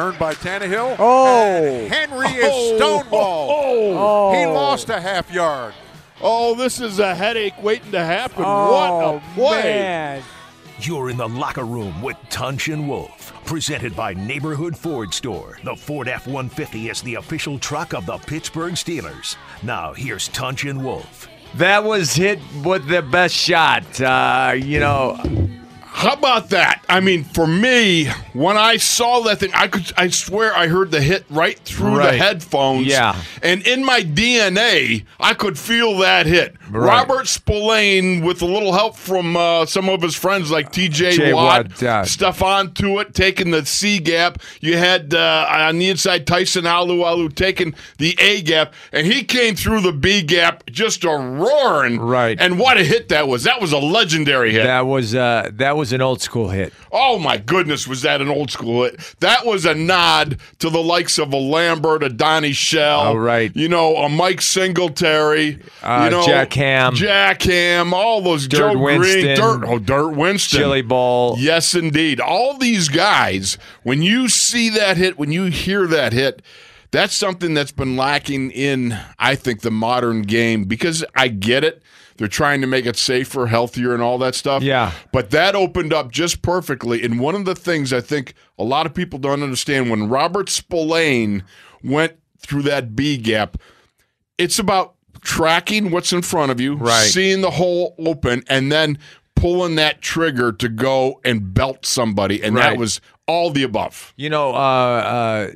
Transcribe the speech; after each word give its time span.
returned 0.00 0.18
by 0.18 0.34
Tannehill. 0.34 0.96
Oh. 0.98 1.64
And 1.64 1.92
Henry 1.92 2.28
is 2.28 2.80
stonewalled. 2.80 3.08
Oh. 3.12 4.32
He 4.32 4.46
lost 4.46 4.88
a 4.88 5.00
half 5.00 5.32
yard. 5.32 5.74
Oh, 6.22 6.54
this 6.54 6.80
is 6.80 6.98
a 6.98 7.14
headache 7.14 7.60
waiting 7.62 7.92
to 7.92 8.04
happen. 8.04 8.44
Oh, 8.46 8.72
what 8.72 9.14
a 9.16 9.34
play. 9.34 9.62
Man. 9.62 10.22
You're 10.80 11.10
in 11.10 11.16
the 11.16 11.28
locker 11.28 11.64
room 11.64 12.02
with 12.02 12.16
Tunch 12.30 12.68
and 12.68 12.88
Wolf. 12.88 13.32
Presented 13.44 13.96
by 13.96 14.14
Neighborhood 14.14 14.76
Ford 14.76 15.12
Store. 15.12 15.58
The 15.64 15.74
Ford 15.74 16.08
F 16.08 16.26
150 16.26 16.88
is 16.88 17.02
the 17.02 17.16
official 17.16 17.58
truck 17.58 17.94
of 17.94 18.06
the 18.06 18.18
Pittsburgh 18.18 18.74
Steelers. 18.74 19.36
Now, 19.62 19.92
here's 19.92 20.28
Tunch 20.28 20.64
and 20.64 20.84
Wolf. 20.84 21.28
That 21.56 21.82
was 21.82 22.14
hit 22.14 22.38
with 22.64 22.86
the 22.86 23.02
best 23.02 23.34
shot. 23.34 24.00
Uh, 24.00 24.52
you 24.56 24.78
know, 24.78 25.18
How 25.92 26.12
about 26.14 26.50
that? 26.50 26.84
I 26.88 27.00
mean, 27.00 27.24
for 27.24 27.46
me, 27.46 28.06
when 28.32 28.56
I 28.56 28.76
saw 28.76 29.20
that 29.24 29.40
thing, 29.40 29.50
I 29.54 29.66
could 29.66 29.92
I 29.96 30.08
swear 30.08 30.54
I 30.54 30.68
heard 30.68 30.92
the 30.92 31.02
hit 31.02 31.24
right 31.28 31.58
through 31.58 31.96
the 31.96 32.12
headphones. 32.12 32.86
Yeah. 32.86 33.20
And 33.42 33.66
in 33.66 33.84
my 33.84 34.00
DNA, 34.02 35.04
I 35.18 35.34
could 35.34 35.58
feel 35.58 35.98
that 35.98 36.26
hit. 36.26 36.56
Right. 36.70 36.86
Robert 36.86 37.26
Spillane, 37.26 38.24
with 38.24 38.40
a 38.40 38.46
little 38.46 38.72
help 38.72 38.94
from 38.96 39.36
uh, 39.36 39.66
some 39.66 39.88
of 39.88 40.00
his 40.00 40.14
friends 40.14 40.50
like 40.50 40.72
TJ. 40.72 41.34
Watt, 41.34 41.66
Watt, 41.66 41.82
yeah. 41.82 42.04
Stefan 42.04 42.70
Tuitt 42.70 43.12
taking 43.12 43.50
the 43.50 43.66
C 43.66 43.98
gap. 43.98 44.40
You 44.60 44.78
had 44.78 45.12
uh, 45.12 45.46
on 45.50 45.78
the 45.78 45.88
inside 45.88 46.26
Tyson 46.26 46.64
Alualu 46.64 47.34
taking 47.34 47.74
the 47.98 48.16
A 48.20 48.42
gap, 48.42 48.72
and 48.92 49.06
he 49.06 49.24
came 49.24 49.56
through 49.56 49.80
the 49.80 49.92
B 49.92 50.22
gap 50.22 50.64
just 50.70 51.02
a 51.02 51.08
roaring. 51.08 51.98
Right. 51.98 52.40
And 52.40 52.58
what 52.58 52.78
a 52.78 52.84
hit 52.84 53.08
that 53.08 53.26
was. 53.26 53.42
That 53.42 53.60
was 53.60 53.72
a 53.72 53.78
legendary 53.78 54.52
hit. 54.52 54.62
that 54.62 54.86
was 54.86 55.14
uh, 55.14 55.50
that 55.54 55.76
was 55.76 55.79
an 55.92 56.00
old 56.00 56.20
school 56.22 56.48
hit. 56.50 56.72
Oh 56.92 57.18
my 57.18 57.36
goodness, 57.38 57.86
was 57.88 58.02
that 58.02 58.20
an 58.20 58.28
old 58.28 58.50
school 58.50 58.84
hit? 58.84 58.98
That 59.20 59.44
was 59.46 59.64
a 59.64 59.74
nod 59.74 60.38
to 60.60 60.70
the 60.70 60.82
likes 60.82 61.18
of 61.18 61.32
a 61.32 61.36
Lambert, 61.36 62.02
a 62.02 62.08
Donnie 62.08 62.52
Shell, 62.52 63.00
Oh, 63.00 63.14
right. 63.16 63.50
You 63.56 63.68
know, 63.68 63.96
a 63.96 64.08
Mike 64.08 64.40
Singletary, 64.42 65.58
Uh, 65.82 66.02
you 66.04 66.10
know, 66.10 66.24
Jack 66.24 66.52
Ham. 66.54 66.94
Jack 66.94 67.42
Ham, 67.42 67.92
all 67.94 68.20
those 68.20 68.46
Dirt 68.46 68.72
Joe 68.74 68.78
Winston. 68.78 69.20
Green, 69.22 69.36
Dirt, 69.36 69.64
oh 69.66 69.78
Dirt 69.78 70.10
Winston, 70.10 70.58
Chili 70.60 70.82
Ball. 70.82 71.36
Yes, 71.38 71.74
indeed. 71.74 72.20
All 72.20 72.56
these 72.58 72.88
guys, 72.88 73.58
when 73.82 74.02
you 74.02 74.28
see 74.28 74.68
that 74.70 74.96
hit, 74.96 75.18
when 75.18 75.32
you 75.32 75.44
hear 75.46 75.86
that 75.86 76.12
hit, 76.12 76.42
that's 76.92 77.14
something 77.14 77.54
that's 77.54 77.72
been 77.72 77.96
lacking 77.96 78.50
in, 78.50 78.98
I 79.18 79.36
think, 79.36 79.60
the 79.60 79.70
modern 79.70 80.22
game 80.22 80.64
because 80.64 81.04
I 81.14 81.28
get 81.28 81.62
it. 81.64 81.82
They're 82.20 82.28
trying 82.28 82.60
to 82.60 82.66
make 82.66 82.84
it 82.84 82.96
safer, 82.96 83.46
healthier, 83.46 83.94
and 83.94 84.02
all 84.02 84.18
that 84.18 84.34
stuff. 84.34 84.62
Yeah. 84.62 84.92
But 85.10 85.30
that 85.30 85.54
opened 85.54 85.94
up 85.94 86.12
just 86.12 86.42
perfectly. 86.42 87.02
And 87.02 87.18
one 87.18 87.34
of 87.34 87.46
the 87.46 87.54
things 87.54 87.94
I 87.94 88.02
think 88.02 88.34
a 88.58 88.62
lot 88.62 88.84
of 88.84 88.92
people 88.92 89.18
don't 89.18 89.42
understand 89.42 89.88
when 89.88 90.06
Robert 90.06 90.50
Spillane 90.50 91.42
went 91.82 92.12
through 92.38 92.60
that 92.64 92.94
B 92.94 93.16
gap, 93.16 93.56
it's 94.36 94.58
about 94.58 94.96
tracking 95.22 95.90
what's 95.90 96.12
in 96.12 96.20
front 96.20 96.52
of 96.52 96.60
you, 96.60 96.74
Right. 96.74 97.06
seeing 97.06 97.40
the 97.40 97.52
hole 97.52 97.94
open, 97.98 98.44
and 98.50 98.70
then 98.70 98.98
pulling 99.34 99.76
that 99.76 100.02
trigger 100.02 100.52
to 100.52 100.68
go 100.68 101.22
and 101.24 101.54
belt 101.54 101.86
somebody. 101.86 102.42
And 102.42 102.54
that 102.58 102.76
was 102.76 103.00
all 103.26 103.50
the 103.50 103.62
above. 103.62 104.12
You 104.18 104.28
know, 104.28 104.50
uh, 104.52 104.58
uh, 104.58 105.50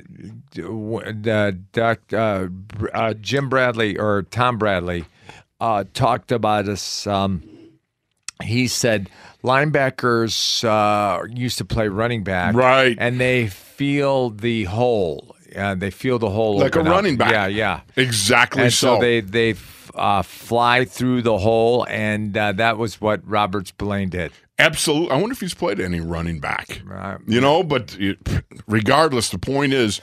w- 0.55 1.13
the 1.13 1.59
doc, 1.73 1.99
uh, 2.11 2.47
uh, 2.91 3.13
Jim 3.21 3.49
Bradley 3.49 3.99
or 3.99 4.23
Tom 4.23 4.57
Bradley 4.57 5.05
uh, 5.59 5.83
talked 5.93 6.31
about 6.31 6.67
us. 6.67 7.05
Um, 7.07 7.43
he 8.43 8.67
said 8.67 9.09
linebackers 9.43 10.63
uh, 10.63 11.23
used 11.33 11.57
to 11.59 11.65
play 11.65 11.87
running 11.87 12.23
back, 12.23 12.55
Right. 12.55 12.95
And 12.99 13.19
they 13.19 13.47
feel 13.47 14.29
the 14.31 14.65
hole. 14.65 15.35
Uh, 15.55 15.73
they 15.75 15.89
feel 15.91 16.19
the 16.19 16.29
hole 16.29 16.59
Like 16.59 16.75
a 16.75 16.81
up. 16.81 16.87
running 16.87 17.15
back. 17.17 17.31
Yeah, 17.31 17.47
yeah. 17.47 17.81
Exactly 17.95 18.63
And 18.63 18.73
so, 18.73 18.95
so. 18.95 19.01
they 19.01 19.21
they 19.21 19.55
uh, 19.93 20.21
fly 20.21 20.83
through 20.83 21.21
the 21.21 21.37
hole, 21.37 21.85
and 21.89 22.35
uh, 22.37 22.51
that 22.53 22.77
was 22.77 22.99
what 22.99 23.25
Robert 23.25 23.71
Blaine 23.77 24.09
did. 24.09 24.33
Absolutely. 24.59 25.11
I 25.11 25.15
wonder 25.17 25.31
if 25.31 25.39
he's 25.39 25.53
played 25.53 25.79
any 25.79 26.01
running 26.01 26.39
back. 26.39 26.81
Right. 26.85 27.17
You 27.27 27.39
know, 27.39 27.63
but 27.63 27.97
regardless, 28.67 29.29
the 29.29 29.37
point 29.37 29.73
is 29.73 30.01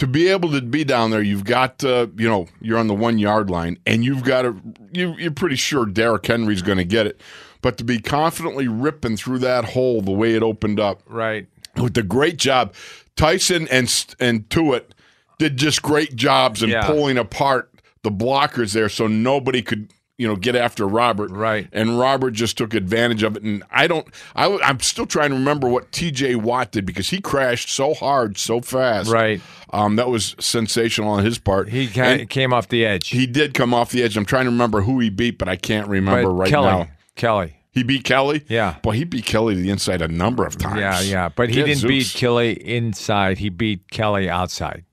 to 0.00 0.06
be 0.06 0.28
able 0.28 0.50
to 0.50 0.62
be 0.62 0.82
down 0.82 1.10
there, 1.10 1.20
you've 1.20 1.44
got, 1.44 1.84
uh, 1.84 2.06
you 2.16 2.26
know, 2.26 2.46
you're 2.62 2.78
on 2.78 2.86
the 2.86 2.94
one 2.94 3.18
yard 3.18 3.50
line 3.50 3.78
and 3.86 4.02
you've 4.02 4.24
got 4.24 4.42
to, 4.42 4.56
you, 4.92 5.14
you're 5.18 5.30
pretty 5.30 5.56
sure 5.56 5.84
Derrick 5.84 6.26
Henry's 6.26 6.62
going 6.62 6.78
to 6.78 6.84
get 6.84 7.06
it. 7.06 7.20
But 7.60 7.76
to 7.76 7.84
be 7.84 7.98
confidently 8.00 8.66
ripping 8.66 9.18
through 9.18 9.40
that 9.40 9.66
hole 9.66 10.00
the 10.00 10.10
way 10.10 10.34
it 10.34 10.42
opened 10.42 10.80
up 10.80 11.02
Right. 11.06 11.46
with 11.76 11.92
the 11.92 12.02
great 12.02 12.38
job, 12.38 12.72
Tyson 13.14 13.68
and 13.68 13.84
and 14.18 14.48
Tuitt 14.48 14.92
did 15.38 15.58
just 15.58 15.82
great 15.82 16.16
jobs 16.16 16.62
in 16.62 16.70
Yeah. 16.70 16.86
pulling 16.86 17.18
apart 17.18 17.70
the 18.02 18.10
blockers 18.10 18.72
there, 18.72 18.88
so 18.88 19.06
nobody 19.06 19.60
could 19.60 19.90
you 20.20 20.28
know 20.28 20.36
get 20.36 20.54
after 20.54 20.86
Robert. 20.86 21.30
Right. 21.30 21.66
And 21.72 21.98
Robert 21.98 22.32
just 22.32 22.58
took 22.58 22.74
advantage 22.74 23.22
of 23.22 23.36
it. 23.36 23.42
And 23.42 23.62
I 23.70 23.86
don't. 23.86 24.06
I, 24.36 24.46
am 24.68 24.78
still 24.80 25.06
trying 25.06 25.30
to 25.30 25.36
remember 25.36 25.66
what 25.66 25.90
T.J. 25.92 26.34
Watt 26.34 26.72
did 26.72 26.84
because 26.84 27.08
he 27.08 27.22
crashed 27.22 27.70
so 27.70 27.94
hard, 27.94 28.36
so 28.36 28.60
fast. 28.60 29.10
Right. 29.10 29.40
Um, 29.70 29.96
that 29.96 30.08
was 30.08 30.36
sensational 30.38 31.08
on 31.08 31.24
his 31.24 31.38
part. 31.38 31.70
He 31.70 31.88
ca- 31.88 32.26
came 32.26 32.52
off 32.52 32.68
the 32.68 32.84
edge. 32.84 33.08
he 33.08 33.26
did 33.26 33.54
come 33.54 33.72
off 33.72 33.92
the 33.92 34.02
edge. 34.02 34.18
I'm 34.18 34.26
trying 34.26 34.44
to 34.44 34.50
remember 34.50 34.82
who 34.82 35.00
he 35.00 35.08
beat, 35.08 35.38
but 35.38 35.48
I 35.48 35.56
can't 35.56 35.88
remember 35.88 36.28
But 36.28 36.34
right 36.34 36.50
Kelly, 36.50 36.66
now. 36.66 36.88
Kelly. 37.16 37.56
He 37.70 37.82
beat 37.82 38.04
Kelly. 38.04 38.44
Yeah. 38.48 38.76
Boy, 38.82 38.92
he 38.92 39.04
beat 39.04 39.24
Kelly 39.24 39.54
to 39.54 39.60
the 39.60 39.70
inside 39.70 40.02
a 40.02 40.08
number 40.08 40.44
of 40.44 40.58
times. 40.58 40.80
Yeah, 40.80 41.00
yeah. 41.00 41.28
But 41.30 41.48
he 41.48 41.54
Get 41.54 41.66
didn't 41.66 41.88
beat 41.88 42.12
Kelly 42.14 42.52
inside. 42.52 43.38
He 43.38 43.48
beat 43.48 43.90
Kelly 43.90 44.28
outside. 44.28 44.84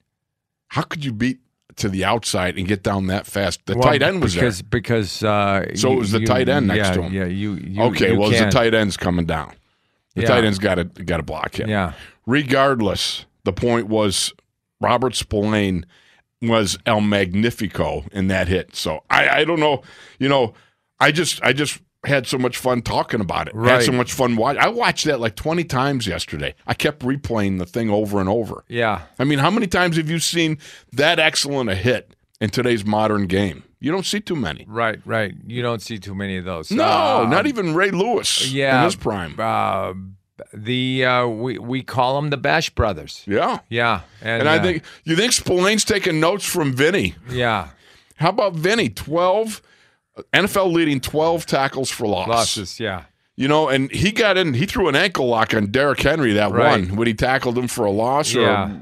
How 0.67 0.83
could 0.83 1.03
you 1.03 1.11
beat 1.11 1.39
to 1.77 1.89
the 1.89 2.03
outside 2.05 2.57
and 2.57 2.67
get 2.67 2.83
down 2.83 3.07
that 3.07 3.25
fast? 3.25 3.65
The 3.65 3.75
Well, 3.75 3.83
tight 3.89 4.01
end 4.03 4.21
was 4.21 4.33
because 4.35 4.59
there. 4.61 4.67
because 4.69 5.23
uh, 5.23 5.65
So 5.75 5.93
it 5.93 5.95
was 5.97 6.11
the 6.11 6.19
you- 6.21 6.25
tight 6.27 6.49
end 6.49 6.67
next 6.67 6.89
yeah, 6.89 6.93
to 6.93 7.01
him. 7.03 7.13
Yeah, 7.13 7.25
you. 7.25 7.53
you 7.53 7.81
Okay, 7.83 8.11
you 8.11 8.19
well, 8.19 8.29
the 8.29 8.49
tight 8.51 8.73
end's 8.73 8.97
coming 8.97 9.25
down. 9.25 9.53
The 10.15 10.23
Yeah. 10.23 10.27
tight 10.29 10.43
end's 10.45 10.59
got 10.59 10.75
to 10.75 10.83
got 10.85 11.17
to 11.17 11.23
block 11.23 11.59
him. 11.59 11.69
Yeah, 11.69 11.93
Regardless, 12.25 13.25
the 13.45 13.53
point 13.53 13.87
was 13.87 14.33
Robert 14.81 15.15
Spillane 15.15 15.85
was 16.41 16.77
El 16.85 17.01
Magnifico 17.01 18.05
in 18.11 18.27
that 18.27 18.47
hit. 18.47 18.75
So 18.75 19.03
I, 19.09 19.29
I 19.39 19.43
don't 19.43 19.59
know. 19.59 19.81
You 20.19 20.29
know, 20.29 20.53
I 20.99 21.11
just 21.11 21.41
I 21.43 21.53
just 21.53 21.79
had 22.05 22.27
so 22.27 22.37
much 22.37 22.57
fun 22.57 22.81
talking 22.81 23.21
about 23.21 23.47
it. 23.47 23.55
Had 23.55 23.83
so 23.83 23.91
much 23.91 24.13
fun 24.13 24.35
watching. 24.35 24.61
I 24.61 24.67
watched 24.69 25.05
that 25.05 25.19
like 25.19 25.35
twenty 25.35 25.63
times 25.63 26.07
yesterday. 26.07 26.55
I 26.65 26.73
kept 26.73 26.99
replaying 26.99 27.57
the 27.59 27.65
thing 27.65 27.89
over 27.89 28.19
and 28.19 28.29
over. 28.29 28.63
yeah. 28.67 29.01
I 29.19 29.23
mean, 29.23 29.39
how 29.39 29.49
many 29.49 29.67
times 29.67 29.97
have 29.97 30.09
you 30.09 30.19
seen 30.19 30.57
that 30.93 31.19
excellent 31.19 31.69
a 31.69 31.75
hit 31.75 32.15
in 32.39 32.49
today's 32.51 32.85
modern 32.85 33.25
game? 33.27 33.63
You 33.79 33.91
don't 33.91 34.05
see 34.05 34.19
too 34.19 34.35
many. 34.35 34.65
Right, 34.67 34.99
right. 35.05 35.33
You 35.45 35.61
don't 35.61 35.81
see 35.83 35.99
too 35.99 36.15
many 36.15 36.37
of 36.37 36.45
those. 36.45 36.71
No, 36.71 36.83
Uh, 36.83 37.27
not 37.29 37.45
even 37.45 37.75
Ray 37.75 37.91
Lewis 37.91 38.51
yeah, 38.51 38.79
in 38.79 38.85
his 38.85 38.95
prime. 38.95 39.35
Uh, 39.37 39.93
the 40.53 41.05
uh, 41.05 41.27
we 41.27 41.57
we 41.57 41.83
call 41.83 42.15
them 42.21 42.29
the 42.29 42.37
Bash 42.37 42.69
Brothers. 42.69 43.23
Yeah. 43.27 43.59
Yeah, 43.69 44.01
and, 44.21 44.41
And 44.41 44.49
I 44.49 44.57
uh, 44.57 44.63
think 44.63 44.83
you 45.03 45.15
think 45.15 45.31
Spillane's 45.33 45.83
taking 45.83 46.19
notes 46.19 46.45
from 46.45 46.73
Vinny. 46.73 47.15
yeah, 47.29 47.69
How 48.15 48.29
about 48.29 48.53
Vinny? 48.53 48.89
Twelve 48.89 49.61
NFL 50.33 50.71
leading 50.73 50.99
twelve 50.99 51.45
tackles 51.45 51.89
for 51.89 52.07
loss. 52.07 52.27
losses. 52.27 52.79
Yeah, 52.79 53.03
You 53.35 53.47
know, 53.47 53.69
and 53.69 53.91
he 53.91 54.11
got 54.11 54.37
in. 54.37 54.53
He 54.53 54.65
threw 54.65 54.87
an 54.87 54.95
ankle 54.95 55.27
lock 55.27 55.53
on 55.53 55.67
Derrick 55.67 56.01
Henry 56.01 56.33
that 56.33 56.51
Right. 56.51 56.71
one 56.87 56.95
when 56.95 57.07
he 57.07 57.13
tackled 57.13 57.57
him 57.57 57.67
for 57.67 57.85
a 57.85 57.91
loss 57.91 58.35
or 58.35 58.41
Yeah. 58.41 58.71
a 58.71 58.77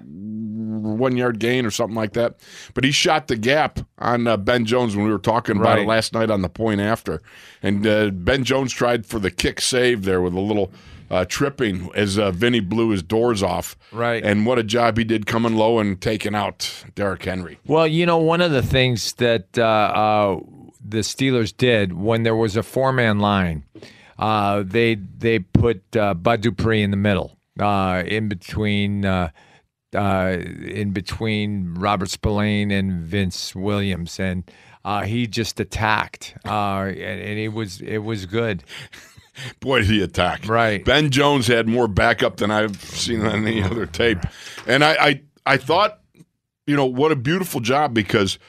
one 0.88 1.18
yard 1.18 1.40
gain 1.40 1.66
or 1.66 1.72
something 1.72 1.96
like 1.96 2.14
that. 2.14 2.36
But 2.74 2.84
he 2.84 2.92
shot 2.92 3.28
the 3.28 3.36
gap 3.36 3.80
on 4.00 4.28
uh, 4.28 4.38
Ben 4.38 4.66
Jones 4.66 4.96
when 4.96 5.06
we 5.06 5.12
were 5.12 5.18
talking 5.18 5.58
about 5.58 5.80
it 5.80 5.88
last 5.88 6.14
night 6.14 6.30
on 6.30 6.42
the 6.42 6.50
point 6.50 6.80
after. 6.80 7.22
And 7.64 7.86
uh, 7.86 8.12
Ben 8.12 8.44
Jones 8.44 8.72
tried 8.72 9.06
for 9.06 9.20
the 9.20 9.32
kick 9.32 9.60
save 9.62 10.04
there 10.04 10.22
with 10.22 10.34
a 10.34 10.40
little. 10.40 10.72
Uh, 11.08 11.24
tripping 11.24 11.92
as 11.94 12.18
uh, 12.18 12.32
Vinny 12.32 12.60
blew 12.60 12.90
his 12.90 13.04
doors 13.04 13.44
off. 13.44 13.78
Right. 13.92 14.24
And 14.26 14.44
what 14.44 14.58
a 14.58 14.64
job 14.64 14.98
he 14.98 15.04
did 15.04 15.28
coming 15.28 15.56
low 15.56 15.78
and 15.78 16.02
taking 16.02 16.34
out 16.34 16.84
Derrick 16.96 17.24
Henry. 17.24 17.60
Well, 17.68 17.86
you 17.86 18.08
know, 18.08 18.18
one 18.18 18.42
of 18.42 18.52
the 18.52 18.64
things 18.64 19.14
that 19.14 19.56
uh, 19.56 19.62
uh, 19.62 20.40
the 20.88 21.00
Steelers 21.00 21.56
did 21.56 21.94
when 21.94 22.24
there 22.24 22.36
was 22.36 22.56
a 22.56 22.64
four-man 22.64 23.20
line, 23.20 23.64
uh, 24.18 24.64
they 24.66 24.96
they 24.96 25.40
put 25.40 25.96
uh, 25.96 26.14
Bud 26.14 26.42
Dupree 26.42 26.82
in 26.82 26.92
the 26.92 26.98
middle, 26.98 27.38
uh, 27.60 28.04
in 28.06 28.28
between. 28.28 29.06
Uh, 29.06 29.30
uh, 29.94 30.40
in 30.62 30.92
between 30.92 31.74
Robert 31.76 32.10
Spillane 32.10 32.70
and 32.70 33.02
Vince 33.02 33.56
Williams, 33.56 34.20
and 34.20 34.44
uh, 34.84 35.04
he 35.04 35.26
just 35.26 35.62
attacked, 35.62 36.36
uh, 36.46 36.82
and, 36.82 36.98
and 36.98 37.40
it 37.40 37.54
was 37.54 37.80
it 37.80 38.00
was 38.00 38.26
good. 38.26 38.66
Boy, 39.60 39.80
did 39.80 39.90
he 39.90 40.02
attack. 40.02 40.48
Right. 40.48 40.84
Ben 40.84 41.12
Jones 41.12 41.48
had 41.48 41.68
more 41.68 41.88
backup 41.88 42.38
than 42.38 42.52
I've 42.52 42.82
seen 42.82 43.26
on 43.26 43.48
any 43.48 43.62
other 43.62 43.86
tape. 43.86 44.20
And 44.66 44.84
I, 44.84 44.94
I, 44.94 45.22
I 45.46 45.58
thought, 45.58 46.00
you 46.66 46.76
know, 46.76 46.86
what 46.86 47.12
a 47.12 47.16
beautiful 47.16 47.60
job 47.60 47.94
because 47.94 48.40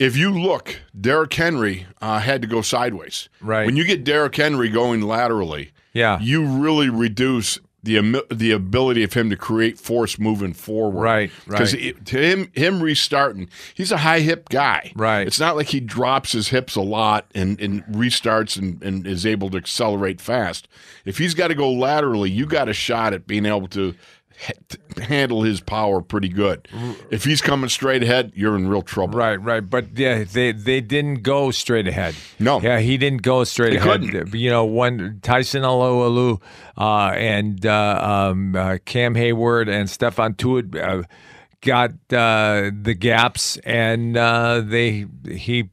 if 0.00 0.16
you 0.16 0.30
look, 0.30 0.80
Derrick 0.98 1.32
Henry 1.34 1.86
uh, 2.00 2.18
had 2.18 2.42
to 2.42 2.48
go 2.48 2.62
sideways. 2.62 3.28
Right. 3.40 3.66
When 3.66 3.76
you 3.76 3.84
get 3.84 4.02
Derrick 4.02 4.34
Henry 4.34 4.68
going 4.70 5.02
laterally, 5.02 5.70
Yeah, 5.92 6.18
you 6.20 6.44
really 6.44 6.88
reduce 6.88 7.60
the 7.82 8.24
the 8.30 8.50
ability 8.50 9.02
of 9.02 9.12
him 9.14 9.30
to 9.30 9.36
create 9.36 9.78
force 9.78 10.18
moving 10.18 10.52
forward. 10.52 11.02
Right, 11.02 11.30
Because 11.46 11.74
right. 11.74 12.04
to 12.06 12.18
him 12.18 12.50
him 12.54 12.82
restarting, 12.82 13.48
he's 13.74 13.92
a 13.92 13.98
high 13.98 14.20
hip 14.20 14.48
guy. 14.48 14.92
Right. 14.94 15.26
It's 15.26 15.40
not 15.40 15.56
like 15.56 15.68
he 15.68 15.80
drops 15.80 16.32
his 16.32 16.48
hips 16.48 16.76
a 16.76 16.82
lot 16.82 17.26
and, 17.34 17.58
and 17.60 17.84
restarts 17.84 18.58
and, 18.58 18.82
and 18.82 19.06
is 19.06 19.24
able 19.24 19.48
to 19.50 19.56
accelerate 19.58 20.20
fast. 20.20 20.68
If 21.04 21.18
he's 21.18 21.34
got 21.34 21.48
to 21.48 21.54
go 21.54 21.70
laterally, 21.70 22.30
you 22.30 22.44
got 22.46 22.68
a 22.68 22.74
shot 22.74 23.14
at 23.14 23.26
being 23.26 23.46
able 23.46 23.68
to 23.68 23.94
handle 25.02 25.42
his 25.42 25.60
power 25.60 26.00
pretty 26.00 26.28
good. 26.28 26.66
If 27.10 27.24
he's 27.24 27.40
coming 27.40 27.68
straight 27.68 28.02
ahead, 28.02 28.32
you're 28.34 28.56
in 28.56 28.68
real 28.68 28.82
trouble. 28.82 29.18
Right, 29.18 29.36
right, 29.36 29.60
but 29.60 29.98
yeah, 29.98 30.24
they 30.24 30.52
they 30.52 30.80
didn't 30.80 31.22
go 31.22 31.50
straight 31.50 31.86
ahead. 31.86 32.14
No. 32.38 32.60
yeah, 32.60 32.78
he 32.80 32.96
didn't 32.96 33.22
go 33.22 33.44
straight 33.44 33.72
He 33.72 33.78
ahead. 33.78 34.00
couldn't. 34.02 34.34
You 34.34 34.50
know, 34.50 34.64
when 34.64 35.20
Tyson 35.22 35.62
Alualu 35.62 36.40
uh, 36.76 37.12
and 37.14 37.64
uh, 37.66 38.28
um, 38.30 38.56
uh, 38.56 38.78
Cam 38.84 39.14
Hayward 39.14 39.68
and 39.68 39.88
Stefan 39.90 40.34
Tuitt 40.34 40.74
uh, 40.76 41.02
got 41.60 41.90
uh, 42.12 42.70
the 42.82 42.94
gaps, 42.98 43.56
and 43.58 44.16
uh, 44.16 44.60
they 44.64 45.06
he 45.30 45.70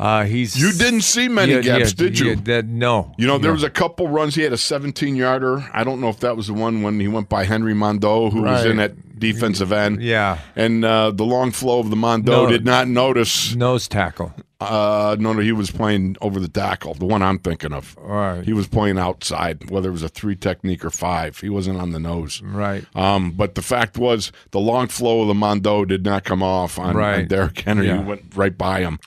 uh, 0.00 0.24
he's 0.24 0.56
You 0.60 0.72
didn't 0.72 1.02
see 1.02 1.28
many 1.28 1.52
Yeah, 1.52 1.60
gaps, 1.60 1.90
yeah, 1.96 2.04
did 2.04 2.18
you? 2.18 2.28
yeah, 2.30 2.34
that- 2.44 2.66
no, 2.66 3.12
You 3.18 3.26
know, 3.26 3.38
there 3.38 3.52
was 3.52 3.62
a 3.62 3.70
couple 3.70 4.08
runs. 4.08 4.34
He 4.34 4.42
had 4.42 4.52
a 4.52 4.58
17 4.58 5.14
yarder. 5.14 5.68
I 5.72 5.84
don't 5.84 6.00
know 6.00 6.08
if 6.08 6.20
that 6.20 6.36
was 6.36 6.46
the 6.46 6.54
one 6.54 6.82
when 6.82 6.98
he 7.00 7.06
went 7.08 7.28
by 7.28 7.44
Henry 7.44 7.74
Mondeaux, 7.74 8.30
who 8.32 8.42
was 8.42 8.64
in 8.64 8.80
at 8.80 9.18
defensive 9.18 9.70
end. 9.72 10.02
Yeah. 10.02 10.38
And 10.56 10.84
uh, 10.84 11.10
the 11.10 11.24
long 11.24 11.50
flow 11.50 11.78
of 11.80 11.90
the 11.90 11.96
Mondeaux 11.96 12.44
No. 12.44 12.46
did 12.48 12.64
not 12.64 12.88
notice. 12.88 13.54
nose 13.54 13.86
tackle. 13.86 14.32
Uh, 14.58 15.16
no, 15.18 15.32
no, 15.32 15.40
he 15.40 15.52
was 15.52 15.70
playing 15.70 16.16
over 16.20 16.38
the 16.38 16.48
tackle, 16.48 16.92
the 16.94 17.06
one 17.06 17.22
I'm 17.22 17.38
thinking 17.38 17.72
of. 17.72 17.96
Right. 17.98 18.42
He 18.44 18.52
was 18.52 18.68
playing 18.68 18.98
outside, 18.98 19.70
whether 19.70 19.88
it 19.88 19.92
was 19.92 20.02
a 20.02 20.08
three 20.10 20.36
technique 20.36 20.84
or 20.84 20.90
five. 20.90 21.38
He 21.38 21.48
wasn't 21.48 21.78
on 21.80 21.92
the 21.92 21.98
nose. 22.00 22.42
Right. 22.42 22.84
Um, 22.94 23.30
but 23.32 23.54
the 23.54 23.62
fact 23.62 23.96
was, 23.96 24.32
the 24.50 24.60
long 24.60 24.88
flow 24.88 25.22
of 25.22 25.28
the 25.28 25.34
Mondeaux 25.34 25.86
did 25.86 26.04
not 26.04 26.24
come 26.24 26.42
off 26.42 26.78
on, 26.78 26.94
Right. 26.94 27.20
on 27.20 27.28
Derrick 27.28 27.60
Henry. 27.60 27.86
Yeah. 27.86 27.98
He 27.98 28.04
went 28.04 28.22
right 28.34 28.56
by 28.56 28.80
him. 28.80 28.98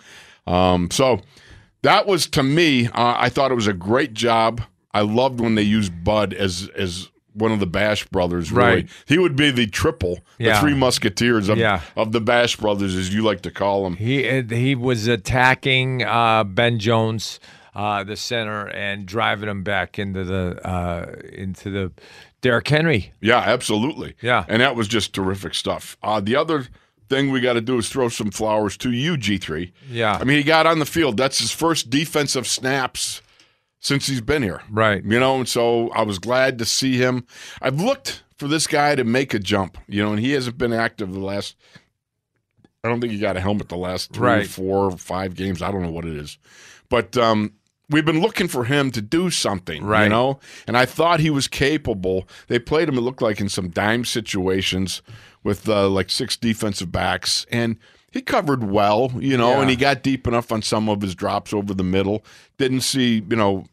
Um, 0.47 0.89
so 0.91 1.21
that 1.81 2.05
was 2.07 2.27
to 2.27 2.43
me. 2.43 2.87
Uh, 2.87 3.15
I 3.17 3.29
thought 3.29 3.51
it 3.51 3.55
was 3.55 3.67
a 3.67 3.73
great 3.73 4.13
job. 4.13 4.61
I 4.93 5.01
loved 5.01 5.39
when 5.41 5.55
they 5.55 5.61
used 5.63 6.03
Bud 6.03 6.33
as 6.33 6.69
as 6.75 7.09
one 7.35 7.51
of 7.51 7.59
the 7.59 7.65
Bash 7.65 8.05
brothers. 8.07 8.51
Really, 8.51 8.69
Right. 8.69 8.89
he 9.07 9.17
would 9.17 9.35
be 9.35 9.49
the 9.49 9.65
triple, 9.65 10.19
the 10.37 10.45
Yeah. 10.45 10.59
three 10.61 10.75
musketeers 10.75 11.49
of 11.49 11.57
Yeah. 11.57 11.81
of 11.95 12.11
the 12.11 12.21
Bash 12.21 12.57
brothers, 12.57 12.95
as 12.95 13.13
you 13.13 13.23
like 13.23 13.41
to 13.41 13.51
call 13.51 13.83
them. 13.83 13.95
He 13.95 14.41
he 14.49 14.75
was 14.75 15.07
attacking 15.07 16.03
uh, 16.03 16.43
Ben 16.43 16.77
Jones, 16.77 17.39
uh, 17.73 18.03
the 18.03 18.15
center, 18.15 18.67
and 18.67 19.05
driving 19.07 19.49
him 19.49 19.63
back 19.63 19.97
into 19.97 20.23
the 20.23 20.59
uh, 20.63 21.15
into 21.33 21.71
the 21.71 21.91
Derrick 22.41 22.67
Henry. 22.67 23.13
Yeah, 23.19 23.39
absolutely. 23.39 24.13
Yeah. 24.21 24.43
and 24.47 24.61
that 24.61 24.75
was 24.75 24.87
just 24.87 25.13
terrific 25.13 25.55
stuff. 25.55 25.97
Uh, 26.03 26.19
the 26.19 26.35
other 26.35 26.67
thing 27.09 27.31
we 27.31 27.39
got 27.41 27.53
to 27.53 27.61
do 27.61 27.77
is 27.77 27.89
throw 27.89 28.09
some 28.09 28.31
flowers 28.31 28.77
to 28.77 28.91
you, 28.91 29.17
G 29.17 29.37
three. 29.37 29.73
Yeah. 29.89 30.17
I 30.19 30.23
mean, 30.23 30.37
he 30.37 30.43
got 30.43 30.65
on 30.65 30.79
the 30.79 30.85
field. 30.85 31.17
That's 31.17 31.39
his 31.39 31.51
first 31.51 31.89
defensive 31.89 32.47
snaps 32.47 33.21
since 33.79 34.07
he's 34.07 34.21
been 34.21 34.43
here. 34.43 34.61
Right. 34.69 35.03
You 35.03 35.19
know, 35.19 35.37
and 35.37 35.47
so 35.47 35.89
I 35.91 36.03
was 36.03 36.19
glad 36.19 36.57
to 36.59 36.65
see 36.65 36.97
him. 36.97 37.25
I've 37.61 37.79
looked 37.81 38.23
for 38.37 38.47
this 38.47 38.65
guy 38.67 38.95
to 38.95 39.03
make 39.03 39.33
a 39.33 39.39
jump, 39.39 39.77
you 39.87 40.01
know, 40.03 40.11
and 40.11 40.19
he 40.19 40.31
hasn't 40.31 40.57
been 40.57 40.73
active 40.73 41.11
the 41.13 41.19
last. 41.19 41.55
I 42.83 42.89
don't 42.89 42.99
think 42.99 43.13
he 43.13 43.19
got 43.19 43.37
a 43.37 43.41
helmet 43.41 43.69
the 43.69 43.77
last 43.77 44.11
three, 44.11 44.27
Right. 44.27 44.47
four, 44.47 44.91
five 44.97 45.35
games. 45.35 45.61
I 45.61 45.71
don't 45.71 45.81
know 45.83 45.91
what 45.91 46.03
it 46.05 46.17
is, 46.17 46.37
but 46.89 47.15
um, 47.15 47.53
we've 47.89 48.03
been 48.03 48.19
looking 48.19 48.49
for 48.49 48.65
him 48.65 48.91
to 48.91 49.01
do 49.01 49.29
something, 49.29 49.83
you 50.03 50.09
know. 50.09 50.39
And 50.67 50.75
I 50.77 50.85
thought 50.85 51.21
he 51.21 51.29
was 51.29 51.47
capable. 51.47 52.27
They 52.47 52.59
played 52.59 52.89
him. 52.89 52.97
It 52.97 53.01
looked 53.01 53.21
like 53.21 53.39
in 53.39 53.47
some 53.47 53.69
dime 53.69 54.03
situations 54.03 55.01
with 55.43 55.67
uh, 55.67 55.89
like 55.89 56.09
six 56.09 56.37
defensive 56.37 56.91
backs, 56.91 57.45
and 57.51 57.77
he 58.11 58.21
covered 58.21 58.63
well, 58.63 59.11
you 59.17 59.37
know. 59.37 59.51
Yeah. 59.51 59.61
And 59.61 59.69
he 59.69 59.75
got 59.75 60.03
deep 60.03 60.27
enough 60.27 60.51
on 60.51 60.61
some 60.61 60.89
of 60.89 61.01
his 61.01 61.15
drops 61.15 61.53
over 61.53 61.73
the 61.73 61.83
middle. 61.83 62.23
Didn't 62.57 62.81
see, 62.81 63.23
you 63.27 63.35
know, 63.35 63.65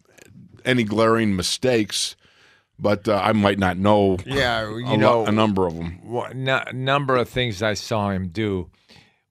any 0.64 0.84
glaring 0.84 1.36
mistakes, 1.36 2.16
but 2.78 3.08
uh, 3.08 3.20
I 3.22 3.32
might 3.32 3.58
not 3.58 3.76
know. 3.76 4.18
Yeah, 4.24 4.68
you 4.68 4.84
lo- 4.84 4.96
know, 4.96 5.26
a 5.26 5.32
number 5.32 5.66
of 5.66 5.74
them. 5.74 6.00
No, 6.34 6.62
number 6.72 7.16
of 7.16 7.28
things 7.28 7.62
I 7.62 7.74
saw 7.74 8.10
him 8.10 8.28
do 8.28 8.70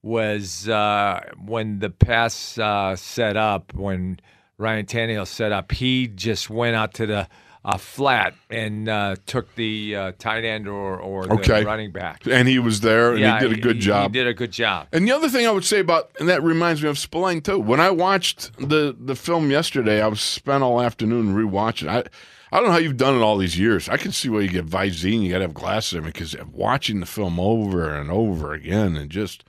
was 0.02 0.70
uh, 0.70 1.22
when 1.44 1.80
the 1.80 1.90
pass 1.90 2.58
uh, 2.58 2.96
set 2.96 3.36
up, 3.36 3.74
when 3.74 4.20
Ryan 4.58 4.86
Tannehill 4.86 5.28
set 5.28 5.52
up, 5.52 5.72
he 5.72 6.08
just 6.08 6.50
went 6.50 6.76
out 6.76 6.94
to 6.96 7.06
the 7.06 7.28
uh, 7.66 7.78
flat 7.78 8.34
and 8.50 8.88
uh, 8.88 9.16
took 9.26 9.54
the 9.56 9.96
uh, 9.96 10.12
tight 10.18 10.46
end 10.46 10.68
or, 10.68 10.98
or 10.98 11.26
the 11.28 11.34
Okay. 11.34 11.64
running 11.64 11.92
back. 11.92 12.26
And 12.26 12.48
he 12.48 12.58
was 12.60 12.80
there, 12.82 13.12
and 13.12 13.20
yeah, 13.20 13.40
he 13.40 13.48
did 13.48 13.58
a 13.58 13.62
good 13.62 13.76
he- 13.76 13.82
job. 13.82 14.12
He 14.14 14.20
did 14.20 14.28
a 14.28 14.34
good 14.34 14.52
job. 14.52 14.88
And 14.94 15.06
the 15.08 15.12
other 15.12 15.28
thing 15.30 15.46
I 15.46 15.52
would 15.52 15.66
say 15.66 15.80
about, 15.80 16.12
and 16.20 16.30
that 16.30 16.42
reminds 16.42 16.82
me 16.82 16.90
of 16.90 16.98
Spillane 16.98 17.42
too. 17.42 17.60
When 17.60 17.80
I 17.80 17.90
watched 17.90 18.52
the 18.58 18.96
the 19.00 19.16
film 19.16 19.52
yesterday, 19.52 20.02
I 20.02 20.08
was 20.08 20.22
spent 20.22 20.64
all 20.64 20.82
afternoon 20.82 21.36
rewatching. 21.36 21.90
I 21.90 22.04
I 22.52 22.58
don't 22.58 22.66
know 22.68 22.72
how 22.72 22.80
you've 22.80 22.98
done 22.98 23.16
it 23.16 23.22
all 23.22 23.38
these 23.38 23.60
years. 23.60 23.90
I 23.90 23.98
can 23.98 24.12
see 24.12 24.28
why 24.30 24.40
you 24.40 24.48
get 24.50 24.66
Visine. 24.66 25.22
You 25.22 25.30
got 25.32 25.38
to 25.40 25.44
have 25.44 25.54
glasses 25.54 25.98
on 26.00 26.04
because 26.06 26.36
watching 26.52 27.00
the 27.00 27.06
film 27.06 27.40
over 27.40 27.94
and 27.94 28.10
over 28.10 28.54
again, 28.54 28.96
and 28.96 29.10
just 29.10 29.44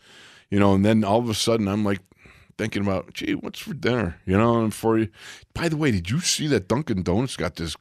you 0.50 0.58
know, 0.58 0.74
and 0.74 0.84
then 0.84 1.04
all 1.04 1.18
of 1.20 1.28
a 1.30 1.34
sudden 1.34 1.68
I'm 1.68 1.84
like 1.84 2.00
thinking 2.58 2.82
about, 2.82 3.14
gee, 3.14 3.34
what's 3.34 3.58
for 3.60 3.72
dinner? 3.72 4.18
You 4.26 4.36
know, 4.36 4.60
and 4.62 4.74
for 4.74 4.98
you. 4.98 5.08
By 5.54 5.68
the 5.70 5.78
way, 5.78 5.92
did 5.92 6.10
you 6.10 6.20
see 6.20 6.46
that 6.48 6.68
Dunkin' 6.68 7.02
Donuts 7.04 7.36
got 7.36 7.56
this 7.56 7.74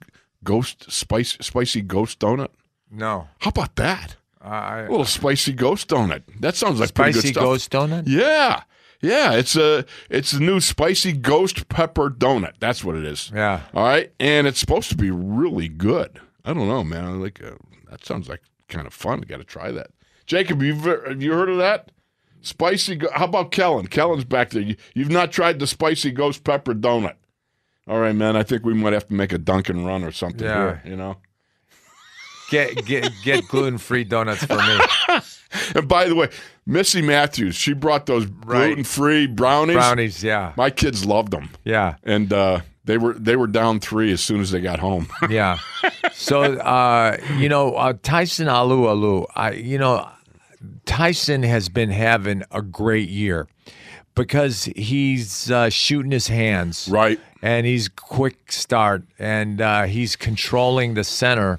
ghost 0.43 0.91
spice 0.91 1.37
spicy 1.41 1.81
ghost 1.81 2.19
donut? 2.19 2.49
No, 2.91 3.27
How 3.39 3.49
about 3.49 3.75
that? 3.75 4.15
I, 4.41 4.79
A 4.81 4.89
little 4.89 5.05
spicy 5.05 5.53
ghost 5.53 5.89
donut. 5.89 6.23
That 6.39 6.55
sounds 6.55 6.79
like 6.79 6.93
pretty 6.93 7.11
good 7.11 7.19
spicy 7.19 7.33
stuff. 7.33 7.43
ghost 7.43 7.71
donut. 7.71 8.03
Yeah. 8.07 8.63
Yeah, 9.01 9.33
it's 9.33 9.55
a 9.55 9.85
it's 10.09 10.33
a 10.33 10.39
new 10.41 10.59
spicy 10.59 11.13
ghost 11.13 11.69
pepper 11.69 12.09
donut. 12.09 12.53
That's 12.59 12.83
what 12.83 12.95
it 12.95 13.05
is. 13.05 13.31
Yeah. 13.33 13.61
All 13.73 13.83
right, 13.85 14.11
and 14.19 14.45
it's 14.47 14.59
supposed 14.59 14.89
to 14.89 14.97
be 14.97 15.09
really 15.09 15.69
good. 15.69 16.19
I 16.43 16.53
don't 16.53 16.67
know, 16.67 16.83
man. 16.83 17.05
I 17.05 17.09
like 17.11 17.41
uh, 17.43 17.51
that 17.89 18.03
sounds 18.05 18.27
like 18.27 18.41
kind 18.67 18.85
of 18.87 18.93
fun. 18.93 19.21
Got 19.21 19.37
to 19.37 19.43
try 19.45 19.71
that. 19.71 19.91
Jacob, 20.25 20.61
you've 20.61 20.83
have 20.83 21.21
you 21.21 21.31
heard 21.31 21.49
of 21.49 21.57
that? 21.59 21.91
Spicy. 22.41 22.95
Go- 22.97 23.09
How 23.13 23.25
about 23.25 23.51
Kellen? 23.51 23.87
Kellen's 23.87 24.25
back 24.25 24.49
there. 24.49 24.61
You, 24.63 24.75
you've 24.93 25.09
not 25.11 25.31
tried 25.31 25.59
the 25.59 25.67
spicy 25.67 26.11
ghost 26.11 26.43
pepper 26.43 26.73
donut. 26.73 27.15
All 27.89 27.99
right, 27.99 28.15
man. 28.15 28.37
I 28.37 28.43
think 28.43 28.63
we 28.63 28.73
might 28.73 28.93
have 28.93 29.07
to 29.07 29.13
make 29.13 29.33
a 29.33 29.37
Dunkin' 29.37 29.83
run 29.85 30.03
or 30.03 30.11
something 30.11 30.45
Yeah. 30.45 30.55
here. 30.63 30.81
You 30.85 30.95
know. 30.95 31.17
Get 32.51 32.85
get 32.85 33.11
get 33.23 33.47
gluten 33.47 33.77
free 33.77 34.03
donuts 34.03 34.43
for 34.45 34.55
me. 34.57 34.79
And 35.75 35.87
by 35.87 36.05
the 36.07 36.13
way, 36.13 36.29
Missy 36.67 37.01
Matthews, 37.01 37.55
she 37.55 37.73
brought 37.73 38.05
those 38.05 38.27
Right. 38.27 38.67
gluten 38.67 38.83
free 38.83 39.25
brownies. 39.25 39.75
Brownies, 39.77 40.23
yeah, 40.23 40.53
My 40.55 40.69
kids 40.69 41.05
loved 41.05 41.31
them. 41.31 41.49
yeah. 41.63 41.95
and 42.03 42.31
uh, 42.31 42.59
they 42.85 42.99
were 42.99 43.13
they 43.13 43.35
were 43.35 43.47
down 43.47 43.79
three 43.79 44.11
as 44.11 44.21
soon 44.21 44.41
as 44.41 44.51
they 44.51 44.61
got 44.61 44.77
home. 44.79 45.07
Yeah. 45.29 45.57
So 46.13 46.41
uh, 46.43 47.17
you 47.37 47.49
know, 47.49 47.73
uh, 47.73 47.93
Tyson 48.03 48.47
Alualu, 48.47 49.25
I 49.35 49.51
you 49.53 49.79
know, 49.79 50.07
Tyson 50.85 51.41
has 51.43 51.67
been 51.69 51.89
having 51.89 52.43
a 52.51 52.61
great 52.61 53.09
year 53.09 53.47
because 54.19 54.65
he's 54.75 55.49
uh, 55.49 55.69
shooting 55.69 56.11
his 56.11 56.27
hands 56.27 56.89
right. 56.91 57.17
and 57.41 57.65
he's 57.65 57.87
quick 57.87 58.51
start 58.51 59.01
and 59.17 59.61
uh, 59.61 59.83
he's 59.83 60.17
controlling 60.17 60.93
the 60.93 61.05
center 61.05 61.57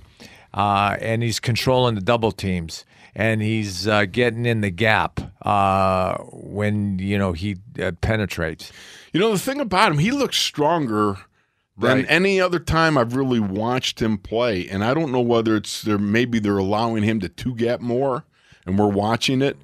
uh, 0.52 0.94
and 1.00 1.22
he's 1.22 1.40
controlling 1.40 1.94
the 1.94 2.02
double 2.02 2.30
teams 2.30 2.84
and 3.14 3.40
he's 3.40 3.88
uh, 3.88 4.04
getting 4.04 4.44
in 4.44 4.60
the 4.60 4.68
gap 4.68 5.20
uh, 5.46 6.18
when 6.18 6.98
you 6.98 7.16
know 7.16 7.32
he 7.32 7.56
uh, 7.82 7.92
penetrates. 8.02 8.70
You 9.14 9.20
know 9.20 9.32
the 9.32 9.38
thing 9.38 9.60
about 9.60 9.90
him, 9.90 9.98
he 9.98 10.10
looks 10.10 10.36
stronger 10.36 11.16
than 11.78 11.98
Right. 11.98 12.06
any 12.08 12.40
other 12.42 12.58
time 12.58 12.98
I've 12.98 13.16
really 13.16 13.40
watched 13.40 14.02
him 14.02 14.18
play, 14.18 14.68
and 14.68 14.84
I 14.84 14.92
don't 14.92 15.12
know 15.12 15.20
whether 15.22 15.56
it's 15.56 15.80
there. 15.80 15.98
Maybe 15.98 16.38
they're 16.38 16.58
allowing 16.58 17.04
him 17.04 17.20
to 17.20 17.28
two 17.30 17.54
gap 17.54 17.80
more, 17.80 18.24
and 18.66 18.78
we're 18.78 18.86
watching 18.88 19.40
it. 19.40 19.56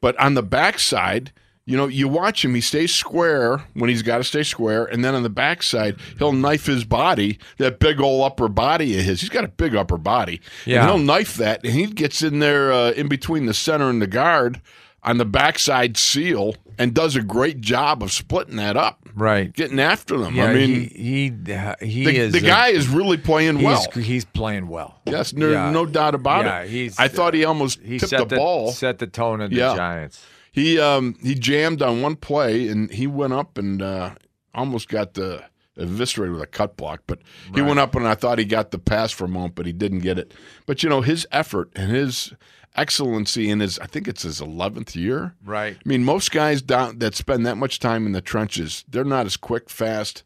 But 0.00 0.18
on 0.20 0.34
the 0.34 0.42
backside, 0.42 1.32
you 1.66 1.76
know, 1.76 1.86
you 1.86 2.08
watch 2.08 2.44
him; 2.44 2.54
he 2.54 2.60
stays 2.60 2.94
square 2.94 3.64
when 3.74 3.88
he's 3.88 4.02
got 4.02 4.18
to 4.18 4.24
stay 4.24 4.42
square, 4.42 4.84
and 4.84 5.04
then 5.04 5.14
on 5.14 5.22
the 5.22 5.30
backside, 5.30 5.96
he'll 6.18 6.32
knife 6.32 6.66
his 6.66 6.84
body, 6.84 7.38
that 7.58 7.78
big 7.78 8.00
old 8.00 8.22
upper 8.24 8.48
body 8.48 8.98
of 8.98 9.04
his. 9.04 9.20
He's 9.20 9.30
got 9.30 9.44
a 9.44 9.48
big 9.48 9.74
upper 9.74 9.96
body. 9.96 10.40
Yeah. 10.66 10.80
and 10.82 10.88
he'll 10.90 10.98
knife 10.98 11.34
that, 11.36 11.64
and 11.64 11.72
he 11.72 11.86
gets 11.86 12.22
in 12.22 12.38
there 12.40 12.72
uh, 12.72 12.90
in 12.90 13.08
between 13.08 13.46
the 13.46 13.54
center 13.54 13.88
and 13.88 14.02
the 14.02 14.06
guard 14.06 14.60
on 15.02 15.18
the 15.18 15.24
backside 15.24 15.96
seal, 15.96 16.54
and 16.78 16.94
does 16.94 17.14
a 17.16 17.22
great 17.22 17.60
job 17.60 18.02
of 18.02 18.10
splitting 18.10 18.56
that 18.56 18.74
up 18.76 19.00
Right. 19.14 19.52
getting 19.52 19.78
after 19.78 20.16
them. 20.18 20.34
Yeah, 20.34 20.46
I 20.46 20.54
mean, 20.54 20.88
he 20.90 21.30
he, 21.46 21.52
uh, 21.52 21.74
he 21.80 22.04
the, 22.06 22.16
is 22.16 22.32
the 22.32 22.38
a- 22.38 22.42
guy 22.42 22.68
is 22.68 22.88
really 22.88 23.16
playing 23.18 23.56
He's, 23.56 23.64
well. 23.64 23.86
he's 23.94 24.24
playing 24.24 24.66
well. 24.68 25.00
Yes, 25.06 25.32
no, 25.34 25.50
Yeah. 25.50 25.70
no 25.70 25.84
doubt 25.86 26.14
about 26.14 26.44
Yeah, 26.46 26.60
it. 26.60 26.70
he's- 26.70 26.98
I 26.98 27.08
thought 27.08 27.32
he 27.34 27.44
almost 27.44 27.80
He 27.82 27.98
tipped 27.98 28.10
set 28.10 28.28
the 28.28 28.36
ball. 28.36 28.72
set 28.72 28.98
the 28.98 29.06
tone 29.06 29.40
of 29.42 29.50
the. 29.50 29.56
Giants. 29.56 30.24
He 30.54 30.78
um 30.78 31.16
he 31.20 31.34
jammed 31.34 31.82
on 31.82 32.00
one 32.00 32.14
play 32.14 32.68
and 32.68 32.88
he 32.88 33.08
went 33.08 33.32
up 33.32 33.58
and 33.58 33.82
uh, 33.82 34.14
almost 34.54 34.88
got 34.88 35.14
the 35.14 35.42
eviscerated 35.76 36.32
with 36.32 36.42
a 36.42 36.46
cut 36.46 36.76
block. 36.76 37.02
But 37.08 37.18
he 37.52 37.60
went 37.60 37.80
up 37.80 37.96
and 37.96 38.06
I 38.06 38.14
thought 38.14 38.38
he 38.38 38.44
got 38.44 38.70
the 38.70 38.78
pass 38.78 39.10
for 39.10 39.24
a 39.24 39.28
moment, 39.28 39.56
but 39.56 39.66
he 39.66 39.72
didn't 39.72 39.98
get 39.98 40.16
it. 40.16 40.32
But 40.64 40.84
you 40.84 40.88
know 40.88 41.00
his 41.00 41.26
effort 41.32 41.70
and 41.74 41.90
his 41.90 42.32
excellency 42.76 43.50
in 43.50 43.58
his 43.58 43.80
I 43.80 43.86
think 43.86 44.06
it's 44.06 44.22
his 44.22 44.40
eleventh 44.40 44.94
year. 44.94 45.34
Right. 45.44 45.76
I 45.76 45.88
mean, 45.88 46.04
most 46.04 46.30
guys 46.30 46.62
down 46.62 47.00
that 47.00 47.16
spend 47.16 47.44
that 47.46 47.56
much 47.56 47.80
time 47.80 48.06
in 48.06 48.12
the 48.12 48.20
trenches, 48.20 48.84
they're 48.88 49.02
not 49.02 49.26
as 49.26 49.36
quick, 49.36 49.68
fast, 49.68 50.22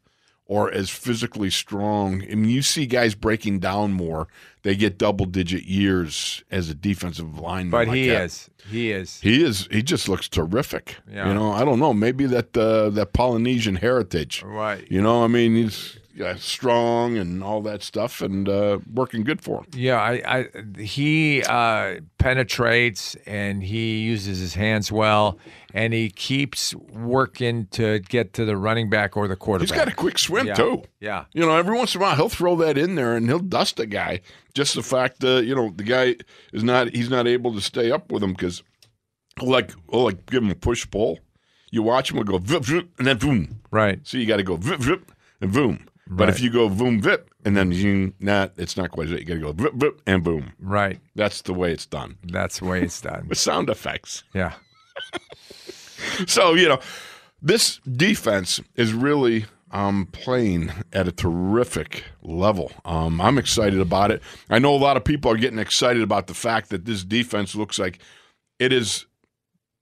or 0.49 0.73
as 0.73 0.91
physically 0.91 1.51
strong. 1.51 2.23
I 2.23 2.35
mean, 2.35 2.51
you 2.51 2.63
see 2.63 2.87
guys 2.87 3.15
breaking 3.15 3.61
down 3.61 3.93
more; 3.93 4.27
they 4.63 4.75
get 4.75 4.99
double-digit 4.99 5.65
years 5.65 6.43
as 6.51 6.69
a 6.69 6.75
defensive 6.75 7.39
lineman. 7.39 7.71
But 7.71 7.89
like 7.89 7.97
he 7.97 8.09
that. 8.09 8.25
is. 8.25 8.51
He 8.69 8.91
is. 8.91 9.21
He 9.21 9.45
is. 9.45 9.69
He 9.71 9.83
just 9.83 10.09
looks 10.09 10.29
terrific. 10.29 10.97
Yeah. 11.11 11.29
You 11.29 11.35
know, 11.35 11.53
I 11.53 11.65
don't 11.65 11.79
know. 11.79 11.95
Maybe 11.95 12.27
that 12.27 12.57
uh, 12.57 12.91
that 12.91 13.13
Polynesian 13.13 13.77
heritage. 13.77 14.43
Right. 14.43 14.91
You 14.91 15.01
know, 15.01 15.23
I 15.23 15.29
mean, 15.29 15.55
he's 15.55 15.98
yeah, 16.19 16.35
strong 16.35 17.17
and 17.17 17.45
all 17.45 17.63
that 17.63 17.81
stuff, 17.81 18.21
and 18.21 18.49
uh, 18.49 18.81
working 18.93 19.23
good 19.23 19.41
for 19.41 19.61
him. 19.61 19.67
Yeah, 19.73 20.01
I, 20.01 20.23
I 20.27 20.83
he 20.83 21.45
uh, 21.45 22.01
penetrates 22.19 23.15
and 23.25 23.63
he 23.63 24.01
uses 24.01 24.41
his 24.41 24.55
hands 24.55 24.91
well, 24.91 25.39
and 25.73 25.93
he 25.93 26.11
keeps 26.11 26.75
working 26.75 27.67
to 27.69 28.01
get 28.01 28.33
to 28.33 28.45
the 28.45 28.57
running 28.57 28.91
back 28.91 29.17
or 29.17 29.29
the 29.29 29.37
quarterback. 29.37 29.71
He's 29.71 29.79
got 29.79 29.87
a 29.87 29.95
quick 29.95 30.19
swim 30.19 30.49
yeah. 30.49 30.55
too. 30.55 30.83
Yeah, 30.99 31.27
You 31.33 31.47
know, 31.47 31.57
every 31.57 31.77
once 31.77 31.95
in 31.95 32.01
a 32.01 32.03
while 32.03 32.17
he'll 32.17 32.29
throw 32.29 32.57
that 32.57 32.77
in 32.77 32.97
there 32.97 33.15
and 33.15 33.27
he'll 33.27 33.39
dust 33.39 33.79
a 33.79 33.87
guy. 33.87 34.21
Just 34.55 34.75
the 34.75 34.83
fact 34.83 35.21
that 35.21 35.45
you 35.45 35.55
know 35.55 35.73
the 35.77 35.85
guy 35.85 36.17
is 36.53 36.65
not 36.65 36.93
he's 36.93 37.11
not 37.11 37.29
able 37.29 37.55
to 37.55 37.61
stay 37.61 37.93
up 37.93 38.11
with 38.11 38.25
him 38.25 38.33
because 38.33 38.65
like 39.41 39.71
oh 39.93 40.03
like 40.03 40.27
give 40.27 40.43
him 40.43 40.51
a 40.51 40.57
push 40.57 40.89
pull. 40.91 41.21
You 41.71 41.85
watch 41.85 42.11
him 42.11 42.17
he'll 42.17 42.25
go 42.25 42.39
vip, 42.39 42.65
vip, 42.65 42.89
and 42.99 43.07
then 43.07 43.19
boom. 43.19 43.61
right. 43.71 44.01
So 44.03 44.19
you 44.19 44.27
got 44.27 44.39
to 44.39 44.43
go 44.43 44.57
vip 44.57 44.81
vip 44.81 45.13
and 45.41 45.53
boom. 45.53 45.87
But 46.11 46.29
if 46.29 46.41
you 46.41 46.51
go 46.51 46.69
boom 46.69 47.01
vip 47.01 47.31
and 47.45 47.57
then 47.57 47.73
you 47.73 48.15
not 48.21 48.53
it's 48.57 48.77
not 48.77 48.91
quite 48.91 49.11
it. 49.11 49.21
You 49.21 49.25
got 49.25 49.35
to 49.35 49.41
go 49.41 49.53
vip 49.53 49.75
vip 49.75 50.03
and 50.07 50.25
boom. 50.25 50.53
Right. 50.59 51.01
That's 51.15 51.43
the 51.43 51.55
way 51.55 51.73
it's 51.73 51.87
done 51.87 52.19
That's 52.25 52.61
the 52.61 52.67
way 52.67 52.83
it's 52.83 53.01
done. 53.01 53.27
with 53.29 53.39
sound 53.39 53.71
effects. 53.71 54.25
Yeah. 54.35 54.55
So 56.27 56.55
you 56.55 56.69
know, 56.69 56.79
this 57.43 57.79
defense 57.79 58.61
is 58.77 58.93
really 58.93 59.47
um, 59.71 60.07
playing 60.13 60.71
at 60.93 61.09
a 61.09 61.13
terrific 61.13 62.05
level. 62.23 62.73
Um, 62.85 63.21
I'm 63.21 63.39
excited 63.39 63.81
about 63.81 64.11
it. 64.11 64.23
I 64.49 64.59
know 64.59 64.75
a 64.75 64.77
lot 64.79 64.97
of 64.97 65.05
people 65.05 65.31
are 65.31 65.37
getting 65.37 65.59
excited 65.59 66.03
about 66.03 66.27
the 66.27 66.35
fact 66.35 66.71
that 66.71 66.85
this 66.85 67.05
defense 67.05 67.55
looks 67.55 67.79
like 67.79 67.99
it 68.59 68.73
is 68.73 69.07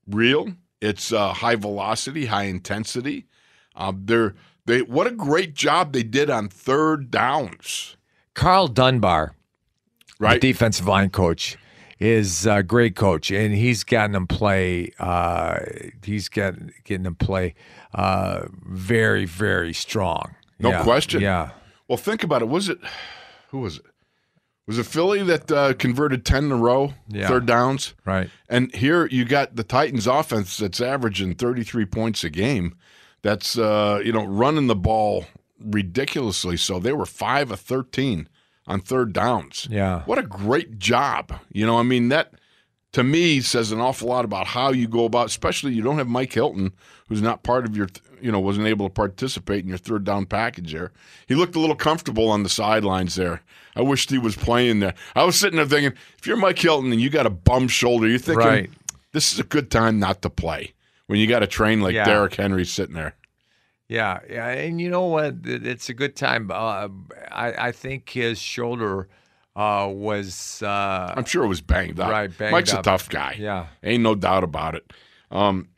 real. 0.08 0.54
It's 0.80 1.12
uh, 1.12 1.32
high 1.32 1.56
velocity, 1.56 2.26
high 2.26 2.44
intensity. 2.44 3.26
Uh, 3.74 3.92
they're 3.94 4.34
they 4.66 4.82
what 4.82 5.06
a 5.06 5.10
great 5.12 5.54
job 5.54 5.92
they 5.92 6.02
did 6.02 6.28
on 6.30 6.48
third 6.48 7.10
downs. 7.10 7.96
Karl 8.34 8.68
Dunbar, 8.68 9.34
Right? 10.18 10.40
the 10.40 10.52
defensive 10.52 10.86
line 10.86 11.10
coach, 11.10 11.56
is 11.98 12.46
a 12.46 12.62
great 12.62 12.94
coach, 12.96 13.30
and 13.30 13.54
he's 13.54 13.82
gotten 13.84 14.12
them 14.12 14.26
play. 14.26 14.92
Uh, 14.98 15.60
he's 16.04 16.28
getting 16.28 16.72
getting 16.84 17.04
them 17.04 17.14
play 17.14 17.54
uh, 17.94 18.42
very, 18.66 19.24
very 19.24 19.72
strong. 19.72 20.34
No 20.58 20.70
Yeah, 20.70 20.82
question. 20.82 21.22
Yeah. 21.22 21.50
Well, 21.88 21.96
think 21.98 22.22
about 22.22 22.42
it. 22.42 22.48
Was 22.48 22.68
it 22.68 22.78
who 23.50 23.60
was 23.60 23.78
it? 23.78 23.84
Was 24.66 24.78
it 24.78 24.84
Philly 24.86 25.22
that 25.22 25.50
uh, 25.52 25.74
converted 25.74 26.24
ten 26.26 26.46
in 26.46 26.52
a 26.52 26.56
row, 26.56 26.92
Yeah. 27.08 27.28
third 27.28 27.46
downs? 27.46 27.94
Right. 28.04 28.28
And 28.48 28.74
here 28.74 29.06
you 29.06 29.24
got 29.24 29.54
the 29.56 29.62
Titans 29.62 30.06
offense 30.08 30.56
that's 30.56 30.80
averaging 30.80 31.36
33 31.36 31.86
points 31.86 32.24
a 32.24 32.30
game. 32.30 32.74
That's 33.22 33.58
uh, 33.58 34.00
you 34.04 34.12
know, 34.12 34.24
running 34.24 34.66
the 34.68 34.76
ball 34.76 35.24
ridiculously. 35.60 36.56
So 36.56 36.78
they 36.78 36.92
were 36.92 37.06
5 37.06 37.50
of 37.50 37.60
13 37.60 38.28
on 38.66 38.80
third 38.80 39.12
downs. 39.12 39.66
Yeah. 39.70 40.02
What 40.04 40.18
a 40.18 40.22
great 40.22 40.78
job. 40.78 41.32
You 41.52 41.66
know, 41.66 41.78
I 41.78 41.82
mean 41.82 42.08
that 42.08 42.34
to 42.92 43.02
me 43.04 43.40
says 43.40 43.72
an 43.72 43.80
awful 43.80 44.08
lot 44.08 44.24
about 44.24 44.46
how 44.46 44.70
you 44.70 44.88
go 44.88 45.04
about 45.04 45.26
especially 45.26 45.72
you 45.74 45.82
don't 45.82 45.98
have 45.98 46.08
Mike 46.08 46.32
Hilton 46.32 46.72
who's 47.08 47.20
not 47.20 47.42
part 47.42 47.66
of 47.66 47.76
your 47.76 47.88
you 48.22 48.32
know 48.32 48.40
wasn't 48.40 48.66
able 48.66 48.88
to 48.88 48.92
participate 48.92 49.62
in 49.62 49.68
your 49.68 49.76
third 49.78 50.04
down 50.04 50.24
package 50.26 50.72
there. 50.72 50.92
He 51.28 51.34
looked 51.34 51.56
a 51.56 51.60
little 51.60 51.76
comfortable 51.76 52.28
on 52.28 52.42
the 52.42 52.48
sidelines 52.48 53.14
there. 53.16 53.42
I 53.74 53.82
wished 53.82 54.10
he 54.10 54.18
was 54.18 54.34
playing 54.36 54.80
there. 54.80 54.94
I 55.14 55.24
was 55.24 55.38
sitting 55.38 55.56
there 55.58 55.66
thinking 55.66 55.92
if 56.18 56.26
you're 56.26 56.36
Mike 56.38 56.58
Hilton 56.58 56.90
and 56.92 57.00
you 57.00 57.10
got 57.10 57.26
a 57.26 57.30
bum 57.30 57.68
shoulder, 57.68 58.08
you're 58.08 58.18
thinking 58.18 58.46
Right. 58.46 58.70
this 59.12 59.32
is 59.32 59.38
a 59.38 59.44
good 59.44 59.70
time 59.70 59.98
not 59.98 60.22
to 60.22 60.30
play 60.30 60.72
when 61.06 61.18
you 61.18 61.26
got 61.26 61.42
a 61.42 61.46
train 61.46 61.80
like 61.80 61.94
Yeah. 61.94 62.04
Derrick 62.04 62.34
Henry 62.34 62.64
sitting 62.64 62.94
there. 62.94 63.14
Yeah, 63.88 64.18
yeah, 64.28 64.48
and 64.48 64.80
you 64.80 64.90
know 64.90 65.06
what? 65.06 65.36
It's 65.44 65.88
a 65.88 65.94
good 65.94 66.16
time. 66.16 66.50
Uh, 66.50 66.88
I 67.30 67.68
I 67.68 67.72
think 67.72 68.08
his 68.10 68.40
shoulder 68.40 69.08
uh, 69.54 69.88
was 69.88 70.60
uh, 70.62 71.14
I'm 71.16 71.24
sure 71.24 71.44
it 71.44 71.48
was 71.48 71.60
banged 71.60 72.00
up. 72.00 72.10
Right, 72.10 72.36
banged 72.36 72.50
Mike's 72.52 72.72
up. 72.74 72.80
a 72.80 72.82
tough 72.82 73.08
guy. 73.08 73.36
yeah, 73.38 73.66
Ain't 73.84 74.02
no 74.02 74.16
doubt 74.16 74.42
about 74.42 74.74
it. 74.74 74.92
Um, 75.30 75.68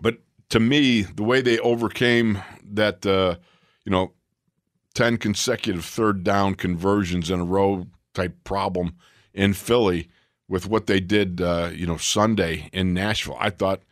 but 0.00 0.18
to 0.48 0.60
me, 0.60 1.02
the 1.02 1.22
way 1.24 1.42
they 1.42 1.58
overcame 1.58 2.42
that, 2.72 3.04
uh, 3.04 3.36
you 3.84 3.90
know, 3.92 4.12
10 4.94 5.18
consecutive 5.18 5.84
third 5.84 6.24
down 6.24 6.54
conversions 6.54 7.30
in 7.30 7.40
a 7.40 7.44
row 7.44 7.86
type 8.14 8.44
problem 8.44 8.94
in 9.34 9.52
Philly 9.52 10.08
with 10.48 10.66
what 10.68 10.86
they 10.86 11.00
did, 11.00 11.40
uh, 11.42 11.68
you 11.72 11.86
know, 11.86 11.96
Sunday 11.98 12.70
in 12.72 12.94
Nashville, 12.94 13.36
I 13.38 13.50
thought 13.50 13.82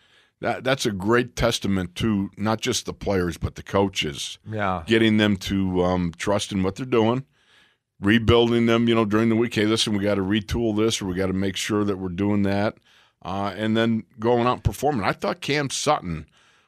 that 0.45 0.63
that's 0.63 0.85
a 0.85 0.93
great 0.93 1.37
testament 1.37 1.95
to 1.95 2.31
not 2.37 2.61
just 2.61 2.85
the 2.85 2.93
players, 2.93 3.39
but 3.39 3.55
the 3.55 3.63
coaches 3.63 4.39
yeah, 4.47 4.83
getting 4.87 5.17
them 5.17 5.39
to 5.39 5.83
um, 5.83 6.13
trust 6.19 6.53
in 6.53 6.63
what 6.63 6.77
they're 6.77 6.85
doing, 6.85 7.25
rebuilding 7.99 8.67
them, 8.67 8.87
you 8.87 8.95
know, 8.95 9.07
during 9.07 9.31
the 9.31 9.37
week. 9.37 9.55
Hey, 9.55 9.65
listen, 9.65 9.97
we 9.97 10.05
got 10.05 10.17
to 10.17 10.21
retool 10.21 10.77
this, 10.77 11.01
or 11.01 11.07
we 11.07 11.15
got 11.15 11.29
to 11.29 11.33
make 11.33 11.57
sure 11.57 11.83
that 11.85 11.97
we're 11.97 12.11
doing 12.11 12.43
that, 12.43 12.77
uh, 13.23 13.55
and 13.57 13.75
then 13.75 14.05
going 14.19 14.47
out 14.47 14.55
and 14.55 14.65
performing. 14.65 15.03
I 15.03 15.13
thought 15.13 15.41
Cam 15.41 15.71
Sutton 15.71 16.27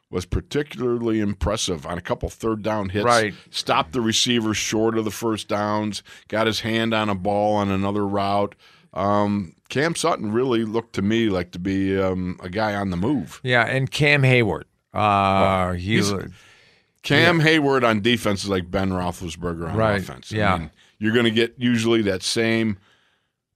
was 0.09 0.25
particularly 0.25 1.19
impressive 1.19 1.85
on 1.85 1.99
a 1.99 2.01
couple 2.01 2.29
third 2.29 2.63
down 2.63 2.89
hits. 2.89 3.05
Right. 3.05 3.35
stopped 3.51 3.91
the 3.91 4.01
receiver 4.01 4.55
short 4.55 4.97
of 4.97 5.05
the 5.05 5.11
first 5.11 5.47
downs, 5.47 6.01
got 6.29 6.47
his 6.47 6.61
hand 6.61 6.95
on 6.95 7.09
a 7.09 7.15
ball 7.15 7.55
on 7.55 7.69
another 7.69 8.07
route. 8.07 8.55
Um, 8.93 9.53
Cam 9.69 9.95
Sutton 9.95 10.31
really 10.31 10.63
looked 10.63 10.93
to 10.93 11.01
me 11.01 11.29
like 11.29 11.51
to 11.51 11.59
be 11.59 11.97
um, 11.99 12.39
a 12.41 12.49
guy 12.49 12.73
on 12.75 12.89
the 12.89 12.97
move. 12.97 13.39
yeah. 13.43 13.65
And 13.65 13.89
Cam 13.91 14.23
Hayward, 14.23 14.65
uh, 14.93 15.73
he 15.73 15.95
he's- 15.95 16.11
Cam 17.03 17.39
Hayward 17.39 17.83
on 17.85 18.01
defense 18.01 18.43
is 18.43 18.49
like 18.49 18.69
Ben 18.69 18.89
Roethlisberger 18.89 19.69
on 19.69 19.77
Right, 19.77 20.01
offense. 20.01 20.31
yeah. 20.31 20.67
you're 20.99 21.13
going 21.13 21.25
to 21.25 21.31
get 21.31 21.55
usually 21.57 22.01
that 22.03 22.21
same 22.23 22.77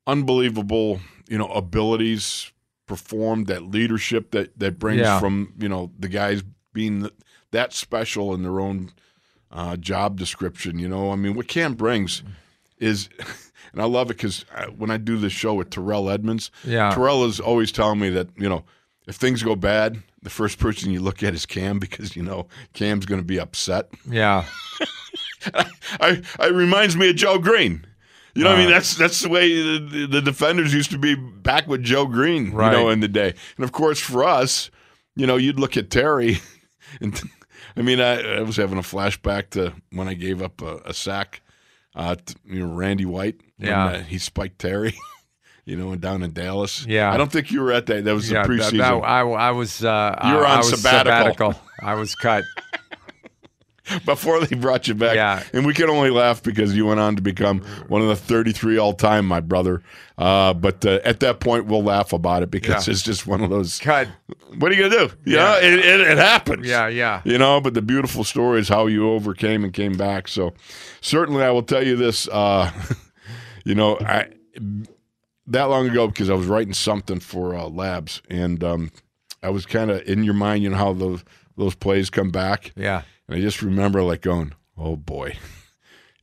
unbelievable, 0.08 1.00
you 1.28 1.38
know, 1.38 1.48
abilities 1.48 2.52
performed, 2.88 3.48
that 3.48 3.64
leadership 3.64 4.32
that 4.32 4.58
that 4.60 4.80
brings 4.80 5.02
Yeah. 5.02 5.20
from 5.20 5.54
you 5.58 5.70
know 5.70 5.92
the 6.00 6.08
guys 6.10 6.44
being 6.74 7.02
th- 7.02 7.14
that 7.52 7.74
special 7.74 8.34
in 8.34 8.44
their 8.44 8.60
own 8.60 8.92
uh, 9.52 9.76
job 9.78 10.18
description. 10.18 10.80
You 10.80 10.88
know, 10.88 11.12
I 11.12 11.16
mean, 11.16 11.36
what 11.36 11.48
Cam 11.48 11.74
brings 11.74 12.24
is. 12.80 13.10
And 13.74 13.82
I 13.82 13.86
love 13.86 14.12
it 14.12 14.18
because 14.18 14.46
when 14.78 14.92
I 14.92 14.98
do 14.98 15.18
this 15.18 15.32
show 15.34 15.54
with 15.54 15.70
Terrell 15.70 16.10
Edmunds, 16.10 16.52
Yeah. 16.66 16.94
Terrell 16.94 17.24
is 17.26 17.40
always 17.40 17.72
telling 17.72 18.00
me 18.00 18.10
that 18.10 18.28
you 18.38 18.50
know 18.50 18.64
if 19.08 19.16
things 19.16 19.44
go 19.44 19.56
bad, 19.56 20.02
the 20.22 20.30
first 20.30 20.60
person 20.60 20.92
you 20.92 21.00
look 21.00 21.24
at 21.24 21.34
is 21.34 21.46
Cam 21.46 21.80
because 21.80 22.16
you 22.16 22.24
know 22.24 22.48
Cam's 22.74 23.06
going 23.06 23.22
to 23.22 23.26
be 23.26 23.40
upset. 23.40 23.90
yeah, 24.08 24.46
I, 26.00 26.22
it 26.40 26.54
reminds 26.54 26.96
me 26.96 27.10
of 27.10 27.16
Joe 27.16 27.38
Greene. 27.40 27.86
You 28.34 28.44
know, 28.46 28.52
what 28.52 28.60
I 28.60 28.64
mean, 28.64 28.68
Uh. 28.72 28.76
that's 28.76 28.96
that's 28.96 29.20
the 29.22 29.30
way 29.30 29.50
the, 29.52 30.08
the 30.10 30.22
defenders 30.22 30.74
used 30.74 30.92
to 30.92 30.98
be 30.98 31.16
back 31.16 31.68
with 31.68 31.84
Joe 31.84 32.06
Greene. 32.06 32.52
Right. 32.52 32.72
You 32.72 32.78
know, 32.78 32.90
in 32.90 33.00
the 33.02 33.08
day, 33.08 33.34
and 33.58 33.64
of 33.64 33.72
course 33.72 34.00
for 34.00 34.24
us, 34.24 34.70
you 35.16 35.28
know, 35.28 35.36
you'd 35.38 35.60
look 35.60 35.76
at 35.76 35.90
Terry, 35.90 36.40
and 37.02 37.20
I 37.76 37.82
mean, 37.82 38.00
I, 38.00 38.38
I 38.38 38.42
was 38.42 38.56
having 38.58 38.78
a 38.78 38.82
flashback 38.84 39.50
to 39.52 39.74
when 39.92 40.08
I 40.08 40.14
gave 40.14 40.42
up 40.42 40.62
a, 40.62 40.78
a 40.86 40.94
sack, 40.94 41.42
uh, 41.96 42.16
to, 42.16 42.36
you 42.46 42.60
know, 42.66 42.74
Randy 42.74 43.06
White. 43.06 43.42
When, 43.62 43.70
Yeah. 43.70 43.86
uh, 43.86 44.04
he 44.04 44.18
spiked 44.18 44.60
Terry. 44.60 44.94
You 45.64 45.78
know, 45.78 45.92
and 45.92 46.02
down 46.02 46.24
in 46.24 46.34
Dallas. 46.34 46.88
Yeah. 46.88 47.12
I 47.14 47.18
don't 47.18 47.32
think 47.32 47.52
you 47.52 47.62
were 47.62 47.72
at 47.72 47.86
that. 47.86 48.04
That 48.04 48.16
was 48.16 48.30
yeah. 48.32 48.42
the 48.42 48.48
that- 48.56 48.62
preseason. 48.74 48.78
that- 48.80 48.94
I, 49.08 49.22
I 49.22 49.52
was. 49.52 49.84
Uh, 49.86 50.20
You 50.26 50.34
were 50.38 50.46
on 50.46 50.52
I 50.52 50.58
was 50.58 50.82
sabbatical. 50.82 51.54
I 51.84 51.94
was 51.94 52.16
cut. 52.16 52.44
before 54.06 54.44
they 54.46 54.56
brought 54.56 54.88
you 54.88 54.96
back. 54.96 55.16
Yeah. 55.16 55.44
And 55.54 55.66
we 55.66 55.74
can 55.76 55.90
only 55.90 56.10
laugh 56.10 56.42
because 56.42 56.76
you 56.76 56.88
went 56.88 57.00
on 57.00 57.16
to 57.16 57.22
become 57.22 57.60
one 57.88 58.02
of 58.02 58.08
the 58.08 58.16
33 58.16 58.78
all 58.80 58.94
time, 58.94 59.28
my 59.28 59.40
brother. 59.40 59.84
Uh, 60.18 60.54
but 60.56 60.84
uh, 60.86 61.00
at 61.04 61.20
that 61.22 61.40
point, 61.40 61.66
we'll 61.68 61.84
laugh 61.84 62.12
about 62.12 62.42
it 62.42 62.50
because 62.52 62.88
Yeah. 62.88 62.92
it's 62.94 63.04
just 63.04 63.28
one 63.28 63.42
of 63.44 63.50
those. 63.52 63.80
Cut. 63.80 64.08
What 64.58 64.72
are 64.72 64.76
you 64.76 64.90
going 64.90 64.92
to 64.92 64.98
do? 65.10 65.16
You 65.30 65.38
Yeah. 65.38 65.44
know, 65.46 65.58
it, 65.60 65.74
it, 65.74 66.02
it 66.02 66.18
happens. 66.18 66.68
Yeah, 66.68 66.88
yeah. 66.88 67.22
You 67.24 67.38
know, 67.38 67.62
but 67.62 67.76
the 67.76 67.82
beautiful 67.84 68.24
story 68.24 68.60
is 68.62 68.68
how 68.70 68.88
you 68.88 69.10
overcame 69.12 69.64
and 69.64 69.72
came 69.74 69.94
back. 69.94 70.28
So 70.28 70.54
certainly, 71.02 71.44
I 71.44 71.52
will 71.52 71.64
tell 71.64 71.86
you 71.86 71.96
this. 71.96 72.28
Uh, 72.28 72.72
you 73.64 73.76
know, 73.76 73.98
I 74.00 74.30
that 75.48 75.64
long 75.66 75.90
ago 75.90 76.08
because 76.08 76.30
I 76.30 76.34
was 76.34 76.48
writing 76.48 76.74
something 76.74 77.20
for 77.20 77.56
uh, 77.56 77.68
Labs, 77.68 78.22
and 78.30 78.64
um, 78.64 78.92
I 79.44 79.50
was 79.50 79.66
kind 79.66 79.92
of 79.92 80.02
in 80.08 80.24
your 80.24 80.34
mind. 80.34 80.64
You 80.64 80.70
know 80.70 80.78
how 80.78 80.94
those 80.94 81.24
those 81.58 81.76
plays 81.76 82.10
come 82.10 82.32
back. 82.32 82.74
Yeah. 82.76 83.04
And 83.28 83.38
I 83.38 83.42
just 83.42 83.62
remember 83.62 84.04
like 84.04 84.22
going, 84.22 84.54
Oh 84.78 84.96
boy. 84.96 85.38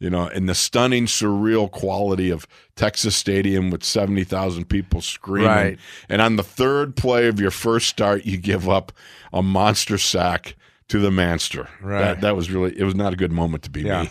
You 0.00 0.10
know, 0.10 0.28
and 0.28 0.48
the 0.48 0.54
stunning, 0.54 1.06
surreal 1.06 1.68
quality 1.68 2.30
of 2.30 2.46
Texas 2.76 3.16
Stadium 3.16 3.68
with 3.68 3.82
70,000 3.82 4.66
people 4.66 5.00
screaming. 5.00 5.48
Right. 5.48 5.78
And 6.08 6.22
on 6.22 6.36
the 6.36 6.44
third 6.44 6.94
play 6.94 7.26
of 7.26 7.40
your 7.40 7.50
first 7.50 7.88
start, 7.88 8.24
you 8.24 8.36
give 8.36 8.68
up 8.68 8.92
a 9.32 9.42
monster 9.42 9.98
sack 9.98 10.54
to 10.88 10.98
the 10.98 11.10
Manster. 11.10 11.68
Right. 11.82 12.00
That, 12.00 12.20
that 12.22 12.36
was 12.36 12.50
really, 12.50 12.78
it 12.78 12.84
was 12.84 12.94
not 12.94 13.12
a 13.12 13.16
good 13.16 13.32
moment 13.32 13.62
to 13.64 13.70
be 13.70 13.82
Yeah. 13.82 14.06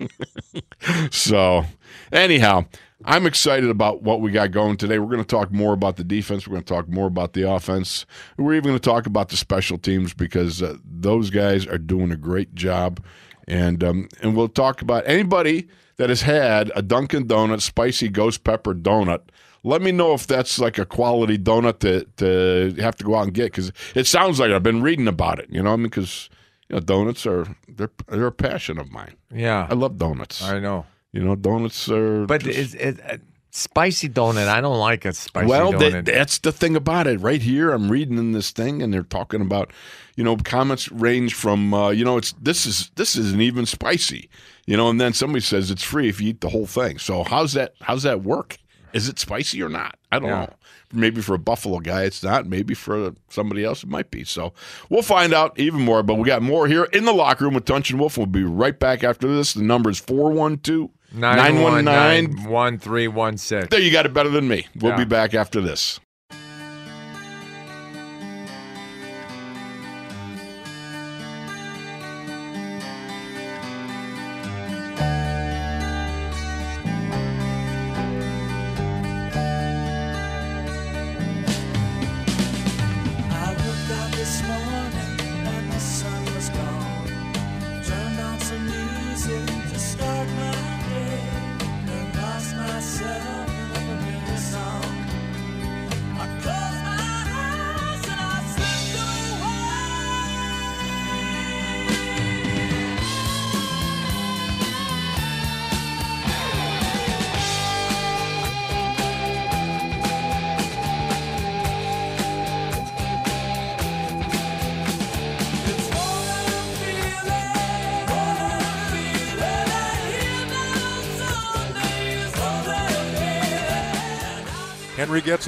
me. 0.00 0.08
So, 1.10 1.64
anyhow, 2.12 2.66
I'm 3.04 3.26
excited 3.26 3.70
about 3.70 4.02
what 4.02 4.20
we 4.20 4.30
got 4.30 4.50
going 4.52 4.76
today. 4.76 4.98
We're 4.98 5.06
going 5.10 5.18
to 5.18 5.24
talk 5.24 5.50
more 5.52 5.72
about 5.72 5.96
the 5.96 6.04
defense. 6.04 6.46
We're 6.46 6.52
going 6.52 6.64
to 6.64 6.72
talk 6.74 6.88
more 6.88 7.06
about 7.06 7.32
the 7.32 7.42
offense. 7.50 8.06
We're 8.36 8.54
even 8.54 8.68
going 8.70 8.78
to 8.78 8.88
talk 8.90 9.06
about 9.06 9.28
the 9.28 9.36
special 9.36 9.78
teams 9.78 10.14
because 10.14 10.62
uh, 10.62 10.76
those 10.84 11.30
guys 11.30 11.66
are 11.66 11.78
doing 11.78 12.12
a 12.12 12.16
great 12.16 12.54
job. 12.54 13.02
And 13.48 13.82
um, 13.84 14.08
and 14.22 14.34
we'll 14.36 14.48
talk 14.48 14.82
about 14.82 15.04
anybody 15.06 15.68
that 15.98 16.08
has 16.08 16.22
had 16.22 16.70
a 16.74 16.82
Dunkin' 16.82 17.26
Donut 17.26 17.62
spicy 17.62 18.08
ghost 18.08 18.42
pepper 18.44 18.74
donut. 18.74 19.20
Let 19.66 19.82
me 19.82 19.90
know 19.90 20.14
if 20.14 20.28
that's 20.28 20.60
like 20.60 20.78
a 20.78 20.86
quality 20.86 21.36
donut 21.36 21.80
to, 21.80 22.04
to 22.18 22.80
have 22.80 22.94
to 22.98 23.04
go 23.04 23.16
out 23.16 23.24
and 23.24 23.34
get 23.34 23.46
because 23.46 23.72
it 23.96 24.06
sounds 24.06 24.38
like 24.38 24.50
it. 24.50 24.54
I've 24.54 24.62
been 24.62 24.80
reading 24.80 25.08
about 25.08 25.40
it. 25.40 25.48
You 25.50 25.60
know, 25.60 25.72
I 25.72 25.76
mean, 25.76 25.86
because 25.86 26.30
you 26.68 26.76
know, 26.76 26.80
donuts 26.80 27.26
are 27.26 27.48
they're 27.66 27.90
they're 28.06 28.28
a 28.28 28.32
passion 28.32 28.78
of 28.78 28.92
mine. 28.92 29.16
Yeah, 29.34 29.66
I 29.68 29.74
love 29.74 29.98
donuts. 29.98 30.40
I 30.40 30.60
know. 30.60 30.86
You 31.10 31.24
know, 31.24 31.34
donuts 31.34 31.88
are. 31.88 32.26
But 32.26 32.44
just- 32.44 32.58
it's 32.58 32.74
it, 32.74 33.00
uh, 33.10 33.16
spicy 33.50 34.08
donut. 34.08 34.46
I 34.46 34.60
don't 34.60 34.78
like 34.78 35.04
a 35.04 35.12
spicy 35.12 35.48
well, 35.48 35.72
donut. 35.72 35.90
that, 35.90 36.04
that's 36.04 36.38
the 36.38 36.52
thing 36.52 36.76
about 36.76 37.08
it. 37.08 37.20
Right 37.20 37.42
here, 37.42 37.72
I'm 37.72 37.90
reading 37.90 38.18
in 38.18 38.30
this 38.30 38.52
thing, 38.52 38.82
and 38.82 38.94
they're 38.94 39.02
talking 39.02 39.40
about, 39.40 39.72
you 40.14 40.22
know, 40.22 40.36
comments 40.36 40.92
range 40.92 41.34
from, 41.34 41.74
uh, 41.74 41.90
you 41.90 42.04
know, 42.04 42.18
it's 42.18 42.34
this 42.40 42.66
is 42.66 42.92
this 42.94 43.16
isn't 43.16 43.40
even 43.40 43.66
spicy, 43.66 44.30
you 44.64 44.76
know, 44.76 44.88
and 44.90 45.00
then 45.00 45.12
somebody 45.12 45.40
says 45.40 45.72
it's 45.72 45.82
free 45.82 46.08
if 46.08 46.20
you 46.20 46.28
eat 46.28 46.40
the 46.40 46.50
whole 46.50 46.66
thing. 46.66 46.98
So 46.98 47.24
how's 47.24 47.54
that? 47.54 47.74
How's 47.80 48.04
that 48.04 48.22
work? 48.22 48.58
Is 48.96 49.08
it 49.08 49.18
spicy 49.18 49.62
or 49.62 49.68
not? 49.68 49.96
I 50.10 50.18
don't 50.18 50.28
Yeah. 50.30 50.40
know. 50.40 50.52
Maybe 50.92 51.20
for 51.20 51.34
a 51.34 51.38
Buffalo 51.38 51.80
guy, 51.80 52.04
it's 52.04 52.22
not. 52.22 52.46
Maybe 52.46 52.72
for 52.72 53.12
somebody 53.28 53.64
else, 53.64 53.82
it 53.82 53.88
might 53.90 54.10
be. 54.10 54.24
So 54.24 54.52
we'll 54.88 55.02
find 55.02 55.34
out 55.34 55.58
even 55.58 55.80
more. 55.80 56.02
But 56.02 56.14
we 56.14 56.24
got 56.26 56.42
more 56.42 56.66
here 56.68 56.84
in 56.84 57.04
the 57.04 57.12
locker 57.12 57.44
room 57.44 57.54
with 57.54 57.64
Tunch 57.64 57.90
and 57.90 57.98
Wolf. 58.00 58.16
We'll 58.16 58.26
be 58.26 58.44
right 58.44 58.78
back 58.78 59.02
after 59.04 59.26
this. 59.28 59.52
The 59.54 59.62
number 59.62 59.90
is 59.90 59.98
412 59.98 60.90
919 61.12 62.48
one 62.50 62.78
three 62.78 63.08
one 63.08 63.36
six. 63.36 63.68
there, 63.68 63.80
you 63.80 63.90
got 63.90 64.06
it 64.06 64.14
better 64.14 64.28
than 64.30 64.48
me. 64.48 64.66
We'll 64.76 64.92
Yeah. 64.92 64.98
be 64.98 65.04
back 65.04 65.34
after 65.34 65.60
this. 65.60 66.00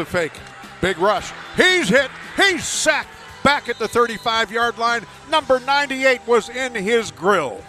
Feeling. 0.05 0.27
A 0.27 0.31
fake. 0.31 0.41
Big 0.81 0.99
rush. 0.99 1.33
He's 1.57 1.89
hit. 1.89 2.11
He's 2.37 2.65
sacked. 2.65 3.09
Back 3.45 3.69
at 3.69 3.79
the 3.79 3.89
35 3.89 4.51
yard 4.51 4.79
line. 4.79 5.07
Number 5.31 5.61
98 5.61 6.21
was 6.27 6.49
in 6.49 6.75
his 6.75 7.11
grill. 7.11 7.61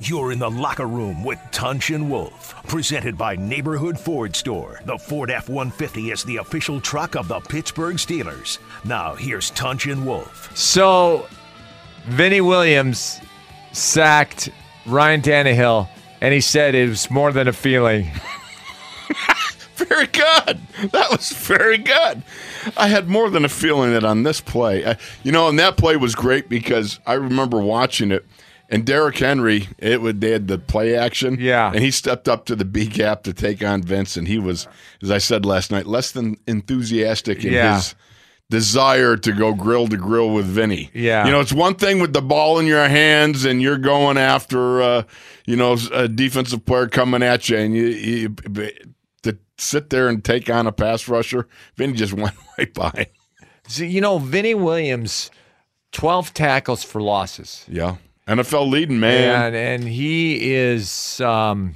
You're 0.00 0.32
in 0.32 0.38
the 0.38 0.50
locker 0.50 0.86
room 0.86 1.24
with 1.24 1.38
Tunch 1.52 1.90
and 1.90 2.10
Wolf, 2.10 2.54
presented 2.68 3.16
by 3.16 3.34
Neighborhood 3.34 3.98
Ford 3.98 4.36
Store. 4.36 4.80
The 4.84 4.98
Ford 4.98 5.30
F 5.30 5.48
150 5.48 6.10
is 6.10 6.22
the 6.24 6.36
official 6.36 6.80
truck 6.80 7.16
of 7.16 7.28
the 7.28 7.40
Pittsburgh 7.40 7.96
Steelers. 7.96 8.58
Now, 8.84 9.14
here's 9.14 9.50
Tunch 9.50 9.86
and 9.86 10.06
Wolf. 10.06 10.54
So, 10.56 11.26
Vinny 12.08 12.42
Williams 12.42 13.20
sacked 13.72 14.50
Ryan 14.84 15.22
Tannehill, 15.22 15.88
and 16.20 16.34
he 16.34 16.42
said 16.42 16.74
it 16.74 16.90
was 16.90 17.10
more 17.10 17.32
than 17.32 17.48
a 17.48 17.52
feeling. 17.54 18.10
Very 19.76 20.06
good. 20.06 20.60
That 20.92 21.10
was 21.10 21.30
very 21.32 21.78
good. 21.78 22.22
I 22.76 22.88
had 22.88 23.08
more 23.08 23.30
than 23.30 23.44
a 23.44 23.48
feeling 23.48 23.92
that 23.92 24.04
on 24.04 24.22
this 24.22 24.40
play, 24.40 24.84
I, 24.86 24.96
you 25.22 25.32
know, 25.32 25.48
and 25.48 25.58
that 25.58 25.76
play 25.76 25.96
was 25.96 26.14
great 26.14 26.48
because 26.48 26.98
I 27.06 27.14
remember 27.14 27.58
watching 27.60 28.10
it. 28.10 28.24
And 28.68 28.84
Derrick 28.84 29.18
Henry, 29.18 29.68
it 29.78 30.00
would 30.02 30.20
they 30.20 30.32
had 30.32 30.48
the 30.48 30.58
play 30.58 30.96
action, 30.96 31.36
Yeah. 31.38 31.70
and 31.72 31.78
he 31.84 31.92
stepped 31.92 32.28
up 32.28 32.46
to 32.46 32.56
the 32.56 32.64
B 32.64 32.86
gap 32.86 33.22
to 33.22 33.32
take 33.32 33.62
on 33.62 33.82
Vince, 33.82 34.16
and 34.16 34.26
he 34.26 34.38
was, 34.38 34.66
as 35.02 35.10
I 35.12 35.18
said 35.18 35.46
last 35.46 35.70
night, 35.70 35.86
less 35.86 36.10
than 36.10 36.36
enthusiastic 36.48 37.44
in 37.44 37.52
Yeah. 37.52 37.76
his 37.76 37.94
desire 38.50 39.16
to 39.16 39.32
go 39.32 39.52
grill 39.54 39.86
to 39.88 39.96
grill 39.96 40.30
with 40.30 40.46
Vinny. 40.46 40.90
Yeah. 40.94 41.24
you 41.26 41.32
know, 41.32 41.40
it's 41.40 41.52
one 41.52 41.74
thing 41.74 42.00
with 42.00 42.12
the 42.12 42.22
ball 42.22 42.58
in 42.58 42.66
your 42.66 42.88
hands 42.88 43.44
and 43.44 43.60
you're 43.62 43.78
going 43.78 44.16
after, 44.18 44.80
uh, 44.82 45.02
you 45.46 45.56
know, 45.56 45.76
a 45.92 46.08
defensive 46.08 46.64
player 46.64 46.86
coming 46.88 47.22
at 47.22 47.48
you, 47.48 47.56
and 47.58 47.74
you, 47.74 47.86
you 47.86 48.34
to 49.26 49.38
sit 49.58 49.90
there 49.90 50.08
and 50.08 50.24
take 50.24 50.50
on 50.50 50.66
a 50.66 50.72
pass 50.72 51.08
rusher. 51.08 51.46
Vinny 51.76 51.92
just 51.92 52.12
went 52.14 52.34
right 52.58 52.72
by. 52.72 53.08
So, 53.68 53.84
you 53.84 54.00
know, 54.00 54.18
Vinny 54.18 54.54
Williams, 54.54 55.30
12 55.92 56.34
tackles 56.34 56.82
for 56.82 57.00
losses. 57.00 57.64
Yeah, 57.68 57.96
NFL 58.26 58.70
leading 58.70 59.00
man. 59.00 59.46
and 59.46 59.56
and 59.56 59.84
he 59.84 60.52
is 60.54 61.20
um, 61.20 61.74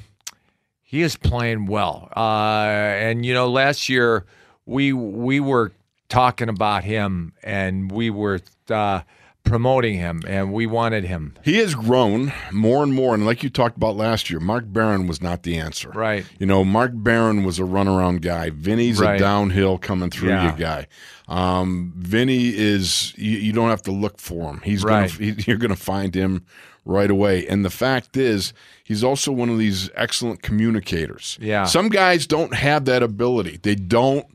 he 0.82 1.02
is 1.02 1.16
playing 1.16 1.66
well. 1.66 2.08
Uh, 2.16 2.64
and 2.66 3.24
you 3.24 3.34
know, 3.34 3.48
last 3.48 3.88
year 3.88 4.24
we 4.66 4.92
we 4.92 5.40
were 5.40 5.72
talking 6.08 6.48
about 6.48 6.84
him, 6.84 7.32
and 7.42 7.90
we 7.90 8.10
were 8.10 8.40
uh, 8.68 9.02
promoting 9.50 9.96
him, 9.98 10.22
and 10.28 10.52
we 10.52 10.64
wanted 10.66 11.04
him. 11.04 11.34
He 11.44 11.58
has 11.58 11.74
grown 11.74 12.32
more 12.52 12.82
and 12.82 12.94
more, 12.94 13.14
and 13.14 13.26
like 13.26 13.42
you 13.42 13.50
talked 13.50 13.76
about 13.76 13.96
last 13.96 14.30
year, 14.30 14.38
Mark 14.40 14.64
Barron 14.72 15.06
was 15.06 15.20
not 15.20 15.42
the 15.42 15.56
answer. 15.58 15.90
Right. 15.90 16.24
You 16.38 16.46
know, 16.46 16.64
Mark 16.64 16.92
Barron 16.94 17.42
was 17.44 17.58
a 17.58 17.62
runaround 17.64 18.20
guy. 18.22 18.50
Vinny's 18.50 19.00
Right. 19.00 19.16
a 19.16 19.18
downhill 19.18 19.76
coming 19.76 20.08
through 20.08 20.30
Yeah. 20.30 20.52
you 20.52 20.58
guy. 20.58 20.86
Um, 21.28 21.92
Vinny 21.96 22.48
is 22.56 23.12
you, 23.16 23.38
you 23.38 23.52
don't 23.52 23.70
have 23.70 23.82
to 23.82 23.92
look 23.92 24.18
for 24.20 24.50
him. 24.50 24.60
He's 24.64 24.82
Right. 24.84 25.10
gonna 25.10 25.32
he, 25.36 25.44
you're 25.46 25.58
gonna 25.58 25.76
find 25.76 26.14
him 26.14 26.42
right 26.84 27.10
away. 27.10 27.46
And 27.46 27.64
the 27.64 27.70
fact 27.70 28.16
is, 28.16 28.52
he's 28.84 29.04
also 29.04 29.30
one 29.32 29.48
of 29.50 29.58
these 29.58 29.90
excellent 29.94 30.42
communicators. 30.42 31.38
Yeah. 31.40 31.64
Some 31.64 31.88
guys 31.88 32.26
don't 32.26 32.54
have 32.54 32.84
that 32.86 33.02
ability. 33.02 33.58
They 33.62 33.74
don't 33.74 34.26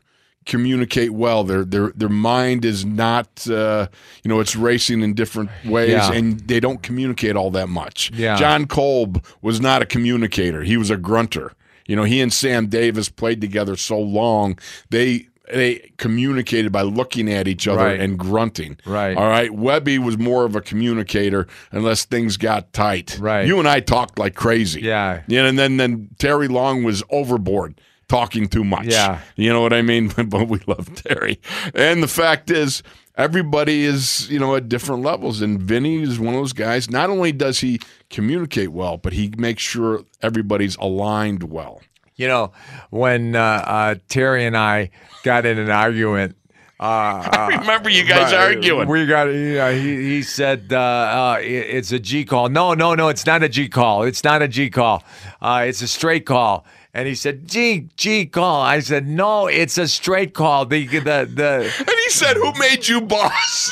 communicate 0.46 1.12
well. 1.12 1.44
Their 1.44 1.64
their 1.64 1.92
their 1.94 2.08
mind 2.08 2.64
is 2.64 2.84
not 2.84 3.46
uh, 3.48 3.88
you 4.24 4.28
know 4.28 4.40
it's 4.40 4.56
racing 4.56 5.02
in 5.02 5.14
different 5.14 5.50
ways, 5.64 5.90
Yeah. 5.90 6.12
and 6.12 6.40
they 6.48 6.60
don't 6.60 6.82
communicate 6.82 7.36
all 7.36 7.50
that 7.50 7.68
much. 7.68 8.10
Yeah. 8.14 8.36
Jon 8.36 8.66
Kolb 8.66 9.24
was 9.42 9.60
not 9.60 9.82
a 9.82 9.86
communicator. 9.86 10.62
He 10.62 10.76
was 10.76 10.90
a 10.90 10.96
grunter. 10.96 11.52
You 11.86 11.94
know, 11.96 12.04
he 12.04 12.20
and 12.20 12.32
Sam 12.32 12.66
Davis 12.66 13.08
played 13.08 13.40
together 13.40 13.76
so 13.76 13.98
long. 13.98 14.58
They 14.90 15.28
they 15.52 15.92
communicated 15.96 16.72
by 16.72 16.82
looking 16.82 17.32
at 17.32 17.46
each 17.46 17.68
other 17.68 17.84
Right. 17.84 18.00
and 18.00 18.18
grunting. 18.18 18.78
Right. 18.84 19.16
All 19.16 19.28
right. 19.28 19.52
Webby 19.54 19.96
was 19.96 20.18
more 20.18 20.44
of 20.44 20.56
a 20.56 20.60
communicator 20.60 21.46
unless 21.70 22.04
things 22.04 22.36
got 22.36 22.72
tight. 22.72 23.16
Right. 23.20 23.46
You 23.46 23.60
and 23.60 23.68
I 23.68 23.78
talked 23.78 24.18
like 24.18 24.34
crazy. 24.34 24.80
Yeah. 24.80 25.20
Yeah, 25.28 25.44
and 25.46 25.56
then 25.56 25.76
then 25.76 26.08
Terry 26.18 26.48
Long 26.48 26.82
was 26.82 27.04
overboard 27.10 27.80
talking 28.08 28.48
too 28.48 28.64
much. 28.64 28.86
Yeah. 28.86 29.20
You 29.36 29.52
know 29.52 29.60
what 29.60 29.72
I 29.72 29.82
mean? 29.82 30.08
but 30.28 30.48
we 30.48 30.60
love 30.66 30.94
Terry. 30.94 31.40
And 31.74 32.02
the 32.02 32.08
fact 32.08 32.50
is, 32.50 32.82
everybody 33.16 33.84
is, 33.84 34.30
you 34.30 34.38
know, 34.38 34.54
at 34.56 34.68
different 34.68 35.02
levels. 35.02 35.40
And 35.42 35.60
Vinny 35.60 36.02
is 36.02 36.18
one 36.18 36.34
of 36.34 36.40
those 36.40 36.52
guys. 36.52 36.90
Not 36.90 37.10
only 37.10 37.32
does 37.32 37.60
he 37.60 37.80
communicate 38.10 38.70
well, 38.70 38.96
but 38.96 39.12
he 39.12 39.32
makes 39.36 39.62
sure 39.62 40.04
everybody's 40.22 40.76
aligned 40.76 41.44
well. 41.44 41.80
You 42.16 42.28
know, 42.28 42.52
when 42.90 43.36
uh, 43.36 43.40
uh, 43.42 43.94
Terry 44.08 44.46
and 44.46 44.56
I 44.56 44.90
got 45.22 45.44
in 45.44 45.58
an 45.58 45.70
argument 45.70 46.36
I 46.80 47.56
remember 47.58 47.88
you 47.88 48.04
guys 48.04 48.34
uh, 48.34 48.36
arguing. 48.36 48.86
We 48.86 49.06
got. 49.06 49.28
Yeah, 49.28 49.72
he 49.72 49.96
he 49.96 50.22
said 50.22 50.68
uh, 50.70 50.76
uh, 50.78 51.38
it- 51.40 51.46
it's 51.46 51.90
a 51.90 51.98
G 51.98 52.26
call. 52.26 52.50
No, 52.50 52.74
no, 52.74 52.94
no. 52.94 53.08
It's 53.08 53.24
not 53.24 53.42
a 53.42 53.48
G 53.48 53.66
call. 53.66 54.02
It's 54.02 54.22
not 54.22 54.42
a 54.42 54.48
G 54.48 54.68
call. 54.68 55.02
Uh, 55.40 55.64
it's 55.66 55.80
a 55.80 55.88
straight 55.88 56.26
call. 56.26 56.66
And 56.96 57.06
he 57.06 57.14
said 57.14 57.46
G 57.46 57.88
G 57.98 58.24
call. 58.24 58.62
I 58.62 58.80
said 58.80 59.06
no. 59.06 59.48
It's 59.48 59.76
a 59.76 59.86
straight 59.86 60.32
call. 60.32 60.64
The 60.64 60.86
the 60.86 61.28
the 61.30 61.74
and 61.78 61.90
he 62.04 62.10
said, 62.10 62.36
"Who 62.38 62.52
made 62.58 62.88
you 62.88 63.02
boss?" 63.02 63.70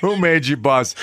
who 0.00 0.16
made 0.16 0.46
you 0.46 0.56
boss? 0.56 0.94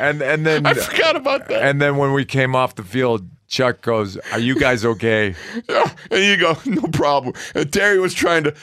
and 0.00 0.22
and 0.22 0.46
then 0.46 0.66
I 0.66 0.74
forgot 0.74 1.16
about 1.16 1.48
that. 1.48 1.62
and 1.64 1.82
then 1.82 1.96
when 1.96 2.12
we 2.12 2.24
came 2.24 2.54
off 2.54 2.76
the 2.76 2.84
field, 2.84 3.26
Chuck 3.48 3.82
goes, 3.82 4.16
"Are 4.32 4.38
you 4.38 4.54
guys 4.58 4.84
okay?" 4.84 5.34
Yeah, 5.68 5.90
and 6.12 6.22
you 6.24 6.36
go, 6.36 6.56
"No 6.64 6.82
problem." 6.82 7.34
And 7.56 7.72
Terry 7.72 7.98
was 7.98 8.14
trying 8.14 8.44
to, 8.44 8.54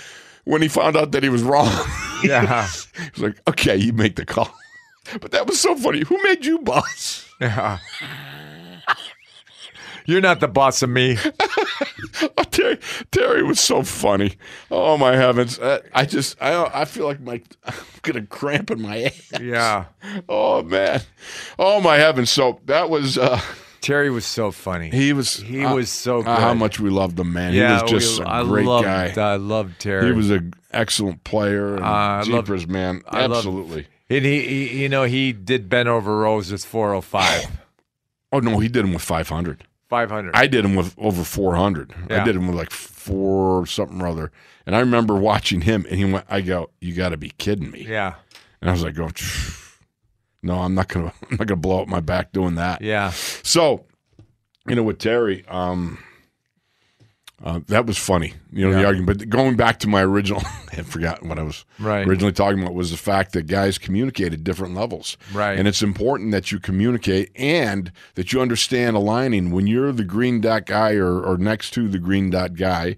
when 0.46 0.62
he 0.62 0.70
found 0.70 0.96
out 0.96 1.12
that 1.12 1.24
he 1.24 1.30
was 1.30 1.44
wrong, 1.44 1.68
Yeah. 2.24 2.66
he 2.96 3.10
was 3.14 3.18
like, 3.18 3.42
"Okay, 3.50 3.76
you 3.76 3.92
make 3.92 4.16
the 4.16 4.26
call." 4.26 4.50
But 5.20 5.32
that 5.32 5.48
was 5.48 5.60
so 5.60 5.76
funny. 5.76 6.00
Who 6.06 6.18
made 6.24 6.46
you 6.46 6.60
boss? 6.60 7.28
Yeah. 7.42 7.80
You're 10.06 10.22
not 10.22 10.40
the 10.40 10.48
boss 10.48 10.82
of 10.82 10.90
me. 10.90 11.18
Oh, 12.38 12.44
Terry, 12.44 12.78
Terry 13.12 13.44
was 13.44 13.60
so 13.60 13.82
funny. 13.82 14.34
Oh 14.70 14.98
my 14.98 15.16
heavens! 15.16 15.58
Uh, 15.58 15.80
I 15.94 16.06
just, 16.06 16.40
I, 16.42 16.64
I 16.82 16.86
feel 16.86 17.06
like 17.06 17.20
my, 17.20 17.42
I'm 17.66 17.74
gonna 18.04 18.26
cramp 18.28 18.70
in 18.70 18.82
my 18.82 19.04
ass. 19.04 19.32
Yeah. 19.42 19.86
Oh 20.30 20.62
man! 20.62 21.02
Oh 21.58 21.82
my 21.82 21.98
heavens! 21.98 22.30
So 22.30 22.60
that 22.66 22.90
was, 22.92 23.18
uh 23.18 23.42
Terry 23.82 24.10
was 24.12 24.26
so 24.26 24.52
funny. 24.52 24.90
he 24.92 25.12
was, 25.12 25.38
He 25.38 25.66
uh, 25.66 25.74
was 25.74 25.90
so 25.90 26.20
uh, 26.22 26.40
how 26.40 26.54
much 26.54 26.80
we 26.80 26.90
loved 26.92 27.20
him, 27.20 27.34
man. 27.34 27.54
yeah, 27.54 27.78
he 27.86 27.94
was 27.96 28.04
just 28.04 28.20
we- 28.20 28.26
a 28.26 28.30
I 28.30 28.44
great 28.44 28.66
loved, 28.68 28.86
guy. 28.86 29.14
I 29.34 29.36
loved 29.38 29.80
Terry. 29.80 30.06
He 30.06 30.12
was 30.12 30.30
an 30.30 30.54
excellent 30.72 31.24
player. 31.24 31.76
And 31.76 31.84
Uh, 31.84 31.88
I 31.88 32.16
love- 32.18 32.26
jeepers, 32.46 32.68
man. 32.68 33.02
I 33.10 33.22
Absolutely. 33.24 33.88
And 34.10 34.24
he, 34.24 34.42
he, 34.68 34.82
you 34.84 34.90
know, 34.90 35.04
he 35.04 35.34
did 35.34 35.68
bend 35.68 35.90
over 35.90 36.20
roses 36.20 36.64
405, 36.64 37.48
oh 38.32 38.40
no, 38.40 38.60
he 38.60 38.68
did 38.70 38.86
him 38.86 38.94
with 38.94 39.02
500. 39.02 39.66
500. 39.94 40.32
I 40.36 40.48
did 40.48 40.66
him 40.66 40.74
with 40.74 40.96
over 40.98 41.24
400. 41.24 41.94
I 42.10 42.24
did 42.24 42.36
him 42.36 42.48
with 42.48 42.56
like 42.56 42.72
four 42.72 43.68
something 43.68 44.02
or 44.02 44.08
other. 44.08 44.32
And 44.66 44.76
I 44.76 44.80
remember 44.80 45.14
watching 45.16 45.62
him, 45.62 45.86
and 45.88 46.00
he 46.00 46.06
went, 46.12 46.26
"I 46.30 46.42
go, 46.42 46.72
you 46.82 46.94
got 46.96 47.10
to 47.10 47.18
be 47.18 47.30
kidding 47.38 47.70
me." 47.70 47.86
yeah, 47.88 48.16
And 48.60 48.70
I 48.72 48.74
was 48.74 48.82
like, 48.84 48.98
"Oh, 48.98 49.10
no, 50.42 50.60
I'm 50.62 50.74
not 50.74 50.88
gonna, 50.88 51.14
I'm 51.30 51.38
not 51.38 51.48
gonna 51.48 51.62
blow 51.62 51.84
up 51.84 51.88
my 51.88 52.00
back 52.00 52.32
doing 52.32 52.56
that." 52.56 52.82
yeah, 52.82 53.12
So, 53.12 53.86
you 54.68 54.74
know, 54.76 54.84
with 54.84 54.98
Terry, 54.98 55.46
um, 55.48 56.00
uh, 57.44 57.60
that 57.68 57.86
was 57.86 57.98
funny. 57.98 58.34
You 58.54 58.70
know, 58.70 58.74
the 58.80 58.86
argument. 58.86 59.18
But 59.20 59.30
going 59.30 59.58
back 59.58 59.80
to 59.80 59.88
my 59.90 60.02
original, 60.02 60.42
I 60.72 60.76
had 60.76 60.86
forgotten 60.86 61.28
what 61.28 61.38
I 61.38 61.44
was 61.44 61.66
Right. 61.78 62.08
originally 62.08 62.32
talking 62.32 62.62
about 62.62 62.74
was 62.74 62.92
the 62.92 62.98
fact 62.98 63.34
that 63.34 63.48
guys 63.48 63.78
communicate 63.78 64.32
at 64.32 64.44
different 64.46 64.76
levels. 64.76 65.18
Right. 65.34 65.58
And 65.60 65.68
it's 65.68 65.82
important 65.84 66.32
that 66.32 66.52
you 66.54 66.60
communicate 66.60 67.32
and 67.36 67.92
that 68.16 68.32
you 68.32 68.40
understand 68.42 68.96
aligning. 68.96 69.52
When 69.52 69.68
you're 69.68 69.92
the 69.92 70.06
green 70.06 70.40
dot 70.40 70.66
guy 70.66 70.94
or, 70.94 71.22
or 71.22 71.38
next 71.38 71.72
to 71.72 71.90
the 71.90 72.00
green 72.00 72.30
dot 72.30 72.54
guy, 72.54 72.96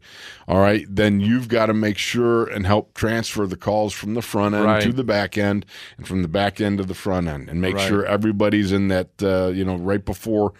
all 0.47 0.59
right, 0.59 0.85
then 0.87 1.19
you've 1.21 1.47
got 1.47 1.65
to 1.65 1.73
make 1.73 1.97
sure 1.97 2.45
and 2.45 2.67
help 2.67 2.93
transfer 2.93 3.47
the 3.47 3.57
calls 3.57 3.93
from 3.93 4.13
the 4.13 4.21
front 4.21 4.53
end 4.53 4.65
Right. 4.65 4.83
to 4.83 4.93
the 4.93 5.03
back 5.03 5.37
end 5.39 5.65
and 5.97 6.07
from 6.07 6.21
the 6.21 6.27
back 6.27 6.61
end 6.61 6.77
to 6.77 6.83
the 6.83 6.93
front 6.93 7.27
end 7.27 7.49
and 7.49 7.59
make 7.61 7.75
Right. 7.75 7.87
sure 7.87 8.05
everybody's 8.05 8.71
in 8.71 8.89
that, 8.89 9.09
uh, 9.23 9.47
you 9.47 9.65
know, 9.65 9.77
right 9.77 10.05
before 10.05 10.53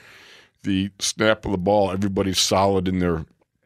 the 0.64 0.90
snap 0.98 1.46
of 1.46 1.52
the 1.52 1.58
ball, 1.60 1.92
everybody's 1.92 2.40
solid 2.40 2.88
in 2.88 2.98
their 2.98 3.26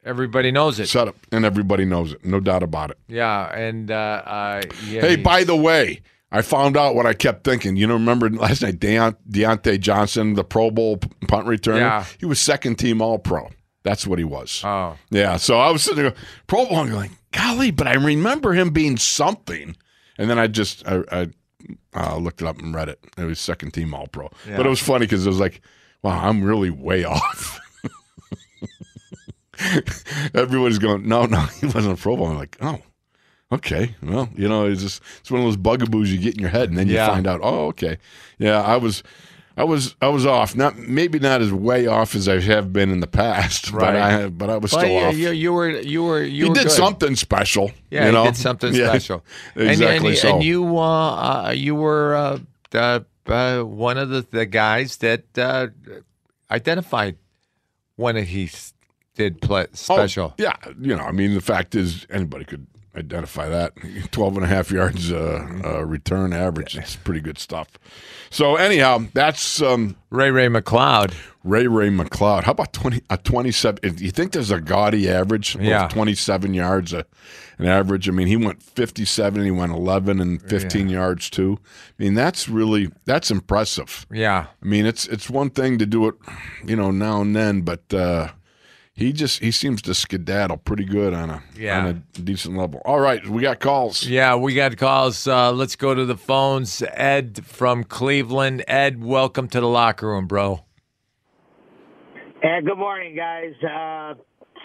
everybody 0.10 0.52
knows 0.52 0.80
it. 0.80 0.88
setup 0.90 1.16
and 1.32 1.46
everybody 1.46 1.86
knows 1.86 2.14
it. 2.14 2.26
No 2.26 2.40
doubt 2.40 2.64
about 2.64 2.92
it. 2.92 2.98
Yeah, 3.08 3.46
and 3.56 3.90
uh, 3.92 3.94
uh, 4.26 4.62
yeah, 4.88 5.02
Hey, 5.02 5.16
he- 5.18 5.24
by 5.24 5.44
the 5.44 5.56
way, 5.56 6.02
I 6.32 6.42
found 6.42 6.76
out 6.78 6.96
what 6.96 7.06
I 7.06 7.14
kept 7.14 7.44
thinking. 7.44 7.76
You 7.76 7.88
know, 7.88 7.94
remember 7.94 8.30
last 8.30 8.62
night, 8.62 8.80
Deont- 8.80 9.18
Diontae 9.30 9.80
Johnson, 9.80 10.34
the 10.34 10.44
Pro 10.44 10.72
Bowl 10.72 10.98
punt 11.28 11.48
returner? 11.48 11.80
Yeah. 11.80 12.06
He 12.20 12.26
was 12.26 12.40
second 12.42 12.76
team 12.78 13.02
All 13.02 13.20
Pro. 13.20 13.50
That's 13.84 14.06
what 14.06 14.20
he 14.20 14.26
was. 14.26 14.62
Oh, 14.66 14.98
yeah. 15.10 15.38
So 15.38 15.58
I 15.58 15.72
was 15.72 15.84
sitting 15.84 16.04
there, 16.04 16.14
Pro 16.48 16.66
Bowl, 16.66 16.82
and 16.82 16.92
going, 16.92 17.12
golly, 17.32 17.72
but 17.72 17.88
I 17.88 17.94
remember 17.94 18.54
him 18.54 18.72
being 18.72 18.98
something. 18.98 19.76
And 20.18 20.30
then 20.30 20.38
I 20.38 20.48
just 20.48 20.86
I, 20.86 21.02
I 21.12 21.28
uh, 21.96 22.18
looked 22.18 22.42
it 22.42 22.48
up 22.48 22.60
and 22.60 22.76
read 22.76 22.90
it. 22.90 23.00
It 23.18 23.24
was 23.24 23.40
second 23.40 23.72
team 23.72 23.94
All 23.94 24.08
Pro. 24.08 24.30
But 24.46 24.66
it 24.66 24.70
was 24.70 24.82
funny 24.82 25.06
because 25.06 25.26
it 25.26 25.30
was 25.30 25.40
like, 25.40 25.62
wow, 26.04 26.20
I'm 26.28 26.44
really 26.44 26.70
way 26.70 27.04
off. 27.06 27.60
Everybody's 30.34 30.80
going, 30.80 31.08
no, 31.08 31.26
no, 31.26 31.40
he 31.60 31.66
wasn't 31.68 31.98
a 32.00 32.02
Pro 32.02 32.16
Bowl. 32.18 32.28
I'm 32.28 32.38
like, 32.38 32.58
oh, 32.62 32.80
okay. 33.52 33.96
Well, 34.02 34.30
you 34.36 34.48
know, 34.48 34.66
it's 34.66 34.82
just 34.82 35.02
it's 35.20 35.32
one 35.32 35.42
of 35.42 35.46
those 35.48 35.58
bugaboos 35.58 36.12
you 36.12 36.20
get 36.20 36.36
in 36.36 36.40
your 36.42 36.50
head, 36.50 36.70
and 36.70 36.78
then 36.78 36.88
you 36.88 36.96
Yeah. 36.96 37.08
find 37.08 37.28
out, 37.28 37.40
oh, 37.44 37.68
okay, 37.68 37.98
yeah, 38.38 38.62
I 38.62 38.78
was. 38.78 39.04
I 39.58 39.64
was 39.66 39.94
I 40.02 40.08
was 40.08 40.26
off. 40.26 40.56
Not 40.56 40.78
maybe 40.78 41.20
not 41.20 41.42
as 41.42 41.52
way 41.52 41.86
off 41.86 42.16
as 42.16 42.30
I 42.30 42.40
have 42.40 42.72
been 42.72 42.92
in 42.92 43.02
the 43.02 43.08
past, 43.08 43.72
but 43.74 43.82
Right. 43.82 43.96
I 43.98 44.30
but 44.30 44.50
I 44.50 44.56
was 44.56 44.72
well, 44.72 44.82
still 44.82 44.94
yeah, 44.94 45.08
off. 45.10 45.16
you, 45.18 45.32
you 45.32 45.52
were 45.52 45.70
you 45.70 46.04
were 46.04 46.24
you 46.24 46.48
were 46.48 46.56
did 46.56 46.68
good. 46.68 46.72
something 46.72 47.14
special. 47.18 47.72
Yeah, 47.92 48.06
you 48.06 48.12
know? 48.14 48.24
he 48.24 48.30
did 48.30 48.38
something 48.38 48.74
Yeah, 48.74 48.88
special. 48.88 49.26
Exactly 49.58 49.96
and, 49.98 50.06
and, 50.08 50.18
so. 50.18 50.30
and 50.36 50.44
you 50.44 50.78
uh, 50.78 51.48
uh, 51.48 51.52
you 51.54 51.76
were 51.76 52.16
uh, 52.16 53.00
uh, 53.28 53.60
one 53.64 53.98
of 53.98 54.08
the, 54.08 54.26
the 54.32 54.46
guys 54.46 54.96
that 54.98 55.26
uh, 55.38 55.68
identified 56.50 57.18
when 57.98 58.16
he 58.16 58.46
s- 58.46 58.74
did 59.20 59.42
play 59.42 59.66
Oh, 59.70 59.74
special. 59.74 60.34
yeah, 60.38 60.56
you 60.80 60.96
know, 60.96 61.04
I 61.04 61.12
mean, 61.12 61.34
the 61.36 61.42
fact 61.42 61.76
is 61.76 62.08
anybody 62.10 62.46
could 62.46 62.66
identify 62.96 63.48
that 63.50 63.74
12 64.12 64.36
and 64.38 64.46
a 64.46 64.48
half 64.48 64.72
yards 64.72 65.12
uh, 65.12 65.48
uh, 65.64 65.86
return 65.86 66.34
average. 66.34 66.76
It's 66.78 66.96
pretty 66.96 67.20
good 67.22 67.38
stuff. 67.38 67.68
So 68.32 68.56
anyhow, 68.56 69.06
that's 69.14 69.62
um, 69.62 69.96
Ray 70.10 70.32
Ray 70.32 70.48
McCloud. 70.48 71.14
Ray 71.44 71.68
Ray 71.68 71.90
McCloud. 71.90 72.44
How 72.44 72.52
about 72.52 72.74
20 72.74 73.02
a 73.10 73.18
27 73.18 73.98
you 73.98 74.12
think 74.12 74.34
there's 74.34 74.52
a 74.52 74.60
gaudy 74.60 75.10
average 75.10 75.56
of 75.56 75.62
Yeah. 75.62 75.88
27 75.88 76.54
yards 76.54 76.92
a, 76.94 77.06
an 77.58 77.66
average. 77.66 78.10
I 78.10 78.12
mean, 78.12 78.28
he 78.28 78.36
went 78.38 78.62
57 78.62 79.44
he 79.46 79.52
went 79.52 79.72
11 79.72 80.20
and 80.20 80.42
15 80.42 80.90
yards 80.90 81.30
too. 81.30 81.58
I 81.98 82.04
mean, 82.04 82.14
that's 82.16 82.50
really 82.50 82.92
that's 83.06 83.32
impressive. 83.32 84.06
Yeah. 84.12 84.48
I 84.62 84.66
mean, 84.66 84.86
it's 84.86 85.08
it's 85.08 85.30
one 85.30 85.50
thing 85.52 85.78
to 85.78 85.86
do 85.86 86.08
it, 86.10 86.16
you 86.66 86.76
know, 86.76 86.92
now 86.92 87.22
and 87.22 87.34
then, 87.36 87.62
but 87.62 87.92
uh, 87.94 88.30
he 89.00 89.14
just 89.14 89.40
he 89.40 89.50
seems 89.50 89.82
to 89.84 89.94
skedaddle 89.94 90.58
pretty 90.58 90.84
good 90.86 91.14
on 91.14 91.30
a 91.30 91.42
Yeah. 91.58 91.80
on 91.80 91.86
a 91.88 91.94
decent 92.20 92.58
level. 92.58 92.82
All 92.86 93.00
right, 93.00 93.26
we 93.28 93.42
got 93.42 93.60
calls. 93.60 94.04
Yeah, 94.06 94.36
we 94.36 94.54
got 94.54 94.76
calls. 94.78 95.26
Uh, 95.26 95.52
let's 95.54 95.76
go 95.78 95.96
to 95.96 96.06
the 96.06 96.18
phones. 96.18 96.84
Ed 96.94 97.46
from 97.46 97.86
Cleveland. 97.86 98.64
Ed, 98.68 99.02
welcome 99.04 99.48
to 99.50 99.62
the 99.62 99.68
locker 99.68 100.08
room, 100.10 100.28
bro. 100.28 100.66
Hey, 102.42 102.60
good 102.66 102.78
morning, 102.78 103.16
guys. 103.16 103.54
Uh, 103.64 104.16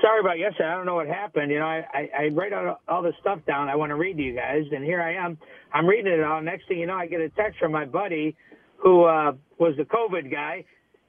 sorry 0.02 0.20
about 0.20 0.38
yesterday. 0.38 0.68
I 0.68 0.74
don't 0.76 0.86
know 0.86 0.94
what 0.96 1.06
happened. 1.06 1.50
You 1.50 1.58
know, 1.60 1.66
I, 1.66 1.84
I, 1.92 2.08
I 2.24 2.28
write 2.32 2.52
all, 2.52 2.80
all 2.88 3.02
this 3.02 3.14
stuff 3.20 3.38
down. 3.46 3.68
I 3.68 3.76
want 3.76 3.90
to 3.90 3.96
read 3.96 4.16
to 4.16 4.22
you 4.22 4.34
guys, 4.34 4.64
and 4.72 4.84
here 4.84 5.00
I 5.02 5.14
am. 5.14 5.38
I'm 5.72 5.86
reading 5.86 6.12
it 6.12 6.22
all. 6.22 6.40
Next 6.42 6.68
thing 6.68 6.78
you 6.78 6.86
know, 6.86 6.94
I 6.94 7.06
get 7.06 7.20
a 7.20 7.28
text 7.30 7.58
from 7.58 7.72
my 7.72 7.84
buddy 7.84 8.36
who 8.76 9.04
uh, 9.04 9.32
was 9.58 9.74
the 9.76 9.84
COVID 9.84 10.30
guy. 10.30 10.64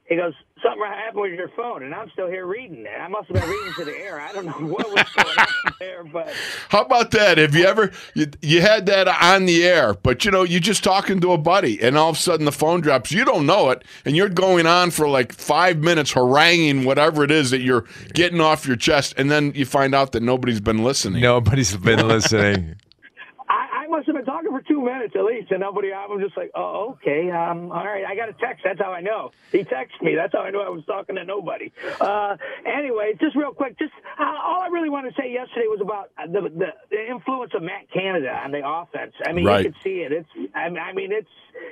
He 0.08 0.16
goes, 0.16 0.32
something 0.62 0.82
happened 0.84 1.22
with 1.22 1.32
your 1.32 1.50
phone, 1.56 1.82
and 1.82 1.94
I'm 1.94 2.10
still 2.10 2.28
here 2.28 2.46
reading 2.46 2.86
it. 2.86 3.00
I 3.00 3.08
must 3.08 3.28
have 3.28 3.40
been 3.40 3.48
reading 3.48 3.72
to 3.78 3.84
the 3.84 3.96
air. 3.98 4.20
I 4.20 4.32
don't 4.32 4.46
know 4.46 4.52
what 4.66 4.88
was 4.90 5.04
going 5.12 5.38
on 5.38 5.72
there, 5.80 6.04
but 6.04 6.32
How 6.68 6.82
about 6.82 7.10
that? 7.12 7.38
Have 7.38 7.54
you 7.54 7.64
ever 7.64 7.92
you, 8.14 8.26
you 8.42 8.60
had 8.60 8.86
that 8.86 9.08
on 9.08 9.46
the 9.46 9.64
air, 9.64 9.94
but 9.94 10.24
you 10.24 10.30
know 10.30 10.42
you're 10.42 10.60
just 10.60 10.82
talking 10.82 11.20
to 11.20 11.32
a 11.32 11.38
buddy, 11.38 11.80
and 11.82 11.96
all 11.96 12.10
of 12.10 12.16
a 12.16 12.18
sudden 12.18 12.46
the 12.46 12.52
phone 12.52 12.80
drops. 12.80 13.12
You 13.12 13.24
don't 13.24 13.46
know 13.46 13.70
it, 13.70 13.84
and 14.04 14.16
you're 14.16 14.28
going 14.28 14.66
on 14.66 14.90
for 14.90 15.08
like 15.08 15.32
five 15.32 15.78
minutes 15.78 16.12
haranguing 16.12 16.84
whatever 16.84 17.24
it 17.24 17.30
is 17.30 17.50
that 17.50 17.60
you're 17.60 17.84
getting 18.14 18.40
off 18.40 18.66
your 18.66 18.76
chest, 18.76 19.14
and 19.16 19.30
then 19.30 19.52
you 19.54 19.66
find 19.66 19.94
out 19.94 20.12
that 20.12 20.22
nobody's 20.22 20.60
been 20.60 20.82
listening. 20.82 21.22
Nobody's 21.22 21.76
been 21.76 22.06
listening. 22.06 22.76
I, 23.48 23.84
I 23.84 23.86
must 23.88 24.06
have 24.06 24.16
been 24.16 24.24
talking 24.24 24.50
for 24.50 24.62
two 24.62 24.75
minutes 24.86 25.14
at 25.14 25.24
least, 25.24 25.50
and 25.50 25.60
nobody. 25.60 25.92
I'm 25.92 26.18
just 26.20 26.36
like, 26.36 26.50
oh, 26.54 26.92
okay, 27.02 27.30
um, 27.30 27.70
all 27.72 27.84
right. 27.84 28.04
I 28.06 28.16
got 28.16 28.28
a 28.30 28.32
text. 28.32 28.62
That's 28.64 28.78
how 28.80 28.92
I 28.92 29.00
know. 29.02 29.32
He 29.52 29.58
texted 29.64 30.00
me. 30.00 30.14
That's 30.14 30.32
how 30.32 30.40
I 30.40 30.50
knew 30.50 30.60
I 30.60 30.68
was 30.70 30.84
talking 30.86 31.16
to 31.16 31.24
nobody. 31.24 31.72
Uh, 32.00 32.36
anyway, 32.64 33.12
just 33.20 33.36
real 33.36 33.52
quick, 33.52 33.78
just 33.78 33.92
uh, 34.18 34.22
all 34.24 34.62
I 34.62 34.68
really 34.68 34.88
wanted 34.88 35.14
to 35.14 35.20
say 35.20 35.30
yesterday 35.32 35.66
was 35.66 35.80
about 35.82 36.10
the, 36.32 36.40
the 36.48 36.68
the 36.90 37.10
influence 37.10 37.52
of 37.54 37.62
Matt 37.62 37.90
Canada 37.92 38.30
on 38.42 38.52
the 38.52 38.62
offense. 38.66 39.12
I 39.26 39.32
mean, 39.32 39.44
Right. 39.44 39.64
you 39.66 39.72
could 39.72 39.82
see 39.82 40.00
it. 40.00 40.12
It's 40.12 40.28
I 40.54 40.68
mean, 40.70 40.78
I 40.78 40.92
mean 40.94 41.12
it's 41.12 41.28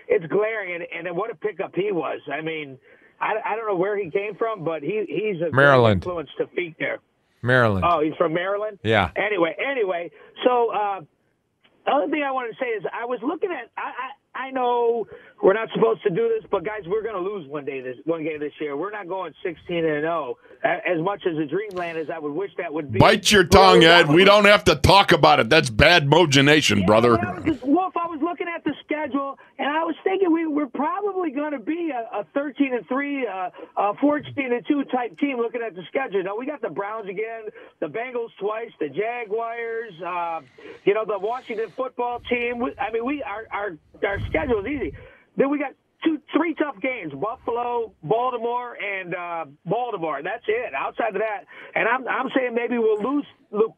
it's 0.09 0.27
glaring, 0.27 0.75
and, 0.93 1.07
and 1.09 1.17
what 1.17 1.31
a 1.31 1.35
pickup 1.35 1.75
he 1.75 1.93
was. 1.93 2.21
I 2.31 2.43
mean. 2.43 2.79
I, 3.21 3.35
I 3.53 3.57
don't 3.57 3.69
know 3.69 3.77
where 3.77 3.97
he 3.97 4.11
came 4.11 4.35
from, 4.35 4.65
but 4.65 4.83
he 4.83 5.05
he's 5.09 5.41
a 5.41 5.51
Maryland. 5.55 6.03
influence 6.03 6.29
to 6.37 6.49
feet 6.49 6.75
there. 6.81 6.99
Maryland. 7.43 7.85
Oh, 7.89 8.01
he's 8.03 8.13
from 8.17 8.35
Maryland. 8.35 8.81
Yeah. 8.83 9.11
Anyway, 9.15 9.55
anyway, 9.65 10.11
so 10.45 10.73
uh, 10.75 11.01
the 11.85 11.93
other 11.93 12.11
thing 12.11 12.23
I 12.23 12.31
wanted 12.33 12.53
to 12.53 12.59
say 12.61 12.67
is 12.69 12.85
I 12.93 13.05
was 13.05 13.21
looking 13.23 13.51
at 13.51 13.71
I, 13.77 13.91
I 13.91 14.11
I 14.37 14.51
know 14.51 15.07
we're 15.43 15.53
not 15.53 15.69
supposed 15.75 16.03
to 16.03 16.11
do 16.11 16.29
this, 16.29 16.49
but 16.51 16.65
guys, 16.65 16.83
we're 16.87 17.03
going 17.03 17.15
to 17.15 17.21
lose 17.21 17.47
one 17.49 17.65
day 17.65 17.81
this 17.81 17.97
one 18.05 18.25
game 18.25 18.41
this 18.41 18.53
year. 18.61 18.77
We're 18.77 18.91
not 18.91 19.07
going 19.07 19.33
16 19.45 19.77
and 19.77 20.03
0 20.03 20.37
as 20.65 21.01
much 21.01 21.23
as 21.27 21.37
a 21.39 21.47
dreamland 21.47 21.99
as 21.99 22.11
I 22.11 22.19
would 22.19 22.33
wish 22.33 22.51
that 22.59 22.73
would 22.73 22.91
be. 22.91 22.99
Bite 22.99 23.31
your 23.31 23.45
tongue, 23.45 23.85
Ed. 23.85 24.09
We 24.09 24.25
don't 24.25 24.47
have 24.47 24.65
to 24.65 24.75
talk 24.75 25.13
about 25.13 25.39
it. 25.39 25.49
That's 25.49 25.71
bad 25.71 26.09
mogination, 26.09 26.85
brother. 26.85 27.19
Yeah, 27.23 27.31
I 27.31 27.41
schedule, 28.95 29.39
and 29.59 29.69
I 29.69 29.85
was 29.85 29.95
thinking 30.05 30.33
we 30.33 30.47
were 30.47 30.67
probably 30.67 31.31
going 31.31 31.53
to 31.53 31.59
be 31.59 31.91
a, 31.91 32.21
a 32.21 32.25
13 32.35 32.75
and 32.75 32.87
three, 32.87 33.27
uh, 33.27 33.51
a 33.77 33.95
14 34.01 34.35
and 34.37 34.67
two 34.67 34.85
type 34.85 35.19
team. 35.19 35.39
Looking 35.39 35.63
at 35.63 35.75
the 35.75 35.83
schedule, 35.89 36.23
now 36.23 36.37
we 36.37 36.47
got 36.47 36.61
the 36.63 36.71
Browns 36.71 37.09
again, 37.09 37.45
the 37.81 37.87
Bengals 37.87 38.31
twice, 38.41 38.71
the 38.81 38.89
Jaguars, 38.89 39.93
uh, 40.05 40.41
you 40.85 40.95
know, 40.95 41.05
the 41.05 41.19
Washington 41.19 41.71
football 41.77 42.21
team. 42.21 42.63
I 42.81 42.91
mean, 42.93 43.05
we 43.05 43.23
our 43.23 43.47
our 43.51 43.77
our 44.07 44.21
schedule 44.29 44.61
is 44.61 44.67
easy. 44.67 44.93
Then 45.37 45.51
we 45.51 45.59
got 45.59 45.73
two, 46.05 46.19
three 46.37 46.55
tough 46.55 46.81
games: 46.81 47.13
Buffalo, 47.15 47.93
Baltimore, 48.03 48.77
and 48.77 49.15
uh, 49.15 49.45
Baltimore. 49.67 50.23
That's 50.23 50.45
it. 50.47 50.75
Outside 50.75 51.17
of 51.17 51.23
that, 51.23 51.45
and 51.75 51.89
I'm 51.89 52.07
I'm 52.09 52.29
saying 52.37 52.55
maybe 52.55 52.79
we'll 52.79 53.03
lose. 53.03 53.27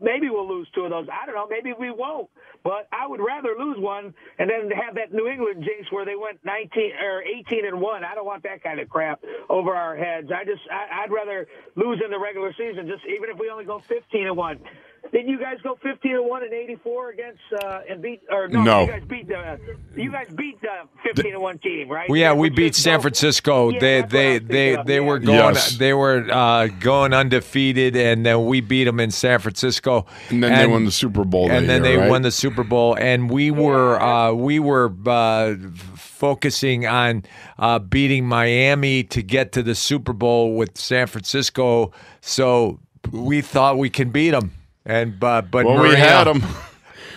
Maybe 0.01 0.31
we'll 0.31 0.49
lose 0.49 0.69
two 0.75 0.83
of 0.83 0.91
those. 0.91 1.07
I 1.13 1.27
don't 1.27 1.35
know. 1.35 1.47
Maybe 1.49 1.73
we 1.79 1.91
won't. 1.91 2.31
But 2.65 2.89
I 2.91 3.07
would 3.07 3.21
rather 3.21 3.55
lose 3.59 3.77
one 3.79 4.15
and 4.39 4.51
then 4.51 4.71
have 4.71 4.95
that 4.97 5.13
New 5.13 5.29
England 5.29 5.63
jinx 5.63 5.93
where 5.93 6.05
they 6.05 6.17
went 6.17 6.41
19 6.45 6.93
or 7.01 7.23
18 7.23 7.67
and 7.67 7.81
one. 7.81 8.03
I 8.03 8.15
don't 8.15 8.27
want 8.27 8.43
that 8.45 8.63
kind 8.63 8.81
of 8.81 8.89
crap 8.89 9.21
over 9.49 9.75
our 9.75 9.97
heads. 9.97 10.31
I 10.35 10.45
just 10.45 10.63
I, 10.73 11.05
I'd 11.05 11.13
rather 11.13 11.47
lose 11.77 12.01
in 12.05 12.11
the 12.11 12.19
regular 12.19 12.53
season. 12.59 12.89
Just 12.89 13.05
even 13.07 13.31
if 13.31 13.39
we 13.39 13.51
only 13.51 13.65
go 13.67 13.81
15 13.87 14.27
and 14.27 14.37
one. 14.37 14.59
Didn't 15.13 15.29
you 15.29 15.39
guys 15.39 15.59
go 15.63 15.79
15 15.83 16.17
and 16.17 16.29
one 16.29 16.43
in 16.45 16.53
'84 16.53 17.11
against 17.11 17.41
uh, 17.63 17.81
and 17.89 18.03
beat 18.03 18.23
or 18.31 18.49
no? 18.49 18.63
No. 18.63 18.81
You 18.83 18.87
guys 18.89 19.03
beat 19.09 19.29
the 19.29 19.59
you 19.97 20.11
guys 20.11 20.27
beat 20.35 20.61
the 20.61 20.69
15 21.05 21.33
and 21.35 21.43
one 21.43 21.59
team, 21.59 21.89
right? 21.89 22.09
Well, 22.09 22.19
yeah, 22.19 22.33
we 22.33 22.51
beat 22.51 22.75
San 22.75 23.01
Francisco. 23.01 23.71
Yeah, 23.71 23.79
they 23.79 24.01
that's 24.01 24.13
what 24.13 24.21
I 24.21 24.23
they 24.25 24.39
they 24.39 24.75
of, 24.75 24.87
they 24.87 24.95
yeah. 24.95 25.01
were 25.01 25.19
going 25.19 25.55
Yes. 25.55 25.77
they 25.77 25.95
were 25.95 26.27
uh, 26.31 26.67
going 26.81 27.13
undefeated, 27.13 27.97
and 27.97 28.25
then 28.27 28.47
we 28.47 28.61
beat 28.61 28.85
them 28.85 29.01
in 29.01 29.11
San 29.11 29.39
Francisco. 29.39 30.07
And 30.31 30.43
then 30.43 30.53
they 30.55 30.67
won 30.67 30.85
the 30.85 30.91
Super 30.93 31.25
Bowl. 31.25 31.51
and 31.51 31.69
then 31.69 31.85
year, 31.85 31.93
they 31.93 31.97
right? 31.99 32.11
won 32.11 32.23
the 32.23 32.31
Super 32.31 32.65
Bowl, 32.65 32.97
and 32.99 33.31
we 33.31 33.51
were 33.51 34.01
uh, 34.01 34.33
we 34.33 34.59
were 34.59 34.93
uh, 35.07 35.55
focusing 35.95 36.87
on 36.87 37.25
uh, 37.59 37.79
beating 37.79 38.27
Miami 38.27 39.03
to 39.05 39.23
get 39.23 39.53
to 39.53 39.63
the 39.63 39.75
Super 39.75 40.13
Bowl 40.13 40.55
with 40.55 40.77
San 40.79 41.07
Francisco. 41.07 41.93
So 42.21 42.81
we 43.13 43.41
thought 43.41 43.79
we 43.79 43.91
can 43.91 44.11
beat 44.11 44.31
them, 44.31 44.53
and 44.87 45.23
uh, 45.23 45.43
but 45.43 45.67
Well, 45.67 45.83
we 45.83 45.95
had 45.95 46.25
them. 46.25 46.43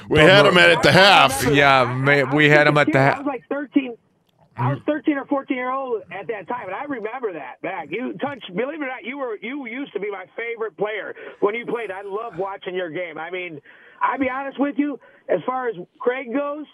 We 0.09 0.17
had 0.17 0.41
them 0.47 0.57
at, 0.57 0.71
at 0.71 0.81
the 0.81 0.91
half. 0.91 1.45
Yeah, 1.45 1.83
ma- 1.85 2.35
we 2.35 2.49
had 2.49 2.65
'em 2.67 2.79
at 2.79 2.91
the 2.91 2.97
half. 2.97 3.17
I 3.17 3.19
was 3.19 3.27
like 3.27 3.43
13. 3.47 3.95
I 4.57 4.73
was 4.73 4.79
13 4.87 5.17
or 5.17 5.25
14 5.25 5.55
year 5.55 5.69
old 5.71 6.01
at 6.11 6.25
that 6.27 6.47
time, 6.47 6.65
and 6.65 6.73
I 6.75 6.85
remember 6.85 7.31
that 7.33 7.61
back. 7.61 7.89
You 7.91 8.13
touch, 8.13 8.43
believe 8.55 8.81
it 8.81 8.85
or 8.85 8.87
not, 8.87 9.03
you 9.03 9.19
were 9.19 9.37
you 9.39 9.67
used 9.67 9.93
to 9.93 9.99
be 9.99 10.09
my 10.09 10.25
favorite 10.35 10.75
player 10.77 11.13
when 11.41 11.53
you 11.53 11.63
played. 11.67 11.91
I 11.91 12.01
loved 12.01 12.37
watching 12.39 12.73
your 12.73 12.89
game. 12.89 13.19
I 13.19 13.29
mean, 13.29 13.61
I'll 14.01 14.17
be 14.17 14.29
honest 14.31 14.59
with 14.59 14.75
you, 14.79 14.99
as 15.29 15.41
far 15.45 15.69
as 15.69 15.75
Craig 15.99 16.33
goes. 16.33 16.65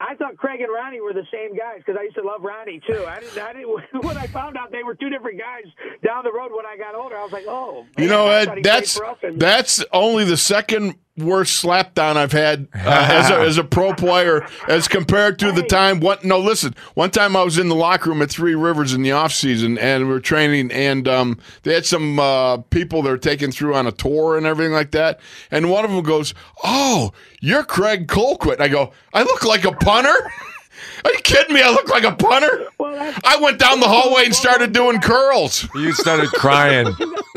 I 0.00 0.14
thought 0.14 0.36
Craig 0.36 0.60
and 0.60 0.72
Ronnie 0.72 1.00
were 1.00 1.12
the 1.12 1.26
same 1.32 1.56
guys 1.56 1.78
because 1.78 1.96
I 1.98 2.04
used 2.04 2.14
to 2.16 2.22
love 2.22 2.42
Ronnie 2.42 2.80
too. 2.86 3.04
I 3.06 3.18
didn't. 3.20 3.38
I 3.38 3.52
didn't. 3.52 3.68
When 4.04 4.16
I 4.16 4.26
found 4.28 4.56
out 4.56 4.70
they 4.70 4.82
were 4.84 4.94
two 4.94 5.10
different 5.10 5.38
guys 5.40 5.64
down 6.04 6.22
the 6.24 6.32
road 6.32 6.52
when 6.54 6.64
I 6.66 6.76
got 6.76 6.94
older, 6.94 7.16
I 7.16 7.22
was 7.24 7.32
like, 7.32 7.46
oh. 7.48 7.84
You 7.98 8.06
know, 8.08 8.28
Ed, 8.28 8.44
thought 8.46 8.56
he 8.58 8.62
played 8.62 8.64
that's 8.64 8.96
for 8.96 9.06
us 9.06 9.18
and- 9.22 9.40
that's 9.40 9.84
only 9.92 10.24
the 10.24 10.36
second 10.36 10.94
worst 11.18 11.62
slapdown 11.62 12.16
I've 12.16 12.32
had 12.32 12.68
uh, 12.74 13.08
as, 13.10 13.30
a, 13.30 13.38
as 13.38 13.58
a 13.58 13.64
pro 13.64 13.92
player 13.94 14.46
as 14.68 14.88
compared 14.88 15.38
to 15.40 15.52
the 15.52 15.62
time. 15.62 16.00
What? 16.00 16.24
No, 16.24 16.38
listen. 16.38 16.74
One 16.94 17.10
time 17.10 17.36
I 17.36 17.42
was 17.42 17.58
in 17.58 17.68
the 17.68 17.74
locker 17.74 18.10
room 18.10 18.22
at 18.22 18.30
Three 18.30 18.54
Rivers 18.54 18.94
in 18.94 19.02
the 19.02 19.12
off 19.12 19.32
season, 19.32 19.78
and 19.78 20.06
we 20.06 20.12
were 20.12 20.20
training, 20.20 20.70
and 20.72 21.06
um, 21.08 21.38
they 21.62 21.74
had 21.74 21.86
some 21.86 22.18
uh, 22.18 22.58
people 22.58 23.02
they 23.02 23.10
were 23.10 23.18
taking 23.18 23.50
through 23.50 23.74
on 23.74 23.86
a 23.86 23.92
tour 23.92 24.36
and 24.36 24.46
everything 24.46 24.72
like 24.72 24.92
that. 24.92 25.20
And 25.50 25.70
one 25.70 25.84
of 25.84 25.90
them 25.90 26.02
goes, 26.02 26.34
"Oh, 26.62 27.12
you're 27.40 27.64
Craig 27.64 28.08
Colquitt." 28.08 28.60
I 28.60 28.68
go, 28.68 28.92
"I 29.12 29.22
look 29.22 29.44
like 29.44 29.64
a 29.64 29.72
punter." 29.72 30.16
Are 31.04 31.12
you 31.12 31.18
kidding 31.20 31.54
me? 31.54 31.62
I 31.62 31.70
look 31.70 31.88
like 31.88 32.04
a 32.04 32.14
punter. 32.14 32.66
Well, 32.78 33.14
I 33.24 33.36
went 33.40 33.58
down 33.58 33.80
the 33.80 33.88
hallway 33.88 34.24
and 34.26 34.34
started 34.34 34.72
doing 34.72 35.00
curls. 35.00 35.68
You 35.74 35.92
started 35.92 36.28
crying. 36.30 36.86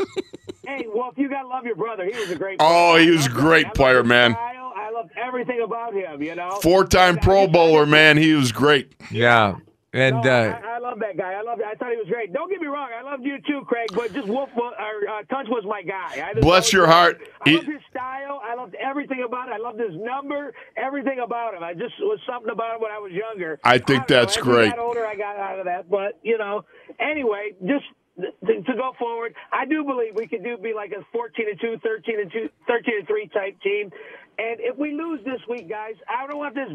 Hey, 1.02 1.06
Wolf, 1.06 1.14
you 1.18 1.28
gotta 1.28 1.48
love 1.48 1.64
your 1.64 1.74
brother. 1.76 2.04
He 2.04 2.16
was 2.18 2.30
a 2.30 2.36
great. 2.36 2.58
Oh, 2.60 2.92
player. 2.92 3.04
he 3.04 3.10
was 3.10 3.26
a 3.26 3.30
I 3.30 3.32
great 3.32 3.64
loved 3.66 3.76
player, 3.76 4.04
man. 4.04 4.32
style. 4.32 4.72
I 4.76 4.90
loved 4.90 5.10
everything 5.16 5.60
about 5.62 5.94
him. 5.94 6.22
You 6.22 6.34
know, 6.36 6.58
Four-time 6.62 7.14
And 7.14 7.22
Pro 7.22 7.42
just- 7.42 7.52
Bowler, 7.52 7.86
man. 7.86 8.16
He 8.16 8.34
was 8.34 8.52
great. 8.52 8.94
Yeah, 9.10 9.56
and 9.92 10.16
No, 10.22 10.30
uh, 10.30 10.58
I, 10.62 10.76
I 10.76 10.78
love 10.78 10.98
that 11.00 11.16
guy. 11.16 11.32
I 11.32 11.42
love. 11.42 11.58
I 11.60 11.74
thought 11.74 11.90
he 11.90 11.96
was 11.96 12.06
great. 12.08 12.32
Don't 12.32 12.50
get 12.50 12.60
me 12.60 12.66
wrong. 12.68 12.88
I 12.96 13.02
loved 13.02 13.24
you 13.24 13.38
too, 13.46 13.62
Craig. 13.66 13.88
But 13.94 14.12
just 14.12 14.28
Wolf 14.28 14.50
wa- 14.56 14.68
or 14.78 15.08
uh, 15.08 15.22
Tunch 15.30 15.48
was 15.48 15.64
my 15.66 15.82
guy. 15.82 16.24
I 16.30 16.38
Bless 16.40 16.72
your 16.72 16.82
loved- 16.82 16.92
heart. 16.92 17.28
I 17.44 17.48
He- 17.50 17.56
loved 17.56 17.68
his 17.68 17.80
style. 17.90 18.40
I 18.44 18.54
loved 18.54 18.74
everything 18.76 19.22
about 19.26 19.48
it. 19.48 19.52
I 19.54 19.58
loved 19.58 19.80
his 19.80 19.94
number. 19.96 20.52
Everything 20.76 21.18
about 21.20 21.54
him. 21.54 21.62
I 21.64 21.74
just 21.74 21.94
was 22.00 22.20
something 22.30 22.50
about 22.52 22.76
him 22.76 22.80
when 22.82 22.92
I 22.92 22.98
was 22.98 23.12
younger. 23.12 23.58
I 23.64 23.78
think 23.78 24.06
don't 24.06 24.10
know. 24.10 24.16
that's 24.20 24.36
great. 24.36 24.72
I 24.72 24.76
got 24.76 24.78
older, 24.78 25.04
I 25.06 25.14
got 25.16 25.36
out 25.36 25.58
of 25.58 25.64
that. 25.66 25.90
But 25.90 26.18
you 26.22 26.38
know, 26.38 26.64
anyway, 27.00 27.52
just. 27.66 27.84
To, 28.20 28.26
to 28.62 28.74
go 28.76 28.92
forward, 28.98 29.34
I 29.52 29.64
do 29.64 29.84
believe 29.84 30.14
we 30.14 30.26
could 30.26 30.44
do 30.44 30.56
be 30.58 30.74
like 30.74 30.92
a 30.92 31.02
14 31.12 31.46
and 31.50 31.58
2, 31.60 31.78
13 31.82 32.20
and 32.20 32.30
2, 32.32 32.48
13 32.68 32.94
and 32.98 33.06
3 33.08 33.28
type 33.28 33.60
team. 33.62 33.90
And 34.38 34.60
if 34.60 34.76
we 34.76 34.92
lose 34.92 35.20
this 35.24 35.40
week, 35.48 35.68
guys, 35.68 35.94
I 36.08 36.26
don't 36.26 36.38
want 36.38 36.54
this 36.54 36.68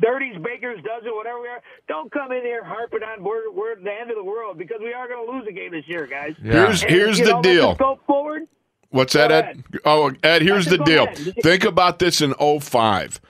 Dirties, 0.00 0.36
Bakers, 0.42 0.78
does 0.84 1.02
it, 1.04 1.14
whatever 1.14 1.40
we 1.42 1.48
are. 1.48 1.60
Don't 1.86 2.10
come 2.10 2.32
in 2.32 2.40
here 2.42 2.64
harping 2.64 3.02
on 3.02 3.22
we're, 3.22 3.50
we're 3.50 3.72
at 3.72 3.84
the 3.84 3.92
end 3.92 4.10
of 4.10 4.16
the 4.16 4.24
world 4.24 4.56
because 4.56 4.78
we 4.80 4.94
are 4.94 5.06
going 5.06 5.26
to 5.26 5.32
lose 5.32 5.46
a 5.48 5.52
game 5.52 5.72
this 5.72 5.84
year, 5.86 6.06
guys. 6.06 6.34
Yeah. 6.42 6.52
Here's 6.52 6.82
And, 6.82 6.90
here's 6.90 7.18
you 7.18 7.24
the 7.26 7.30
know, 7.32 7.36
let's 7.38 7.48
deal. 7.48 7.74
go 7.74 8.00
forward. 8.06 8.42
What's 8.88 9.12
that, 9.12 9.28
Go 9.28 9.34
Ed? 9.34 9.42
ahead. 9.42 9.64
Oh, 9.84 10.12
Ed, 10.22 10.40
here's 10.42 10.64
the 10.66 10.78
deal. 10.78 11.04
ahead. 11.04 11.34
Think 11.42 11.64
about 11.64 11.98
this 11.98 12.22
in 12.22 12.32
05. 12.34 13.20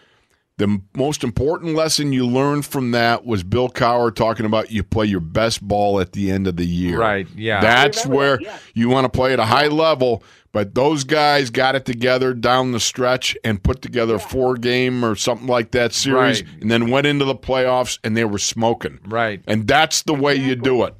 The 0.59 0.81
most 0.95 1.23
important 1.23 1.75
lesson 1.75 2.15
you 2.15 2.27
learned 2.27 2.65
from 2.65 2.93
that 2.93 3.27
was 3.27 3.43
Bill 3.43 3.69
Cowher 3.69 4.15
talking 4.15 4.47
about 4.47 4.71
you 4.71 4.83
play 4.83 5.05
your 5.05 5.21
best 5.21 5.61
ball 5.61 6.01
at 6.01 6.13
the 6.13 6.31
end 6.31 6.47
of 6.47 6.57
the 6.57 6.65
year. 6.67 6.99
Right, 6.99 7.29
yeah. 7.37 7.61
That's 7.61 8.07
where 8.07 8.39
that, 8.39 8.43
yeah. 8.43 8.59
you 8.73 8.89
want 8.89 9.05
to 9.05 9.11
play 9.11 9.35
at 9.35 9.39
a 9.39 9.45
high 9.45 9.67
level. 9.67 10.23
But 10.53 10.75
those 10.75 11.05
guys 11.05 11.51
got 11.51 11.75
it 11.75 11.85
together 11.85 12.33
down 12.33 12.73
the 12.73 12.81
stretch 12.81 13.37
and 13.45 13.63
put 13.63 13.83
together 13.83 14.15
a 14.15 14.19
four 14.19 14.55
game 14.55 15.05
or 15.05 15.15
something 15.15 15.47
like 15.47 15.73
that 15.73 15.93
series, 15.93 16.43
Right. 16.43 16.61
and 16.63 16.71
then 16.71 16.91
went 16.91 17.07
into 17.07 17.27
the 17.27 17.35
playoffs 17.35 17.99
and 18.03 18.17
they 18.17 18.25
were 18.25 18.39
smoking. 18.39 18.99
Right. 19.07 19.43
And 19.47 19.67
that's 19.67 20.05
the 20.05 20.15
way 20.15 20.37
you 20.37 20.57
do 20.57 20.85
it. 20.85 20.95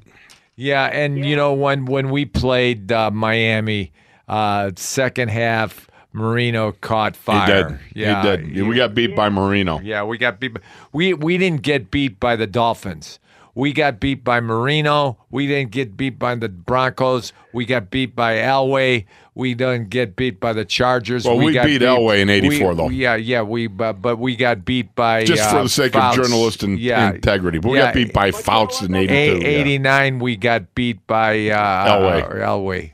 Yeah, 0.55 0.85
and 0.85 1.25
you 1.25 1.35
know 1.35 1.53
when 1.53 1.85
when 1.85 2.11
we 2.11 2.25
played 2.25 2.91
uh, 2.91 3.09
Miami, 3.09 3.91
uh, 4.27 4.71
second 4.75 5.29
half, 5.29 5.86
Marino 6.13 6.71
caught 6.71 7.15
fire. 7.15 7.45
He 7.45 7.51
fire. 7.51 7.69
did. 7.69 7.79
Yeah, 7.95 8.37
he 8.37 8.53
did. 8.53 8.67
we 8.67 8.75
got 8.75 8.93
beat 8.93 9.15
by 9.15 9.29
Marino. 9.29 9.79
Yeah, 9.81 10.03
we 10.03 10.17
got 10.17 10.39
beat. 10.39 10.57
We 10.91 11.13
we 11.13 11.37
didn't 11.37 11.61
get 11.61 11.91
beat 11.91 12.19
by 12.19 12.35
the 12.35 12.47
Dolphins. 12.47 13.19
We 13.57 13.73
got 13.73 13.99
beat 13.99 14.23
by 14.23 14.39
Marino. 14.39 15.17
We 15.31 15.47
didn't 15.47 15.71
get 15.71 15.97
beat 15.97 16.19
by 16.19 16.35
the 16.35 16.47
Broncos. 16.47 17.33
We 17.53 17.65
got 17.65 17.89
beat 17.89 18.15
by 18.15 18.35
Elway. 18.35 19.05
We 19.33 19.55
didn't 19.55 19.89
get 19.89 20.15
beat 20.15 20.39
by 20.39 20.53
the 20.53 20.63
Chargers. 20.63 21.25
Well, 21.25 21.37
we 21.37 21.53
got 21.53 21.65
beat 21.65 21.81
Elway 21.81 22.19
in 22.19 22.29
84 22.29 22.75
though. 22.75 22.89
Yeah, 22.89 23.15
yeah, 23.15 23.41
we 23.41 23.65
but, 23.65 23.93
but 23.93 24.17
we 24.17 24.35
got 24.35 24.63
beat 24.63 24.93
by 24.93 25.25
Just 25.25 25.43
uh, 25.43 25.51
for 25.57 25.63
the 25.63 25.69
sake 25.69 25.93
Fouts. 25.93 26.17
of 26.17 26.23
journalist 26.23 26.61
and 26.61 26.77
yeah, 26.77 27.13
integrity. 27.13 27.57
But 27.57 27.69
we 27.69 27.77
yeah, 27.79 27.85
got 27.85 27.93
beat 27.95 28.13
by 28.13 28.29
Fouts 28.31 28.83
in 28.83 28.93
A- 28.93 28.99
82. 28.99 29.13
A- 29.13 29.39
yeah. 29.39 29.59
89, 29.61 30.19
we 30.19 30.35
got 30.37 30.75
beat 30.75 31.05
by 31.07 31.49
uh, 31.49 31.87
Elway. 31.99 32.41
Elway. 32.41 32.91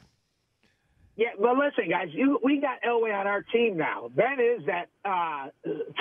Yeah, 1.15 1.27
but 1.39 1.55
listen, 1.57 1.89
guys, 1.91 2.07
you, 2.11 2.39
we 2.43 2.59
got 2.59 2.81
Elway 2.81 3.13
on 3.13 3.27
our 3.27 3.43
team 3.43 3.77
now. 3.77 4.09
Ben 4.15 4.39
is 4.39 4.65
that 4.65 4.89
uh, 5.05 5.49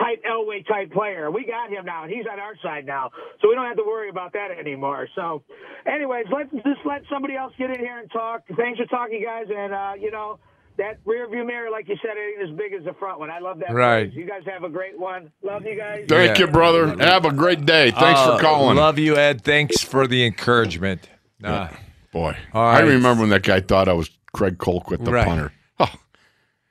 type 0.00 0.22
Elway 0.24 0.66
type 0.66 0.90
player. 0.90 1.30
We 1.30 1.44
got 1.44 1.68
him 1.70 1.84
now, 1.84 2.04
and 2.04 2.10
he's 2.12 2.24
on 2.30 2.40
our 2.40 2.54
side 2.62 2.86
now, 2.86 3.10
so 3.42 3.48
we 3.50 3.54
don't 3.54 3.66
have 3.66 3.76
to 3.76 3.84
worry 3.84 4.08
about 4.08 4.32
that 4.32 4.50
anymore. 4.58 5.06
So, 5.14 5.42
anyways, 5.84 6.26
let's 6.32 6.50
just 6.52 6.80
let 6.86 7.02
somebody 7.12 7.36
else 7.36 7.52
get 7.58 7.68
in 7.70 7.78
here 7.80 7.98
and 7.98 8.10
talk. 8.10 8.44
Thanks 8.56 8.78
for 8.80 8.86
talking, 8.86 9.22
guys, 9.22 9.46
and 9.54 9.72
uh, 9.74 9.92
you 10.00 10.10
know. 10.10 10.38
That 10.78 11.00
rear 11.04 11.28
view 11.28 11.44
mirror, 11.44 11.70
like 11.70 11.86
you 11.86 11.96
said, 12.00 12.12
it 12.16 12.40
ain't 12.40 12.50
as 12.50 12.56
big 12.56 12.72
as 12.72 12.82
the 12.86 12.94
front 12.94 13.18
one. 13.18 13.28
I 13.28 13.40
love 13.40 13.58
that. 13.58 13.74
Right. 13.74 14.04
phrase. 14.10 14.14
You 14.16 14.26
guys 14.26 14.40
have 14.50 14.64
a 14.64 14.70
great 14.70 14.98
one. 14.98 15.30
Love 15.42 15.66
you 15.66 15.76
guys. 15.76 16.06
Thank 16.08 16.38
Yeah. 16.38 16.46
you, 16.46 16.50
brother. 16.50 16.96
Have 16.96 17.26
a 17.26 17.30
great 17.30 17.66
day. 17.66 17.90
Thanks 17.90 18.18
Uh, 18.18 18.36
for 18.38 18.42
calling. 18.42 18.78
Love 18.78 18.98
you, 18.98 19.14
Ed. 19.14 19.42
Thanks 19.44 19.82
for 19.82 20.06
the 20.06 20.24
encouragement. 20.24 21.10
Uh, 21.44 21.68
Boy, 22.10 22.34
All 22.54 22.64
I 22.64 22.80
remember 22.80 23.20
when 23.20 23.28
that 23.30 23.42
guy 23.42 23.60
thought 23.60 23.86
I 23.86 23.92
was 23.92 24.08
Craig 24.32 24.58
Colquitt, 24.58 25.04
the 25.04 25.12
Right. 25.12 25.26
punter. 25.26 25.52
Oh, 25.78 25.92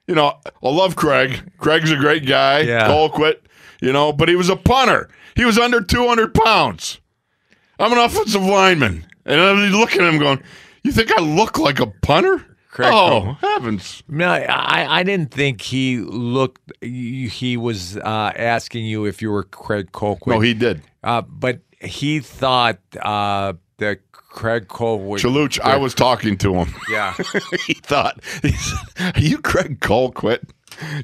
you 0.08 0.16
know, 0.16 0.38
I 0.64 0.70
love 0.70 0.96
Craig. 0.96 1.42
Craig's 1.58 1.92
a 1.92 1.96
great 1.96 2.26
guy. 2.26 2.62
Yeah. 2.62 2.88
Colquitt, 2.88 3.42
you 3.82 3.94
know, 3.94 4.12
but 4.12 4.30
he 4.30 4.36
was 4.36 4.50
a 4.50 4.56
punter. 4.56 5.10
He 5.36 5.46
was 5.46 5.58
under 5.58 5.82
200 5.82 6.34
pounds. 6.34 7.00
I'm 7.80 7.92
an 7.92 7.98
offensive 7.98 8.44
lineman. 8.44 9.06
And 9.26 9.40
I'm 9.40 9.58
looking 9.72 10.02
at 10.02 10.14
him 10.14 10.20
going, 10.20 10.42
You 10.84 10.92
think 10.92 11.12
I 11.12 11.22
look 11.22 11.58
like 11.60 11.80
a 11.80 11.88
punter? 11.88 12.46
Craig 12.70 12.90
oh, 12.94 13.34
heavens. 13.42 14.02
no, 14.08 14.30
I, 14.32 15.00
I 15.00 15.04
didn't 15.04 15.32
think 15.32 15.62
he 15.62 15.98
looked. 15.98 16.72
He 16.82 17.58
was 17.58 17.98
uh, 17.98 18.32
asking 18.34 18.86
you 18.86 19.04
if 19.06 19.22
you 19.22 19.30
were 19.30 19.44
Craig 19.44 19.92
Colquitt. 19.92 20.28
No, 20.28 20.40
he 20.40 20.54
did. 20.54 20.82
Uh, 21.04 21.22
but 21.22 21.60
he 21.82 22.22
thought 22.22 22.80
uh, 23.02 23.54
that 23.78 24.00
Craig 24.32 24.68
Cole 24.68 25.00
would. 25.00 25.22
Chaluch, 25.22 25.60
I 25.60 25.78
was 25.78 25.94
talking 25.94 26.38
to 26.40 26.56
him. 26.56 26.74
Yeah. 26.90 27.14
he 27.68 27.74
thought, 27.74 28.24
he 28.42 28.52
said, 28.52 29.16
Are 29.16 29.20
you 29.20 29.38
Craig 29.40 29.80
Colquitt? 29.80 30.50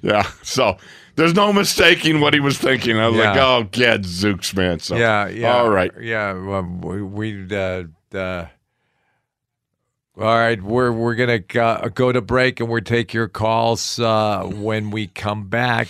Yeah. 0.01 0.23
So 0.43 0.77
there's 1.15 1.33
no 1.33 1.51
mistaking 1.51 2.21
what 2.21 2.33
he 2.33 2.39
was 2.39 2.57
thinking. 2.57 2.97
I 2.97 3.07
was 3.09 3.17
like, 3.17 3.37
oh, 3.37 3.63
get 3.71 4.01
Zooks, 4.01 4.55
man. 4.55 4.79
So, 4.79 4.95
Yeah, 4.95 5.27
yeah. 5.27 5.57
All 5.57 5.69
right. 5.69 5.91
Yeah, 5.99 6.33
well, 6.33 6.63
we, 6.63 7.47
uh, 7.51 7.83
uh, 8.13 8.45
all 10.19 10.35
right, 10.35 10.61
we're 10.61 10.91
we're 10.91 11.13
gonna 11.13 11.39
go, 11.39 11.91
go 11.93 12.11
to 12.11 12.21
break 12.21 12.59
and 12.59 12.67
we'll 12.69 12.81
take 12.81 13.13
your 13.13 13.27
calls 13.27 13.99
uh, 13.99 14.43
when 14.45 14.89
we 14.89 15.07
come 15.07 15.47
back. 15.47 15.89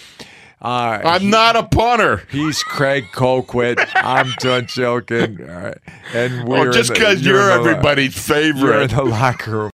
Uh, 0.60 1.00
I'm 1.06 1.30
not 1.30 1.56
a 1.56 1.64
punter. 1.64 2.24
He's 2.32 2.64
Craig 2.64 3.06
Colquitt. 3.14 3.78
I'm 3.96 4.32
done 4.40 4.66
joking. 4.68 5.40
All 5.48 5.56
right. 5.56 5.78
And 6.16 6.48
we're 6.48 6.70
Oh, 6.70 6.72
just 6.72 6.92
because 6.94 7.22
you're, 7.22 7.38
lo- 7.38 7.60
everybody's 7.60 8.28
you're 8.28 8.42
in 8.42 8.54
favorite. 8.56 8.90
the 8.92 9.04
locker 9.04 9.52
room. 9.52 9.72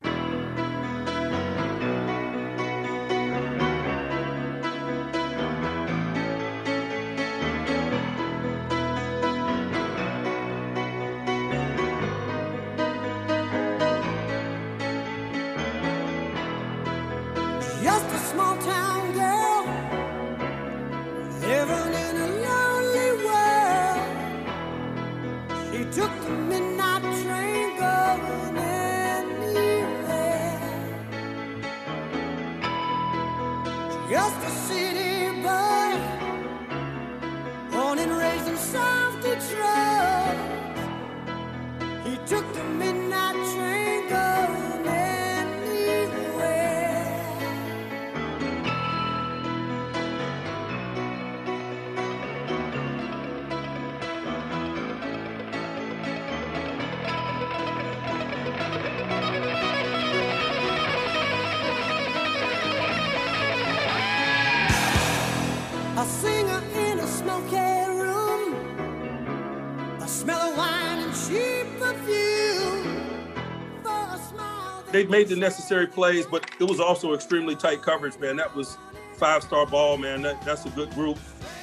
Made 75.20 75.28
the 75.28 75.36
necessary 75.36 75.86
plays, 75.86 76.26
but 76.26 76.50
it 76.62 76.64
was 76.64 76.80
also 76.80 77.14
extremely 77.14 77.54
tight 77.54 77.82
coverage, 77.82 78.18
man. 78.20 78.38
That 78.38 78.56
was 78.56 78.78
five 79.18 79.44
star 79.44 79.66
ball, 79.66 79.98
man. 79.98 80.22
That, 80.22 80.42
that's 80.46 80.66
a 80.66 80.70
good 80.70 80.90
group. 80.92 81.18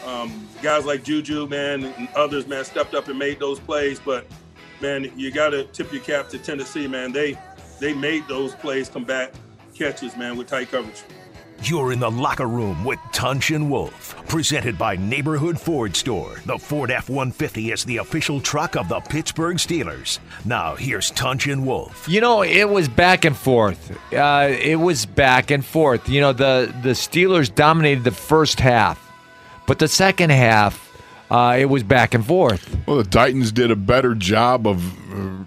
Um, 0.05 0.47
guys 0.61 0.85
like 0.85 1.03
Juju, 1.03 1.47
man, 1.47 1.85
and 1.85 2.07
others, 2.15 2.47
man, 2.47 2.67
stepped 2.67 2.93
up 2.93 3.09
and 3.09 3.19
made 3.19 3.41
those 3.41 3.59
plays. 3.59 3.99
But 3.99 4.27
man, 4.83 5.11
you 5.17 5.31
got 5.31 5.51
to 5.51 5.65
tip 5.65 5.91
your 5.91 6.03
cap 6.03 6.29
to 6.31 6.39
Tennessee, 6.39 6.87
man. 6.87 7.13
They 7.13 7.39
they 7.81 7.95
made 7.95 8.29
those 8.29 8.55
plays 8.55 8.91
come 8.91 9.05
back 9.05 9.33
catches, 9.75 10.17
man, 10.19 10.37
with 10.37 10.49
tight 10.49 10.71
coverage. 10.71 11.03
You're 11.63 11.93
in 11.93 12.01
the 12.01 12.11
locker 12.11 12.47
room 12.47 12.85
with 12.85 12.99
Tunch 13.13 13.51
and 13.51 13.71
Wolf, 13.71 14.16
presented 14.27 14.77
by 14.79 14.97
Neighborhood 14.97 15.61
Ford 15.61 15.95
Store. 15.97 16.37
The 16.45 16.59
Ford 16.59 16.91
F 16.91 17.09
150 17.09 17.73
is 17.73 17.85
the 17.85 17.99
official 17.99 18.41
truck 18.41 18.77
of 18.77 18.89
the 18.89 19.01
Pittsburgh 19.01 19.57
Steelers. 19.57 20.19
Now, 20.45 20.75
here's 20.75 21.11
Tunch 21.13 21.47
and 21.47 21.67
Wolf. 21.67 22.09
You 22.09 22.21
know, 22.21 22.43
it 22.43 22.69
was 22.69 22.89
back 22.89 23.25
and 23.25 23.37
forth. 23.37 23.97
Uh, 24.13 24.49
it 24.51 24.77
was 24.77 25.07
back 25.07 25.51
and 25.51 25.65
forth. 25.65 26.09
You 26.09 26.21
know, 26.21 26.33
the 26.33 26.73
the 26.83 26.91
Steelers 26.91 27.53
dominated 27.55 28.05
the 28.05 28.11
first 28.11 28.61
half, 28.61 29.01
but 29.67 29.79
the 29.79 29.89
second 29.89 30.31
half, 30.31 30.83
uh, 31.31 31.57
it 31.59 31.67
was 31.67 31.83
back 31.83 32.15
and 32.15 32.25
forth. 32.25 32.77
Well, 32.87 32.99
the 32.99 33.05
Titans 33.05 33.53
did 33.53 33.71
a 33.71 33.77
better 33.77 34.15
job 34.15 34.67
of 34.67 34.85
uh, 35.13 35.45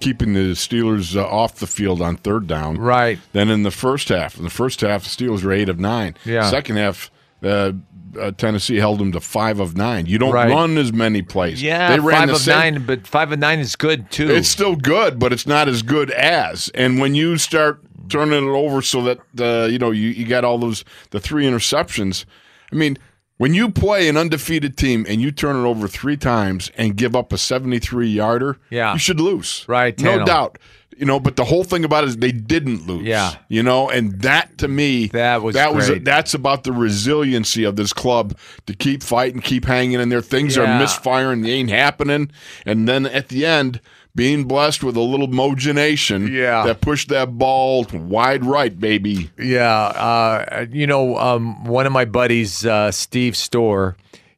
keeping 0.00 0.34
the 0.34 0.52
Steelers 0.52 1.16
uh, 1.16 1.26
off 1.26 1.56
the 1.56 1.66
field 1.66 2.02
on 2.02 2.16
third 2.18 2.46
down 2.46 2.76
Right. 2.78 3.18
than 3.32 3.48
in 3.50 3.62
the 3.62 3.70
first 3.70 4.08
half. 4.10 4.36
In 4.36 4.44
the 4.44 4.50
first 4.50 4.80
half, 4.82 5.04
the 5.04 5.08
Steelers 5.08 5.42
were 5.42 5.52
eight 5.52 5.68
of 5.68 5.80
nine. 5.80 6.14
Yeah. 6.24 6.48
Second 6.50 6.76
half, 6.76 7.10
uh, 7.42 7.72
uh, 8.18 8.30
Tennessee 8.32 8.76
held 8.76 8.98
them 8.98 9.12
to 9.12 9.20
five 9.20 9.60
of 9.60 9.76
nine. 9.76 10.06
You 10.06 10.18
don't 10.18 10.32
Right. 10.32 10.50
run 10.50 10.76
as 10.78 10.92
many 10.92 11.22
plays. 11.22 11.62
Yeah, 11.62 11.90
they 11.90 12.00
ran 12.00 12.18
five 12.20 12.28
the 12.28 12.34
of 12.34 12.40
same- 12.40 12.74
nine, 12.74 12.84
but 12.86 13.06
five 13.06 13.32
of 13.32 13.38
nine 13.38 13.58
is 13.58 13.76
good 13.76 14.10
too. 14.10 14.30
It's 14.30 14.48
still 14.48 14.76
good, 14.76 15.18
but 15.18 15.32
it's 15.32 15.46
not 15.46 15.68
as 15.68 15.82
good 15.82 16.10
as. 16.10 16.68
And 16.74 16.98
when 17.00 17.14
you 17.14 17.36
start 17.38 17.80
turning 18.08 18.44
it 18.46 18.50
over 18.50 18.82
so 18.82 19.02
that 19.02 19.18
uh, 19.40 19.66
you 19.66 19.78
know 19.78 19.90
you, 19.90 20.08
you 20.10 20.26
got 20.26 20.44
all 20.44 20.58
those 20.58 20.84
the 21.10 21.20
three 21.20 21.44
interceptions. 21.44 22.24
I 22.72 22.76
mean, 22.76 22.96
when 23.38 23.52
you 23.52 23.70
play 23.70 24.08
an 24.08 24.16
undefeated 24.16 24.76
team 24.76 25.04
and 25.08 25.20
you 25.20 25.30
turn 25.30 25.56
it 25.56 25.68
over 25.68 25.86
three 25.88 26.16
times 26.16 26.70
and 26.76 26.96
give 26.96 27.14
up 27.14 27.32
a 27.32 27.38
seventy-three 27.38 28.08
yarder, 28.08 28.58
Yeah. 28.70 28.92
you 28.94 28.98
should 28.98 29.20
lose. 29.20 29.64
Right, 29.68 29.98
no 30.00 30.24
doubt. 30.24 30.58
You 30.98 31.04
know, 31.04 31.20
but 31.20 31.36
the 31.36 31.44
whole 31.44 31.62
thing 31.62 31.84
about 31.84 32.04
it 32.04 32.08
is 32.08 32.16
they 32.16 32.32
didn't 32.32 32.86
lose. 32.86 33.02
Yeah. 33.02 33.34
you 33.48 33.62
know, 33.62 33.90
and 33.90 34.20
that 34.22 34.56
to 34.58 34.68
me, 34.68 35.08
That 35.08 35.42
was 35.42 35.54
that 35.54 35.74
was 35.74 35.90
that's 36.02 36.32
about 36.32 36.64
the 36.64 36.72
resiliency 36.72 37.64
of 37.64 37.76
this 37.76 37.92
club 37.92 38.36
to 38.66 38.74
keep 38.74 39.02
fighting, 39.02 39.40
keep 39.42 39.66
hanging 39.66 40.00
in 40.00 40.08
there. 40.08 40.22
Things 40.22 40.56
are 40.56 40.78
misfiring, 40.78 41.42
they 41.42 41.50
ain't 41.50 41.70
happening, 41.70 42.30
and 42.64 42.88
then 42.88 43.04
at 43.06 43.28
the 43.28 43.44
end, 43.44 43.80
being 44.14 44.44
blessed 44.44 44.82
with 44.82 44.96
a 44.96 45.00
little 45.02 45.28
mogenation 45.28 46.28
Yeah. 46.32 46.64
that 46.64 46.80
pushed 46.80 47.10
that 47.10 47.36
ball 47.36 47.84
wide 47.92 48.46
right, 48.46 48.78
baby. 48.80 49.30
Yeah, 49.38 49.70
uh, 49.70 50.64
you 50.72 50.86
know, 50.86 51.18
um, 51.18 51.64
one 51.66 51.84
of 51.84 51.92
my 51.92 52.06
buddies, 52.06 52.64
uh, 52.64 52.90
Steve 52.90 53.36
Storr, 53.36 53.96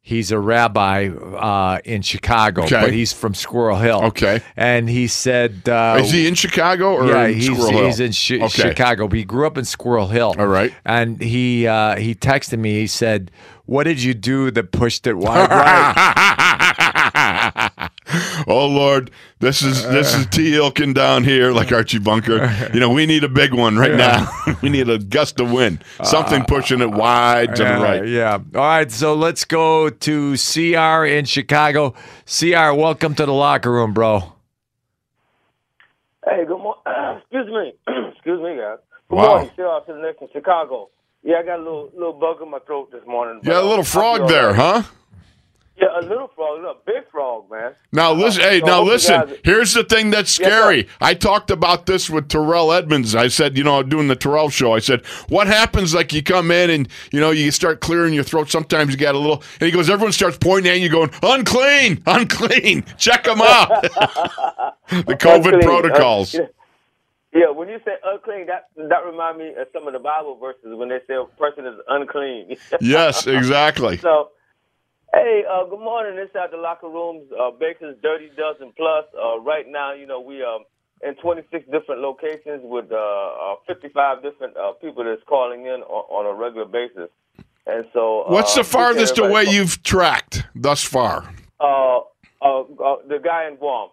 he's 0.08 0.32
a 0.32 0.38
rabbi 0.38 1.08
uh, 1.08 1.80
in 1.84 2.00
Chicago, 2.00 2.62
Okay. 2.64 2.80
but 2.80 2.92
he's 2.94 3.12
from 3.12 3.34
Squirrel 3.34 3.76
Hill. 3.76 4.04
Okay. 4.04 4.40
and 4.56 4.88
he 4.88 5.06
said, 5.06 5.68
uh, 5.68 5.98
Is 6.00 6.10
he 6.10 6.26
in 6.26 6.34
Chicago 6.34 6.94
or 6.94 7.06
yeah, 7.08 7.26
in 7.26 7.34
he's, 7.34 7.44
Squirrel 7.46 7.70
Hill? 7.72 7.84
he's 7.86 8.00
in 8.00 8.12
Chi- 8.12 8.44
Okay. 8.46 8.62
Chicago, 8.70 9.06
but 9.06 9.18
he 9.18 9.24
grew 9.24 9.46
up 9.46 9.58
in 9.58 9.66
Squirrel 9.66 10.08
Hill. 10.08 10.34
All 10.38 10.46
right. 10.46 10.72
and 10.86 11.20
he 11.20 11.66
uh, 11.66 11.96
he 11.96 12.14
texted 12.14 12.58
me. 12.58 12.80
He 12.80 12.86
said, 12.86 13.30
"What 13.66 13.84
did 13.84 14.02
you 14.02 14.14
do 14.14 14.50
that 14.52 14.72
pushed 14.72 15.06
it 15.06 15.14
wide 15.14 15.50
right?" 15.50 16.34
oh 18.48 18.66
Lord, 18.66 19.10
this 19.38 19.62
is 19.62 19.82
this 19.88 20.14
is 20.14 20.26
T. 20.26 20.52
Ilkin 20.52 20.94
down 20.94 21.22
here, 21.24 21.52
like 21.52 21.70
Archie 21.70 21.98
Bunker. 21.98 22.50
You 22.74 22.80
know, 22.80 22.90
we 22.90 23.06
need 23.06 23.22
a 23.24 23.28
big 23.28 23.54
one 23.54 23.76
right 23.76 23.94
now. 23.94 24.28
we 24.62 24.68
need 24.68 24.88
a 24.88 24.98
gust 24.98 25.38
of 25.40 25.52
wind, 25.52 25.84
something 26.02 26.44
pushing 26.44 26.80
it 26.80 26.90
wide 26.90 27.54
to 27.56 27.62
the 27.64 27.74
Uh, 27.76 27.82
right. 27.82 28.06
Yeah. 28.08 28.32
All 28.54 28.60
right. 28.60 28.90
So 28.90 29.14
let's 29.14 29.44
go 29.44 29.88
to 29.90 30.36
CR 30.36 31.04
in 31.06 31.24
Chicago. 31.24 31.94
CR, 32.26 32.72
welcome 32.74 33.14
to 33.14 33.26
the 33.26 33.32
locker 33.32 33.70
room, 33.70 33.92
bro. 33.92 34.32
Hey, 36.24 36.44
good 36.46 36.58
morning. 36.58 36.82
Excuse 37.22 37.46
me. 37.46 37.72
Excuse 38.14 38.40
me, 38.42 38.56
guys. 38.56 38.78
Good 39.08 39.16
Wow. 39.16 39.26
morning. 39.28 39.50
Still 39.54 39.70
out 39.70 39.86
to 39.86 39.92
the 39.94 40.00
next 40.00 40.20
in 40.20 40.28
Chicago. 40.32 40.90
Yeah, 41.22 41.36
I 41.38 41.42
got 41.42 41.56
a 41.58 41.62
little 41.62 41.90
little 41.94 42.12
bug 42.12 42.42
in 42.42 42.50
my 42.50 42.58
throat 42.60 42.90
this 42.92 43.00
morning. 43.06 43.40
Yeah, 43.42 43.60
a 43.60 43.64
little 43.64 43.84
frog 43.84 44.28
there, 44.28 44.54
huh? 44.54 44.82
Yeah, 45.80 46.00
a 46.00 46.02
little 46.02 46.26
frog, 46.34 46.64
a 46.64 46.74
big 46.84 47.08
frog, 47.08 47.48
man. 47.50 47.72
Now 47.92 48.12
listen, 48.12 48.42
hey, 48.42 48.58
so 48.60 48.66
now 48.66 48.82
listen. 48.82 49.20
guys- 49.28 49.36
Here's 49.44 49.74
the 49.74 49.84
thing 49.84 50.10
that's 50.10 50.30
scary. 50.30 50.82
sir. 50.84 50.88
I 51.00 51.14
talked 51.14 51.50
about 51.52 51.86
this 51.86 52.10
with 52.10 52.28
Terrell 52.28 52.72
Edmunds. 52.72 53.14
I 53.14 53.28
said, 53.28 53.56
you 53.56 53.62
know, 53.62 53.82
doing 53.84 54.08
the 54.08 54.16
Terrell 54.16 54.48
show. 54.50 54.74
I 54.74 54.80
said, 54.80 55.06
what 55.28 55.46
happens? 55.46 55.94
Like 55.94 56.12
you 56.12 56.22
come 56.22 56.50
in 56.50 56.68
and 56.70 56.88
you 57.12 57.20
know 57.20 57.30
you 57.30 57.52
start 57.52 57.80
clearing 57.80 58.12
your 58.12 58.24
throat. 58.24 58.50
Sometimes 58.50 58.90
you 58.90 58.96
got 58.96 59.14
a 59.14 59.18
little, 59.18 59.42
and 59.60 59.66
he 59.66 59.70
goes, 59.70 59.88
everyone 59.88 60.12
starts 60.12 60.36
pointing 60.38 60.72
at 60.72 60.80
you, 60.80 60.88
going, 60.88 61.10
unclean, 61.22 62.02
unclean. 62.06 62.84
Check 62.96 63.22
them 63.24 63.40
out. 63.40 63.82
the 64.90 65.14
COVID 65.16 65.36
Unclean. 65.54 65.60
protocols. 65.62 66.34
Yeah. 66.34 66.40
Yeah, 67.34 67.50
when 67.50 67.68
you 67.68 67.78
say 67.84 67.92
unclean, 68.04 68.46
that 68.46 68.68
that 68.76 69.04
remind 69.04 69.36
me 69.38 69.50
of 69.50 69.68
some 69.72 69.86
of 69.86 69.92
the 69.92 69.98
Bible 69.98 70.36
verses 70.38 70.74
when 70.74 70.88
they 70.88 70.98
say 71.06 71.14
a 71.14 71.24
person 71.38 71.66
is 71.66 71.74
unclean. 71.86 72.56
yes, 72.80 73.26
exactly. 73.26 73.98
So, 73.98 74.30
hey, 75.12 75.44
uh, 75.50 75.64
good 75.64 75.80
morning. 75.80 76.18
Inside 76.18 76.50
the 76.50 76.56
locker 76.56 76.88
rooms, 76.88 77.30
uh, 77.32 77.50
Baker's 77.50 77.96
Dirty 78.02 78.30
Dozen 78.36 78.72
Plus. 78.76 79.04
Uh, 79.14 79.40
right 79.40 79.66
now, 79.68 79.92
you 79.92 80.06
know, 80.06 80.20
we 80.20 80.42
are 80.42 80.60
in 81.02 81.14
26 81.16 81.64
different 81.70 82.00
locations 82.00 82.60
with 82.62 82.90
uh, 82.90 82.96
uh 82.96 83.54
55 83.66 84.22
different 84.22 84.56
uh, 84.56 84.72
people 84.72 85.04
that's 85.04 85.22
calling 85.28 85.62
in 85.62 85.82
on, 85.82 86.04
on 86.10 86.26
a 86.26 86.34
regular 86.34 86.66
basis. 86.66 87.10
And 87.66 87.84
so, 87.92 88.24
What's 88.28 88.54
the 88.54 88.64
farthest 88.64 89.18
away 89.18 89.42
everybody- 89.42 89.56
you've 89.56 89.82
tracked 89.82 90.44
thus 90.54 90.82
far? 90.82 91.32
Uh, 91.60 91.98
uh, 92.40 92.62
the 93.08 93.20
guy 93.22 93.46
in 93.48 93.56
Guam. 93.56 93.90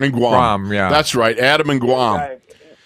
In 0.00 0.10
Guam. 0.10 0.32
Guam, 0.32 0.72
yeah. 0.72 0.88
That's 0.88 1.14
right. 1.14 1.38
Adam 1.38 1.70
in 1.70 1.78
Guam. 1.78 2.38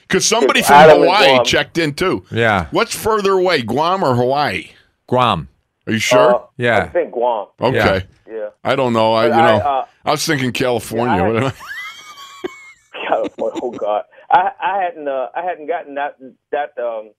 Because 0.03 0.27
somebody 0.27 0.63
from 0.63 0.77
Adam 0.77 1.01
Hawaii 1.01 1.43
checked 1.45 1.79
in 1.79 1.95
too. 1.95 2.25
Yeah. 2.31 2.67
What's 2.71 2.95
further 2.95 3.33
away, 3.33 3.63
Guam 3.63 4.05
or 4.05 4.15
Hawaii? 4.15 4.71
Guam. 5.07 5.49
Are 5.87 5.93
you 5.93 5.99
sure? 5.99 6.35
Uh, 6.35 6.83
I 6.85 6.89
think 6.89 7.13
Guam. 7.13 7.49
okay. 7.61 8.07
Yeah. 8.29 8.49
I 8.65 8.75
don't 8.75 8.93
know. 8.93 9.13
I 9.15 9.27
you 9.27 9.33
I, 9.33 9.37
know. 9.59 9.65
uh, 9.65 9.87
I 10.05 10.11
was 10.11 10.27
thinking 10.27 10.53
California. 10.53 11.17
Yeah, 11.17 11.23
I- 11.23 11.29
What 11.33 11.37
am 11.43 11.45
I- 11.45 13.09
California. 13.09 13.61
Oh 13.63 13.71
God, 13.71 14.03
I 14.31 14.51
I 14.61 14.83
hadn't 14.83 15.07
uh, 15.09 15.29
I 15.35 15.43
hadn't 15.43 15.67
gotten 15.67 15.95
that 15.95 16.17
that 16.53 16.77
um. 16.83 17.11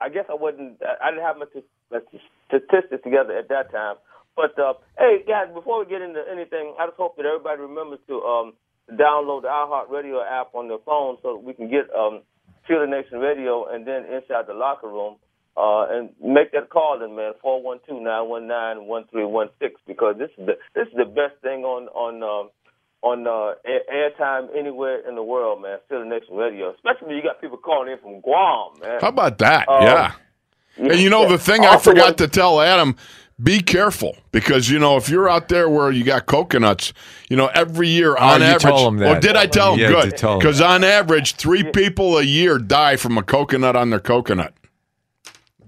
I 0.00 0.10
guess 0.10 0.26
I 0.28 0.34
wasn't. 0.34 0.82
I 1.02 1.10
didn't 1.10 1.24
have 1.24 1.38
much 1.38 1.52
much 1.90 2.04
statistics 2.48 3.02
together 3.02 3.36
at 3.38 3.48
that 3.48 3.70
time. 3.72 3.96
But 4.34 4.58
uh, 4.58 4.74
hey, 4.98 5.22
guys, 5.26 5.46
before 5.54 5.78
we 5.80 5.86
get 5.88 6.02
into 6.02 6.22
anything, 6.30 6.74
I 6.78 6.86
just 6.86 6.98
hope 6.98 7.16
that 7.16 7.24
everybody 7.24 7.62
remembers 7.62 8.00
to 8.08 8.20
um 8.20 8.52
download 8.92 9.42
the 9.42 9.48
iHeartRadio 9.48 10.20
app 10.28 10.54
on 10.54 10.68
their 10.68 10.78
phone 10.84 11.16
so 11.22 11.34
that 11.36 11.42
we 11.44 11.54
can 11.54 11.70
get 11.70 11.88
um 11.96 12.20
Field 12.68 12.88
Nation 12.90 13.20
Radio 13.20 13.66
and 13.72 13.86
then 13.86 14.04
inside 14.04 14.46
the 14.48 14.54
locker 14.54 14.88
room. 14.88 15.16
Uh, 15.56 15.86
and 15.90 16.10
make 16.22 16.52
that 16.52 16.68
call 16.68 16.98
then, 17.00 17.16
man, 17.16 17.32
four 17.40 17.62
one 17.62 17.78
two 17.88 17.98
nine 17.98 18.28
one 18.28 18.46
nine 18.46 18.84
one 18.84 19.04
three 19.10 19.24
one 19.24 19.48
six 19.58 19.80
because 19.86 20.14
this 20.18 20.28
is 20.36 20.44
the 20.46 20.52
this 20.74 20.86
is 20.88 20.94
the 20.96 21.06
best 21.06 21.40
thing 21.40 21.64
on 21.64 21.88
on 21.88 22.22
um, 22.22 22.50
on 23.02 23.26
uh, 23.26 23.54
air- 23.64 24.10
airtime 24.10 24.48
anywhere 24.54 25.08
in 25.08 25.14
the 25.14 25.22
world, 25.22 25.62
man. 25.62 25.78
Still 25.86 26.00
the 26.00 26.04
next 26.06 26.26
Radio, 26.30 26.74
especially 26.74 27.08
when 27.08 27.16
you 27.16 27.22
got 27.22 27.40
people 27.40 27.56
calling 27.56 27.90
in 27.90 27.98
from 28.00 28.20
Guam, 28.20 28.78
man. 28.82 28.98
How 29.00 29.08
about 29.08 29.38
that? 29.38 29.66
Um, 29.68 29.82
yeah. 29.82 30.12
And 30.76 31.00
you 31.00 31.08
know 31.08 31.26
the 31.26 31.38
thing 31.38 31.62
I 31.64 31.68
Also, 31.68 31.90
forgot 31.90 32.18
to 32.18 32.28
tell 32.28 32.60
Adam, 32.60 32.94
be 33.42 33.60
careful 33.62 34.14
because 34.32 34.68
you 34.68 34.78
know 34.78 34.98
if 34.98 35.08
you're 35.08 35.26
out 35.26 35.48
there 35.48 35.70
where 35.70 35.90
you 35.90 36.04
got 36.04 36.26
coconuts, 36.26 36.92
you 37.30 37.36
know 37.38 37.46
every 37.54 37.88
year 37.88 38.14
on 38.14 38.40
you 38.40 38.46
average. 38.46 38.62
told 38.62 38.88
him 38.92 38.98
that. 38.98 39.16
Oh, 39.16 39.20
did 39.20 39.36
I 39.36 39.46
tell 39.46 39.72
him? 39.72 39.80
Yeah, 39.80 39.88
Good. 39.88 40.10
Because 40.38 40.60
on 40.60 40.84
average, 40.84 41.36
three 41.36 41.62
people 41.64 42.18
a 42.18 42.22
year 42.22 42.58
die 42.58 42.96
from 42.96 43.16
a 43.16 43.22
coconut 43.22 43.74
on 43.74 43.88
their 43.88 44.00
coconut. 44.00 44.52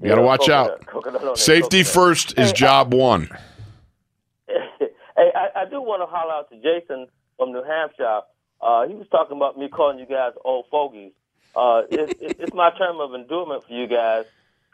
You 0.01 0.09
got 0.09 0.17
to 0.17 0.23
watch 0.23 0.41
coconut- 0.47 0.71
out. 0.71 0.87
coconut 0.87 1.25
on 1.25 1.37
Safety 1.37 1.83
coconut. 1.83 1.87
first 1.95 2.39
is 2.39 2.53
job 2.53 2.93
one. 2.95 3.29
hey, 4.49 4.89
I, 5.17 5.49
I 5.57 5.65
do 5.69 5.81
want 5.83 6.03
to 6.03 6.07
holler 6.07 6.33
out 6.35 6.51
to 6.51 6.57
Jason 6.57 7.07
from 7.37 7.53
New 7.53 7.63
Hampshire. 7.65 8.21
Uh, 8.61 8.87
he 8.87 8.95
was 8.95 9.07
talking 9.11 9.37
about 9.37 9.59
me 9.59 9.69
calling 9.69 9.99
you 9.99 10.07
guys 10.07 10.33
old 10.45 10.67
fogies. 10.71 11.13
Uh, 11.57 11.83
it, 11.91 12.11
it, 12.21 12.37
it's 12.41 12.55
my 12.55 12.71
term 12.79 13.01
of 13.01 13.15
endearment 13.15 13.65
for 13.67 13.73
you 13.73 13.87
guys. 13.87 14.25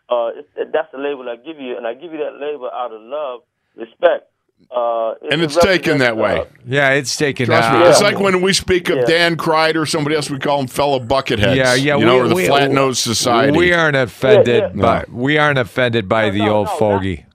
Uh, 0.09 0.31
it, 0.57 0.73
that's 0.73 0.91
the 0.93 0.99
label 0.99 1.29
I 1.29 1.37
give 1.37 1.59
you, 1.59 1.77
and 1.77 1.87
I 1.87 1.95
give 1.95 2.13
you 2.13 2.19
that 2.19 2.39
label 2.39 2.71
out 2.73 2.93
of 2.93 3.01
love, 3.01 3.41
respect. 3.77 4.31
Uh, 4.71 5.15
And 5.31 5.43
it's 5.43 5.57
taken 5.57 5.99
that 5.99 6.17
way. 6.17 6.41
uh, 6.41 6.45
Yeah, 6.67 6.91
it's 6.91 7.17
taken 7.17 7.47
Trust 7.47 7.69
out. 7.71 7.81
me. 7.81 7.87
It's 7.87 8.03
like 8.03 8.19
when 8.19 8.41
we 8.43 8.53
speak 8.53 8.89
of 8.89 8.99
Yeah. 8.99 9.05
Dan 9.05 9.37
Kreider 9.37 9.77
or 9.83 9.87
somebody 9.87 10.17
else, 10.17 10.31
we 10.31 10.39
call 10.39 10.59
them 10.59 10.67
fellow 10.67 10.99
bucketheads. 11.01 11.57
Yeah, 11.57 11.75
yeah. 11.75 11.97
You 11.97 12.05
know, 12.05 12.15
we, 12.17 12.21
or 12.21 12.29
the 12.29 12.35
we- 12.35 12.47
flat 12.47 12.71
nosed 12.71 13.01
society. 13.01 13.57
We 13.57 13.73
aren't 13.73 13.97
offended, 13.97 14.63
Yeah, 14.75 14.83
by 14.83 15.05
we 15.11 15.39
aren't 15.39 15.59
offended 15.59 16.09
by 16.09 16.27
No, 16.27 16.31
the 16.33 16.39
no, 16.39 16.55
old 16.57 16.67
no, 16.67 16.71
not- 16.73 16.79
fogey. 16.79 17.27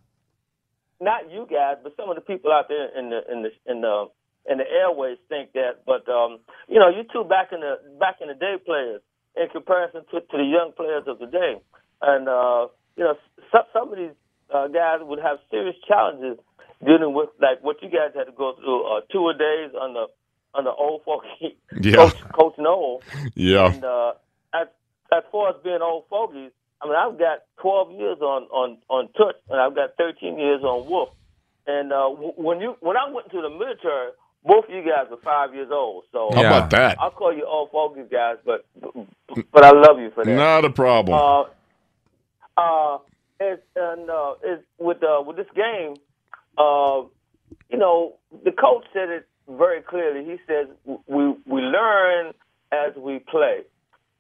not 1.02 1.32
you 1.32 1.48
guys, 1.50 1.78
but 1.84 1.96
some 1.96 2.10
of 2.10 2.16
the 2.16 2.22
people 2.22 2.52
out 2.52 2.68
there 2.68 2.88
in 2.98 3.10
the 3.10 3.20
in 3.32 3.42
the 3.44 3.50
in 3.66 3.82
the 3.82 4.08
in 4.50 4.58
the 4.58 4.66
airways 4.70 5.18
think 5.30 5.54
that. 5.54 5.86
But 5.86 6.08
um, 6.10 6.40
you 6.68 6.80
know, 6.80 6.90
you 6.90 7.04
two 7.14 7.24
back 7.24 7.52
in 7.54 7.62
the 7.62 7.76
back 8.00 8.18
in 8.22 8.28
the 8.28 8.34
day 8.36 8.56
players 8.66 9.02
in 9.38 9.48
comparison 9.50 10.02
to, 10.12 10.20
to 10.22 10.38
the 10.38 10.44
young 10.44 10.72
players 10.76 11.04
of 11.08 11.20
today, 11.20 11.56
and 12.02 12.28
uh, 12.28 12.68
you 12.98 13.04
know, 13.06 13.16
some 13.52 13.64
some 13.72 13.92
of 13.94 13.98
these 13.98 14.16
uh, 14.54 14.68
guys 14.68 15.00
would 15.02 15.20
have 15.20 15.38
serious 15.50 15.76
challenges 15.88 16.38
dealing 16.86 17.14
with 17.14 17.30
like 17.42 17.62
what 17.64 17.82
you 17.82 17.90
guys 17.90 18.12
had 18.16 18.26
to 18.26 18.32
go 18.32 18.54
through 18.56 18.84
uh, 18.98 19.02
two 19.12 19.28
a 19.30 19.34
days 19.34 19.72
on 19.80 19.94
the 19.94 20.08
on 20.56 20.64
the 20.64 20.72
old 20.72 21.02
fogey 21.06 21.58
Yeah. 21.82 21.96
coach 21.96 22.18
Coach 22.34 22.56
Noll. 22.58 23.02
yeah. 23.36 23.72
And 23.72 23.84
uh, 23.84 24.14
as 24.54 24.68
as 25.12 25.24
far 25.32 25.50
as 25.50 25.56
being 25.64 25.80
old 25.82 26.06
fogies, 26.10 26.52
I 26.82 26.86
mean, 26.88 26.96
I've 26.96 27.18
got 27.20 27.40
12 27.62 27.92
years 27.94 28.18
on 28.22 28.44
on 28.44 28.78
on 28.90 29.10
Tunch, 29.18 29.36
and 29.50 29.60
I've 29.60 29.76
got 29.76 29.92
13 29.98 30.38
years 30.40 30.64
on 30.64 30.90
wolf. 30.90 31.10
And 31.68 31.92
uh, 31.92 32.10
w- 32.10 32.34
when 32.38 32.60
you 32.62 32.76
when 32.80 32.96
I 32.98 33.12
went 33.12 33.30
to 33.32 33.42
the 33.42 33.50
military, 33.50 34.12
both 34.46 34.66
of 34.66 34.72
you 34.72 34.82
guys 34.82 35.08
were 35.12 35.18
five 35.24 35.54
years 35.54 35.70
old. 35.72 36.06
So 36.12 36.30
How 36.34 36.42
Yeah. 36.42 36.48
about 36.58 36.70
that? 36.72 36.98
I'll 37.00 37.12
call 37.12 37.34
you 37.36 37.46
old 37.46 37.70
fogies 37.72 38.08
guys, 38.12 38.38
but 38.46 38.66
but 39.52 39.64
I 39.66 39.72
love 39.72 40.00
you 40.00 40.12
for 40.16 40.24
that. 40.26 40.32
Not 40.32 40.66
a 40.66 40.70
problem. 40.72 41.20
Uh, 41.20 41.44
uh, 42.58 42.98
it's, 43.40 43.62
and 43.76 44.10
uh, 44.10 44.34
it's 44.44 44.64
with 44.80 45.04
uh, 45.04 45.22
with 45.22 45.38
this 45.38 45.48
game, 45.56 45.96
uh, 46.58 47.04
you 47.70 47.78
know, 47.78 48.16
the 48.44 48.52
coach 48.52 48.86
said 48.94 49.10
it 49.10 49.28
very 49.48 49.82
clearly. 49.82 50.26
He 50.26 50.38
says 50.48 50.68
we 51.08 51.36
we 51.46 51.62
learn 51.62 52.34
as 52.72 52.96
we 52.98 53.20
play, 53.20 53.62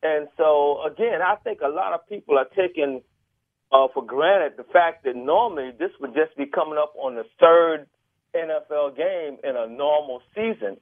and 0.02 0.28
so 0.38 0.84
again, 0.86 1.22
I 1.22 1.36
think 1.44 1.62
a 1.62 1.68
lot 1.70 1.94
of 1.94 2.08
people 2.08 2.38
are 2.38 2.48
taking 2.56 3.02
uh, 3.72 3.88
for 3.94 4.04
granted 4.06 4.54
the 4.58 4.64
fact 4.72 5.04
that 5.04 5.16
normally 5.16 5.72
this 5.78 5.92
would 6.00 6.14
just 6.16 6.36
be 6.38 6.46
coming 6.46 6.78
up 6.78 6.94
on 7.02 7.16
the 7.16 7.26
third 7.40 7.88
NFL 8.36 8.96
game 8.96 9.38
in 9.44 9.56
a 9.56 9.68
normal 9.68 10.22
season. 10.36 10.78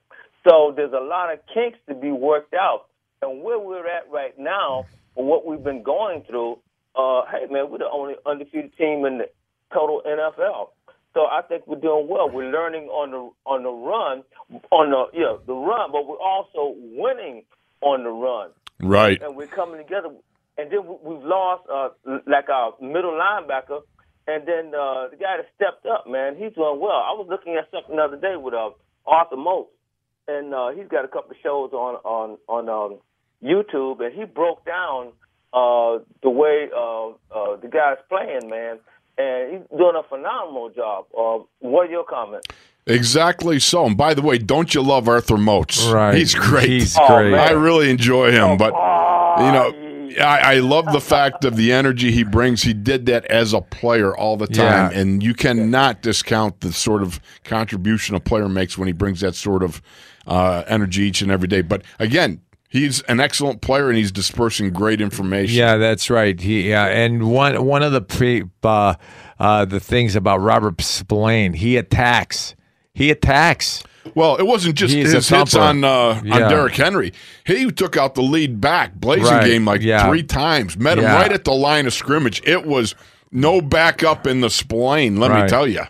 So 0.48 0.74
there's 0.76 0.94
a 0.94 1.04
lot 1.04 1.34
of 1.34 1.40
kinks 1.54 1.78
to 1.90 1.96
be 1.96 2.12
worked 2.12 2.54
out. 2.54 2.86
And 3.22 3.44
where 3.44 3.60
we're 3.60 3.88
at 3.88 4.10
right 4.12 4.38
now, 4.38 4.86
what 5.16 5.46
we've 5.46 5.64
been 5.64 5.84
going 5.84 6.24
through, 6.24 6.60
uh, 6.96 7.24
hey 7.32 7.52
man, 7.52 7.70
we're 7.70 7.80
the 7.80 7.90
only 7.92 8.16
undefeated 8.26 8.76
team 8.78 9.06
in 9.06 9.18
the 9.18 9.30
total 9.74 10.02
NFL. 10.06 10.70
So 11.18 11.26
I 11.26 11.42
think 11.42 11.66
we're 11.66 11.80
doing 11.82 12.08
well. 12.08 12.30
We're 12.30 12.52
learning 12.52 12.90
on 12.90 13.10
the 13.10 13.32
on 13.50 13.64
the 13.64 13.72
run, 13.72 14.24
on 14.70 14.92
the 14.92 15.18
yeah 15.18 15.38
the 15.48 15.54
run, 15.56 15.92
but 15.92 16.06
we're 16.08 16.22
also 16.22 16.76
winning 16.78 17.42
on 17.82 18.04
the 18.04 18.12
run 18.12 18.52
right. 18.80 19.20
and 19.24 19.36
we're 19.36 19.48
coming 19.48 19.80
together. 19.80 20.10
And 20.60 20.70
then 20.72 20.86
we- 20.86 21.00
we've 21.02 21.24
lost 21.24 21.64
uh, 21.74 21.90
like 22.28 22.50
our 22.50 22.76
middle 22.80 23.14
linebacker, 23.14 23.82
and 24.28 24.46
then 24.48 24.76
uh, 24.76 25.08
the 25.10 25.18
guy 25.20 25.38
that 25.38 25.48
stepped 25.56 25.88
up, 25.88 26.06
man, 26.08 26.36
he's 26.36 26.54
doing 26.54 26.80
well. 26.80 27.02
I 27.10 27.14
was 27.18 27.26
looking 27.28 27.56
at 27.56 27.66
something 27.72 27.96
the 27.96 28.04
other 28.04 28.18
day 28.18 28.36
with 28.36 28.54
uh, 28.54 28.70
Arthur 29.08 29.38
Moats, 29.38 29.72
and 30.28 30.54
uh, 30.54 30.70
he's 30.70 30.88
got 30.88 31.04
a 31.04 31.08
couple 31.08 31.32
of 31.32 31.38
shows 31.42 31.72
on 31.74 31.96
on 32.06 32.38
on 32.48 32.70
um, 32.70 33.00
YouTube, 33.44 34.06
and 34.06 34.14
he 34.14 34.26
broke 34.26 34.64
down 34.66 35.14
uh, 35.54 35.98
the 36.22 36.30
way 36.30 36.70
uh, 36.76 37.08
uh, 37.34 37.56
the 37.58 37.70
guy's 37.72 37.98
playing, 38.08 38.50
man, 38.50 38.78
and 39.18 39.52
he's 39.54 39.78
doing 39.78 39.96
a 39.96 40.04
phenomenal 40.04 40.70
job. 40.70 41.06
Uh, 41.18 41.44
what 41.60 41.88
are 41.88 41.92
your 41.92 42.04
comments? 42.06 42.48
Exactly 42.86 43.60
so. 43.60 43.86
And 43.86 43.98
by 43.98 44.14
the 44.14 44.22
way, 44.22 44.38
don't 44.38 44.74
you 44.74 44.82
love 44.82 45.08
Arthur 45.10 45.38
Moats? 45.38 45.86
Right. 45.88 46.16
He's 46.16 46.34
great. 46.34 46.70
He's 46.70 46.98
Oh, 46.98 47.08
great. 47.08 47.32
man. 47.32 47.40
I 47.40 47.52
really 47.52 47.90
enjoy 47.90 48.32
him, 48.32 48.58
but 48.58 48.74
Oh, 48.74 49.36
you 49.46 49.52
know, 49.52 50.24
I, 50.26 50.56
I 50.56 50.60
love 50.60 50.86
the 50.94 51.02
fact 51.02 51.44
of 51.44 51.58
the 51.58 51.72
energy 51.74 52.12
he 52.12 52.24
brings. 52.24 52.64
He 52.64 52.74
did 52.74 53.06
that 53.08 53.26
as 53.26 53.54
a 53.54 53.60
player 53.62 54.16
all 54.16 54.38
the 54.38 54.48
time, 54.48 54.92
Yeah. 54.92 55.00
and 55.00 55.22
you 55.22 55.34
cannot 55.34 56.02
discount 56.02 56.62
the 56.62 56.72
sort 56.72 57.04
of 57.04 57.20
contribution 57.44 58.16
a 58.16 58.20
player 58.22 58.48
makes 58.48 58.78
when 58.78 58.88
he 58.88 58.94
brings 58.94 59.20
that 59.20 59.36
sort 59.36 59.64
of 59.64 59.82
uh, 60.26 60.64
energy 60.68 61.04
each 61.04 61.22
and 61.22 61.30
every 61.32 61.48
day. 61.48 61.62
But 61.62 61.84
again, 62.00 62.42
he's 62.68 63.02
an 63.04 63.20
excellent 63.20 63.62
player, 63.62 63.90
and 63.90 63.98
he's 63.98 64.12
dispersing 64.12 64.72
great 64.72 65.02
information. 65.02 65.56
Yeah, 65.58 65.78
that's 65.78 66.10
right. 66.10 66.40
He 66.40 66.70
yeah, 66.70 66.86
and 66.86 67.32
one 67.32 67.66
one 67.66 67.84
of 67.84 67.92
the 67.92 68.02
pre 68.02 68.44
uh, 68.64 68.96
uh, 69.40 69.66
the 69.66 69.80
things 69.80 70.16
about 70.16 70.42
Robert 70.42 70.82
Spillane, 70.82 71.54
he 71.54 71.78
attacks. 71.78 72.56
He 72.94 73.12
attacks. 73.12 73.84
Well, 74.16 74.38
it 74.38 74.48
wasn't 74.48 74.76
just 74.76 74.94
He's 74.94 75.12
his 75.12 75.28
hits 75.28 75.54
on 75.54 75.84
uh, 75.84 76.22
Yeah. 76.24 76.36
on 76.46 76.50
Derrick 76.50 76.76
Henry. 76.76 77.12
He 77.46 77.70
took 77.72 77.98
out 77.98 78.16
the 78.16 78.22
lead 78.24 78.62
back, 78.62 78.96
blazing 78.96 79.26
Right. 79.26 79.46
game 79.46 79.66
like 79.66 79.82
Yeah. 79.82 80.08
three 80.08 80.24
times. 80.24 80.78
Met 80.78 80.98
him 80.98 81.06
right 81.06 81.32
at 81.32 81.44
the 81.44 81.54
line 81.54 81.86
of 81.88 81.94
scrimmage. 81.94 82.42
It 82.46 82.66
was 82.66 82.96
no 83.32 83.60
backup 83.62 84.26
in 84.26 84.40
the 84.40 84.48
spline. 84.48 85.20
Let 85.20 85.32
me 85.32 85.48
tell 85.50 85.68
you. 85.68 85.82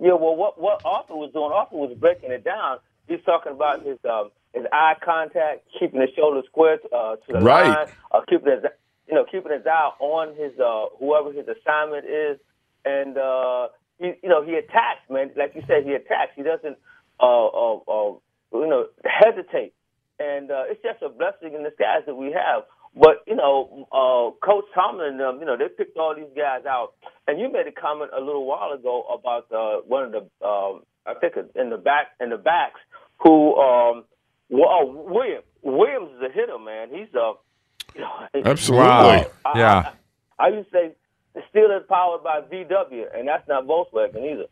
Yeah, 0.00 0.14
well, 0.14 0.34
what 0.34 0.60
what 0.60 0.80
Arthur 0.84 1.14
was 1.14 1.30
doing, 1.32 1.52
Arthur 1.52 1.76
was 1.76 1.94
breaking 1.98 2.30
it 2.32 2.42
down. 2.44 2.78
He's 3.06 3.20
talking 3.24 3.52
about 3.52 3.84
his 3.84 3.98
um, 4.10 4.30
his 4.54 4.64
eye 4.72 4.94
contact, 5.04 5.66
keeping 5.78 6.00
his 6.00 6.10
shoulders 6.16 6.44
square 6.46 6.78
uh, 6.94 7.16
to 7.16 7.32
the 7.32 7.40
Right. 7.40 7.66
line, 7.66 7.86
uh, 8.12 8.20
keeping 8.28 8.52
his 8.52 8.64
you 9.08 9.14
know 9.14 9.24
keeping 9.30 9.52
his 9.52 9.66
eye 9.66 9.90
on 9.98 10.34
his 10.36 10.52
uh, 10.58 10.86
whoever 10.98 11.32
his 11.32 11.46
assignment 11.48 12.06
is, 12.06 12.38
and 12.84 13.18
uh, 13.18 13.68
he 13.98 14.12
you 14.22 14.28
know 14.28 14.42
he 14.44 14.54
attacks, 14.54 15.02
man. 15.10 15.30
Like 15.36 15.54
you 15.54 15.62
said, 15.66 15.84
he 15.84 15.92
attacks. 15.92 16.32
He 16.36 16.42
doesn't 16.42 16.76
uh, 17.20 17.46
uh, 17.46 17.76
uh, 17.88 18.12
you 18.52 18.66
know 18.66 18.86
hesitate, 19.04 19.74
and 20.18 20.50
uh, 20.50 20.64
it's 20.68 20.82
just 20.82 21.02
a 21.02 21.08
blessing 21.08 21.54
in 21.54 21.62
disguise 21.64 22.02
that 22.06 22.14
we 22.14 22.32
have. 22.32 22.64
But 22.96 23.24
you 23.26 23.34
know, 23.34 23.88
uh, 23.90 24.46
Coach 24.46 24.66
Tomlin, 24.74 25.20
um, 25.20 25.40
you 25.40 25.46
know, 25.46 25.56
they 25.56 25.66
picked 25.68 25.96
all 25.96 26.14
these 26.14 26.30
guys 26.36 26.64
out, 26.64 26.94
and 27.26 27.40
you 27.40 27.50
made 27.50 27.66
a 27.66 27.72
comment 27.72 28.12
a 28.16 28.20
little 28.20 28.46
while 28.46 28.70
ago 28.72 29.02
about 29.12 29.50
uh, 29.50 29.82
one 29.86 30.04
of 30.04 30.12
the, 30.12 30.46
um, 30.46 30.82
I 31.04 31.14
think 31.14 31.34
in 31.56 31.70
the 31.70 31.76
back, 31.76 32.08
in 32.20 32.30
the 32.30 32.36
backs, 32.36 32.78
who, 33.18 33.56
um, 33.56 34.04
well, 34.50 34.68
oh, 34.68 35.04
William, 35.08 35.42
Williams 35.62 36.10
is 36.16 36.22
a 36.22 36.32
hitter, 36.32 36.58
man. 36.58 36.88
He's 36.90 37.12
a, 37.14 37.32
you 37.94 38.00
know, 38.00 38.28
Absolutely. 38.44 38.86
Wow. 38.86 39.26
I, 39.44 39.58
Yeah. 39.58 39.92
I, 40.38 40.46
I 40.46 40.48
used 40.48 40.70
to 40.70 40.76
say 40.76 40.94
the 41.34 41.42
Steelers 41.52 41.86
powered 41.88 42.22
by 42.22 42.40
VW, 42.42 43.04
and 43.16 43.28
that's 43.28 43.46
not 43.48 43.66
Volkswagen 43.66 44.32
either. 44.32 44.46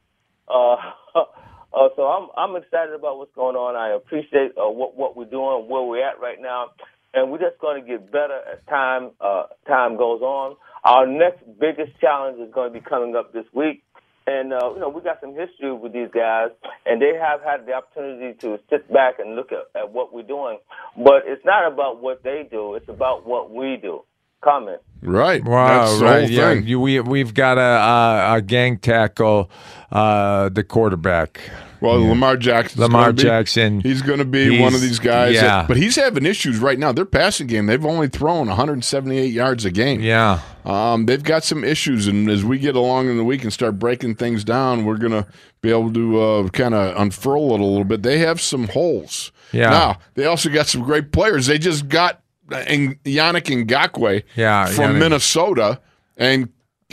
Uh, 0.48 0.76
Uh, 1.72 1.88
so 1.96 2.02
I'm 2.02 2.28
I'm 2.36 2.62
excited 2.62 2.94
about 2.94 3.16
what's 3.18 3.34
going 3.34 3.56
on. 3.56 3.76
I 3.76 3.94
appreciate 3.96 4.52
uh, 4.58 4.68
what 4.68 4.96
what 4.96 5.16
we're 5.16 5.24
doing, 5.24 5.68
where 5.68 5.82
we're 5.82 6.06
at 6.06 6.20
right 6.20 6.40
now, 6.40 6.68
and 7.14 7.30
we're 7.30 7.38
just 7.38 7.58
going 7.60 7.80
to 7.80 7.88
get 7.88 8.12
better 8.12 8.40
as 8.52 8.58
time 8.68 9.12
uh, 9.20 9.44
time 9.66 9.96
goes 9.96 10.20
on. 10.20 10.56
Our 10.84 11.06
next 11.06 11.42
biggest 11.58 11.98
challenge 11.98 12.40
is 12.40 12.52
going 12.52 12.72
to 12.72 12.78
be 12.78 12.84
coming 12.84 13.16
up 13.16 13.32
this 13.32 13.46
week. 13.54 13.84
And 14.26 14.52
uh, 14.52 14.72
you 14.74 14.80
know 14.80 14.88
we 14.88 15.02
got 15.02 15.20
some 15.20 15.34
history 15.34 15.72
with 15.72 15.92
these 15.92 16.10
guys, 16.14 16.50
and 16.86 17.02
they 17.02 17.14
have 17.20 17.42
had 17.42 17.66
the 17.66 17.72
opportunity 17.72 18.38
to 18.40 18.58
sit 18.70 18.92
back 18.92 19.18
and 19.18 19.34
look 19.34 19.50
at, 19.52 19.66
at 19.80 19.92
what 19.92 20.12
we're 20.12 20.22
doing. 20.22 20.58
But 20.96 21.24
it's 21.26 21.44
not 21.44 21.72
about 21.72 22.00
what 22.02 22.22
they 22.22 22.46
do; 22.50 22.74
it's 22.74 22.88
about 22.88 23.26
what 23.26 23.50
we 23.50 23.78
do. 23.80 24.02
Comment. 24.42 24.80
Right. 25.02 25.42
Wow, 25.44 25.66
That's 25.86 25.98
the 25.98 26.04
right? 26.04 26.20
whole 26.22 26.30
Yeah, 26.30 26.54
thing. 26.54 26.66
you, 26.66 26.78
we 26.80 27.00
we've 27.00 27.34
got 27.34 27.58
a, 27.58 27.60
a, 27.60 28.36
a 28.36 28.42
gang 28.42 28.78
tackle 28.78 29.50
uh, 29.90 30.48
the 30.48 30.62
quarterback. 30.64 31.40
Well, 31.80 31.98
Lamar 32.06 32.36
Jackson. 32.36 32.80
Lamar 32.80 33.12
Jackson, 33.12 33.80
He's 33.80 34.02
going 34.02 34.20
to 34.20 34.24
be 34.24 34.60
one 34.60 34.72
of 34.72 34.80
these 34.80 35.00
guys. 35.00 35.34
yeah. 35.34 35.42
that- 35.42 35.68
but 35.68 35.76
he's 35.76 35.96
having 35.96 36.24
issues 36.24 36.58
right 36.60 36.78
now. 36.78 36.92
Their 36.92 37.04
passing 37.04 37.48
game, 37.48 37.66
they've 37.66 37.84
only 37.84 38.06
thrown 38.06 38.46
178 38.46 39.26
yards 39.32 39.64
a 39.64 39.70
game. 39.72 40.00
Yeah, 40.00 40.38
Um, 40.64 41.06
they've 41.06 41.22
got 41.24 41.42
some 41.42 41.64
issues, 41.64 42.06
and 42.06 42.30
as 42.30 42.44
we 42.44 42.58
get 42.60 42.76
along 42.76 43.08
in 43.10 43.16
the 43.16 43.24
week 43.24 43.42
and 43.42 43.52
start 43.52 43.80
breaking 43.80 44.14
things 44.14 44.44
down, 44.44 44.84
we're 44.84 44.96
going 44.96 45.10
to 45.10 45.26
be 45.60 45.70
able 45.70 45.92
to 45.92 46.20
uh, 46.22 46.48
kind 46.50 46.74
of 46.74 46.96
unfurl 46.96 47.52
it 47.54 47.60
a 47.60 47.64
little 47.64 47.82
bit. 47.84 48.04
They 48.04 48.18
have 48.18 48.40
some 48.40 48.68
holes. 48.68 49.32
Yeah. 49.50 49.70
Now, 49.70 49.98
they 50.14 50.24
also 50.26 50.50
got 50.50 50.68
some 50.68 50.82
great 50.82 51.10
players. 51.10 51.46
They 51.48 51.58
just 51.58 51.88
got 51.88 52.20
uh, 52.50 52.64
in- 52.68 52.96
Yannick 53.04 53.44
Ngakoue 53.66 54.22
Yeah, 54.34 54.66
from 54.66 54.94
Yannick. 54.94 54.98
Minnesota 54.98 55.80
and 56.16 56.48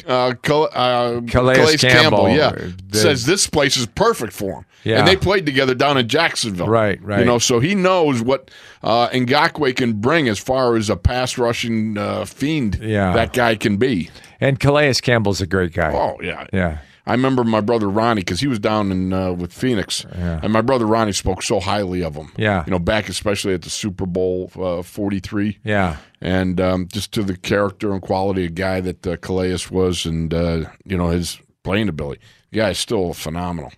uh, 0.08 0.34
Cal- 0.44 0.70
uh, 0.74 1.22
Calais 1.28 1.78
Campbell. 1.78 2.30
Yeah, 2.30 2.52
They- 2.88 3.00
says 3.00 3.26
this 3.26 3.48
place 3.48 3.76
is 3.78 3.86
perfect 3.88 4.34
for 4.34 4.60
him. 4.60 4.66
Yeah. 4.86 5.00
And 5.00 5.08
they 5.08 5.18
played 5.18 5.46
together 5.46 5.76
down 5.76 5.98
in 5.98 6.08
Jacksonville. 6.08 6.68
Right, 6.68 7.02
right. 7.04 7.20
You 7.20 7.26
know, 7.26 7.38
so 7.38 7.60
he 7.60 7.76
knows 7.76 8.22
what 8.22 8.50
uh, 8.82 9.10
Ngakoue 9.10 9.76
can 9.76 9.94
bring 10.00 10.30
as 10.30 10.40
far 10.40 10.78
as 10.78 10.90
a 10.90 10.96
pass 10.96 11.38
rushing 11.38 11.98
uh, 11.98 12.24
fiend 12.24 12.80
Yeah. 12.82 13.12
that 13.12 13.34
guy 13.34 13.56
can 13.56 13.76
be. 13.76 14.10
and 14.40 14.58
Calais 14.58 14.94
Campbell's 15.02 15.42
a 15.42 15.48
great 15.48 15.74
guy. 15.74 15.92
Oh, 15.94 16.16
yeah. 16.22 16.48
Yeah, 16.54 16.78
I 17.06 17.12
remember 17.14 17.44
my 17.44 17.62
brother 17.62 17.90
Ronnie 17.90 18.22
because 18.22 18.40
he 18.40 18.48
was 18.48 18.60
down 18.60 18.92
in 18.92 19.14
uh, 19.14 19.32
with 19.34 19.54
Phoenix, 19.54 20.06
and 20.12 20.54
my 20.54 20.62
brother 20.62 20.86
Ronnie 20.86 21.12
spoke 21.12 21.42
so 21.42 21.60
highly 21.60 22.04
of 22.04 22.16
him. 22.16 22.32
Yeah. 22.38 22.64
you 22.66 22.72
know, 22.72 22.80
back 22.80 23.10
especially 23.10 23.54
at 23.54 23.62
the 23.64 23.70
Super 23.70 24.06
Bowl 24.06 24.52
uh, 24.56 24.82
forty 24.84 25.20
three. 25.20 25.60
yeah, 25.64 25.98
and 26.22 26.60
um, 26.62 26.88
just 26.92 27.12
to 27.14 27.24
the 27.24 27.38
character 27.38 27.92
and 27.94 28.02
quality 28.02 28.46
of 28.46 28.56
guy 28.56 28.82
that 28.82 29.08
uh, 29.08 29.18
Calais 29.18 29.58
was, 29.72 30.06
and 30.06 30.34
uh, 30.34 30.66
you 30.86 30.98
know 30.98 31.10
his 31.10 31.40
playing 31.64 31.90
ability. 31.90 32.22
The 32.52 32.58
guy 32.58 32.70
is 32.72 32.80
still 32.80 33.14
phenomenal. 33.14 33.72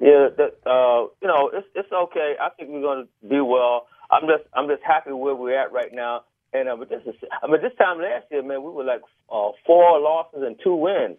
Yeah, 0.00 0.28
that, 0.38 0.56
uh, 0.64 1.08
you 1.20 1.28
know, 1.28 1.50
it's 1.52 1.66
it's 1.74 1.92
okay. 1.92 2.34
I 2.40 2.48
think 2.50 2.70
we're 2.70 2.80
going 2.80 3.06
to 3.06 3.28
do 3.28 3.44
well. 3.44 3.86
I'm 4.10 4.22
just 4.22 4.44
I'm 4.54 4.66
just 4.68 4.82
happy 4.82 5.12
where 5.12 5.34
we're 5.34 5.58
at 5.58 5.72
right 5.72 5.92
now. 5.92 6.24
And 6.52 6.68
uh, 6.68 6.76
but 6.76 6.88
this 6.88 7.02
is 7.06 7.14
I 7.42 7.46
mean 7.46 7.60
this 7.60 7.74
time 7.78 7.98
last 7.98 8.24
year, 8.30 8.42
man, 8.42 8.62
we 8.62 8.70
were 8.70 8.84
like 8.84 9.02
uh, 9.30 9.50
four 9.66 10.00
losses 10.00 10.42
and 10.42 10.56
two 10.62 10.74
wins. 10.74 11.18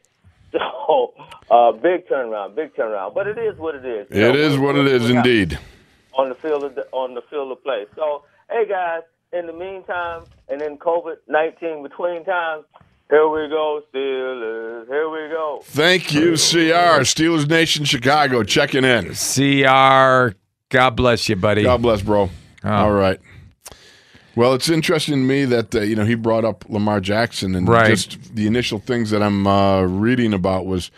So 0.87 1.13
uh, 1.49 1.71
big 1.71 2.07
turnaround, 2.07 2.55
big 2.55 2.75
turnaround. 2.75 3.13
But 3.13 3.27
it 3.27 3.37
is 3.37 3.57
what 3.57 3.75
it 3.75 3.85
is. 3.85 4.07
You 4.09 4.25
It 4.27 4.33
know, 4.33 4.39
is 4.39 4.57
what 4.57 4.75
it 4.75 4.79
we're- 4.79 4.91
is 4.91 5.03
we're 5.09 5.15
happy 5.15 5.41
indeed. 5.41 5.59
on 6.13 6.29
the 6.29 6.35
field 6.35 6.63
of 6.63 6.75
the, 6.75 6.85
on 6.91 7.13
the 7.13 7.21
field 7.29 7.51
of 7.51 7.63
play. 7.63 7.85
So 7.95 8.23
hey 8.49 8.65
guys, 8.67 9.01
in 9.31 9.47
the 9.47 9.53
meantime, 9.53 10.23
and 10.49 10.61
in 10.61 10.77
COVID 10.77 11.15
nineteen 11.29 11.81
between 11.83 12.25
times, 12.25 12.65
here 13.09 13.27
we 13.29 13.47
go, 13.47 13.81
Steelers. 13.93 14.87
Here 14.87 15.09
we 15.09 15.29
go. 15.29 15.61
Thank 15.63 16.13
you, 16.13 16.31
CR 16.31 17.03
Steelers 17.03 17.47
Nation 17.49 17.85
Chicago 17.85 18.43
checking 18.43 18.83
in. 18.83 19.13
Cr. 19.13 20.35
God 20.69 20.89
bless 20.95 21.27
you, 21.29 21.35
buddy. 21.37 21.63
God 21.63 21.81
bless, 21.81 22.01
bro. 22.01 22.29
Oh. 22.63 22.69
All 22.69 22.91
right. 22.91 23.19
Well, 24.41 24.55
it's 24.55 24.69
interesting 24.69 25.13
to 25.13 25.19
me 25.21 25.45
that 25.45 25.75
uh, 25.75 25.81
you 25.81 25.95
know 25.95 26.03
he 26.03 26.15
brought 26.15 26.43
up 26.43 26.65
Lamar 26.67 26.99
Jackson, 26.99 27.53
and 27.53 27.67
Right. 27.69 27.87
just 27.89 28.33
the 28.35 28.47
initial 28.47 28.79
things 28.79 29.11
that 29.11 29.21
I'm 29.21 29.45
uh, 29.45 29.83
reading 29.83 30.33
about 30.33 30.65
was 30.65 30.89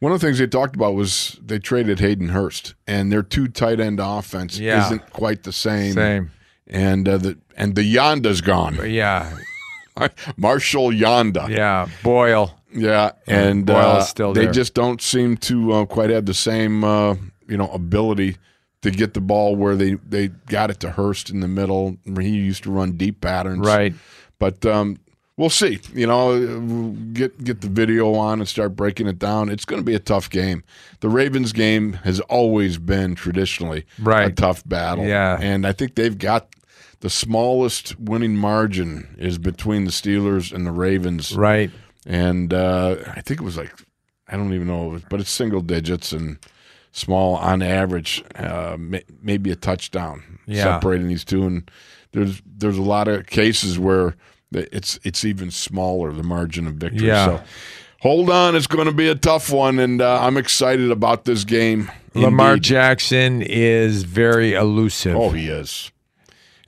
one 0.00 0.10
of 0.10 0.20
the 0.20 0.26
things 0.26 0.40
they 0.40 0.48
talked 0.48 0.74
about 0.74 0.94
was 0.96 1.38
they 1.46 1.60
traded 1.60 2.00
Hayden 2.00 2.30
Hurst, 2.30 2.74
and 2.88 3.12
their 3.12 3.22
two 3.22 3.46
tight 3.46 3.78
end 3.78 4.00
offense 4.02 4.58
Yeah. 4.58 4.84
isn't 4.86 5.10
quite 5.12 5.44
the 5.44 5.52
same. 5.52 5.92
Same. 5.92 6.32
And 6.66 7.08
uh, 7.08 7.18
the 7.18 7.38
and 7.56 7.76
the 7.76 7.82
Yanda's 7.94 8.40
gone. 8.40 8.78
Yeah, 8.90 9.30
Marshal 10.36 10.90
Yanda. 10.90 11.48
yeah. 11.48 11.86
Boyle. 12.02 12.58
Yeah, 12.74 13.12
and 13.28 13.70
uh, 13.70 13.98
is 14.00 14.08
still 14.08 14.32
they 14.32 14.44
there. 14.46 14.52
just 14.52 14.74
don't 14.74 15.00
seem 15.00 15.36
to 15.36 15.72
uh, 15.72 15.84
quite 15.84 16.10
have 16.10 16.26
the 16.26 16.34
same 16.34 16.82
uh, 16.82 17.14
you 17.46 17.56
know 17.56 17.68
ability 17.68 18.38
to 18.82 18.90
get 18.90 19.14
the 19.14 19.20
ball 19.20 19.56
where 19.56 19.74
they 19.76 19.94
they 19.94 20.28
got 20.28 20.70
it 20.70 20.80
to 20.80 20.90
Hurst 20.90 21.30
in 21.30 21.40
the 21.40 21.48
middle. 21.48 21.96
He 22.04 22.28
used 22.28 22.64
to 22.64 22.70
run 22.70 22.92
deep 22.92 23.20
patterns, 23.20 23.66
Right. 23.66 23.94
But 24.38 24.66
um, 24.66 24.98
we'll 25.36 25.50
see. 25.50 25.78
You 25.94 26.06
know, 26.06 26.90
get 27.12 27.42
get 27.42 27.60
the 27.60 27.68
video 27.68 28.14
on 28.14 28.40
and 28.40 28.48
start 28.48 28.74
breaking 28.76 29.06
it 29.06 29.18
down. 29.18 29.48
It's 29.48 29.64
going 29.64 29.80
to 29.80 29.86
be 29.86 29.94
a 29.94 29.98
tough 30.00 30.28
game. 30.28 30.64
The 31.00 31.08
Ravens 31.08 31.52
game 31.52 31.94
has 32.04 32.20
always 32.20 32.76
been 32.78 33.14
traditionally 33.14 33.84
a 34.30 34.32
tough 34.32 34.62
battle. 34.66 35.04
Yeah. 35.06 35.38
and 35.40 35.66
I 35.66 35.72
think 35.72 35.94
they've 35.94 36.18
got. 36.18 36.48
The 37.00 37.10
smallest 37.10 37.98
winning 37.98 38.36
margin 38.36 39.16
is 39.18 39.36
between 39.36 39.86
the 39.86 39.90
Steelers 39.90 40.52
and 40.52 40.64
the 40.64 40.70
Ravens 40.70 41.34
Right. 41.36 41.68
and 42.06 42.54
uh, 42.54 42.94
I 43.08 43.20
think 43.22 43.40
it 43.40 43.44
was 43.44 43.56
like 43.56 43.72
I 44.28 44.36
don't 44.36 44.54
even 44.54 44.68
know, 44.68 45.00
but 45.10 45.18
it's 45.18 45.28
single 45.30 45.62
digits 45.62 46.12
and 46.12 46.38
small 46.92 47.36
on 47.36 47.62
average, 47.62 48.22
uh, 48.36 48.76
may, 48.78 49.02
maybe 49.22 49.50
a 49.50 49.56
touchdown 49.56 50.22
Yeah. 50.46 50.64
separating 50.64 51.08
these 51.08 51.24
two. 51.24 51.44
And 51.46 51.70
there's 52.12 52.42
there's 52.46 52.78
a 52.78 52.82
lot 52.82 53.08
of 53.08 53.26
cases 53.26 53.78
where 53.78 54.14
it's 54.52 54.98
it's 55.02 55.24
even 55.24 55.50
smaller 55.50 56.12
the 56.12 56.22
margin 56.22 56.66
of 56.66 56.74
victory. 56.74 57.08
Yeah. 57.08 57.24
So 57.38 57.42
hold 58.00 58.28
on, 58.30 58.54
it's 58.54 58.66
going 58.66 58.86
to 58.86 58.92
be 58.92 59.08
a 59.08 59.14
tough 59.14 59.50
one, 59.50 59.78
and 59.78 60.00
uh, 60.02 60.20
I'm 60.22 60.36
excited 60.36 60.90
about 60.90 61.24
this 61.24 61.44
game. 61.44 61.90
Lamar 62.14 62.54
Indeed. 62.54 62.64
Jackson 62.64 63.40
is 63.42 64.02
very 64.02 64.52
elusive. 64.52 65.16
Oh, 65.16 65.30
he 65.30 65.48
is. 65.48 65.90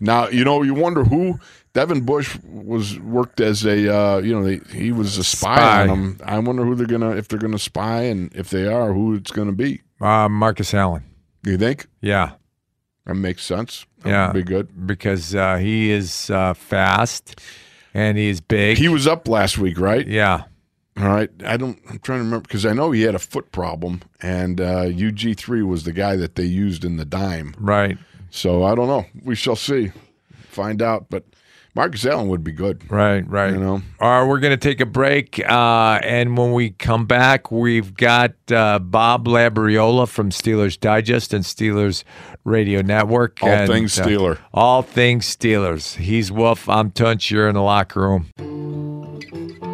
Now 0.01 0.29
you 0.29 0.45
know 0.45 0.63
you 0.63 0.73
wonder 0.75 1.05
who 1.05 1.39
Devin 1.75 2.01
Bush 2.03 2.39
was 2.43 2.99
worked 3.01 3.41
as 3.41 3.65
a 3.67 3.95
uh, 3.95 4.19
you 4.19 4.33
know 4.33 4.43
they, 4.45 4.61
he 4.77 4.91
was 4.93 5.19
a 5.19 5.25
spy, 5.25 5.57
Spy. 5.57 5.83
on 5.83 5.89
them. 5.89 6.21
I 6.25 6.39
wonder 6.39 6.65
who 6.65 6.75
they're 6.75 6.87
gonna 6.87 7.11
if 7.17 7.29
they're 7.29 7.39
gonna 7.39 7.59
spy 7.59 8.03
and 8.05 8.35
if 8.35 8.49
they 8.49 8.67
are 8.67 8.93
who 8.95 9.15
it's 9.15 9.31
gonna 9.31 9.53
be. 9.53 9.83
Uh, 10.05 10.29
Marcus 10.29 10.75
Allen. 10.75 11.03
You 11.47 11.57
think 11.57 11.87
Yeah, 12.03 12.33
that 13.07 13.15
makes 13.15 13.43
sense? 13.45 13.87
That 14.03 14.11
Yeah. 14.11 14.27
would 14.27 14.35
be 14.35 14.43
good. 14.43 14.87
because 14.87 15.35
uh, 15.35 15.57
he 15.57 15.91
is 15.91 16.29
uh, 16.31 16.53
fast 16.55 17.41
and 17.95 18.19
he's 18.19 18.41
big. 18.41 18.77
He 18.79 18.89
was 18.89 19.07
up 19.07 19.29
last 19.29 19.57
week, 19.59 19.79
right? 19.81 20.07
yeah, 20.07 20.45
All 20.99 21.09
right. 21.09 21.31
I 21.45 21.57
don't. 21.57 21.79
I'm 21.89 21.99
trying 22.01 22.19
to 22.21 22.25
remember 22.25 22.43
because 22.43 22.67
I 22.67 22.73
know 22.75 22.91
he 22.93 23.03
had 23.03 23.15
a 23.15 23.19
foot 23.19 23.51
problem, 23.53 24.03
and 24.23 24.61
uh, 24.61 24.91
UG 25.07 25.37
three 25.37 25.63
was 25.63 25.85
the 25.85 25.93
guy 25.93 26.17
that 26.17 26.35
they 26.35 26.45
used 26.45 26.85
in 26.85 26.97
the 26.99 27.05
dime. 27.05 27.55
right, 27.59 27.97
So 28.31 28.63
I 28.65 28.75
don't 28.75 28.89
know. 28.89 29.07
We 29.25 29.35
shall 29.37 29.57
see, 29.57 29.93
find 30.51 30.81
out. 30.83 31.07
But 31.11 31.25
Marcus 31.75 32.07
Allen 32.07 32.29
would 32.29 32.45
be 32.45 32.53
good. 32.53 32.89
right, 32.91 33.29
right. 33.29 33.53
You 33.53 33.59
know. 33.59 33.83
All 34.01 34.21
right, 34.21 34.29
we're 34.29 34.39
going 34.39 34.53
to 34.53 34.57
take 34.57 34.81
a 34.81 34.87
break. 34.87 35.41
Uh, 35.45 35.99
and 36.03 36.39
when 36.39 36.53
we 36.53 36.71
come 36.71 37.07
back, 37.07 37.51
we've 37.51 37.95
got 37.95 38.33
uh, 38.53 38.79
Bob 38.79 39.27
Labriola 39.27 40.09
from 40.09 40.31
Steelers 40.31 40.79
Digest 40.79 41.35
and 41.35 41.45
Steelers 41.45 42.05
Radio 42.45 42.81
Network. 42.81 43.43
All 43.43 43.49
and, 43.49 43.69
things 43.69 43.99
uh, 43.99 44.05
Steeler. 44.05 44.39
all 44.53 44.83
things 44.83 45.37
Steelers. 45.37 45.97
He's 45.97 46.31
Wolf. 46.31 46.69
I'm 46.69 46.93
Tunch. 46.93 47.31
You're 47.31 47.49
in 47.49 47.55
the 47.55 47.63
locker 47.63 48.01
room. 48.01 49.74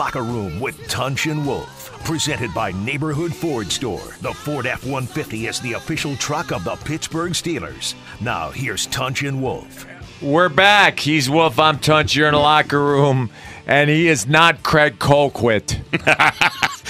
Locker 0.00 0.22
room 0.22 0.58
with 0.60 0.88
Tunch 0.88 1.26
and 1.26 1.46
Wolf. 1.46 1.92
Presented 2.04 2.54
by 2.54 2.72
Neighborhood 2.72 3.34
Ford 3.34 3.70
Store. 3.70 4.16
The 4.22 4.32
Ford 4.32 4.64
F 4.64 4.82
150 4.84 5.46
is 5.46 5.60
the 5.60 5.74
official 5.74 6.16
truck 6.16 6.52
of 6.52 6.64
the 6.64 6.76
Pittsburgh 6.76 7.32
Steelers. 7.32 7.92
Now, 8.18 8.48
here's 8.48 8.86
Tunch 8.86 9.22
and 9.24 9.42
Wolf. 9.42 9.86
We're 10.22 10.48
back. 10.48 10.98
He's 10.98 11.28
Wolf. 11.28 11.58
I'm 11.58 11.78
Tunch. 11.78 12.16
You're 12.16 12.28
in 12.28 12.32
the 12.32 12.40
locker 12.40 12.82
room, 12.82 13.28
and 13.66 13.90
he 13.90 14.08
is 14.08 14.26
not 14.26 14.62
Craig 14.62 14.98
Colquitt. 14.98 15.78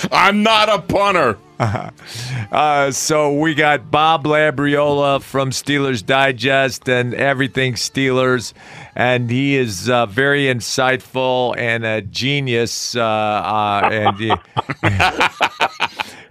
I'm 0.12 0.44
not 0.44 0.68
a 0.68 0.78
punter. 0.80 1.36
Uh, 1.60 2.90
so 2.90 3.32
we 3.34 3.54
got 3.54 3.90
Bob 3.90 4.24
Labriola 4.24 5.20
from 5.22 5.50
Steelers 5.50 6.04
Digest 6.04 6.88
and 6.88 7.12
everything 7.12 7.74
Steelers, 7.74 8.54
and 8.94 9.30
he 9.30 9.56
is 9.56 9.90
uh, 9.90 10.06
very 10.06 10.44
insightful 10.44 11.54
and 11.58 11.84
a 11.84 12.00
genius. 12.00 12.96
Uh, 12.96 13.02
uh, 13.04 13.88
and 13.92 14.16
he- 14.18 14.32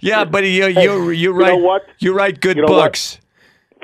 yeah, 0.00 0.24
but 0.24 0.44
you 0.44 0.66
you 0.66 1.10
you 1.10 1.30
write 1.32 1.50
know 1.52 1.56
what? 1.58 1.82
you 2.00 2.12
write 2.12 2.40
good 2.40 2.56
You 2.56 2.62
know 2.66 2.72
what? 2.72 2.84
books. 2.84 3.18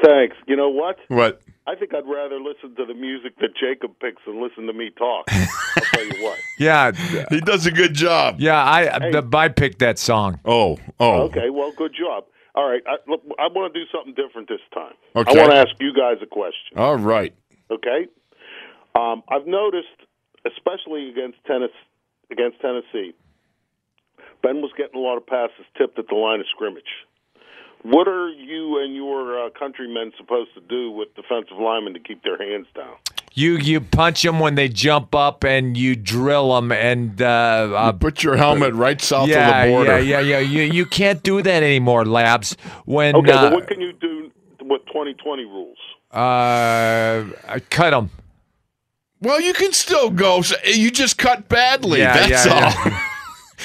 Thanks. 0.04 0.36
You 0.46 0.56
know 0.56 0.68
what? 0.68 0.98
What? 1.08 1.40
I 1.68 1.74
think 1.74 1.92
I'd 1.94 2.06
rather 2.06 2.38
listen 2.38 2.76
to 2.76 2.84
the 2.86 2.94
music 2.94 3.36
that 3.40 3.50
Jacob 3.58 3.98
picks 4.00 4.22
than 4.24 4.40
listen 4.40 4.66
to 4.66 4.72
me 4.72 4.90
talk. 4.90 5.26
I'll 5.30 5.82
tell 5.92 6.04
you 6.04 6.22
what. 6.22 6.38
Yeah, 6.58 6.92
He 7.28 7.40
does 7.40 7.66
a 7.66 7.72
good 7.72 7.92
job. 7.94 8.36
yeah. 8.38 8.62
I 8.64 9.10
the, 9.10 9.28
I 9.36 9.48
picked 9.48 9.80
that 9.80 9.98
song. 9.98 10.38
Oh, 10.44 10.78
oh. 11.00 11.22
Okay, 11.22 11.50
well, 11.50 11.72
good 11.76 11.92
job. 11.98 12.24
All 12.54 12.68
right, 12.68 12.82
I, 12.86 12.96
look, 13.10 13.20
I 13.38 13.48
want 13.48 13.74
to 13.74 13.78
do 13.78 13.84
something 13.92 14.14
different 14.14 14.48
this 14.48 14.60
time. 14.72 14.94
Okay. 15.14 15.30
I 15.30 15.42
want 15.42 15.52
to 15.52 15.58
ask 15.58 15.70
you 15.78 15.92
guys 15.92 16.16
a 16.22 16.26
question. 16.26 16.78
All 16.78 16.96
right. 16.96 17.34
Okay, 17.70 18.06
um, 18.94 19.22
I've 19.28 19.46
noticed, 19.46 19.88
especially 20.46 21.10
against 21.10 21.36
tennis, 21.46 21.72
against 22.30 22.60
Tennessee, 22.60 23.12
Ben 24.42 24.62
was 24.62 24.70
getting 24.78 24.96
a 24.96 25.02
lot 25.02 25.16
of 25.18 25.26
passes 25.26 25.66
tipped 25.76 25.98
at 25.98 26.06
the 26.08 26.14
line 26.14 26.40
of 26.40 26.46
scrimmage. 26.54 26.84
What 27.88 28.08
are 28.08 28.28
you 28.30 28.82
and 28.82 28.94
your 28.96 29.46
uh, 29.46 29.50
countrymen 29.56 30.12
supposed 30.16 30.52
to 30.54 30.60
do 30.60 30.90
with 30.90 31.14
defensive 31.14 31.56
linemen 31.58 31.94
to 31.94 32.00
keep 32.00 32.22
their 32.24 32.36
hands 32.36 32.66
down? 32.74 32.94
You 33.32 33.58
you 33.58 33.80
punch 33.80 34.22
them 34.22 34.40
when 34.40 34.54
they 34.54 34.68
jump 34.68 35.14
up, 35.14 35.44
and 35.44 35.76
you 35.76 35.94
drill 35.94 36.54
them, 36.54 36.72
and 36.72 37.20
uh, 37.20 37.26
uh, 37.26 37.92
Put 37.92 38.22
your 38.22 38.36
helmet 38.36 38.72
right 38.74 39.00
south 39.00 39.28
yeah, 39.28 39.58
of 39.62 39.66
the 39.66 39.72
border. 39.72 40.00
yeah, 40.00 40.20
yeah, 40.20 40.38
yeah. 40.38 40.38
You 40.40 40.62
you 40.62 40.86
can't 40.86 41.22
do 41.22 41.42
that 41.42 41.62
anymore, 41.62 42.04
Labs. 42.06 42.56
When 42.86 43.14
Okay, 43.14 43.30
uh, 43.32 43.42
but 43.50 43.52
what 43.52 43.68
can 43.68 43.80
you 43.80 43.92
do 43.92 44.30
with 44.62 44.84
2020 44.86 45.44
rules? 45.44 45.76
uh, 46.12 47.58
cut 47.70 47.90
them. 47.90 48.10
Well, 49.20 49.40
you 49.40 49.52
can 49.52 49.72
still 49.72 50.10
go. 50.10 50.42
So- 50.42 50.56
You 50.64 50.90
just 50.90 51.18
cut 51.18 51.48
badly. 51.48 52.00
Yeah, 52.00 52.14
That's 52.26 52.46
yeah, 52.46 52.72
all. 52.84 52.92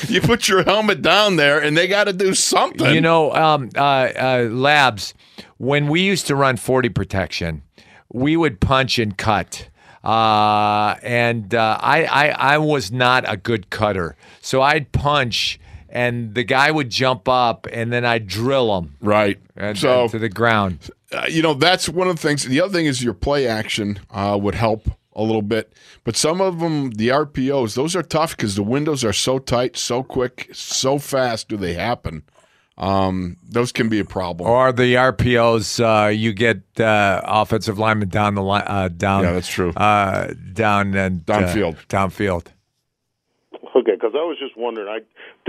you 0.07 0.21
put 0.21 0.47
your 0.47 0.63
helmet 0.63 1.01
down 1.01 1.35
there, 1.35 1.59
and 1.61 1.75
they 1.75 1.87
got 1.87 2.05
to 2.05 2.13
do 2.13 2.33
something. 2.33 2.93
You 2.93 3.01
know, 3.01 3.33
um, 3.33 3.69
uh, 3.75 3.79
uh, 3.79 4.47
Labs. 4.51 5.13
When 5.57 5.87
we 5.87 6.01
used 6.01 6.27
to 6.27 6.35
run 6.35 6.57
forty 6.57 6.89
protection, 6.89 7.63
we 8.11 8.35
would 8.35 8.59
punch 8.59 8.99
and 8.99 9.17
cut. 9.17 9.67
Uh, 10.03 10.95
and 11.03 11.53
uh, 11.53 11.77
I, 11.79 12.05
I 12.05 12.29
I 12.29 12.57
was 12.57 12.91
not 12.91 13.23
a 13.27 13.37
good 13.37 13.69
cutter, 13.69 14.15
so 14.41 14.63
I'd 14.63 14.91
punch, 14.91 15.59
and 15.89 16.33
the 16.33 16.43
guy 16.43 16.71
would 16.71 16.89
jump 16.89 17.29
up, 17.29 17.67
and 17.71 17.93
then 17.93 18.03
I'd 18.03 18.25
drill 18.25 18.75
him 18.79 18.95
right. 18.99 19.39
and, 19.55 19.77
so, 19.77 20.07
to 20.07 20.17
the 20.17 20.29
ground. 20.29 20.89
uh, 21.11 21.25
you 21.29 21.43
know, 21.43 21.53
that's 21.53 21.87
one 21.87 22.07
of 22.07 22.15
the 22.15 22.21
things. 22.21 22.43
The 22.43 22.61
other 22.61 22.73
thing 22.73 22.87
is 22.87 23.03
your 23.03 23.13
play 23.13 23.47
action 23.47 23.99
uh, 24.09 24.39
would 24.41 24.55
help 24.55 24.87
a 25.15 25.23
little 25.23 25.41
bit. 25.41 25.73
But 26.03 26.15
some 26.15 26.41
of 26.41 26.59
them, 26.59 26.91
the 26.91 27.09
RPOs, 27.09 27.75
those 27.75 27.95
are 27.95 28.03
tough 28.03 28.35
because 28.35 28.55
the 28.55 28.63
windows 28.63 29.03
are 29.03 29.13
so 29.13 29.39
tight, 29.39 29.77
so 29.77 30.03
quick, 30.03 30.49
so 30.53 30.97
fast 30.97 31.49
do 31.49 31.57
they 31.57 31.73
happen. 31.73 32.23
Um, 32.77 33.37
those 33.47 33.71
can 33.71 33.89
be 33.89 33.99
a 33.99 34.05
problem. 34.05 34.49
Or 34.49 34.71
the 34.71 34.95
RPOs, 34.95 35.79
uh, 35.79 36.07
you 36.09 36.33
get 36.33 36.61
uh, 36.79 37.21
offensive 37.25 37.77
linemen 37.77 38.09
down 38.09 38.33
the 38.35 38.41
line, 38.41 38.63
uh, 38.65 38.87
down. 38.87 39.23
Yeah, 39.23 39.33
that's 39.33 39.47
true. 39.47 39.71
Uh, 39.71 40.33
down 40.53 40.95
and 40.95 41.29
uh, 41.29 41.39
Downfield. 41.41 41.77
downfield. 41.87 42.45
Okay, 43.75 43.91
because 43.93 44.11
I 44.13 44.23
was 44.23 44.37
just 44.39 44.57
wondering. 44.57 44.87
I 44.89 44.99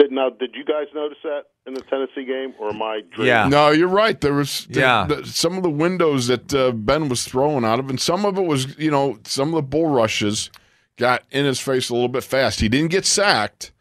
did 0.00 0.12
now. 0.12 0.30
Did 0.30 0.54
you 0.54 0.64
guys 0.64 0.86
notice 0.94 1.18
that 1.24 1.42
in 1.66 1.74
the 1.74 1.80
Tennessee 1.82 2.24
game, 2.24 2.54
or 2.60 2.70
am 2.70 2.80
I? 2.80 3.00
Dreaming? 3.10 3.26
Yeah. 3.26 3.48
No, 3.48 3.70
you're 3.70 3.88
right. 3.88 4.20
There 4.20 4.34
was 4.34 4.66
the- 4.70 4.80
Yeah. 4.80 5.06
the- 5.08 5.26
some 5.26 5.56
of 5.56 5.62
the 5.64 5.70
windows 5.70 6.28
that 6.28 6.54
uh, 6.54 6.70
Ben 6.72 7.08
was 7.08 7.24
throwing 7.24 7.64
out 7.64 7.80
of, 7.80 7.90
and 7.90 8.00
some 8.00 8.24
of 8.24 8.38
it 8.38 8.44
was, 8.44 8.78
you 8.78 8.90
know, 8.92 9.18
some 9.24 9.48
of 9.48 9.54
the 9.54 9.62
bull 9.62 9.86
rushes 9.86 10.50
got 10.98 11.22
in 11.32 11.44
his 11.46 11.58
face 11.58 11.88
a 11.90 11.94
little 11.94 12.08
bit 12.08 12.22
fast. 12.22 12.60
He 12.60 12.68
didn't 12.68 12.90
get 12.92 13.06
sacked. 13.06 13.72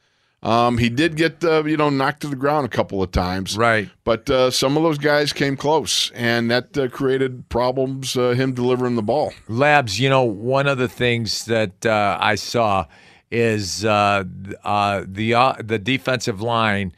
Um, 0.44 0.80
he 0.80 0.90
did 0.90 1.18
get, 1.18 1.44
uh, 1.44 1.64
you 1.66 1.78
know, 1.78 1.92
knocked 1.92 2.22
to 2.22 2.28
the 2.28 2.36
ground 2.36 2.66
a 2.66 2.70
couple 2.70 3.04
of 3.04 3.12
times. 3.12 3.56
Right. 3.56 3.90
But 4.04 4.28
uh, 4.28 4.50
some 4.50 4.76
of 4.76 4.82
those 4.82 4.98
guys 4.98 5.34
came 5.34 5.56
close, 5.56 6.10
and 6.16 6.50
that 6.50 6.76
uh, 6.76 6.88
created 6.88 7.48
problems. 7.50 8.18
Uh, 8.18 8.32
him 8.32 8.54
delivering 8.54 8.96
the 8.96 9.04
ball. 9.04 9.34
Labs, 9.48 10.00
you 10.00 10.10
know, 10.10 10.24
one 10.24 10.66
of 10.66 10.80
the 10.80 10.88
things 10.88 11.46
that 11.46 11.86
uh, 11.86 12.18
I 12.20 12.34
saw 12.34 12.86
is 13.32 13.86
uh, 13.86 14.24
uh, 14.64 15.04
the 15.08 15.34
uh, 15.34 15.54
the 15.60 15.80
defensive 15.80 16.42
line 16.42 16.94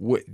w- 0.00 0.24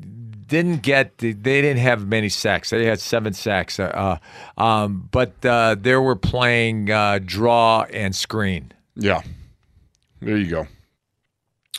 didn't 0.46 0.82
get 0.82 1.18
they 1.18 1.32
didn't 1.32 1.78
have 1.78 2.06
many 2.06 2.28
sacks. 2.28 2.70
They 2.70 2.86
had 2.86 3.00
seven 3.00 3.32
sacks, 3.32 3.80
uh, 3.80 4.18
uh, 4.58 4.62
um, 4.62 5.08
but 5.10 5.44
uh, 5.44 5.76
they 5.78 5.96
were 5.96 6.16
playing 6.16 6.90
uh, 6.90 7.20
draw 7.24 7.82
and 7.92 8.14
screen. 8.14 8.72
Yeah. 8.94 9.22
There 10.20 10.36
you 10.36 10.50
go. 10.50 10.66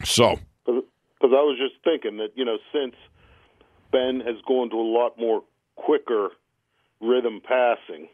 So, 0.06 0.40
Because 0.66 0.84
I 1.24 1.44
was 1.44 1.58
just 1.60 1.84
thinking 1.84 2.18
that 2.18 2.30
you 2.36 2.46
know 2.46 2.58
since 2.72 2.96
Ben 3.92 4.22
has 4.26 4.36
gone 4.48 4.70
to 4.70 4.78
a 4.78 4.82
lot 4.82 5.20
more 5.20 5.44
quicker 5.76 6.30
rhythm 7.02 7.42
passing, 7.42 8.08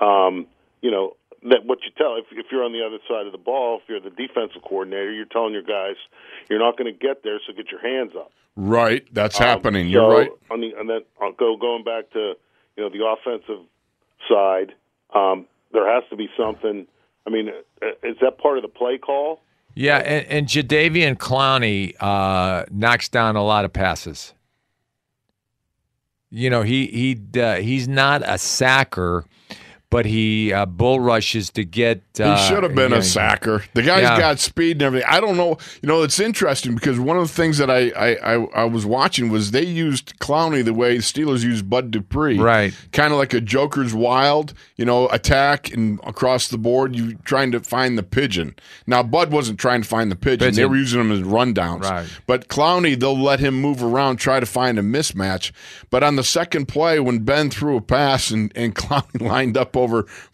um, 0.00 0.46
you 0.82 0.90
know 0.90 1.16
that 1.44 1.64
what 1.64 1.78
you 1.84 1.90
tell 1.96 2.16
if 2.16 2.24
if 2.32 2.46
you're 2.50 2.64
on 2.64 2.72
the 2.72 2.84
other 2.84 2.98
side 3.08 3.26
of 3.26 3.32
the 3.32 3.38
ball, 3.38 3.80
if 3.82 3.88
you're 3.88 4.00
the 4.00 4.10
defensive 4.10 4.62
coordinator, 4.62 5.12
you're 5.12 5.24
telling 5.26 5.52
your 5.52 5.62
guys 5.62 5.96
you're 6.48 6.58
not 6.58 6.76
going 6.78 6.92
to 6.92 6.98
get 6.98 7.22
there, 7.22 7.38
so 7.46 7.52
get 7.52 7.70
your 7.70 7.80
hands 7.80 8.12
up. 8.16 8.30
right, 8.56 9.06
that's 9.12 9.40
Um, 9.40 9.46
happening. 9.46 9.86
so 9.86 9.90
You're 9.90 10.08
right. 10.10 10.30
On 10.50 10.60
the, 10.60 10.72
and 10.78 10.88
then 10.88 11.00
I'll 11.20 11.32
go 11.32 11.56
going 11.56 11.84
back 11.84 12.10
to 12.12 12.34
you 12.76 12.82
know 12.82 12.88
the 12.88 13.04
offensive 13.06 13.64
side. 14.28 14.74
Um, 15.14 15.46
there 15.72 15.86
has 15.92 16.04
to 16.10 16.16
be 16.16 16.28
something. 16.36 16.86
I 17.26 17.30
mean, 17.30 17.50
uh, 17.82 17.86
is 18.02 18.16
that 18.20 18.38
part 18.38 18.58
of 18.58 18.62
the 18.62 18.68
play 18.68 18.98
call? 18.98 19.40
Yeah, 19.76 19.98
and, 19.98 20.26
and 20.28 20.46
Jadeveon 20.46 21.16
Clowney 21.16 21.94
uh, 22.00 22.64
knocks 22.70 23.08
down 23.08 23.34
a 23.36 23.42
lot 23.42 23.64
of 23.64 23.72
passes. 23.72 24.32
You 26.30 26.50
know, 26.50 26.62
he 26.62 26.86
he 26.86 27.40
uh, 27.40 27.56
he's 27.56 27.86
not 27.86 28.22
a 28.24 28.38
sacker, 28.38 29.24
but 29.90 30.06
he 30.06 30.52
uh, 30.52 30.66
bull 30.66 30.98
rushes 31.00 31.50
to 31.50 31.64
get. 31.64 32.02
Uh, 32.18 32.34
He 32.36 32.48
should 32.48 32.62
have 32.64 32.74
been 32.74 32.90
yeah, 32.92 32.98
a 32.98 33.02
sacker. 33.02 33.62
The 33.74 33.82
guy's 33.82 34.02
Yeah. 34.02 34.18
got 34.18 34.40
speed 34.40 34.72
and 34.78 34.82
everything. 34.82 35.08
I 35.08 35.20
don't 35.20 35.36
know. 35.36 35.58
You 35.82 35.86
know, 35.88 36.02
it's 36.02 36.18
interesting 36.18 36.74
because 36.74 36.98
one 36.98 37.16
of 37.16 37.22
the 37.28 37.32
things 37.32 37.58
that 37.58 37.70
I 37.70 37.90
I, 37.90 38.34
I, 38.34 38.44
I 38.54 38.64
was 38.64 38.84
watching 38.84 39.28
was 39.30 39.52
they 39.52 39.64
used 39.64 40.18
Clowney 40.18 40.64
the 40.64 40.74
way 40.74 40.96
Steelers 40.98 41.44
used 41.44 41.70
Bud 41.70 41.90
Dupree. 41.92 42.38
Right. 42.40 42.74
Kind 42.92 43.12
of 43.12 43.18
like 43.18 43.34
a 43.34 43.40
Joker's 43.40 43.94
wild, 43.94 44.52
you 44.76 44.84
know, 44.84 45.08
attack 45.10 45.72
and 45.72 46.00
across 46.04 46.48
the 46.48 46.58
board, 46.58 46.96
you 46.96 47.14
trying 47.24 47.52
to 47.52 47.60
find 47.60 47.96
the 47.96 48.02
pigeon. 48.02 48.56
Now, 48.88 49.02
Bud 49.04 49.30
wasn't 49.30 49.60
trying 49.60 49.82
to 49.82 49.88
find 49.88 50.10
the 50.10 50.16
pigeon. 50.16 50.54
They 50.54 50.64
were 50.66 50.76
using 50.76 51.00
him 51.00 51.12
as 51.12 51.20
rundowns. 51.20 51.82
Right. 51.82 52.08
But 52.26 52.48
Clowney, 52.48 52.98
they'll 52.98 53.16
let 53.18 53.38
him 53.38 53.60
move 53.60 53.82
around, 53.82 54.16
try 54.16 54.40
to 54.40 54.46
find 54.46 54.78
a 54.78 54.82
mismatch. 54.82 55.52
But 55.90 56.02
on 56.02 56.16
the 56.16 56.24
second 56.24 56.66
play, 56.66 56.98
when 56.98 57.20
Ben 57.20 57.50
threw 57.50 57.76
a 57.76 57.80
pass 57.80 58.30
and, 58.30 58.50
and 58.56 58.74
Clowney 58.82 59.20
lined 59.20 59.56
up 59.56 59.76
over 59.76 59.83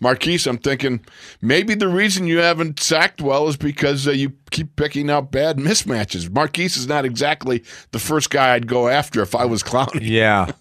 Marquise, 0.01 0.47
I'm 0.47 0.59
thinking 0.59 1.05
maybe 1.41 1.75
the 1.75 1.89
reason 1.89 2.27
you 2.27 2.39
haven't 2.39 2.81
sacked 2.81 3.21
well 3.21 3.49
is 3.49 3.57
because 3.57 4.07
uh, 4.07 4.13
you 4.13 4.33
keep 4.51 4.77
picking 4.77 5.11
out 5.11 5.31
bad 5.31 5.57
mismatches. 5.59 6.31
Marquise 6.31 6.77
is 6.77 6.87
not 6.87 7.05
exactly 7.05 7.65
the 7.93 7.99
first 7.99 8.31
guy 8.31 8.55
I'd 8.55 8.67
go 8.67 8.89
after 8.89 9.23
if 9.23 9.35
I 9.35 9.45
was 9.45 9.63
Clowney. 9.63 10.01
Yeah, 10.03 10.53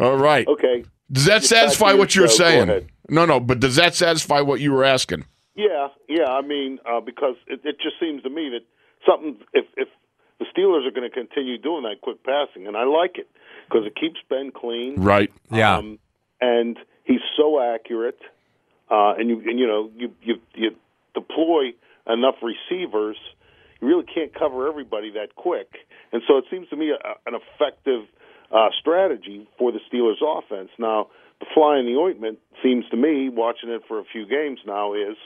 All 0.00 0.16
right. 0.16 0.46
Okay. 0.46 0.84
Does 1.10 1.26
that 1.26 1.42
Get 1.42 1.48
satisfy 1.48 1.92
what 1.92 2.14
you're 2.14 2.28
show. 2.28 2.34
Saying? 2.34 2.90
No, 3.08 3.24
no, 3.24 3.38
but 3.38 3.60
does 3.60 3.76
that 3.76 3.94
satisfy 3.94 4.40
what 4.40 4.60
you 4.60 4.72
were 4.72 4.84
asking? 4.84 5.24
Yeah, 5.54 5.88
yeah. 6.08 6.26
I 6.26 6.42
mean, 6.42 6.78
uh, 6.90 7.00
because 7.00 7.36
it, 7.46 7.60
it 7.64 7.76
just 7.80 8.00
seems 8.00 8.22
to 8.22 8.30
me 8.30 8.50
that 8.50 8.62
something 9.08 9.36
if 9.52 9.66
if 9.76 9.88
the 10.40 10.46
Steelers 10.46 10.86
are 10.86 10.90
going 10.90 11.08
to 11.08 11.14
continue 11.14 11.58
doing 11.58 11.84
that 11.84 12.00
quick 12.02 12.24
passing, 12.24 12.66
and 12.66 12.76
I 12.76 12.84
like 12.84 13.18
it 13.18 13.28
because 13.68 13.86
it 13.86 13.94
keeps 13.94 14.16
Ben 14.28 14.50
clean. 14.50 14.96
Right. 15.00 15.30
yeah. 15.50 15.80
And 16.40 16.78
he's 17.04 17.20
so 17.36 17.60
accurate, 17.60 18.18
uh, 18.90 19.14
and 19.16 19.28
you 19.28 19.42
and 19.46 19.58
you 19.58 19.66
know 19.66 19.90
you 19.96 20.12
you 20.22 20.34
you 20.54 20.70
deploy 21.14 21.72
enough 22.06 22.36
receivers, 22.42 23.16
you 23.80 23.88
really 23.88 24.04
can't 24.04 24.34
cover 24.34 24.68
everybody 24.68 25.12
that 25.12 25.36
quick, 25.36 25.68
and 26.12 26.22
so 26.26 26.36
it 26.38 26.44
seems 26.50 26.68
to 26.68 26.76
me 26.76 26.90
a, 26.90 27.28
an 27.28 27.34
effective 27.34 28.06
uh, 28.52 28.68
strategy 28.80 29.48
for 29.58 29.72
the 29.72 29.80
Steelers' 29.90 30.22
offense. 30.22 30.70
Now, 30.78 31.08
the 31.40 31.46
fly 31.54 31.78
in 31.78 31.86
the 31.86 31.96
ointment 31.98 32.38
seems 32.62 32.84
to 32.90 32.96
me, 32.96 33.28
watching 33.28 33.70
it 33.70 33.82
for 33.88 33.98
a 33.98 34.04
few 34.04 34.26
games 34.26 34.60
now, 34.66 34.94
is 34.94 35.16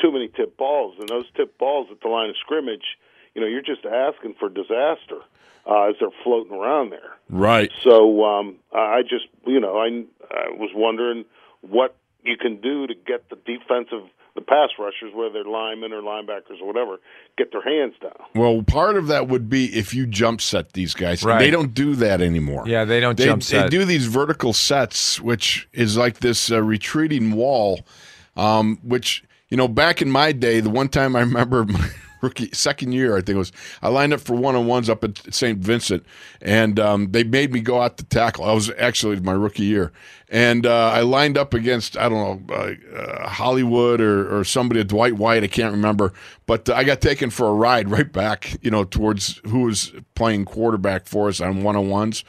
too 0.00 0.12
many 0.12 0.28
tip 0.28 0.56
balls, 0.56 0.96
and 0.98 1.08
those 1.08 1.24
tip 1.36 1.58
balls 1.58 1.88
at 1.90 2.00
the 2.00 2.08
line 2.08 2.30
of 2.30 2.36
scrimmage, 2.40 2.96
you 3.38 3.44
know, 3.44 3.48
you're 3.48 3.62
just 3.62 3.86
asking 3.86 4.34
for 4.34 4.48
disaster 4.48 5.20
uh, 5.64 5.84
as 5.84 5.94
they're 6.00 6.08
floating 6.24 6.52
around 6.52 6.90
there. 6.90 7.16
Right. 7.30 7.70
So 7.84 8.24
um, 8.24 8.56
I 8.72 9.02
just, 9.02 9.26
you 9.46 9.60
know, 9.60 9.76
I, 9.78 10.04
I 10.28 10.50
was 10.50 10.70
wondering 10.74 11.24
what 11.60 11.94
you 12.24 12.36
can 12.36 12.60
do 12.60 12.88
to 12.88 12.94
get 12.94 13.30
the 13.30 13.36
defensive, 13.36 14.10
the 14.34 14.40
pass 14.40 14.70
rushers, 14.76 15.14
whether 15.14 15.34
they're 15.34 15.44
linemen 15.44 15.92
or 15.92 16.02
linebackers 16.02 16.60
or 16.60 16.66
whatever, 16.66 16.98
get 17.36 17.52
their 17.52 17.62
hands 17.62 17.94
down. 18.02 18.16
Well, 18.34 18.64
part 18.64 18.96
of 18.96 19.06
that 19.06 19.28
would 19.28 19.48
be 19.48 19.66
if 19.66 19.94
you 19.94 20.08
jump 20.08 20.40
set 20.40 20.72
these 20.72 20.94
guys. 20.94 21.22
Right. 21.22 21.38
They 21.38 21.52
don't 21.52 21.74
do 21.74 21.94
that 21.94 22.20
anymore. 22.20 22.64
Yeah, 22.66 22.86
they 22.86 22.98
don't 22.98 23.16
They, 23.16 23.26
jump 23.26 23.44
they 23.44 23.68
do 23.68 23.84
these 23.84 24.06
vertical 24.06 24.52
sets, 24.52 25.20
which 25.20 25.68
is 25.72 25.96
like 25.96 26.18
this 26.18 26.50
uh, 26.50 26.60
retreating 26.60 27.30
wall. 27.30 27.82
Um, 28.36 28.78
which 28.82 29.22
you 29.48 29.56
know, 29.56 29.68
back 29.68 30.02
in 30.02 30.10
my 30.10 30.32
day, 30.32 30.60
the 30.60 30.70
one 30.70 30.88
time 30.88 31.16
I 31.16 31.20
remember 31.20 31.64
my 31.66 31.88
rookie 32.20 32.50
second 32.52 32.92
year, 32.92 33.16
I 33.16 33.20
think 33.20 33.36
it 33.36 33.38
was, 33.38 33.52
I 33.82 33.88
lined 33.88 34.12
up 34.12 34.20
for 34.20 34.34
one 34.34 34.54
on 34.56 34.66
ones 34.66 34.88
up 34.88 35.04
at 35.04 35.34
St. 35.34 35.58
Vincent, 35.58 36.04
and 36.40 36.78
um, 36.78 37.12
they 37.12 37.24
made 37.24 37.52
me 37.52 37.60
go 37.60 37.80
out 37.80 37.96
to 37.98 38.04
tackle. 38.04 38.44
I 38.44 38.52
was 38.52 38.70
actually 38.78 39.20
my 39.20 39.32
rookie 39.32 39.64
year, 39.64 39.92
and 40.30 40.66
uh, 40.66 40.90
I 40.90 41.00
lined 41.00 41.38
up 41.38 41.54
against 41.54 41.96
I 41.96 42.08
don't 42.08 42.48
know 42.48 42.54
uh, 42.54 42.96
uh, 42.96 43.28
Hollywood 43.28 44.00
or, 44.00 44.38
or 44.38 44.44
somebody, 44.44 44.82
Dwight 44.84 45.14
White, 45.14 45.42
I 45.42 45.46
can't 45.46 45.72
remember, 45.72 46.12
but 46.46 46.68
I 46.68 46.84
got 46.84 47.00
taken 47.00 47.30
for 47.30 47.48
a 47.48 47.54
ride 47.54 47.88
right 47.90 48.10
back, 48.10 48.56
you 48.62 48.70
know, 48.70 48.84
towards 48.84 49.40
who 49.46 49.62
was 49.62 49.92
playing 50.14 50.44
quarterback 50.44 51.06
for 51.06 51.28
us 51.28 51.40
on 51.40 51.62
one 51.62 51.76
on 51.76 51.88
ones, 51.88 52.24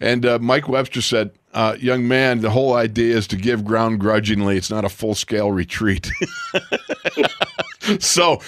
and 0.00 0.26
uh, 0.26 0.38
Mike 0.38 0.68
Webster 0.68 1.02
said. 1.02 1.32
Uh, 1.54 1.76
young 1.78 2.08
man, 2.08 2.40
the 2.40 2.50
whole 2.50 2.74
idea 2.74 3.16
is 3.16 3.28
to 3.28 3.36
give 3.36 3.64
ground 3.64 4.00
grudgingly. 4.00 4.56
It's 4.56 4.70
not 4.70 4.84
a 4.84 4.88
full 4.88 5.14
scale 5.14 5.52
retreat. 5.52 6.10
so 7.98 8.40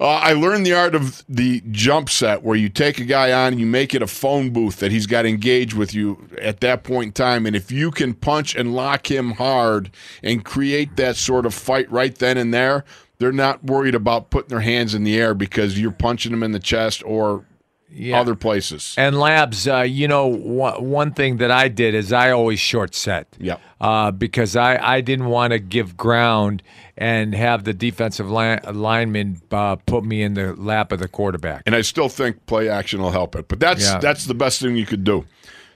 uh, 0.00 0.06
I 0.06 0.32
learned 0.32 0.64
the 0.66 0.72
art 0.72 0.94
of 0.94 1.24
the 1.28 1.62
jump 1.70 2.08
set 2.08 2.42
where 2.42 2.56
you 2.56 2.68
take 2.68 2.98
a 2.98 3.04
guy 3.04 3.32
on 3.32 3.52
and 3.52 3.60
you 3.60 3.66
make 3.66 3.94
it 3.94 4.02
a 4.02 4.06
phone 4.06 4.50
booth 4.50 4.78
that 4.78 4.92
he's 4.92 5.06
got 5.06 5.26
engaged 5.26 5.74
with 5.74 5.94
you 5.94 6.28
at 6.40 6.60
that 6.60 6.84
point 6.84 7.08
in 7.08 7.12
time. 7.12 7.46
And 7.46 7.56
if 7.56 7.70
you 7.70 7.90
can 7.90 8.14
punch 8.14 8.53
and 8.54 8.74
lock 8.74 9.10
him 9.10 9.32
hard 9.32 9.90
and 10.22 10.44
create 10.44 10.96
that 10.96 11.16
sort 11.16 11.46
of 11.46 11.54
fight 11.54 11.90
right 11.90 12.14
then 12.16 12.36
and 12.38 12.52
there, 12.52 12.84
they're 13.18 13.32
not 13.32 13.62
worried 13.64 13.94
about 13.94 14.30
putting 14.30 14.48
their 14.48 14.60
hands 14.60 14.94
in 14.94 15.04
the 15.04 15.18
air 15.20 15.34
because 15.34 15.78
you're 15.80 15.90
punching 15.92 16.32
them 16.32 16.42
in 16.42 16.52
the 16.52 16.58
chest 16.58 17.02
or 17.06 17.44
Yeah. 17.90 18.18
other 18.20 18.34
places. 18.34 18.94
And 18.98 19.18
labs, 19.18 19.68
uh, 19.68 19.82
you 19.82 20.08
know, 20.08 20.26
one, 20.26 20.84
one 20.90 21.12
thing 21.12 21.36
that 21.36 21.50
I 21.52 21.68
did 21.68 21.94
is 21.94 22.12
I 22.12 22.32
always 22.32 22.58
short 22.58 22.92
set. 22.94 23.28
Yep. 23.38 23.60
Uh, 23.80 24.10
because 24.10 24.56
I, 24.56 24.78
I 24.96 25.00
didn't 25.00 25.26
want 25.26 25.52
to 25.52 25.60
give 25.60 25.96
ground 25.96 26.62
and 26.96 27.34
have 27.34 27.62
the 27.64 27.72
defensive 27.72 28.28
line, 28.30 28.60
lineman 28.72 29.40
uh, 29.52 29.76
put 29.76 30.04
me 30.04 30.22
in 30.22 30.34
the 30.34 30.54
lap 30.54 30.90
of 30.92 30.98
the 30.98 31.06
quarterback. 31.08 31.62
and 31.66 31.74
I 31.74 31.82
still 31.82 32.08
think 32.08 32.44
play 32.46 32.68
action 32.68 33.00
will 33.00 33.10
help 33.12 33.36
it. 33.36 33.46
But 33.48 33.60
that's 33.60 33.84
Yeah. 33.84 33.98
that's 33.98 34.24
the 34.26 34.34
best 34.34 34.60
thing 34.60 34.76
you 34.76 34.86
could 34.86 35.04
do. 35.04 35.24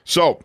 So, 0.05 0.41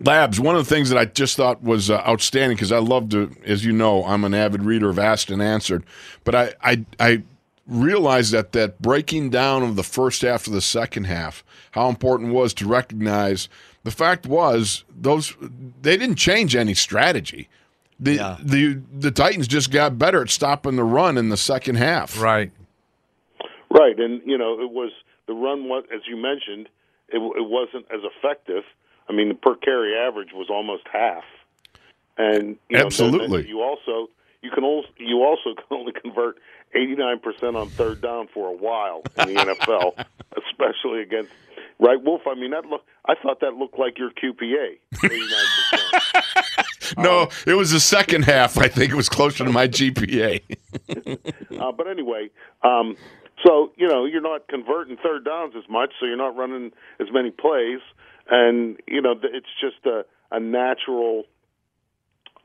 Labs, 0.00 0.40
one 0.40 0.56
of 0.56 0.66
the 0.66 0.74
things 0.74 0.90
that 0.90 0.98
I 0.98 1.04
just 1.04 1.36
thought 1.36 1.62
was 1.62 1.88
uh, 1.90 1.98
outstanding 2.06 2.56
because 2.56 2.72
I 2.72 2.78
love 2.78 3.10
to, 3.10 3.30
as 3.44 3.64
you 3.64 3.72
know, 3.72 4.04
I'm 4.04 4.24
an 4.24 4.34
avid 4.34 4.62
reader 4.62 4.90
of 4.90 4.98
Asked 4.98 5.30
and 5.30 5.40
Answered, 5.40 5.84
but 6.24 6.34
I 6.34 6.54
I, 6.62 6.84
I 6.98 7.22
realized 7.66 8.32
that 8.32 8.52
that 8.52 8.82
breaking 8.82 9.30
down 9.30 9.62
of 9.62 9.76
the 9.76 9.84
first 9.84 10.22
half 10.22 10.44
to 10.44 10.50
the 10.50 10.60
second 10.60 11.04
half, 11.04 11.44
how 11.72 11.88
important 11.88 12.30
it 12.30 12.32
was 12.32 12.52
to 12.54 12.66
recognize. 12.66 13.48
The 13.84 13.90
fact 13.90 14.26
was 14.26 14.84
those 14.94 15.34
they 15.82 15.96
didn't 15.96 16.16
change 16.16 16.56
any 16.56 16.74
strategy. 16.74 17.48
The 18.00 18.14
Yeah. 18.14 18.36
the 18.42 18.80
the 18.92 19.10
Titans 19.12 19.46
just 19.46 19.70
got 19.70 19.96
better 19.98 20.22
at 20.22 20.30
stopping 20.30 20.74
the 20.76 20.84
run 20.84 21.16
in 21.16 21.28
the 21.28 21.36
second 21.36 21.76
half. 21.76 22.20
Right. 22.20 22.50
Right, 23.70 23.98
and 23.98 24.22
you 24.26 24.38
know 24.38 24.60
it 24.60 24.70
was 24.70 24.90
the 25.26 25.34
run 25.34 25.68
was 25.68 25.84
as 25.94 26.00
you 26.08 26.16
mentioned, 26.16 26.68
it, 27.08 27.18
it 27.18 27.48
wasn't 27.48 27.86
as 27.92 28.00
effective. 28.02 28.64
I 29.08 29.12
mean, 29.12 29.28
the 29.28 29.34
per 29.34 29.56
carry 29.56 29.96
average 29.96 30.30
was 30.32 30.48
almost 30.50 30.84
half, 30.90 31.24
and 32.16 32.56
you 32.68 32.78
know, 32.78 32.86
Absolutely. 32.86 33.42
then 33.42 33.48
you 33.48 33.62
also 33.62 34.10
you 34.42 34.50
can 34.50 34.64
also 34.64 34.88
you 34.98 35.22
also 35.22 35.54
can 35.54 35.78
only 35.78 35.92
convert 35.92 36.36
eighty 36.74 36.94
nine 36.94 37.18
percent 37.18 37.56
on 37.56 37.68
third 37.70 38.00
down 38.00 38.28
for 38.32 38.48
a 38.48 38.56
while 38.56 39.02
in 39.18 39.34
the 39.34 39.40
NFL, 39.40 40.04
especially 40.36 41.02
against 41.02 41.30
right 41.78 42.02
Wolf. 42.02 42.22
I 42.26 42.34
mean 42.34 42.50
that 42.50 42.66
look. 42.66 42.82
I 43.06 43.14
thought 43.22 43.40
that 43.40 43.54
looked 43.54 43.78
like 43.78 43.98
your 43.98 44.10
QPA, 44.10 44.78
eighty 45.04 45.18
nine 45.18 45.46
percent. 45.70 46.66
No, 46.98 47.28
it 47.46 47.54
was 47.54 47.70
the 47.70 47.80
second 47.80 48.24
half. 48.24 48.58
I 48.58 48.68
think 48.68 48.92
it 48.92 48.94
was 48.94 49.08
closer 49.08 49.44
to 49.44 49.50
my 49.50 49.68
GPA. 49.68 50.40
Uh, 51.54 51.70
but 51.72 51.86
anyway, 51.86 52.28
um, 52.62 52.96
so 53.46 53.70
you 53.76 53.86
know 53.86 54.04
you're 54.04 54.20
not 54.20 54.48
converting 54.48 54.96
third 54.96 55.24
downs 55.24 55.54
as 55.56 55.62
much, 55.70 55.92
so 55.98 56.04
you're 56.04 56.16
not 56.16 56.36
running 56.36 56.72
as 57.00 57.06
many 57.12 57.30
plays, 57.30 57.78
and 58.30 58.78
you 58.86 59.02
know 59.02 59.14
it's 59.22 59.46
just 59.60 59.84
a, 59.86 60.04
a 60.30 60.40
natural. 60.40 61.24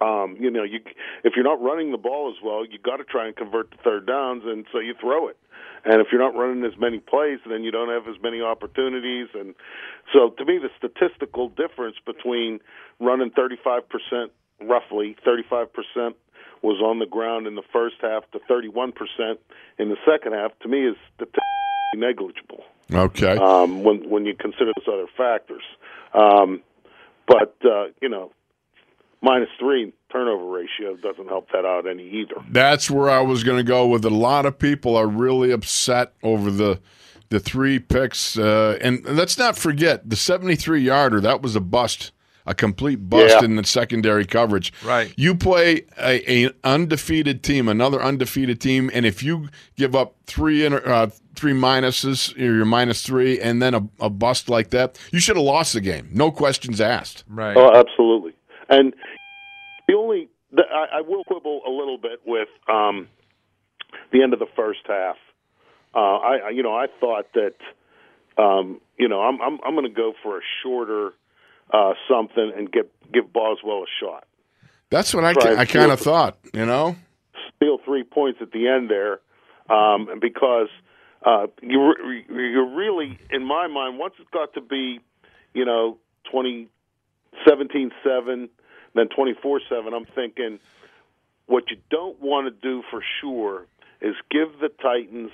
Um, 0.01 0.37
you 0.39 0.49
know, 0.49 0.63
you 0.63 0.79
if 1.25 1.33
you're 1.35 1.43
not 1.43 1.61
running 1.61 1.91
the 1.91 1.97
ball 1.97 2.33
as 2.33 2.41
well, 2.43 2.65
you 2.65 2.79
got 2.79 2.97
to 2.97 3.03
try 3.03 3.27
and 3.27 3.35
convert 3.35 3.71
the 3.71 3.77
third 3.83 4.07
downs, 4.07 4.43
and 4.45 4.65
so 4.71 4.79
you 4.79 4.93
throw 4.99 5.27
it. 5.27 5.37
And 5.83 6.01
if 6.01 6.07
you're 6.11 6.21
not 6.21 6.39
running 6.39 6.63
as 6.63 6.77
many 6.79 6.99
plays, 6.99 7.39
then 7.49 7.63
you 7.63 7.71
don't 7.71 7.89
have 7.89 8.07
as 8.07 8.21
many 8.21 8.41
opportunities. 8.41 9.27
And 9.33 9.55
so, 10.13 10.29
to 10.37 10.45
me, 10.45 10.57
the 10.57 10.69
statistical 10.77 11.49
difference 11.49 11.97
between 12.05 12.59
running 12.99 13.29
35 13.31 13.83
percent, 13.89 14.31
roughly 14.61 15.17
35 15.25 15.67
percent, 15.73 16.15
was 16.61 16.81
on 16.81 16.99
the 16.99 17.05
ground 17.05 17.47
in 17.47 17.55
the 17.55 17.67
first 17.73 17.95
half 18.01 18.23
to 18.31 18.39
31 18.47 18.93
percent 18.93 19.39
in 19.77 19.89
the 19.89 19.97
second 20.09 20.31
half, 20.33 20.51
to 20.59 20.69
me, 20.69 20.87
is 20.87 20.95
statistically 21.15 21.43
negligible 21.95 22.63
Okay. 22.93 23.37
um, 23.37 23.83
when 23.83 24.09
when 24.09 24.25
you 24.25 24.35
consider 24.35 24.71
those 24.77 24.87
other 24.87 25.07
factors. 25.17 25.63
Um, 26.13 26.61
but 27.27 27.55
uh, 27.63 27.87
you 28.01 28.09
know, 28.09 28.31
minus 29.21 29.49
three 29.59 29.93
turnover 30.11 30.45
ratio 30.45 30.95
doesn't 30.95 31.27
help 31.27 31.49
that 31.51 31.65
out 31.65 31.87
any 31.87 32.09
either. 32.09 32.35
That's 32.49 32.89
where 32.89 33.09
I 33.09 33.21
was 33.21 33.43
going 33.43 33.57
to 33.57 33.63
go 33.63 33.87
with. 33.87 34.03
A 34.05 34.09
lot 34.09 34.45
of 34.45 34.57
people 34.57 34.95
are 34.95 35.07
really 35.07 35.51
upset 35.51 36.13
over 36.23 36.49
the 36.49 36.79
the 37.29 37.39
three 37.39 37.77
picks, 37.77 38.37
uh, 38.39 38.77
and 38.81 39.05
let's 39.05 39.37
not 39.37 39.55
forget 39.55 40.09
the 40.09 40.15
73 40.15 40.81
yarder. 40.81 41.21
That 41.21 41.43
was 41.43 41.55
a 41.55 41.61
bust, 41.61 42.11
a 42.49 42.55
complete 42.55 42.95
bust 43.09 43.35
Yeah. 43.39 43.45
in 43.45 43.55
the 43.55 43.63
secondary 43.63 44.25
coverage. 44.25 44.73
Right. 44.83 45.13
You 45.15 45.35
play 45.35 45.83
a, 46.01 46.45
a 46.47 46.51
undefeated 46.63 47.43
team, 47.43 47.69
another 47.69 48.01
undefeated 48.01 48.59
team, 48.59 48.89
and 48.91 49.05
if 49.05 49.21
you 49.21 49.49
give 49.77 49.95
up 49.95 50.15
three 50.25 50.65
inter, 50.65 50.81
uh, 50.83 51.09
three 51.35 51.53
minuses, 51.53 52.35
or 52.35 52.55
your 52.55 52.65
minus 52.65 53.03
three, 53.03 53.39
and 53.39 53.61
then 53.61 53.75
a, 53.75 53.87
a 53.99 54.09
bust 54.09 54.49
like 54.49 54.71
that, 54.71 54.97
you 55.11 55.19
should 55.19 55.35
have 55.37 55.45
lost 55.45 55.73
the 55.73 55.81
game. 55.81 56.09
No 56.11 56.31
questions 56.31 56.81
asked. 56.81 57.23
Right. 57.29 57.55
Oh, 57.55 57.71
absolutely. 57.71 58.33
And 58.67 58.95
the 59.87 59.93
only 59.93 60.27
the, 60.51 60.63
I, 60.63 60.97
I 60.97 61.01
will 61.01 61.23
quibble 61.23 61.61
a 61.67 61.69
little 61.69 61.99
bit 61.99 62.21
with 62.25 62.49
um, 62.67 63.07
the 64.11 64.23
end 64.23 64.33
of 64.33 64.39
the 64.39 64.47
first 64.55 64.79
half. 64.87 65.17
Uh, 65.93 65.99
I, 65.99 66.37
I 66.45 66.49
you 66.49 66.63
know 66.63 66.73
I 66.75 66.87
thought 66.99 67.27
that 67.35 67.53
um, 68.41 68.81
you 68.97 69.07
know 69.07 69.21
I'm 69.21 69.39
I'm 69.39 69.59
I'm 69.63 69.75
going 69.75 69.85
to 69.85 69.93
go 69.95 70.13
for 70.23 70.39
a 70.39 70.41
shorter 70.63 71.13
uh, 71.71 71.93
something 72.09 72.51
and 72.55 72.71
get 72.71 72.91
give 73.11 73.31
Boswell 73.31 73.83
a 73.83 73.89
shot. 74.03 74.25
That's 74.89 75.13
what 75.13 75.23
I, 75.23 75.33
Try 75.33 75.55
I 75.55 75.65
kind 75.65 75.91
of 75.91 75.99
thought. 75.99 76.37
You 76.53 76.65
know. 76.65 76.95
steal 77.55 77.77
three 77.85 78.03
points 78.03 78.39
at 78.41 78.51
the 78.51 78.67
end 78.67 78.89
there, 78.89 79.19
um, 79.69 80.07
because 80.19 80.69
uh, 81.25 81.47
you 81.61 81.93
re- 82.03 82.25
you're 82.29 82.75
really, 82.75 83.19
in 83.29 83.43
my 83.43 83.67
mind, 83.67 83.99
once 83.99 84.13
it's 84.19 84.29
got 84.31 84.53
to 84.53 84.61
be, 84.61 84.99
you 85.53 85.65
know, 85.65 85.97
twenty 86.31 86.67
seventeen 87.47 87.91
seven, 88.03 88.49
then 88.95 89.09
twenty 89.09 89.33
four 89.41 89.59
seven. 89.69 89.93
I'm 89.93 90.05
thinking, 90.05 90.59
what 91.45 91.65
you 91.69 91.77
don't 91.89 92.19
want 92.21 92.47
to 92.47 92.51
do 92.51 92.83
for 92.89 93.03
sure 93.21 93.65
is 94.01 94.15
give 94.31 94.59
the 94.61 94.69
Titans 94.81 95.31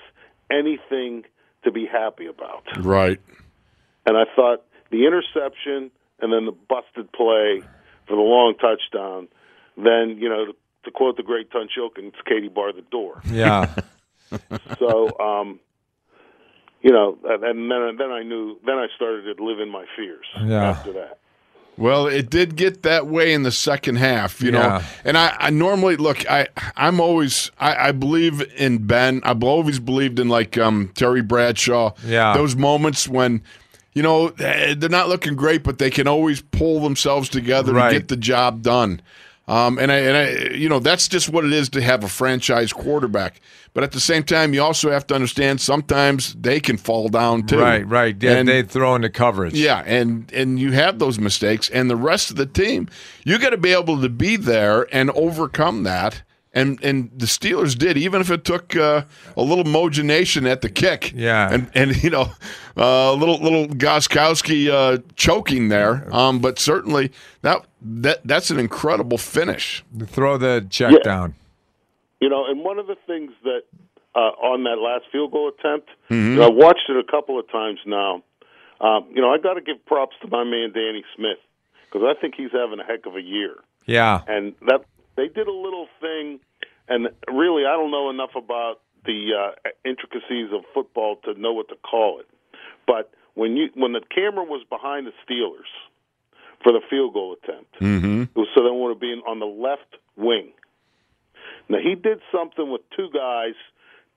anything 0.50 1.24
to 1.64 1.70
be 1.70 1.86
happy 1.86 2.26
about. 2.26 2.64
Right. 2.78 3.20
And 4.04 4.16
I 4.16 4.24
thought 4.34 4.64
the 4.90 5.06
interception 5.06 5.90
and 6.20 6.32
then 6.32 6.46
the 6.46 6.52
busted 6.52 7.10
play 7.12 7.62
for 8.06 8.16
the 8.16 8.22
long 8.22 8.54
touchdown. 8.60 9.28
Then 9.76 10.16
you 10.18 10.28
know, 10.28 10.46
to, 10.46 10.52
to 10.84 10.90
quote 10.90 11.16
the 11.16 11.22
great 11.22 11.50
Tunch 11.50 11.72
Ilkin, 11.78 12.08
it's 12.08 12.16
Katie 12.26 12.48
bar 12.48 12.72
the 12.72 12.82
door. 12.90 13.20
Yeah. 13.30 13.74
So, 14.80 15.16
um, 15.20 15.60
you 16.82 16.90
know, 16.90 17.16
and 17.24 17.44
and 17.44 17.70
then 17.70 17.96
then 17.96 18.10
I 18.10 18.22
knew. 18.24 18.58
Then 18.66 18.74
I 18.76 18.86
started 18.96 19.36
to 19.36 19.44
live 19.44 19.60
in 19.60 19.68
my 19.70 19.84
fears. 19.96 20.26
Yeah. 20.44 20.70
After 20.70 20.92
that, 20.94 21.18
Well, 21.76 22.06
it 22.08 22.28
did 22.28 22.56
get 22.56 22.82
that 22.82 23.06
way 23.06 23.32
in 23.32 23.44
the 23.44 23.52
second 23.52 23.96
half, 23.96 24.40
you 24.42 24.50
know. 24.50 24.80
And 25.04 25.16
I, 25.16 25.36
I 25.38 25.50
normally 25.50 25.94
look. 25.96 26.28
I, 26.28 26.48
I'm 26.76 27.00
always. 27.00 27.52
I, 27.60 27.88
I 27.88 27.92
believe 27.92 28.42
in 28.56 28.86
Ben. 28.86 29.20
I've 29.24 29.44
always 29.44 29.78
believed 29.78 30.18
in 30.18 30.28
like 30.28 30.58
um, 30.58 30.90
Terry 30.96 31.22
Bradshaw. 31.22 31.92
Yeah. 32.04 32.34
Those 32.34 32.56
moments 32.56 33.06
when, 33.08 33.42
you 33.96 34.02
know, 34.02 34.28
eh, 34.38 34.74
they're 34.76 34.90
not 34.90 35.08
looking 35.08 35.34
great, 35.36 35.62
but 35.64 35.78
they 35.78 35.88
can 35.90 36.06
always 36.06 36.42
pull 36.42 36.80
themselves 36.80 37.30
together 37.30 37.72
Right. 37.72 37.92
to 37.92 37.98
get 37.98 38.08
the 38.08 38.16
job 38.16 38.60
done. 38.62 39.00
Um, 39.48 39.78
and 39.78 39.90
I, 39.90 39.96
and 39.98 40.16
I, 40.16 40.54
you 40.54 40.68
know, 40.68 40.80
that's 40.80 41.08
just 41.08 41.28
what 41.30 41.44
it 41.46 41.52
is 41.52 41.68
to 41.70 41.80
have 41.80 42.04
a 42.04 42.08
franchise 42.08 42.72
quarterback. 42.74 43.40
But 43.74 43.84
at 43.84 43.92
the 43.92 44.00
same 44.00 44.22
time, 44.22 44.52
you 44.52 44.60
also 44.62 44.90
have 44.90 45.06
to 45.06 45.14
understand 45.14 45.60
sometimes 45.62 46.34
they 46.38 46.60
can 46.60 46.76
fall 46.76 47.08
down 47.08 47.46
too. 47.46 47.58
Right, 47.60 47.86
right. 47.88 48.16
Yeah, 48.20 48.32
And- 48.32 48.48
they 48.48 48.62
throw 48.62 48.94
in 48.96 49.02
the 49.02 49.08
coverage. 49.08 49.54
yeah, 49.54 49.82
and 49.86 50.30
and 50.34 50.58
you 50.60 50.72
have 50.72 50.98
those 50.98 51.18
mistakes, 51.18 51.70
and 51.70 51.88
the 51.88 51.96
rest 51.96 52.28
of 52.30 52.36
the 52.36 52.46
team, 52.46 52.88
you 53.24 53.38
got 53.38 53.50
to 53.50 53.56
be 53.56 53.72
able 53.72 54.00
to 54.02 54.08
be 54.10 54.36
there 54.36 54.86
and 54.92 55.10
overcome 55.12 55.84
that. 55.84 56.22
And 56.56 56.82
and 56.82 57.10
the 57.14 57.26
Steelers 57.26 57.76
did, 57.76 57.96
even 57.98 58.20
if 58.20 58.30
it 58.30 58.44
took 58.44 58.74
uh, 58.74 59.02
a 59.36 59.42
little 59.42 59.64
mogenation 59.64 60.46
at 60.50 60.62
the 60.62 60.68
kick. 60.70 61.12
Yeah. 61.14 61.52
and 61.52 61.70
and 61.74 62.02
you 62.02 62.10
know, 62.10 62.32
a 62.76 63.12
little 63.12 63.38
little 63.38 63.66
Gostkowski 63.68 64.68
uh, 64.70 64.98
choking 65.16 65.68
there. 65.68 66.08
Um, 66.12 66.38
but 66.40 66.58
certainly 66.58 67.12
that 67.42 67.66
that 67.82 68.20
that's 68.24 68.50
an 68.50 68.58
incredible 68.58 69.18
finish. 69.18 69.84
Throw 70.06 70.38
the 70.38 70.66
check 70.70 70.92
Yeah. 70.92 70.98
down. 71.04 71.34
You 72.20 72.30
know, 72.30 72.46
and 72.46 72.64
one 72.64 72.78
of 72.78 72.86
the 72.86 72.96
things 73.06 73.32
that 73.44 73.62
uh, 74.14 74.18
on 74.40 74.64
that 74.64 74.78
last 74.78 75.04
field 75.12 75.32
goal 75.32 75.48
attempt, 75.58 75.90
you 76.08 76.16
know, 76.36 76.44
I 76.46 76.48
watched 76.50 76.88
it 76.88 76.96
a 76.96 77.04
couple 77.04 77.38
of 77.38 77.46
times 77.52 77.80
now. 77.84 78.22
Um, 78.80 79.06
you 79.14 79.20
know, 79.20 79.30
I 79.30 79.36
got 79.38 79.54
to 79.54 79.60
give 79.60 79.84
props 79.84 80.16
to 80.22 80.28
my 80.28 80.42
man 80.44 80.72
Danny 80.72 81.04
Smith 81.14 81.38
because 81.84 82.02
I 82.06 82.18
think 82.18 82.34
he's 82.34 82.50
having 82.52 82.80
a 82.80 82.84
heck 82.84 83.04
of 83.04 83.14
a 83.14 83.20
year. 83.22 83.56
Yeah. 83.86 84.22
and 84.26 84.54
that 84.66 84.84
they 85.16 85.28
did 85.28 85.46
a 85.46 85.52
little 85.52 85.86
thing 86.00 86.40
and 86.88 87.08
really 87.32 87.64
i 87.66 87.72
don't 87.72 87.90
know 87.90 88.10
enough 88.10 88.34
about 88.36 88.80
the 89.04 89.30
uh, 89.38 89.68
intricacies 89.84 90.50
of 90.52 90.62
football 90.74 91.16
to 91.24 91.34
know 91.40 91.52
what 91.52 91.68
to 91.68 91.76
call 91.76 92.18
it 92.20 92.26
but 92.86 93.12
when 93.34 93.56
you 93.56 93.68
when 93.74 93.92
the 93.92 94.00
camera 94.14 94.44
was 94.44 94.64
behind 94.68 95.06
the 95.06 95.12
steelers 95.24 95.70
for 96.62 96.72
the 96.72 96.80
field 96.90 97.12
goal 97.14 97.36
attempt 97.42 97.72
Mm-hmm. 97.80 98.22
it 98.22 98.36
was 98.36 98.48
so 98.54 98.62
they 98.64 98.70
wanted 98.70 98.94
to 98.94 99.00
be 99.00 99.12
on 99.26 99.38
the 99.38 99.46
left 99.46 99.96
wing 100.16 100.50
now 101.68 101.78
he 101.78 101.94
did 101.94 102.20
something 102.32 102.70
with 102.70 102.82
two 102.96 103.08
guys 103.12 103.54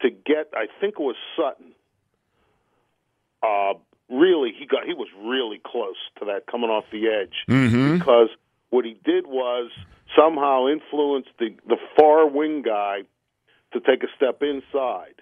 to 0.01 0.09
get 0.09 0.49
i 0.53 0.65
think 0.80 0.95
it 0.99 1.01
was 1.01 1.15
sutton 1.36 1.74
uh 3.43 3.74
really 4.09 4.51
he 4.57 4.65
got 4.65 4.86
he 4.86 4.93
was 4.93 5.07
really 5.24 5.61
close 5.63 5.95
to 6.17 6.26
that 6.26 6.45
coming 6.47 6.70
off 6.70 6.86
the 6.91 7.07
edge 7.07 7.36
Mm-hmm. 7.47 7.97
because 7.99 8.30
what 8.70 8.86
he 8.86 8.95
did 9.03 9.26
was 9.28 9.72
somehow 10.16 10.68
influenced 10.68 11.30
the 11.39 11.55
the 11.68 11.78
far 11.97 12.28
wing 12.28 12.62
guy 12.62 13.01
to 13.74 13.80
take 13.80 14.03
a 14.03 14.07
step 14.16 14.41
inside, 14.41 15.16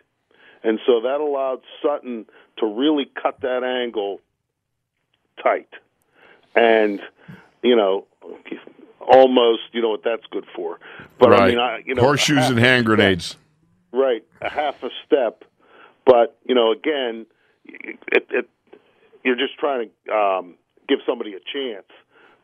and 0.63 0.79
so 0.85 1.01
that 1.01 1.19
allowed 1.19 1.61
Sutton 1.81 2.25
to 2.57 2.65
really 2.65 3.09
cut 3.21 3.41
that 3.41 3.63
angle 3.63 4.21
tight, 5.41 5.69
and 6.55 7.01
you 7.63 7.75
know 7.75 8.05
almost 8.99 9.61
you 9.71 9.81
know 9.81 9.89
what 9.89 10.03
that's 10.03 10.25
good 10.31 10.45
for. 10.55 10.79
But 11.19 11.33
I 11.33 11.47
mean, 11.47 11.59
I, 11.59 11.81
you 11.85 11.95
know, 11.95 12.01
horseshoes 12.01 12.49
and 12.49 12.59
hand 12.59 12.85
grenades. 12.85 13.35
right, 13.91 14.23
a 14.41 14.49
half 14.49 14.83
a 14.83 14.89
step, 15.05 15.43
but 16.05 16.37
you 16.45 16.55
know, 16.55 16.71
again, 16.71 17.25
it, 17.65 18.27
it 18.29 18.49
you're 19.23 19.35
just 19.35 19.57
trying 19.57 19.89
to 20.07 20.13
um, 20.13 20.55
give 20.87 20.99
somebody 21.05 21.33
a 21.33 21.39
chance 21.39 21.87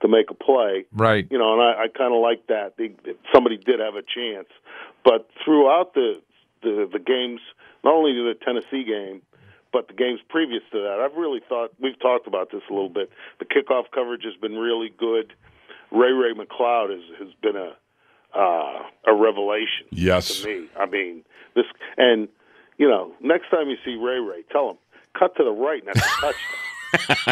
to 0.04 0.08
make 0.08 0.30
a 0.30 0.34
play 0.36 0.86
Right. 0.94 1.26
you 1.32 1.38
know, 1.40 1.54
and 1.54 1.62
I, 1.62 1.84
I 1.86 1.88
kind 1.88 2.14
of 2.14 2.22
like 2.22 2.46
that. 2.48 2.76
They, 2.78 2.92
somebody 3.34 3.58
did 3.58 3.80
have 3.80 3.96
a 3.96 4.04
chance, 4.04 4.50
but 5.04 5.28
throughout 5.44 5.94
the, 5.96 6.22
the 6.62 6.88
the 6.92 7.00
games, 7.00 7.42
not 7.84 7.94
only 7.96 8.14
the 8.14 8.36
Tennessee 8.46 8.84
game, 8.84 9.22
but 9.72 9.88
the 9.88 9.94
games 9.96 10.20
previous 10.30 10.62
to 10.72 10.80
that, 10.82 11.00
I've 11.04 11.18
really 11.18 11.42
thought 11.50 11.72
we've 11.80 12.00
talked 12.00 12.28
about 12.28 12.52
this 12.52 12.62
a 12.70 12.74
little 12.74 12.90
bit. 12.90 13.10
The 13.40 13.46
kickoff 13.46 13.86
coverage 13.92 14.24
has 14.24 14.36
been 14.40 14.56
really 14.58 14.90
good. 14.98 15.34
Ray 15.92 16.12
Ray 16.12 16.34
McCloud 16.34 16.92
has 16.92 17.04
has 17.20 17.34
been 17.42 17.56
a 17.56 17.74
uh, 18.38 18.84
a 19.08 19.14
revelation 19.16 19.88
Yes. 19.92 20.42
to 20.42 20.48
me. 20.48 20.68
I 20.80 20.86
mean, 20.86 21.24
this 21.56 21.66
and 21.98 22.28
you 22.78 22.88
know, 22.90 23.14
next 23.22 23.50
time 23.52 23.70
you 23.70 23.78
see 23.86 23.96
Ray 23.96 24.20
Ray, 24.20 24.44
tell 24.52 24.70
him 24.72 24.78
cut 25.18 25.36
to 25.38 25.44
the 25.44 25.52
right 25.52 25.82
and 25.86 25.88
that's 25.94 26.06
a 26.06 26.22
touchdown. 26.22 26.34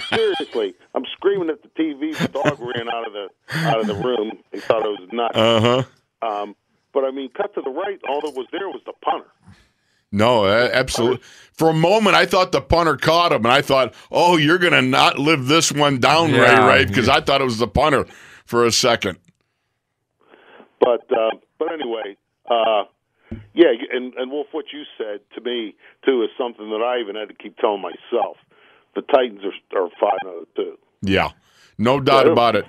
Seriously, 0.09 0.74
I'm 0.95 1.05
screaming 1.14 1.49
at 1.49 1.62
the 1.62 1.70
TV. 1.70 2.18
The 2.18 2.28
dog 2.28 2.59
ran 2.59 2.89
out 2.89 3.07
of 3.07 3.14
the 3.14 3.30
out 3.53 3.80
of 3.80 3.88
the 3.88 3.95
room. 3.95 4.39
He 4.51 4.59
thought 4.59 4.86
it 4.86 4.99
was 4.99 5.09
nuts. 5.12 5.38
Uh 5.38 5.62
huh. 5.62 5.84
Um, 6.28 6.55
but 6.93 7.03
I 7.03 7.12
mean, 7.12 7.30
cut 7.36 7.53
to 7.55 7.62
the 7.62 7.70
right. 7.70 7.99
All 8.09 8.22
that 8.22 8.36
was 8.36 8.47
there 8.51 8.68
was 8.70 8.82
the 8.86 8.93
punter. 9.03 9.28
No, 10.12 10.45
absolutely. 10.45 11.22
For 11.53 11.70
a 11.70 11.74
moment, 11.74 12.16
I 12.18 12.26
thought 12.26 12.51
the 12.51 12.59
punter 12.62 12.97
caught 12.97 13.32
him, 13.32 13.45
and 13.45 13.53
I 13.53 13.62
thought, 13.62 13.93
"Oh, 14.12 14.36
you're 14.36 14.57
going 14.57 14.74
to 14.74 14.82
not 14.82 15.18
live 15.18 15.47
this 15.47 15.72
one 15.72 15.99
down, 15.99 16.32
Yeah. 16.32 16.68
Ray 16.68 16.80
Ray," 16.80 16.86
because 16.86 17.07
I 17.07 17.22
thought 17.22 17.39
it 17.39 17.45
was 17.45 17.59
the 17.59 17.68
punter 17.68 18.05
for 18.45 18.66
a 18.66 18.72
second. 18.72 19.20
But 20.80 21.05
uh, 21.12 21.32
but 21.57 21.72
anyway, 21.72 22.18
uh, 22.49 22.84
yeah. 23.53 23.70
And 23.91 24.14
and 24.16 24.32
Wolf, 24.32 24.47
what 24.51 24.66
you 24.74 24.84
said 24.97 25.22
to 25.36 25.41
me 25.41 25.76
too 26.05 26.24
is 26.24 26.30
something 26.38 26.70
that 26.72 26.82
I 26.82 26.99
even 26.99 27.16
had 27.16 27.30
to 27.30 27.36
keep 27.36 27.57
telling 27.57 27.82
myself. 27.82 28.38
The 28.95 29.01
Titans 29.01 29.41
are 29.43 29.79
are 29.79 29.89
five 29.99 30.19
oh 30.25 30.45
two. 30.55 30.77
Yeah, 31.01 31.29
no 31.77 31.99
doubt 31.99 32.25
Yeah, 32.25 32.31
about 32.33 32.55
it. 32.55 32.65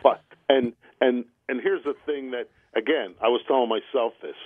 And 0.49 0.73
and 1.01 1.25
and 1.49 1.61
here's 1.61 1.85
the 1.85 1.95
thing 2.07 2.31
that 2.33 2.49
again 2.77 3.15
I 3.21 3.29
was 3.29 3.41
telling 3.47 3.69
myself 3.69 4.13
this: 4.23 4.37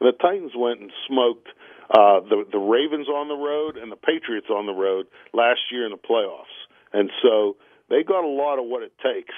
the 0.00 0.12
Titans 0.12 0.52
went 0.56 0.80
and 0.80 0.92
smoked 1.06 1.48
uh, 1.90 2.20
the 2.20 2.44
the 2.50 2.58
Ravens 2.58 3.08
on 3.08 3.28
the 3.28 3.34
road 3.36 3.76
and 3.76 3.90
the 3.90 3.96
Patriots 3.96 4.48
on 4.50 4.66
the 4.66 4.72
road 4.72 5.06
last 5.32 5.60
year 5.70 5.84
in 5.84 5.90
the 5.92 5.98
playoffs, 5.98 6.54
and 6.92 7.10
so 7.22 7.56
they 7.90 8.02
got 8.02 8.24
a 8.24 8.28
lot 8.28 8.58
of 8.58 8.66
what 8.66 8.82
it 8.82 8.92
takes. 9.02 9.34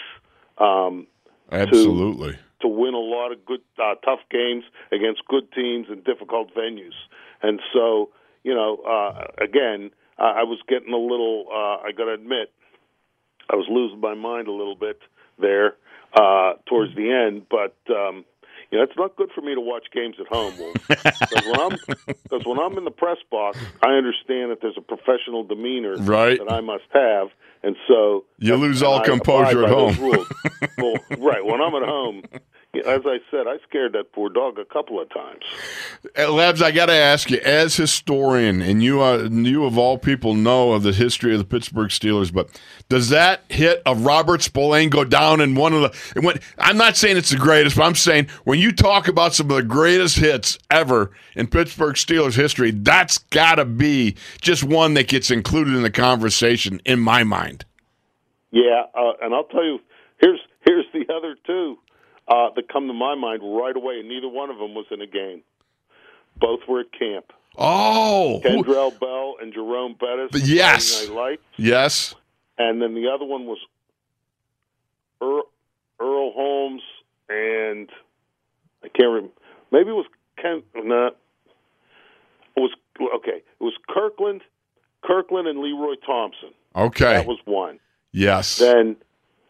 Um, 0.58 1.06
Absolutely. 1.52 2.36
to 2.60 2.68
win 2.68 2.94
a 2.94 2.98
lot 2.98 3.30
of 3.30 3.44
good, 3.44 3.60
uh, 3.78 3.94
tough 4.04 4.20
games 4.30 4.64
against 4.90 5.24
good 5.28 5.52
teams 5.52 5.86
in 5.88 6.02
difficult 6.02 6.52
venues. 6.54 6.94
And 7.42 7.60
so, 7.72 8.10
you 8.42 8.54
know, 8.54 8.78
uh, 8.78 9.26
again, 9.38 9.90
I 10.18 10.40
I 10.40 10.42
was 10.44 10.58
getting 10.68 10.92
a 10.92 10.96
little. 10.98 11.46
Uh, 11.50 11.86
I 11.86 11.92
got 11.96 12.04
to 12.06 12.12
admit, 12.12 12.50
I 13.50 13.56
was 13.56 13.66
losing 13.70 14.00
my 14.00 14.14
mind 14.14 14.48
a 14.48 14.52
little 14.52 14.76
bit 14.76 14.98
there 15.38 15.74
uh, 16.14 16.54
towards 16.68 16.94
the 16.94 17.10
end. 17.10 17.46
But 17.50 17.76
um, 17.94 18.24
you 18.70 18.78
know, 18.78 18.84
it's 18.84 18.96
not 18.96 19.16
good 19.16 19.30
for 19.34 19.40
me 19.42 19.54
to 19.54 19.60
watch 19.60 19.84
games 19.92 20.16
at 20.20 20.26
home, 20.26 20.54
because 20.88 21.42
when 21.44 21.58
I'm 21.58 21.78
because 22.28 22.44
when 22.44 22.58
I'm 22.58 22.76
in 22.78 22.84
the 22.84 22.90
press 22.90 23.18
box, 23.30 23.58
I 23.82 23.90
understand 23.92 24.50
that 24.50 24.58
there's 24.62 24.76
a 24.76 24.80
professional 24.80 25.44
demeanor 25.44 25.96
Right. 25.98 26.38
that 26.38 26.50
I 26.50 26.60
must 26.60 26.84
have, 26.92 27.28
and 27.62 27.76
so 27.86 28.24
You 28.38 28.56
lose 28.56 28.82
all 28.82 29.00
composure 29.02 29.64
at 29.64 29.70
home. 29.70 29.96
well, 30.00 30.24
right. 31.18 31.44
When 31.44 31.60
I'm 31.60 31.74
at 31.74 31.82
home, 31.88 32.22
as 32.84 33.02
I 33.06 33.18
said, 33.30 33.46
I 33.46 33.58
scared 33.68 33.92
that 33.92 34.12
poor 34.12 34.28
dog 34.28 34.58
a 34.58 34.64
couple 34.64 35.00
of 35.00 35.08
times. 35.10 35.42
Uh, 36.18 36.30
Labs, 36.30 36.62
I 36.62 36.70
got 36.70 36.86
to 36.86 36.94
ask 36.94 37.30
you, 37.30 37.38
as 37.38 37.76
historian, 37.76 38.60
and 38.60 38.82
you, 38.82 39.00
uh, 39.00 39.28
you 39.30 39.64
of 39.64 39.78
all 39.78 39.98
people 39.98 40.34
know 40.34 40.72
of 40.72 40.82
the 40.82 40.92
history 40.92 41.32
of 41.32 41.38
the 41.38 41.44
Pittsburgh 41.44 41.90
Steelers, 41.90 42.32
but 42.32 42.48
does 42.88 43.08
that 43.08 43.42
hit 43.48 43.82
of 43.86 44.04
Robert 44.04 44.42
Spillane 44.42 44.90
go 44.90 45.04
down 45.04 45.40
in 45.40 45.54
one 45.54 45.72
of 45.72 45.82
the? 45.82 46.20
When, 46.20 46.38
I'm 46.58 46.76
not 46.76 46.96
saying 46.96 47.16
it's 47.16 47.30
the 47.30 47.36
greatest, 47.36 47.76
but 47.76 47.84
I'm 47.84 47.94
saying 47.94 48.28
when 48.44 48.58
you 48.58 48.72
talk 48.72 49.08
about 49.08 49.34
some 49.34 49.50
of 49.50 49.56
the 49.56 49.62
greatest 49.62 50.18
hits 50.18 50.58
ever 50.70 51.10
in 51.34 51.46
Pittsburgh 51.46 51.96
Steelers 51.96 52.36
history, 52.36 52.70
that's 52.70 53.18
got 53.18 53.56
to 53.56 53.64
be 53.64 54.16
just 54.40 54.64
one 54.64 54.94
that 54.94 55.08
gets 55.08 55.30
included 55.30 55.74
in 55.74 55.82
the 55.82 55.90
conversation 55.90 56.80
in 56.84 57.00
my 57.00 57.24
mind. 57.24 57.64
Yeah, 58.50 58.84
uh, 58.94 59.12
and 59.20 59.34
I'll 59.34 59.44
tell 59.44 59.64
you, 59.64 59.80
here's 60.20 60.40
here's 60.64 60.86
the 60.92 61.12
other 61.12 61.36
two 61.46 61.78
uh, 62.28 62.50
that 62.56 62.68
come 62.72 62.86
to 62.88 62.92
my 62.92 63.14
mind 63.14 63.42
right 63.42 63.74
away, 63.76 64.00
and 64.00 64.08
neither 64.08 64.28
one 64.28 64.50
of 64.50 64.58
them 64.58 64.74
was 64.74 64.86
in 64.90 65.00
a 65.00 65.06
game. 65.06 65.42
Both 66.38 66.60
were 66.68 66.80
at 66.80 66.92
camp. 66.92 67.26
Oh, 67.58 68.40
Kendrell 68.44 68.98
Bell 69.00 69.36
and 69.40 69.52
Jerome 69.54 69.96
Bettis. 69.98 70.46
Yes. 70.46 70.98
Friday 70.98 71.08
Night 71.14 71.20
Lights. 71.22 71.42
yes, 71.56 72.14
and 72.58 72.82
then 72.82 72.94
the 72.94 73.08
other 73.08 73.24
one 73.24 73.46
was 73.46 73.58
Earl, 75.22 75.44
Earl 76.00 76.32
Holmes 76.32 76.82
and 77.28 77.88
I 78.84 78.88
can't 78.88 79.08
remember. 79.08 79.32
Maybe 79.72 79.88
it 79.90 79.94
was 79.94 80.06
Ken. 80.40 80.62
No, 80.74 81.06
it 82.56 82.60
was 82.60 82.70
okay. 83.16 83.38
It 83.38 83.64
was 83.64 83.72
Kirkland, 83.88 84.42
Kirkland 85.02 85.48
and 85.48 85.58
Leroy 85.60 85.94
Thompson. 86.04 86.50
okay, 86.76 87.14
That 87.14 87.26
was 87.26 87.38
one. 87.46 87.78
yes. 88.12 88.58
Then 88.58 88.96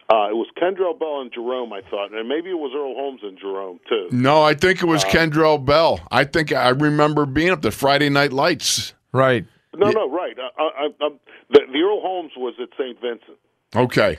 uh, 0.08 0.28
it 0.30 0.36
was 0.36 0.46
Kendrell 0.56 0.98
Bell 0.98 1.20
and 1.20 1.32
Jerome. 1.32 1.72
I 1.72 1.80
thought, 1.90 2.12
and 2.12 2.28
maybe 2.28 2.50
it 2.50 2.58
was 2.58 2.72
Earl 2.74 2.94
Holmes 2.94 3.20
and 3.22 3.38
Jerome 3.38 3.80
too. 3.88 4.08
No, 4.12 4.42
I 4.42 4.54
think 4.54 4.82
it 4.82 4.86
was 4.86 5.04
uh, 5.04 5.08
Kendrell 5.08 5.64
Bell. 5.64 6.00
I 6.10 6.24
think 6.24 6.52
I 6.52 6.68
remember 6.68 7.26
being 7.26 7.50
up 7.50 7.62
the 7.62 7.70
Friday 7.72 8.08
Night 8.08 8.32
Lights. 8.32 8.94
Right. 9.12 9.44
No, 9.74 9.90
no, 9.90 10.10
right. 10.10 10.36
I, 10.38 10.62
I, 10.62 10.86
I, 10.86 11.08
the, 11.50 11.60
the 11.72 11.78
Earl 11.78 12.00
Holmes 12.00 12.32
was 12.36 12.54
at 12.62 12.68
St. 12.78 12.98
Vincent. 13.00 13.38
Okay. 13.74 14.18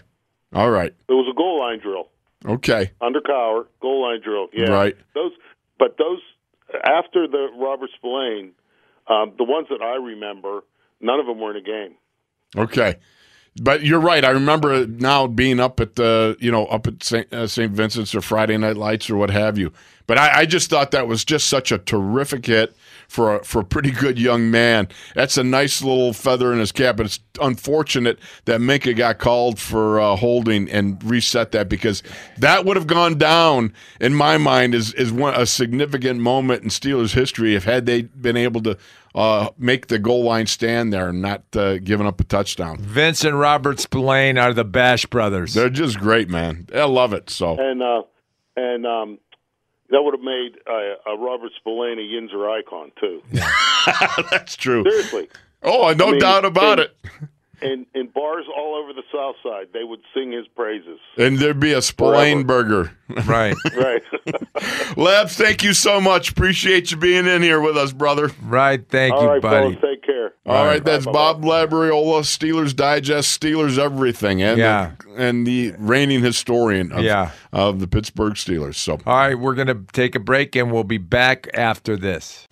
All 0.53 0.69
right. 0.69 0.93
It 1.07 1.13
was 1.13 1.27
a 1.31 1.35
goal 1.35 1.59
line 1.59 1.79
drill. 1.79 2.09
Okay. 2.45 2.91
under 3.01 3.19
Cowher, 3.19 3.65
goal 3.81 4.03
line 4.03 4.21
drill. 4.23 4.47
Yeah, 4.53 4.69
Right. 4.69 4.95
Those, 5.15 5.31
but 5.79 5.97
those 5.97 6.19
after 6.83 7.27
the 7.27 7.47
Robert 7.57 7.89
Spillane, 7.97 8.51
um, 9.07 9.33
the 9.37 9.43
ones 9.43 9.67
that 9.69 9.81
I 9.81 9.95
remember, 9.95 10.61
none 11.01 11.19
of 11.19 11.25
them 11.25 11.39
were 11.39 11.51
in 11.51 11.57
a 11.57 11.61
game. 11.61 11.95
Okay. 12.55 12.97
But 13.61 13.83
you're 13.83 13.99
right. 13.99 14.23
I 14.23 14.29
remember 14.29 14.85
now 14.85 15.27
being 15.27 15.59
up 15.59 15.79
at 15.79 15.95
the, 15.95 16.37
you 16.39 16.51
know, 16.51 16.65
up 16.65 16.87
at 16.87 17.03
St. 17.03 17.31
Uh. 17.33 17.47
Vincent's 17.47 18.13
or 18.13 18.21
Friday 18.21 18.57
Night 18.57 18.77
Lights 18.77 19.09
or 19.09 19.17
what 19.17 19.29
have 19.29 19.57
you. 19.57 19.73
But 20.05 20.17
I, 20.17 20.39
I 20.39 20.45
just 20.45 20.69
thought 20.69 20.91
that 20.91 21.07
was 21.07 21.25
just 21.25 21.47
such 21.47 21.71
a 21.71 21.77
terrific 21.77 22.45
hit 22.45 22.73
for 23.09 23.35
a, 23.35 23.43
for 23.43 23.59
a 23.59 23.65
pretty 23.65 23.91
good 23.91 24.17
young 24.17 24.49
man. 24.49 24.87
That's 25.15 25.37
a 25.37 25.43
nice 25.43 25.81
little 25.81 26.13
feather 26.13 26.53
in 26.53 26.59
his 26.59 26.71
cap. 26.71 26.95
But 26.97 27.07
it's 27.07 27.19
unfortunate 27.41 28.17
that 28.45 28.61
Minkah 28.61 28.95
got 28.95 29.19
called 29.19 29.59
for 29.59 29.99
uh, 29.99 30.15
holding 30.15 30.69
and 30.71 31.03
reset 31.03 31.51
that 31.51 31.67
because 31.67 32.03
that 32.37 32.63
would 32.63 32.77
have 32.77 32.87
gone 32.87 33.17
down 33.17 33.73
in 33.99 34.13
my 34.13 34.37
mind 34.37 34.75
as 34.75 34.93
is 34.93 35.11
one 35.11 35.33
a 35.35 35.45
significant 35.45 36.21
moment 36.21 36.63
in 36.63 36.69
Steelers 36.69 37.13
history 37.13 37.55
if 37.55 37.65
had 37.65 37.85
they 37.85 38.03
been 38.03 38.37
able 38.37 38.61
to 38.61 38.77
uh, 39.17 39.49
make 39.57 39.87
the 39.87 39.97
goal 39.97 40.23
line 40.23 40.45
stand 40.45 40.93
there 40.93 41.09
and 41.09 41.21
not 41.23 41.43
uh, 41.55 41.79
giving 41.79 42.05
up 42.05 42.21
a 42.21 42.23
touchdown. 42.23 42.77
Vince 42.77 43.23
and 43.23 43.39
Robert 43.39 43.79
Spillane 43.79 44.37
are 44.37 44.53
the 44.53 44.63
Bash 44.63 45.07
brothers. 45.07 45.55
They're 45.55 45.71
just 45.71 45.97
great, 45.99 46.29
man. 46.29 46.67
I 46.73 46.83
love 46.83 47.13
it. 47.13 47.31
So 47.31 47.57
and 47.59 47.81
uh, 47.81 48.03
and 48.55 48.85
um, 48.85 49.17
that 49.89 50.03
would 50.03 50.13
have 50.13 50.23
made 50.23 50.59
uh, 50.69 51.09
uh, 51.11 51.17
Robert 51.17 51.51
Spillane 51.57 51.97
a 51.97 52.03
Yinzer 52.03 52.59
icon 52.59 52.91
too. 52.99 53.23
that's 54.29 54.55
true. 54.55 54.83
Seriously. 54.87 55.29
Oh, 55.63 55.91
no 55.97 56.09
I 56.09 56.11
mean, 56.11 56.19
doubt 56.19 56.45
about 56.45 56.79
and- 56.79 56.89
it. 56.89 56.95
In 57.61 57.85
in 57.95 58.07
bars 58.07 58.45
all 58.55 58.75
over 58.75 58.93
the 58.93 59.03
South 59.13 59.35
Side, 59.43 59.67
they 59.73 59.83
would 59.83 59.99
sing 60.13 60.31
his 60.31 60.47
praises. 60.55 60.99
And 61.17 61.39
there'd 61.39 61.59
be 61.59 61.73
a 61.73 61.81
Spillane 61.81 62.43
burger. 62.43 62.91
Right. 63.25 63.55
Right. 63.75 64.03
Labs, 64.97 65.35
thank 65.37 65.63
you 65.63 65.73
so 65.73 66.01
much. 66.01 66.31
Appreciate 66.31 66.91
you 66.91 66.97
being 66.97 67.25
in 67.27 67.41
here 67.41 67.61
with 67.61 67.77
us, 67.77 67.91
brother. 67.93 68.31
Right. 68.43 68.87
Thank 68.89 69.13
all 69.13 69.23
you, 69.23 69.27
right, 69.29 69.41
buddy. 69.41 69.75
fellas, 69.75 69.81
take 69.81 70.03
care. 70.03 70.33
All 70.45 70.65
right, 70.65 70.83
that's 70.83 71.05
Bye-bye. 71.05 71.13
Bob 71.33 71.43
Labriola, 71.43 72.21
Steelers 72.21 72.75
Digest, 72.75 73.39
Steelers 73.39 73.77
Everything, 73.77 74.41
and 74.41 74.57
Yeah. 74.57 74.91
the, 75.05 75.13
and 75.15 75.45
the 75.47 75.73
reigning 75.77 76.21
historian 76.23 76.91
of, 76.91 77.03
Yeah. 77.03 77.31
of 77.53 77.79
the 77.79 77.87
Pittsburgh 77.87 78.33
Steelers. 78.33 78.75
So 78.75 78.93
All 79.05 79.17
right, 79.17 79.35
we're 79.37 79.55
going 79.55 79.67
to 79.67 79.85
take 79.93 80.15
a 80.15 80.19
break 80.19 80.55
and 80.55 80.71
we'll 80.71 80.83
be 80.83 80.97
back 80.97 81.47
after 81.53 81.95
this. 81.95 82.47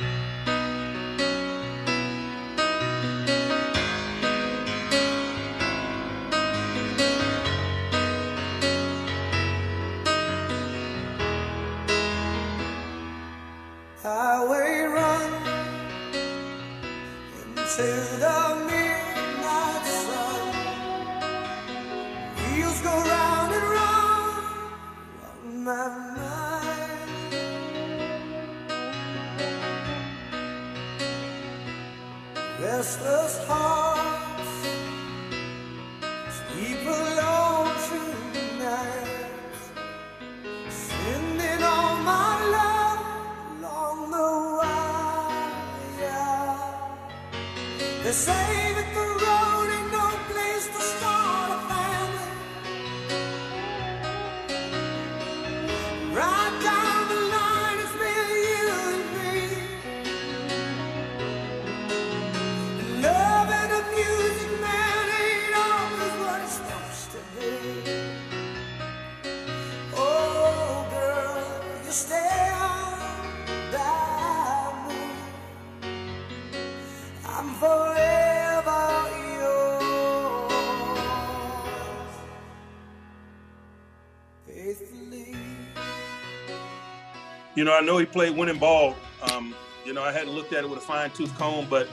Know, 87.86 87.98
he 87.98 88.06
played 88.06 88.36
winning 88.36 88.60
ball. 88.60 88.96
Um, 89.32 89.56
you 89.86 89.94
know, 89.94 90.04
I 90.04 90.12
hadn't 90.12 90.34
looked 90.34 90.54
at 90.54 90.64
it 90.64 90.70
with 90.70 90.80
a 90.80 90.82
fine 90.82 91.12
tooth 91.12 91.36
comb, 91.38 91.68
but 91.70 91.88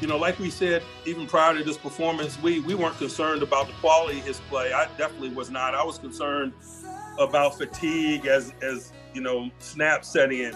you 0.00 0.06
know, 0.06 0.16
like 0.16 0.38
we 0.38 0.50
said, 0.50 0.82
even 1.04 1.26
prior 1.26 1.56
to 1.56 1.62
this 1.62 1.76
performance, 1.76 2.40
we 2.42 2.60
we 2.60 2.74
weren't 2.74 2.96
concerned 2.98 3.42
about 3.42 3.66
the 3.66 3.72
quality 3.74 4.20
of 4.20 4.26
his 4.26 4.40
play. 4.48 4.72
I 4.72 4.86
definitely 4.96 5.30
was 5.30 5.50
not. 5.50 5.74
I 5.74 5.84
was 5.84 5.98
concerned 5.98 6.52
about 7.18 7.58
fatigue 7.58 8.26
as 8.26 8.52
as 8.62 8.92
you 9.14 9.20
know 9.20 9.50
snaps 9.58 10.08
set 10.08 10.32
in. 10.32 10.54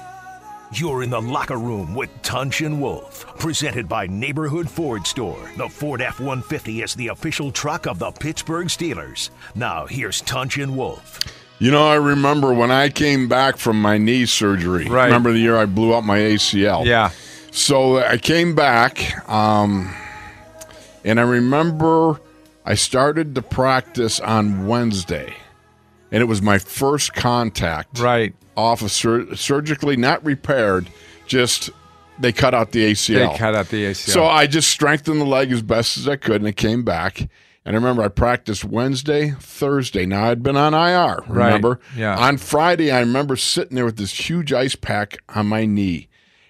You're 0.73 1.05
in 1.05 1.11
the 1.11 1.21
locker 1.21 1.59
room 1.59 1.95
with 1.95 2.11
Tunch 2.23 2.63
and 2.63 2.81
Wolf, 2.81 3.27
presented 3.39 3.89
by 3.89 4.07
Neighborhood 4.07 4.69
Ford 4.69 5.07
Store. 5.07 5.51
The 5.57 5.69
Ford 5.69 6.01
F 6.01 6.19
150 6.19 6.83
is 6.83 6.95
the 6.95 7.09
official 7.09 7.53
truck 7.53 7.87
of 7.87 7.99
the 7.99 8.11
Pittsburgh 8.11 8.67
Steelers. 8.67 9.31
Now, 9.55 9.87
here's 9.87 10.21
Tunch 10.23 10.59
and 10.59 10.77
Wolf. 10.77 11.21
You 11.65 11.71
know, 11.71 11.89
I 11.89 11.95
remember 11.95 12.53
when 12.53 12.71
I 12.71 12.91
came 12.91 13.27
back 13.27 13.57
from 13.57 13.81
my 13.81 13.97
knee 13.97 14.27
surgery. 14.27 14.87
Right. 14.87 15.07
Remember 15.07 15.33
the 15.33 15.39
year 15.39 15.57
I 15.57 15.65
blew 15.65 15.95
out 15.95 16.05
my 16.05 16.19
ACL? 16.19 16.85
Yeah. 16.85 17.09
So 17.53 18.01
I 18.05 18.19
came 18.19 18.55
back, 18.55 19.27
um, 19.31 19.91
and 21.07 21.19
I 21.19 21.23
remember 21.23 22.21
I 22.67 22.75
started 22.75 23.35
to 23.37 23.41
practice 23.41 24.21
on 24.21 24.67
Wednesday, 24.67 25.33
and 26.13 26.21
it 26.21 26.27
was 26.27 26.43
my 26.43 26.59
first 26.59 27.15
contact. 27.15 27.99
Right. 27.99 28.35
Off 28.59 28.83
of 28.83 28.91
sur- 28.91 29.35
surgically, 29.35 29.97
not 29.97 30.23
repaired, 30.23 30.91
just 31.27 31.71
they 32.19 32.33
cut 32.33 32.53
out 32.53 32.73
the 32.73 32.93
ACL. 32.93 33.33
They 33.33 33.39
cut 33.39 33.55
out 33.55 33.71
the 33.71 33.87
ACL. 33.87 34.11
So 34.13 34.27
I 34.27 34.47
just 34.47 34.69
strengthened 34.69 35.19
the 35.19 35.25
leg 35.25 35.51
as 35.51 35.63
best 35.63 35.97
as 35.97 36.09
I 36.09 36.17
could, 36.17 36.43
and 36.43 36.47
it 36.47 36.59
came 36.59 36.83
back. 36.83 37.27
And 37.67 37.75
I 37.75 37.79
remember 37.79 38.03
I 38.03 38.09
practiced 38.09 38.65
Wednesday, 38.65 39.31
Thursday. 39.41 40.05
Now 40.05 40.25
I'd 40.27 40.43
been 40.43 40.57
on 40.57 40.75
IR. 40.75 41.25
Remember? 41.27 41.81
Yeah. 41.97 42.17
On 42.19 42.37
Friday, 42.37 42.91
I 42.93 43.01
remember 43.01 43.37
sitting 43.37 43.75
there 43.75 43.87
with 43.87 43.97
this 43.97 44.29
huge 44.29 44.53
ice 44.53 44.77
pack 44.77 45.17
on 45.31 45.47
my 45.47 45.65
knee, 45.65 46.09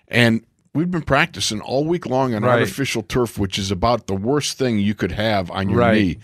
and 0.08 0.44
we'd 0.74 0.90
been 0.90 1.02
practicing 1.02 1.60
all 1.60 1.84
week 1.84 2.04
long 2.06 2.34
on 2.34 2.42
Right. 2.42 2.54
artificial 2.60 3.02
turf, 3.02 3.38
which 3.38 3.58
is 3.60 3.70
about 3.70 4.08
the 4.08 4.14
worst 4.14 4.58
thing 4.58 4.80
you 4.80 4.94
could 4.94 5.12
have 5.12 5.50
on 5.52 5.68
your 5.68 5.78
Right. 5.78 5.94
knee. 6.02 6.18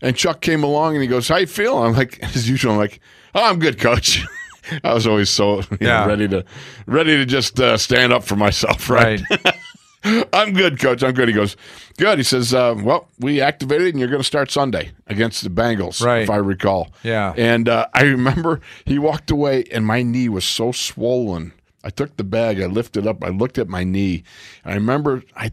And 0.00 0.14
Chuck 0.14 0.40
came 0.40 0.62
along 0.62 0.94
and 0.94 1.02
he 1.02 1.08
goes, 1.08 1.26
"How 1.26 1.38
you 1.38 1.46
feeling?" 1.48 1.86
I'm 1.86 1.92
like, 1.94 2.20
as 2.36 2.48
usual, 2.48 2.72
I'm 2.72 2.78
like, 2.78 3.00
"Oh, 3.34 3.42
I'm 3.44 3.58
good, 3.58 3.80
coach." 3.80 4.24
I 4.84 4.92
was 4.94 5.06
always 5.08 5.30
so 5.30 5.56
you 5.60 5.62
know, 5.80 5.86
Yeah. 5.88 6.06
ready 6.06 6.28
to 6.28 6.44
ready 6.86 7.16
to 7.16 7.24
just 7.26 7.58
uh, 7.58 7.76
stand 7.76 8.12
up 8.12 8.22
for 8.22 8.36
myself, 8.36 8.88
right? 8.88 9.20
right. 9.44 9.56
I'm 10.04 10.52
good, 10.52 10.78
coach. 10.78 11.02
I'm 11.02 11.12
good. 11.14 11.28
He 11.28 11.34
goes, 11.34 11.56
good. 11.96 12.18
He 12.18 12.24
says, 12.24 12.54
uh, 12.54 12.74
well, 12.78 13.08
we 13.18 13.40
activated 13.40 13.88
and 13.88 13.98
you're 13.98 14.08
going 14.08 14.20
to 14.20 14.26
start 14.26 14.50
Sunday 14.50 14.92
against 15.08 15.42
the 15.42 15.50
Bengals, 15.50 16.04
Right. 16.04 16.22
if 16.22 16.30
I 16.30 16.36
recall. 16.36 16.92
Yeah. 17.02 17.34
And 17.36 17.68
uh, 17.68 17.88
I 17.94 18.02
remember 18.02 18.60
he 18.84 18.98
walked 18.98 19.30
away 19.30 19.64
and 19.72 19.84
my 19.84 20.02
knee 20.02 20.28
was 20.28 20.44
so 20.44 20.70
swollen. 20.72 21.52
I 21.84 21.90
took 21.90 22.16
the 22.16 22.24
bag, 22.24 22.60
I 22.60 22.66
lifted 22.66 23.06
up, 23.06 23.22
I 23.24 23.28
looked 23.28 23.58
at 23.58 23.68
my 23.68 23.84
knee. 23.84 24.22
And 24.64 24.72
I 24.72 24.74
remember 24.76 25.22
I 25.36 25.52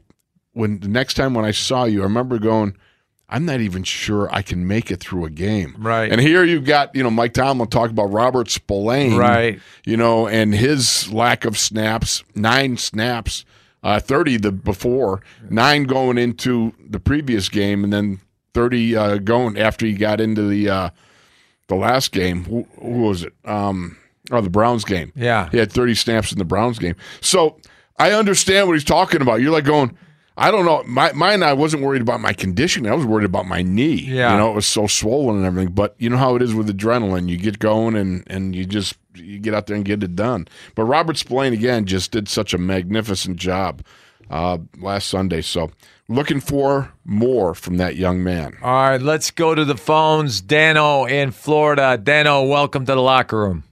when 0.53 0.79
the 0.79 0.87
next 0.87 1.15
time 1.15 1.33
when 1.33 1.45
I 1.45 1.51
saw 1.51 1.83
you, 1.85 2.01
I 2.01 2.03
remember 2.03 2.39
going, 2.39 2.77
I'm 3.27 3.45
not 3.45 3.59
even 3.59 3.83
sure 3.83 4.29
I 4.33 4.41
can 4.41 4.67
make 4.67 4.91
it 4.91 4.99
through 5.01 5.25
a 5.25 5.29
game. 5.29 5.75
Right. 5.79 6.11
And 6.11 6.21
here 6.21 6.43
you've 6.43 6.63
got, 6.65 6.95
you 6.95 7.03
know, 7.03 7.09
Mike 7.09 7.33
Tomlin 7.33 7.67
talk 7.69 7.89
about 7.89 8.05
Robert 8.13 8.49
Spillane. 8.49 9.17
Right. 9.17 9.59
You 9.85 9.97
know, 9.97 10.27
and 10.27 10.53
his 10.53 11.11
lack 11.11 11.43
of 11.43 11.57
snaps, 11.57 12.23
nine 12.35 12.77
snaps, 12.77 13.43
uh, 13.85 13.99
30 13.99 14.37
the 14.37 14.51
before, 14.51 15.21
nine 15.47 15.83
going 15.83 16.17
into 16.17 16.73
the 16.89 16.99
previous 16.99 17.49
game, 17.49 17.83
and 17.83 17.93
then 17.93 18.19
30 18.55 18.95
uh, 18.95 19.17
going 19.19 19.59
after 19.59 19.85
he 19.85 19.93
got 19.93 20.19
into 20.19 20.41
the 20.47 20.67
uh, 20.67 20.89
the 21.67 21.75
last 21.75 22.11
game. 22.11 22.45
Who, 22.45 22.67
who 22.79 23.03
was 23.03 23.23
it? 23.23 23.33
Um, 23.45 23.95
oh, 24.31 24.41
the 24.41 24.49
Browns 24.49 24.85
game. 24.85 25.13
Yeah. 25.15 25.49
He 25.51 25.59
had 25.59 25.71
30 25.71 25.93
snaps 25.93 26.31
in 26.31 26.39
the 26.39 26.45
Browns 26.45 26.79
game. 26.79 26.95
So 27.21 27.59
I 27.99 28.11
understand 28.11 28.67
what 28.67 28.73
he's 28.73 28.83
talking 28.83 29.21
about. 29.21 29.41
You're 29.41 29.51
like 29.51 29.65
going, 29.65 29.95
I 30.37 30.51
don't 30.51 30.65
know. 30.65 30.83
My, 30.85 31.13
mine, 31.13 31.43
I 31.43 31.53
wasn't 31.53 31.83
worried 31.83 32.01
about 32.01 32.19
my 32.19 32.33
condition. 32.33 32.85
I 32.87 32.93
was 32.93 33.05
worried 33.05 33.25
about 33.25 33.45
my 33.45 33.61
knee. 33.61 34.01
Yeah. 34.01 34.31
You 34.31 34.37
know, 34.37 34.51
it 34.51 34.55
was 34.55 34.65
so 34.65 34.85
swollen 34.85 35.37
and 35.37 35.45
everything. 35.45 35.73
But 35.73 35.95
you 35.97 36.09
know 36.09 36.17
how 36.17 36.35
it 36.35 36.41
is 36.41 36.53
with 36.53 36.67
adrenaline. 36.67 37.29
You 37.29 37.37
get 37.37 37.59
going 37.59 37.95
and, 37.95 38.23
and 38.27 38.53
you 38.53 38.65
just 38.65 38.95
you 39.13 39.39
get 39.39 39.53
out 39.53 39.67
there 39.67 39.77
and 39.77 39.85
get 39.85 40.03
it 40.03 40.15
done. 40.15 40.47
But 40.75 40.83
Robert 40.83 41.17
Spillane, 41.17 41.53
again, 41.53 41.85
just 41.85 42.11
did 42.11 42.27
such 42.27 42.53
a 42.53 42.57
magnificent 42.57 43.37
job 43.37 43.81
uh, 44.29 44.57
last 44.77 45.07
Sunday. 45.07 45.41
So 45.41 45.71
looking 46.09 46.41
for 46.41 46.91
more 47.05 47.53
from 47.53 47.77
that 47.77 47.95
young 47.95 48.21
man. 48.21 48.57
All 48.61 48.89
right, 48.89 49.01
let's 49.01 49.31
go 49.31 49.55
to 49.55 49.63
the 49.63 49.77
phones. 49.77 50.41
Dano 50.41 51.05
in 51.05 51.31
Florida. 51.31 51.97
Dano, 51.97 52.43
welcome 52.43 52.85
to 52.85 52.93
the 52.93 53.01
locker 53.01 53.39
room. 53.39 53.63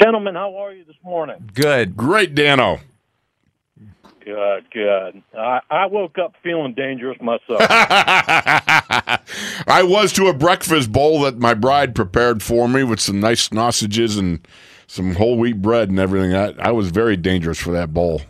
Gentlemen, 0.00 0.34
how 0.34 0.56
are 0.56 0.72
you 0.72 0.84
this 0.84 0.96
morning? 1.02 1.50
Good. 1.52 1.96
Great, 1.96 2.34
Dano. 2.34 2.80
Good, 4.28 4.70
good. 4.72 5.22
I, 5.34 5.60
I 5.70 5.86
woke 5.86 6.18
up 6.18 6.34
feeling 6.42 6.74
dangerous 6.74 7.16
myself. 7.18 7.60
I 7.70 9.22
was 9.82 10.12
to 10.12 10.26
a 10.26 10.34
breakfast 10.34 10.92
bowl 10.92 11.22
that 11.22 11.38
my 11.38 11.54
bride 11.54 11.94
prepared 11.94 12.42
for 12.42 12.68
me 12.68 12.84
with 12.84 13.00
some 13.00 13.20
nice 13.20 13.44
sausages 13.44 14.18
and 14.18 14.46
some 14.86 15.14
whole 15.14 15.38
wheat 15.38 15.62
bread 15.62 15.88
and 15.88 15.98
everything. 15.98 16.34
I, 16.34 16.52
I 16.58 16.72
was 16.72 16.90
very 16.90 17.16
dangerous 17.16 17.58
for 17.58 17.70
that 17.72 17.94
bowl. 17.94 18.20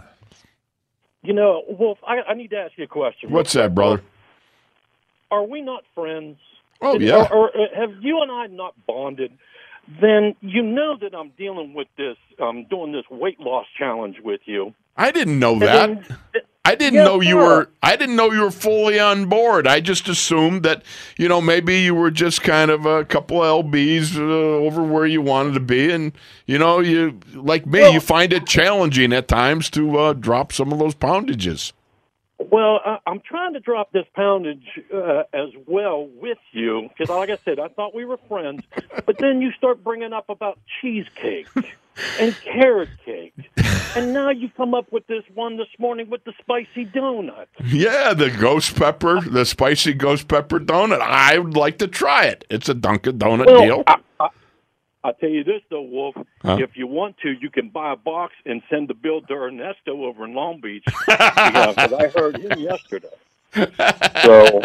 you 1.25 1.33
know, 1.33 1.65
Wolf, 1.69 1.99
I, 2.07 2.21
I 2.31 2.35
need 2.35 2.51
to 2.51 2.59
ask 2.59 2.75
you 2.77 2.85
a 2.85 2.87
question. 2.87 3.33
What's 3.33 3.55
that, 3.55 3.75
brother? 3.75 4.01
Are 5.33 5.43
we 5.43 5.63
not 5.63 5.83
friends? 5.97 6.37
Oh, 6.81 6.97
yeah. 6.97 7.27
Or, 7.33 7.51
or 7.51 7.61
uh, 7.61 7.75
have 7.75 7.91
you 8.03 8.23
and 8.23 8.31
I 8.31 8.47
not 8.47 8.75
bonded? 8.87 9.33
Then 10.01 10.35
you 10.41 10.63
know 10.63 10.97
that 11.01 11.15
I'm 11.15 11.31
dealing 11.39 11.73
with 11.75 11.89
this, 11.97 12.17
um, 12.41 12.65
doing 12.69 12.93
this 12.93 13.05
weight 13.11 13.41
loss 13.41 13.67
challenge 13.79 14.17
with 14.23 14.41
you. 14.45 14.75
I 14.97 15.11
didn't 15.11 15.39
know 15.39 15.59
that. 15.61 16.03
then- 16.05 16.43
I 16.65 16.75
didn't 16.75 16.97
Yes, 16.97 17.07
know 17.07 17.21
you 17.23 17.37
sir. 17.37 17.47
were. 17.47 17.71
I 17.83 17.97
didn't 17.97 18.17
know 18.17 18.31
you 18.31 18.43
were 18.43 18.51
fully 18.51 19.01
on 19.01 19.25
board. 19.25 19.67
I 19.67 19.81
just 19.81 20.07
assumed 20.07 20.65
that 20.65 20.83
you 21.17 21.27
know 21.27 21.41
maybe 21.41 21.79
you 21.79 21.95
were 21.95 22.11
just 22.11 22.43
kind 22.43 22.71
of 22.71 22.85
a 22.85 23.07
couple 23.07 23.43
of 23.43 23.65
lbs 23.65 24.19
uh, 24.19 24.21
over 24.67 24.83
where 24.83 25.07
you 25.07 25.23
wanted 25.23 25.55
to 25.55 25.61
be, 25.61 25.91
and 25.91 26.13
you 26.47 26.59
know 26.59 26.81
you 26.81 27.19
like 27.35 27.65
me, 27.65 27.91
you 27.91 28.01
find 28.01 28.35
it 28.35 28.47
challenging 28.47 29.15
at 29.15 29.29
times 29.29 29.71
to 29.71 29.97
uh, 29.99 30.13
drop 30.13 30.53
some 30.53 30.71
of 30.71 30.79
those 30.79 30.95
poundages. 30.95 31.73
Well, 32.39 32.81
I, 32.85 32.99
I'm 33.07 33.21
trying 33.21 33.55
to 33.55 33.61
drop 33.61 33.91
this 33.93 34.07
poundage 34.17 34.63
uh, 34.95 35.25
as 35.33 35.49
well 35.67 36.09
with 36.21 36.39
you 36.53 36.89
because, 36.89 37.09
like 37.15 37.31
I 37.31 37.39
said, 37.45 37.59
I 37.59 37.69
thought 37.69 37.95
we 37.95 38.05
were 38.05 38.19
friends. 38.29 38.63
But 39.07 39.19
then 39.19 39.41
you 39.41 39.51
start 39.53 39.83
bringing 39.83 40.13
up 40.13 40.29
about 40.29 40.59
cheesecake 40.81 41.49
and 42.21 42.37
carrot 42.43 42.91
cake, 43.05 43.35
and 43.97 44.13
now 44.13 44.31
you 44.31 44.49
come 44.57 44.73
up 44.73 44.93
with 44.93 45.07
this 45.09 45.25
one 45.35 45.57
this 45.57 45.69
morning 45.81 46.09
with 46.11 46.23
the 46.25 46.33
spicy 46.39 46.87
donut. 46.87 47.47
Yeah, 47.65 48.15
the 48.15 48.31
ghost 48.31 48.77
pepper, 48.77 49.21
the 49.21 49.45
spicy 49.45 49.95
ghost 49.95 50.29
pepper 50.29 50.61
donut. 50.61 51.01
I 51.01 51.39
would 51.39 51.57
like 51.57 51.79
to 51.79 51.89
try 51.89 52.27
it. 52.27 52.45
It's 52.51 52.69
a 52.69 52.75
Dunkin' 52.75 53.19
Donut 53.19 53.47
Well, 53.47 53.61
deal. 53.61 53.83
I, 53.89 53.97
I, 55.09 55.13
tell 55.21 55.29
you 55.31 55.45
this 55.45 55.63
though, 55.71 55.83
Wolf. 55.83 56.15
Huh? 56.43 56.59
If 56.61 56.71
you 56.77 56.87
want 56.87 57.17
to, 57.23 57.31
you 57.41 57.51
can 57.51 57.69
buy 57.71 57.93
a 57.93 57.97
box 57.97 58.35
and 58.47 58.63
send 58.71 58.89
the 58.89 58.95
bill 58.95 59.21
to 59.23 59.35
Ernesto 59.35 60.05
over 60.05 60.25
in 60.25 60.35
Long 60.35 60.61
Beach 60.61 60.85
because 61.07 61.93
I 61.93 62.09
heard 62.15 62.37
him 62.37 62.59
yesterday. 62.59 63.09
So 64.25 64.63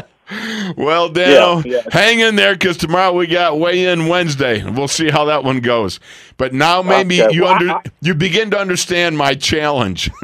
Well, 0.77 1.09
Dano, 1.09 1.61
Yeah, 1.65 1.75
yeah. 1.75 1.81
hang 1.91 2.19
in 2.19 2.35
there 2.35 2.53
because 2.55 2.77
tomorrow 2.77 3.13
we 3.13 3.27
got 3.27 3.59
weigh 3.59 3.85
in 3.85 4.07
Wednesday, 4.07 4.63
we'll 4.63 4.87
see 4.87 5.09
how 5.09 5.25
that 5.25 5.43
one 5.43 5.59
goes. 5.59 5.99
But 6.37 6.53
now 6.53 6.81
maybe 6.81 7.21
Okay, 7.21 7.33
you 7.35 7.43
well, 7.43 7.53
under 7.53 7.69
I- 7.71 7.81
you 8.01 8.13
begin 8.13 8.49
to 8.51 8.59
understand 8.59 9.17
my 9.17 9.35
challenge. 9.35 10.09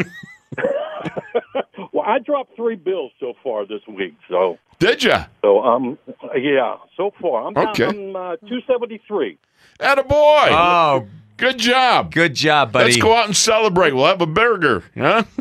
well, 1.93 2.05
I 2.05 2.20
dropped 2.20 2.55
three 2.55 2.76
bills 2.76 3.11
so 3.20 3.34
far 3.43 3.65
this 3.65 3.82
week. 3.88 4.15
So 4.30 4.57
Did 4.80 5.03
you? 5.03 5.13
so 5.41 5.61
um 5.63 5.97
yeah, 6.36 6.78
so 6.97 7.11
far 7.22 7.47
I'm 7.47 7.57
Okay. 7.57 7.86
I'm 7.86 8.15
uh, 8.15 8.36
two 8.47 8.59
seventy 8.67 9.01
three. 9.07 9.38
Atta 9.80 10.03
boy. 10.03 10.47
Oh, 10.51 11.07
Good 11.38 11.57
job. 11.57 12.13
good 12.13 12.34
job, 12.36 12.73
buddy. 12.73 12.86
Let's 12.91 12.97
go 12.97 13.15
out 13.15 13.25
and 13.27 13.36
celebrate. 13.36 13.93
We'll 13.93 14.07
have 14.07 14.19
a 14.21 14.25
burger, 14.27 14.84
huh? 14.97 15.23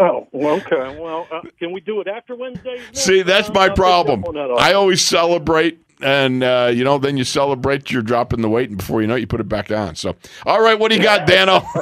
Oh, 0.00 0.26
well, 0.32 0.54
okay. 0.56 0.98
Well, 1.00 1.26
uh, 1.32 1.40
can 1.58 1.72
we 1.72 1.80
do 1.80 2.00
it 2.00 2.06
after 2.06 2.34
Wednesday? 2.36 2.80
See, 2.92 3.22
that's 3.22 3.50
my 3.52 3.68
problem. 3.68 4.20
up 4.22 4.28
on 4.28 4.34
that 4.34 4.50
I 4.58 4.72
always 4.74 5.02
celebrate, 5.02 5.78
and 6.00 6.42
uh, 6.44 6.70
you 6.72 6.84
know, 6.84 6.98
then 6.98 7.16
you 7.16 7.24
celebrate, 7.24 7.90
you're 7.90 8.02
dropping 8.02 8.40
the 8.42 8.48
weight, 8.48 8.68
and 8.68 8.78
before 8.78 9.00
you 9.00 9.06
know 9.08 9.16
it, 9.16 9.20
you 9.20 9.26
put 9.26 9.40
it 9.40 9.48
back 9.48 9.70
on. 9.70 9.94
So, 9.96 10.14
all 10.46 10.62
right, 10.62 10.78
what 10.78 10.90
do 10.90 10.96
you 10.96 11.02
got, 11.02 11.26
Dano? 11.26 11.62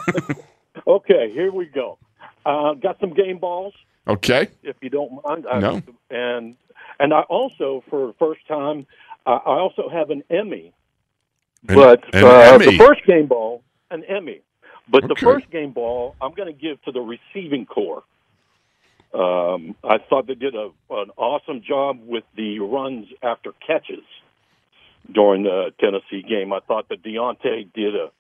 Okay, 0.87 1.31
here 1.33 1.51
we 1.53 1.65
go. 1.67 1.99
Uh, 2.45 2.75
got 2.75 2.99
some 3.01 3.15
game 3.15 3.39
balls. 3.39 3.73
okay. 4.07 4.49
if 4.63 4.77
you 4.83 4.91
don't 4.91 5.23
mind. 5.25 5.47
I- 5.51 5.61
No. 5.61 5.83
And 6.11 6.57
and 7.01 7.15
I 7.15 7.21
also, 7.23 7.83
for 7.89 8.09
the 8.09 8.13
first 8.19 8.47
time, 8.49 8.87
uh, 9.27 9.39
I 9.47 9.59
also 9.61 9.89
have 9.89 10.11
an 10.11 10.23
Emmy. 10.31 10.73
An- 11.69 11.75
but 11.75 12.15
an 12.15 12.25
uh, 12.25 12.59
the 12.59 12.77
first 12.79 13.05
game 13.07 13.27
ball, 13.27 13.63
an 13.91 14.05
Emmy. 14.05 14.41
But 14.89 15.09
the 15.09 15.15
first 15.15 15.51
game 15.51 15.73
ball, 15.73 16.15
I'm 16.21 16.35
going 16.35 16.53
to 16.53 16.59
give 16.59 16.83
to 16.83 16.93
the 16.93 17.01
receiving 17.01 17.65
core. 17.65 18.03
Um, 19.15 19.77
I 19.83 19.99
thought 19.99 20.27
they 20.27 20.35
did 20.35 20.55
a, 20.55 20.71
an 20.91 21.11
awesome 21.17 21.63
job 21.67 22.01
with 22.05 22.25
the 22.37 22.59
runs 22.59 23.07
after 23.23 23.53
catches 23.67 24.05
during 25.13 25.45
the 25.45 25.71
Tennessee 25.81 26.27
game. 26.29 26.53
I 26.53 26.61
thought 26.61 26.89
that 26.89 27.03
Diontae 27.03 27.73
did 27.73 27.95
a 27.95 28.11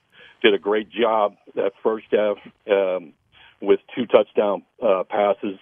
did 0.43 0.55
a 0.55 0.59
great 0.59 0.91
job 0.91 1.35
that 1.55 1.73
first 1.83 2.07
half 2.13 2.37
um, 2.71 3.13
with 3.61 3.81
two 3.95 4.07
touchdown 4.07 4.63
uh, 4.83 5.03
passes, 5.09 5.59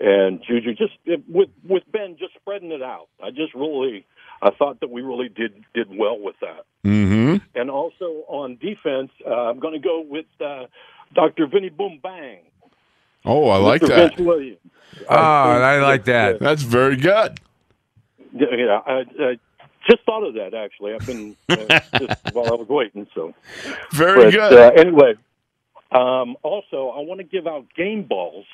and 0.00 0.42
Juju 0.46 0.74
just 0.74 0.94
with 1.28 1.50
with 1.68 1.82
Ben 1.92 2.16
just 2.18 2.34
spreading 2.34 2.72
it 2.72 2.82
out. 2.82 3.08
I 3.22 3.30
just 3.30 3.54
really 3.54 4.06
I 4.42 4.50
thought 4.50 4.80
that 4.80 4.90
we 4.90 5.02
really 5.02 5.28
did 5.28 5.64
did 5.72 5.86
well 5.96 6.18
with 6.18 6.34
that. 6.40 6.64
Mm-hmm. 6.84 7.36
And 7.54 7.70
also 7.70 8.24
on 8.26 8.56
defense, 8.56 9.10
uh, 9.26 9.30
I'm 9.30 9.60
going 9.60 9.74
to 9.74 9.80
go 9.80 10.04
with 10.06 10.26
uh, 10.44 10.66
Dr. 11.14 11.46
Vinny 11.46 11.68
Boom 11.68 12.00
Bang. 12.02 12.40
Oh, 13.24 13.48
I 13.48 13.58
like 13.58 13.82
that. 13.82 14.16
Vince 14.16 14.20
Williams. 14.26 14.58
Oh, 15.08 15.14
I 15.14 15.80
like 15.80 16.04
that. 16.06 16.40
That's 16.40 16.62
very 16.62 16.96
good. 16.96 17.38
Yeah, 18.34 18.46
yeah, 18.56 18.80
I, 18.84 19.04
I 19.20 19.38
just 19.88 20.02
thought 20.04 20.26
of 20.26 20.34
that 20.34 20.54
actually. 20.54 20.94
I've 20.94 21.06
been 21.06 21.36
uh, 21.48 21.56
just 21.98 22.34
while 22.34 22.46
I 22.46 22.56
was 22.56 22.68
waiting. 22.68 23.06
So 23.14 23.34
Very 23.92 24.24
but, 24.24 24.30
good. 24.32 24.52
Uh, 24.52 24.70
anyway, 24.76 25.14
um, 25.92 26.36
also 26.42 26.88
I 26.88 27.00
want 27.00 27.18
to 27.18 27.24
give 27.24 27.46
out 27.46 27.66
game 27.76 28.02
balls 28.04 28.46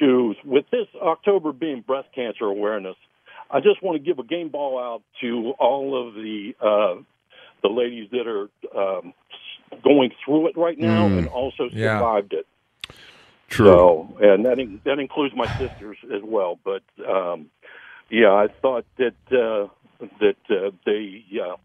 to 0.00 0.34
with 0.44 0.64
this 0.70 0.86
October 1.00 1.52
being 1.52 1.82
Breast 1.82 2.08
Cancer 2.14 2.46
Awareness. 2.46 2.96
I 3.50 3.60
just 3.60 3.82
want 3.82 3.96
to 3.96 4.04
give 4.04 4.18
a 4.18 4.24
game 4.24 4.48
ball 4.48 4.78
out 4.78 5.02
to 5.20 5.52
all 5.58 6.08
of 6.08 6.14
the 6.14 6.54
uh, 6.60 7.02
the 7.62 7.68
ladies 7.68 8.10
that 8.10 8.26
are 8.26 8.48
um, 8.76 9.14
going 9.82 10.10
through 10.24 10.48
it 10.48 10.56
right 10.56 10.78
now 10.78 11.08
Mm. 11.08 11.18
and 11.18 11.28
also 11.28 11.68
Yeah. 11.72 11.98
survived 11.98 12.32
it. 12.34 12.46
True. 13.48 13.66
So, 13.66 14.16
and 14.20 14.44
that 14.46 14.58
in, 14.58 14.80
that 14.84 14.98
includes 14.98 15.34
my 15.36 15.46
sisters 15.58 15.96
as 16.12 16.22
well. 16.22 16.58
But 16.64 16.82
um, 17.08 17.50
yeah, 18.10 18.32
I 18.32 18.48
thought 18.62 18.84
that 18.98 19.14
uh, 19.30 19.68
that 20.20 20.36
uh, 20.50 20.70
they 20.84 21.24
uh, 21.40 21.56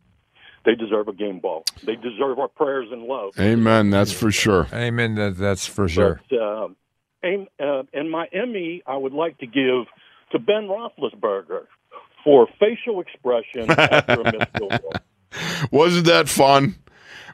they 0.65 0.75
deserve 0.75 1.07
a 1.07 1.13
game 1.13 1.39
ball. 1.39 1.63
They 1.83 1.95
deserve 1.95 2.37
our 2.37 2.47
prayers 2.49 2.89
and 2.91 3.03
love. 3.03 3.31
Amen. 3.39 3.89
That's 3.89 4.11
for 4.11 4.31
sure. 4.31 4.67
Amen. 4.73 5.15
That, 5.15 5.37
that's 5.37 5.65
for 5.65 5.87
sure. 5.87 6.21
But, 6.29 6.37
um, 6.37 6.75
aim, 7.23 7.47
uh, 7.59 7.83
and 7.93 8.11
my 8.11 8.27
Emmy, 8.31 8.83
I 8.85 8.95
would 8.97 9.13
like 9.13 9.37
to 9.39 9.47
give 9.47 9.85
to 10.31 10.39
Ben 10.39 10.67
Roethlisberger 10.67 11.65
for 12.23 12.47
facial 12.59 12.99
expression 13.01 13.69
after 13.71 14.21
a 14.21 14.23
missed 14.31 14.57
field 14.57 14.81
goal. 14.81 14.93
Wasn't 15.71 16.05
that 16.07 16.27
fun? 16.29 16.75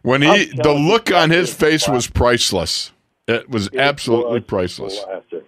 When 0.01 0.21
he, 0.21 0.45
the 0.45 0.73
look 0.73 1.11
on 1.11 1.31
his 1.31 1.51
face 1.53 1.87
was 1.87 2.07
priceless. 2.07 2.91
It 3.27 3.49
was 3.49 3.67
It 3.67 3.77
absolutely 3.77 4.35
was 4.39 4.43
priceless. 4.43 4.99
classic. 5.03 5.45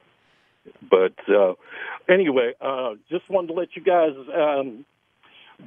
But 0.89 1.13
uh, 1.29 1.53
anyway, 2.09 2.53
uh, 2.59 2.95
just 3.09 3.29
wanted 3.29 3.47
to 3.47 3.53
let 3.53 3.75
you 3.75 3.83
guys 3.83 4.13
um, 4.33 4.85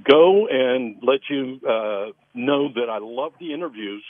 go 0.04 0.48
and 0.48 0.96
let 1.02 1.20
you 1.28 1.60
uh, 1.68 2.06
know 2.34 2.72
that 2.72 2.88
I 2.90 2.98
love 2.98 3.32
the 3.38 3.52
interviews 3.52 4.02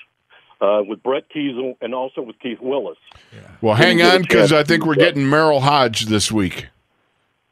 uh, 0.62 0.80
with 0.86 1.02
Brett 1.02 1.24
Keisel 1.34 1.76
and 1.82 1.94
also 1.94 2.22
with 2.22 2.38
Keith 2.38 2.60
Willis. 2.60 2.98
Well, 3.60 3.74
hang 3.74 4.01
on 4.01 4.22
because 4.22 4.52
I 4.52 4.62
think 4.64 4.86
we're 4.86 4.94
getting 4.94 5.24
Merril 5.24 5.60
Hoge 5.60 6.06
this 6.06 6.32
week. 6.32 6.68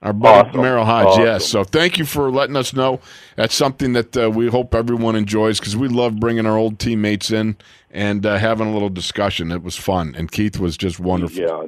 Our 0.00 0.12
buddy 0.12 0.48
Awesome. 0.50 0.60
Merril 0.60 0.84
Hoge, 0.84 1.06
Awesome. 1.06 1.24
yes. 1.24 1.46
So 1.48 1.64
thank 1.64 1.98
you 1.98 2.04
for 2.04 2.30
letting 2.30 2.54
us 2.56 2.72
know. 2.72 3.00
That's 3.36 3.54
something 3.54 3.94
that 3.94 4.16
uh, 4.16 4.30
we 4.30 4.48
hope 4.48 4.74
everyone 4.74 5.16
enjoys 5.16 5.58
because 5.58 5.76
we 5.76 5.88
love 5.88 6.20
bringing 6.20 6.46
our 6.46 6.56
old 6.56 6.78
teammates 6.78 7.32
in 7.32 7.56
and 7.90 8.24
uh, 8.24 8.36
having 8.38 8.68
a 8.68 8.72
little 8.72 8.90
discussion. 8.90 9.50
It 9.50 9.62
was 9.62 9.74
fun, 9.76 10.14
and 10.16 10.30
Keith 10.30 10.58
was 10.60 10.76
just 10.76 11.00
wonderful. 11.00 11.40
Yeah, 11.42 11.66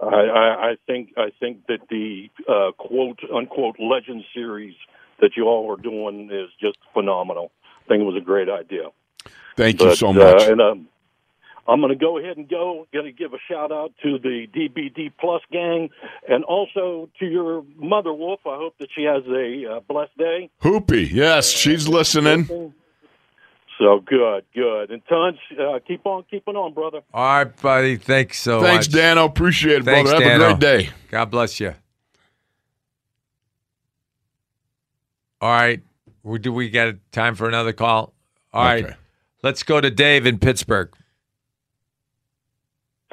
I, 0.00 0.70
I, 0.70 0.76
think 0.88 1.10
I 1.16 1.30
think 1.38 1.66
that 1.68 1.78
the 1.88 2.28
uh, 2.48 2.72
quote 2.78 3.20
unquote 3.32 3.76
legend 3.78 4.24
series 4.34 4.74
that 5.20 5.36
you 5.36 5.44
all 5.46 5.70
are 5.72 5.80
doing 5.80 6.30
is 6.32 6.48
just 6.60 6.78
phenomenal. 6.92 7.52
I 7.84 7.88
think 7.88 8.00
it 8.00 8.04
was 8.04 8.16
a 8.20 8.24
great 8.24 8.48
idea. 8.48 8.88
Thank 9.56 9.80
you 9.80 9.88
But, 9.88 9.98
so 9.98 10.08
uh, 10.08 10.12
much. 10.14 10.42
and 10.42 10.60
um, 10.60 10.88
I'm 11.68 11.80
going 11.80 11.92
to 11.92 11.98
go 11.98 12.18
ahead 12.18 12.38
and 12.38 12.48
go. 12.48 12.86
Going 12.94 13.04
to 13.04 13.12
give 13.12 13.34
a 13.34 13.38
shout 13.46 13.70
out 13.70 13.92
to 14.02 14.18
the 14.18 14.46
DBD 14.56 15.12
Plus 15.20 15.42
gang, 15.52 15.90
and 16.26 16.42
also 16.44 17.10
to 17.20 17.26
your 17.26 17.62
mother, 17.76 18.12
Wolf. 18.12 18.40
I 18.46 18.56
hope 18.56 18.74
that 18.80 18.88
she 18.96 19.02
has 19.02 19.22
a 19.26 19.76
uh, 19.76 19.80
blessed 19.80 20.16
day. 20.16 20.50
Hoopy, 20.62 21.10
yes, 21.12 21.50
she's 21.50 21.86
listening. 21.86 22.72
So 23.78 24.00
good, 24.04 24.44
good. 24.54 24.90
And 24.90 25.02
Tunch. 25.08 25.36
uh, 25.60 25.78
keep 25.86 26.04
on 26.06 26.24
keeping 26.30 26.56
on, 26.56 26.72
brother. 26.74 27.02
All 27.14 27.22
right, 27.44 27.60
buddy. 27.62 27.96
Thanks 27.96 28.40
so 28.40 28.60
much. 28.60 28.66
Thanks, 28.68 28.88
much. 28.88 28.94
Dano. 28.94 29.24
Appreciate 29.26 29.80
it, 29.82 29.84
Thanks, 29.84 30.10
brother. 30.10 30.24
Have 30.24 30.40
Dano. 30.40 30.44
a 30.54 30.58
great 30.58 30.60
day. 30.86 30.90
God 31.10 31.30
bless 31.30 31.60
you. 31.60 31.74
All 35.40 35.50
right. 35.52 35.80
We- 36.22 36.38
Do 36.38 36.52
we 36.52 36.68
get 36.70 36.96
time 37.12 37.34
for 37.34 37.46
another 37.48 37.72
call? 37.72 38.12
All 38.52 38.64
right. 38.64 38.84
Okay. 38.84 38.94
Let's 39.42 39.62
go 39.62 39.80
to 39.80 39.90
Dave 39.90 40.26
in 40.26 40.38
Pittsburgh. 40.38 40.90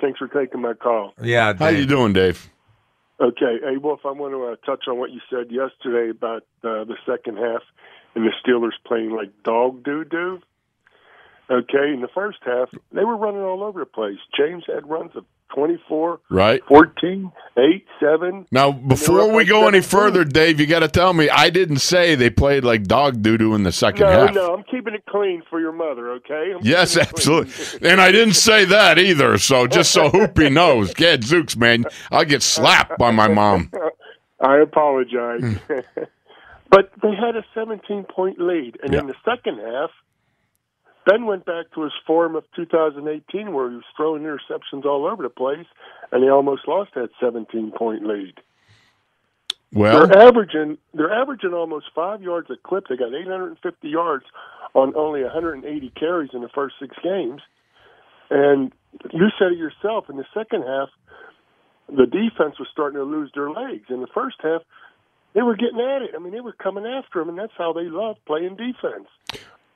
Thanks 0.02 0.20
for 0.20 0.28
taking 0.28 0.62
my 0.62 0.74
call. 0.74 1.14
Yeah. 1.22 1.54
How 1.54 1.70
you 1.70 1.86
doing, 1.86 2.14
Dave? 2.14 2.50
Okay, 3.20 3.60
hey 3.64 3.78
Wolf, 3.78 4.02
I 4.04 4.12
want 4.12 4.34
to 4.34 4.44
uh, 4.44 4.56
touch 4.66 4.90
on 4.90 5.00
what 5.00 5.10
you 5.12 5.22
said 5.30 5.50
yesterday 5.50 6.10
about 6.10 6.44
uh, 6.66 6.84
the 6.84 6.98
second 7.06 7.38
half 7.38 7.62
and 8.14 8.26
the 8.26 8.32
Steelers 8.44 8.74
playing 8.86 9.12
like 9.12 9.32
dog 9.44 9.84
doo 9.84 10.04
doo. 10.04 10.42
Okay, 11.50 11.94
in 11.94 12.02
the 12.02 12.10
first 12.14 12.40
half, 12.46 12.70
they 12.92 13.06
were 13.06 13.16
running 13.16 13.42
all 13.42 13.64
over 13.64 13.80
the 13.80 13.86
place. 13.86 14.18
James 14.38 14.64
had 14.68 14.90
runs 14.90 15.12
of 15.16 15.24
24, 15.54 16.20
Right. 16.30 16.62
14, 16.68 17.32
8, 17.58 17.86
7. 18.00 18.48
Now, 18.52 18.72
before 18.72 19.28
we 19.30 19.38
like 19.38 19.48
go 19.48 19.68
any 19.68 19.82
further, 19.82 20.24
Dave, 20.26 20.60
you 20.60 20.66
got 20.66 20.80
to 20.80 20.88
tell 20.88 21.14
me 21.14 21.30
I 21.30 21.50
didn't 21.50 21.78
say 21.80 22.16
they 22.16 22.30
played 22.30 22.64
like 22.64 22.84
dog 22.84 23.22
doo 23.22 23.38
doo 23.38 23.56
in 23.56 23.64
the 23.64 23.72
second 23.72 24.08
No, 24.08 24.12
half. 24.12 24.34
no, 24.34 24.48
no. 24.48 24.54
I'm 24.56 24.64
keeping 24.64 24.94
it 24.94 25.06
clean 25.08 25.44
for 25.50 25.60
your 25.62 25.72
mother, 25.72 26.12
okay? 26.14 26.52
I'm 26.56 26.60
Yes, 26.64 26.96
keeping 26.96 27.08
it 27.10 27.16
clean. 27.16 27.40
absolutely. 27.46 27.90
And 27.90 28.02
I 28.02 28.12
didn't 28.12 28.34
say 28.36 28.66
that 28.66 28.98
either. 29.00 29.38
So 29.38 29.68
just 29.68 29.92
so 29.92 30.10
Hoopy 30.10 30.52
knows, 30.54 30.94
Gadzooks, 30.94 31.56
man, 31.56 31.86
I'll 32.12 32.26
get 32.26 32.44
slapped 32.44 32.98
by 32.98 33.12
my 33.12 33.28
mom. 33.28 33.72
I 34.42 34.58
apologize. 34.58 35.58
but 36.70 36.92
they 37.02 37.14
had 37.16 37.36
a 37.38 37.46
17 37.54 38.04
point 38.06 38.40
lead. 38.40 38.78
And 38.84 38.94
in 38.94 39.02
Hmm. 39.02 39.08
The 39.08 39.16
second 39.24 39.60
half, 39.60 39.92
Ben 41.06 41.26
went 41.26 41.46
back 41.46 41.66
to 41.76 41.84
his 41.84 41.94
form 42.06 42.36
of 42.36 42.44
2018 42.56 43.54
where 43.54 43.70
he 43.70 43.76
was 43.76 43.86
throwing 43.96 44.24
interceptions 44.24 44.86
all 44.86 45.06
over 45.06 45.24
the 45.24 45.30
place, 45.30 45.68
and 46.12 46.24
they 46.24 46.30
almost 46.30 46.68
lost 46.68 46.92
that 46.96 47.10
17 47.20 47.72
point 47.72 48.06
lead. 48.06 48.34
Well, 49.72 50.08
They're 50.08 50.28
averaging 50.28 50.78
they're 50.94 51.14
averaging 51.14 51.54
almost 51.54 51.88
five 51.94 52.22
yards 52.22 52.50
a 52.50 52.56
clip. 52.56 52.86
They 52.88 52.96
got 52.96 53.14
850 53.14 53.90
yards 53.90 54.26
on 54.74 54.96
only 54.96 55.22
180 55.22 55.90
carries 56.00 56.30
in 56.34 56.42
the 56.42 56.50
first 56.50 56.76
six 56.80 56.96
games. 57.04 57.42
And 58.30 58.72
you 59.12 59.28
said 59.38 59.52
it 59.52 59.58
yourself 59.58 60.10
in 60.10 60.18
the 60.18 60.26
second 60.34 60.64
half, 60.64 60.90
the 61.90 62.06
defense 62.06 62.58
was 62.58 62.68
starting 62.72 62.98
to 62.98 63.04
lose 63.04 63.32
their 63.36 63.50
legs. 63.50 63.86
In 63.90 64.02
the 64.02 64.08
first 64.08 64.38
half, 64.42 64.62
they 65.34 65.42
were 65.42 65.56
getting 65.56 65.80
at 65.80 66.02
it. 66.02 66.12
I 66.16 66.20
mean, 66.20 66.34
they 66.34 66.42
were 66.42 66.54
coming 66.54 66.86
after 66.86 67.20
them, 67.20 67.30
and 67.30 67.38
that's 67.38 67.54
how 67.58 67.74
they 67.74 67.84
love 67.84 68.16
playing 68.26 68.56
defense. 68.56 69.08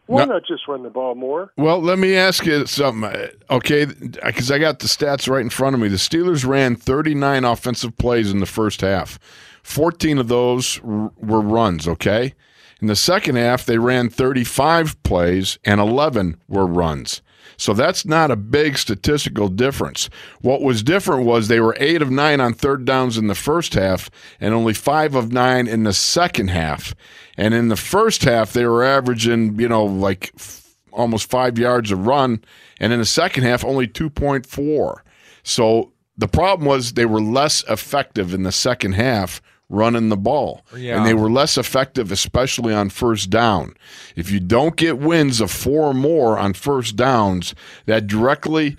Why 0.10 0.26
No- 0.26 0.34
not 0.34 0.42
just 0.48 0.68
run 0.68 0.82
the 0.82 0.90
ball 0.90 1.14
more? 1.14 1.52
Well, 1.56 1.80
let 1.80 2.00
me 2.00 2.16
ask 2.16 2.44
you 2.44 2.66
something, 2.66 3.04
uh, 3.04 3.28
okay? 3.52 3.86
Because 3.86 4.50
I 4.50 4.58
got 4.58 4.80
the 4.80 4.88
stats 4.88 5.30
right 5.30 5.42
in 5.42 5.52
front 5.52 5.76
of 5.76 5.80
me. 5.82 5.88
The 5.88 5.98
Steelers 5.98 6.48
ran 6.48 6.76
39 6.76 7.44
offensive 7.46 7.96
plays 7.96 8.32
in 8.32 8.40
the 8.40 8.48
first 8.48 8.82
half. 8.82 9.20
14 9.62 10.18
of 10.18 10.28
those 10.28 10.80
r- 10.84 11.12
were 11.18 11.42
runs, 11.42 11.88
okay? 11.88 12.34
In 12.82 12.88
the 12.88 12.96
second 12.96 13.36
half, 13.36 13.64
they 13.68 13.78
ran 13.78 14.10
35 14.10 15.02
plays 15.04 15.60
and 15.64 15.80
11 15.80 16.38
were 16.48 16.66
runs. 16.66 17.22
So 17.60 17.74
that's 17.74 18.06
not 18.06 18.32
a 18.32 18.38
big 18.38 18.78
statistical 18.78 19.50
difference. 19.50 20.10
What 20.40 20.62
was 20.62 20.82
different 20.82 21.26
was 21.26 21.48
they 21.50 21.60
were 21.60 21.76
8 21.78 22.02
of 22.02 22.10
9 22.10 22.40
on 22.40 22.54
third 22.54 22.86
downs 22.86 23.18
in 23.18 23.28
the 23.28 23.36
first 23.36 23.74
half 23.74 24.10
and 24.40 24.54
only 24.54 24.74
5 24.74 25.14
of 25.14 25.34
9 25.34 25.68
in 25.68 25.84
the 25.84 25.92
second 25.92 26.48
half. 26.48 26.96
And 27.36 27.54
in 27.54 27.68
the 27.68 27.76
first 27.76 28.24
half, 28.24 28.54
they 28.54 28.66
were 28.66 28.86
averaging, 28.86 29.60
you 29.60 29.68
know, 29.68 29.84
like 29.84 30.32
f- 30.38 30.74
almost 30.94 31.30
five 31.30 31.60
yards 31.60 31.92
a 31.92 31.98
run, 31.98 32.42
and 32.80 32.94
in 32.94 33.00
the 33.00 33.06
second 33.06 33.44
half, 33.44 33.66
only 33.66 33.88
2.4. 33.88 35.02
So 35.44 35.92
the 36.18 36.28
problem 36.30 36.66
was 36.66 36.94
they 36.94 37.06
were 37.06 37.22
less 37.22 37.64
effective 37.70 38.34
in 38.34 38.44
the 38.44 38.54
second 38.54 38.94
half 38.94 39.42
running 39.70 40.10
the 40.10 40.18
ball. 40.18 40.62
Yeah. 40.76 40.98
And 40.98 41.06
they 41.06 41.14
were 41.14 41.30
less 41.30 41.58
effective, 41.58 42.12
especially 42.12 42.74
on 42.74 42.90
first 42.90 43.30
down. 43.30 43.76
If 44.16 44.32
you 44.32 44.40
don't 44.40 44.76
get 44.76 44.98
wins 44.98 45.40
of 45.40 45.52
four 45.52 45.84
or 45.92 45.94
more 45.94 46.38
on 46.38 46.54
first 46.54 46.96
downs, 46.96 47.54
that 47.86 48.08
directly 48.08 48.78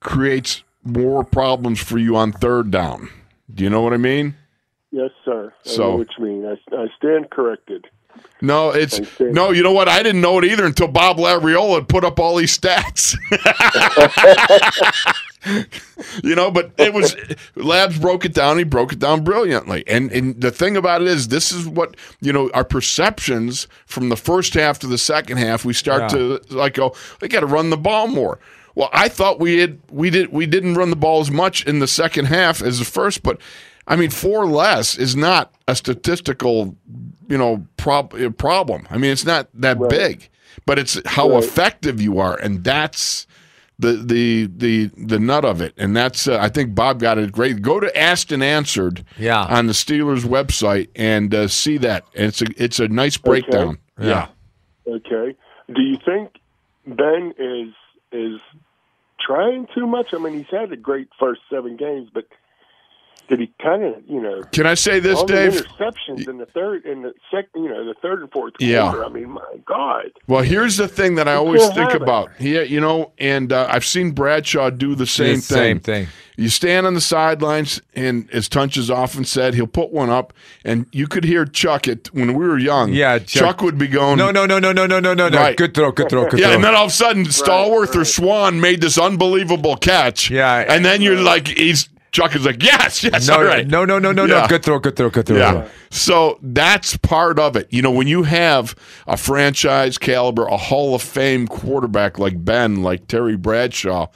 creates 0.00 0.62
more 0.84 1.24
problems 1.24 1.80
for 1.80 1.98
you 1.98 2.16
on 2.16 2.32
third 2.32 2.70
down. 2.70 3.08
Do 3.52 3.64
you 3.64 3.70
know 3.70 3.82
what 3.82 3.92
I 3.92 3.98
mean? 3.98 4.34
Yes, 4.90 5.10
sir. 5.24 5.52
I 5.64 5.68
So- 5.68 5.90
know 5.92 5.96
what 5.96 6.08
you 6.18 6.24
mean. 6.24 6.46
I, 6.46 6.76
I 6.76 6.86
stand 6.98 7.30
corrected. 7.30 7.86
No, 8.40 8.70
it's 8.70 9.00
no. 9.20 9.52
You 9.52 9.62
know 9.62 9.72
what? 9.72 9.88
I 9.88 10.02
didn't 10.02 10.20
know 10.20 10.36
it 10.38 10.44
either 10.44 10.64
until 10.66 10.88
Bob 10.88 11.18
Labriola 11.18 11.76
had 11.76 11.88
put 11.88 12.04
up 12.04 12.18
all 12.18 12.34
these 12.36 12.58
stats. 12.58 13.16
you 16.24 16.34
know, 16.34 16.50
but 16.50 16.72
it 16.78 16.92
was 16.92 17.16
Labs 17.54 17.98
broke 17.98 18.24
it 18.24 18.34
down. 18.34 18.58
He 18.58 18.64
broke 18.64 18.92
it 18.92 18.98
down 18.98 19.22
brilliantly. 19.24 19.84
And 19.86 20.10
and 20.10 20.40
the 20.40 20.50
thing 20.50 20.76
about 20.76 21.02
it 21.02 21.08
is, 21.08 21.28
this 21.28 21.52
is 21.52 21.68
what 21.68 21.96
you 22.20 22.32
know. 22.32 22.50
Our 22.52 22.64
perceptions 22.64 23.68
from 23.86 24.08
the 24.08 24.16
first 24.16 24.54
half 24.54 24.78
to 24.80 24.86
the 24.88 24.98
second 24.98 25.36
half, 25.38 25.64
we 25.64 25.72
start 25.72 26.02
Yeah. 26.02 26.08
to 26.08 26.40
like 26.50 26.74
go. 26.74 26.94
They 27.20 27.28
got 27.28 27.40
to 27.40 27.46
run 27.46 27.70
the 27.70 27.76
ball 27.76 28.08
more. 28.08 28.38
Well, 28.74 28.88
I 28.92 29.08
thought 29.08 29.38
we 29.38 29.58
had 29.58 29.78
we 29.90 30.10
did 30.10 30.32
we 30.32 30.46
didn't 30.46 30.74
run 30.74 30.90
the 30.90 30.96
ball 30.96 31.20
as 31.20 31.30
much 31.30 31.64
in 31.66 31.78
the 31.78 31.88
second 31.88 32.24
half 32.26 32.62
as 32.62 32.78
the 32.78 32.84
first, 32.84 33.22
but 33.22 33.38
I 33.86 33.96
mean, 33.96 34.10
four 34.10 34.46
less 34.46 34.96
is 34.96 35.16
not 35.16 35.54
a 35.68 35.74
statistical, 35.74 36.76
you 37.28 37.36
know, 37.38 37.66
prob- 37.76 38.14
uh, 38.14 38.30
problem. 38.30 38.86
I 38.90 38.96
mean, 38.98 39.10
it's 39.10 39.24
not 39.24 39.48
that 39.54 39.78
big, 39.88 40.28
but 40.66 40.78
it's 40.78 41.00
how 41.06 41.30
Right. 41.30 41.42
effective 41.42 42.00
you 42.00 42.18
are, 42.18 42.36
and 42.38 42.62
that's 42.64 43.26
the 43.78 43.94
the 43.94 44.48
the 44.56 44.90
the 44.96 45.18
nut 45.18 45.44
of 45.44 45.60
it. 45.60 45.74
And 45.76 45.96
that's 45.96 46.28
uh, 46.28 46.38
I 46.40 46.48
think 46.48 46.74
Bob 46.74 47.00
got 47.00 47.18
it 47.18 47.32
great. 47.32 47.60
Go 47.62 47.80
to 47.80 47.96
Asked 47.98 48.30
and 48.30 48.42
Answered, 48.42 49.04
Yeah. 49.18 49.42
on 49.44 49.66
the 49.66 49.72
Steelers 49.72 50.24
website 50.24 50.88
and 50.94 51.34
uh, 51.34 51.48
see 51.48 51.78
that. 51.78 52.04
And 52.14 52.26
it's 52.26 52.42
a 52.42 52.46
it's 52.56 52.78
a 52.80 52.86
nice 52.88 53.16
breakdown. 53.16 53.78
Yeah. 54.00 54.28
Okay. 54.86 55.34
Do 55.74 55.82
you 55.82 55.96
think 56.04 56.30
Ben 56.86 57.34
is 57.38 57.72
is 58.12 58.40
trying 59.20 59.66
too 59.74 59.86
much? 59.86 60.08
I 60.12 60.18
mean, 60.18 60.34
he's 60.34 60.50
had 60.50 60.70
a 60.72 60.76
great 60.76 61.08
first 61.18 61.40
seven 61.50 61.76
games, 61.76 62.08
but 62.12 62.24
to 63.28 63.36
be 63.36 63.52
kind 63.62 63.82
of, 63.82 64.02
you 64.06 64.20
know. 64.20 64.42
Can 64.52 64.66
I 64.66 64.74
say 64.74 65.00
this, 65.00 65.18
all 65.18 65.26
Dave? 65.26 65.54
The 65.54 65.62
interceptions 65.62 66.28
in 66.28 66.38
the 66.38 66.46
third, 66.46 66.84
in 66.84 67.02
the 67.02 67.12
second, 67.30 67.64
you 67.64 67.70
know, 67.70 67.84
the 67.84 67.94
third 68.00 68.20
and 68.20 68.30
fourth 68.30 68.54
yeah. 68.58 68.90
quarter. 68.90 69.04
I 69.04 69.08
mean, 69.08 69.30
my 69.30 69.56
God. 69.64 70.10
Well, 70.26 70.42
here's 70.42 70.76
the 70.76 70.88
thing 70.88 71.14
that 71.16 71.28
I 71.28 71.34
always 71.34 71.66
think 71.70 71.94
about. 71.94 72.30
Yeah, 72.38 72.62
you 72.62 72.80
know, 72.80 73.12
and 73.18 73.52
uh, 73.52 73.66
I've 73.70 73.84
seen 73.84 74.12
Bradshaw 74.12 74.70
do 74.70 74.94
the 74.94 75.06
same 75.06 75.36
thing. 75.36 75.58
Same 75.58 75.80
thing. 75.80 76.08
You 76.36 76.48
stand 76.48 76.86
on 76.86 76.94
the 76.94 77.00
sidelines, 77.00 77.80
and 77.94 78.28
as 78.30 78.48
Tunch 78.48 78.76
has 78.76 78.90
often 78.90 79.24
said, 79.24 79.54
he'll 79.54 79.66
put 79.66 79.92
one 79.92 80.08
up, 80.08 80.32
and 80.64 80.86
you 80.90 81.06
could 81.06 81.24
hear 81.24 81.44
Chuck 81.44 81.86
it 81.86 82.12
when 82.14 82.34
we 82.34 82.46
were 82.46 82.58
young. 82.58 82.92
Yeah, 82.92 83.18
Chuck, 83.18 83.28
Chuck 83.28 83.62
would 83.62 83.76
be 83.76 83.86
going. 83.86 84.16
No, 84.16 84.30
no, 84.30 84.46
no, 84.46 84.58
no, 84.58 84.72
no, 84.72 84.86
no, 84.86 84.98
no, 84.98 85.14
no, 85.14 85.28
right. 85.28 85.56
Good 85.56 85.74
throw, 85.74 85.92
good 85.92 86.08
throw, 86.08 86.28
good 86.28 86.40
yeah, 86.40 86.46
throw. 86.46 86.48
Yeah, 86.48 86.54
and 86.56 86.64
then 86.64 86.74
all 86.74 86.86
of 86.86 86.90
a 86.90 86.94
sudden, 86.94 87.24
right, 87.24 87.32
Stallworth 87.32 87.88
right. 87.88 87.96
or 87.98 88.04
Swann 88.04 88.60
made 88.60 88.80
this 88.80 88.98
unbelievable 88.98 89.76
catch. 89.76 90.30
Yeah, 90.30 90.64
and 90.68 90.84
then 90.84 91.02
you're 91.02 91.20
like, 91.20 91.48
he's 91.48 91.88
Chuck 92.12 92.36
is 92.36 92.44
like, 92.44 92.62
yes, 92.62 93.02
yes, 93.02 93.26
no, 93.26 93.36
all 93.38 93.44
right. 93.44 93.66
no, 93.66 93.86
no, 93.86 93.98
no, 93.98 94.12
no, 94.12 94.26
Yeah. 94.26 94.42
no. 94.42 94.46
Good 94.48 94.62
throw, 94.62 94.78
good 94.78 94.96
throw, 94.96 95.08
good 95.08 95.24
throw. 95.26 95.38
Yeah. 95.38 95.66
So 95.90 96.38
that's 96.42 96.94
part 96.98 97.38
of 97.38 97.56
it. 97.56 97.68
You 97.70 97.80
know, 97.80 97.90
when 97.90 98.06
you 98.06 98.22
have 98.24 98.74
a 99.06 99.16
franchise 99.16 99.96
caliber, 99.96 100.44
a 100.44 100.58
Hall 100.58 100.94
of 100.94 101.00
Fame 101.00 101.48
quarterback 101.48 102.18
like 102.18 102.44
Ben, 102.44 102.82
like 102.82 103.08
Terry 103.08 103.36
Bradshaw, 103.36 104.08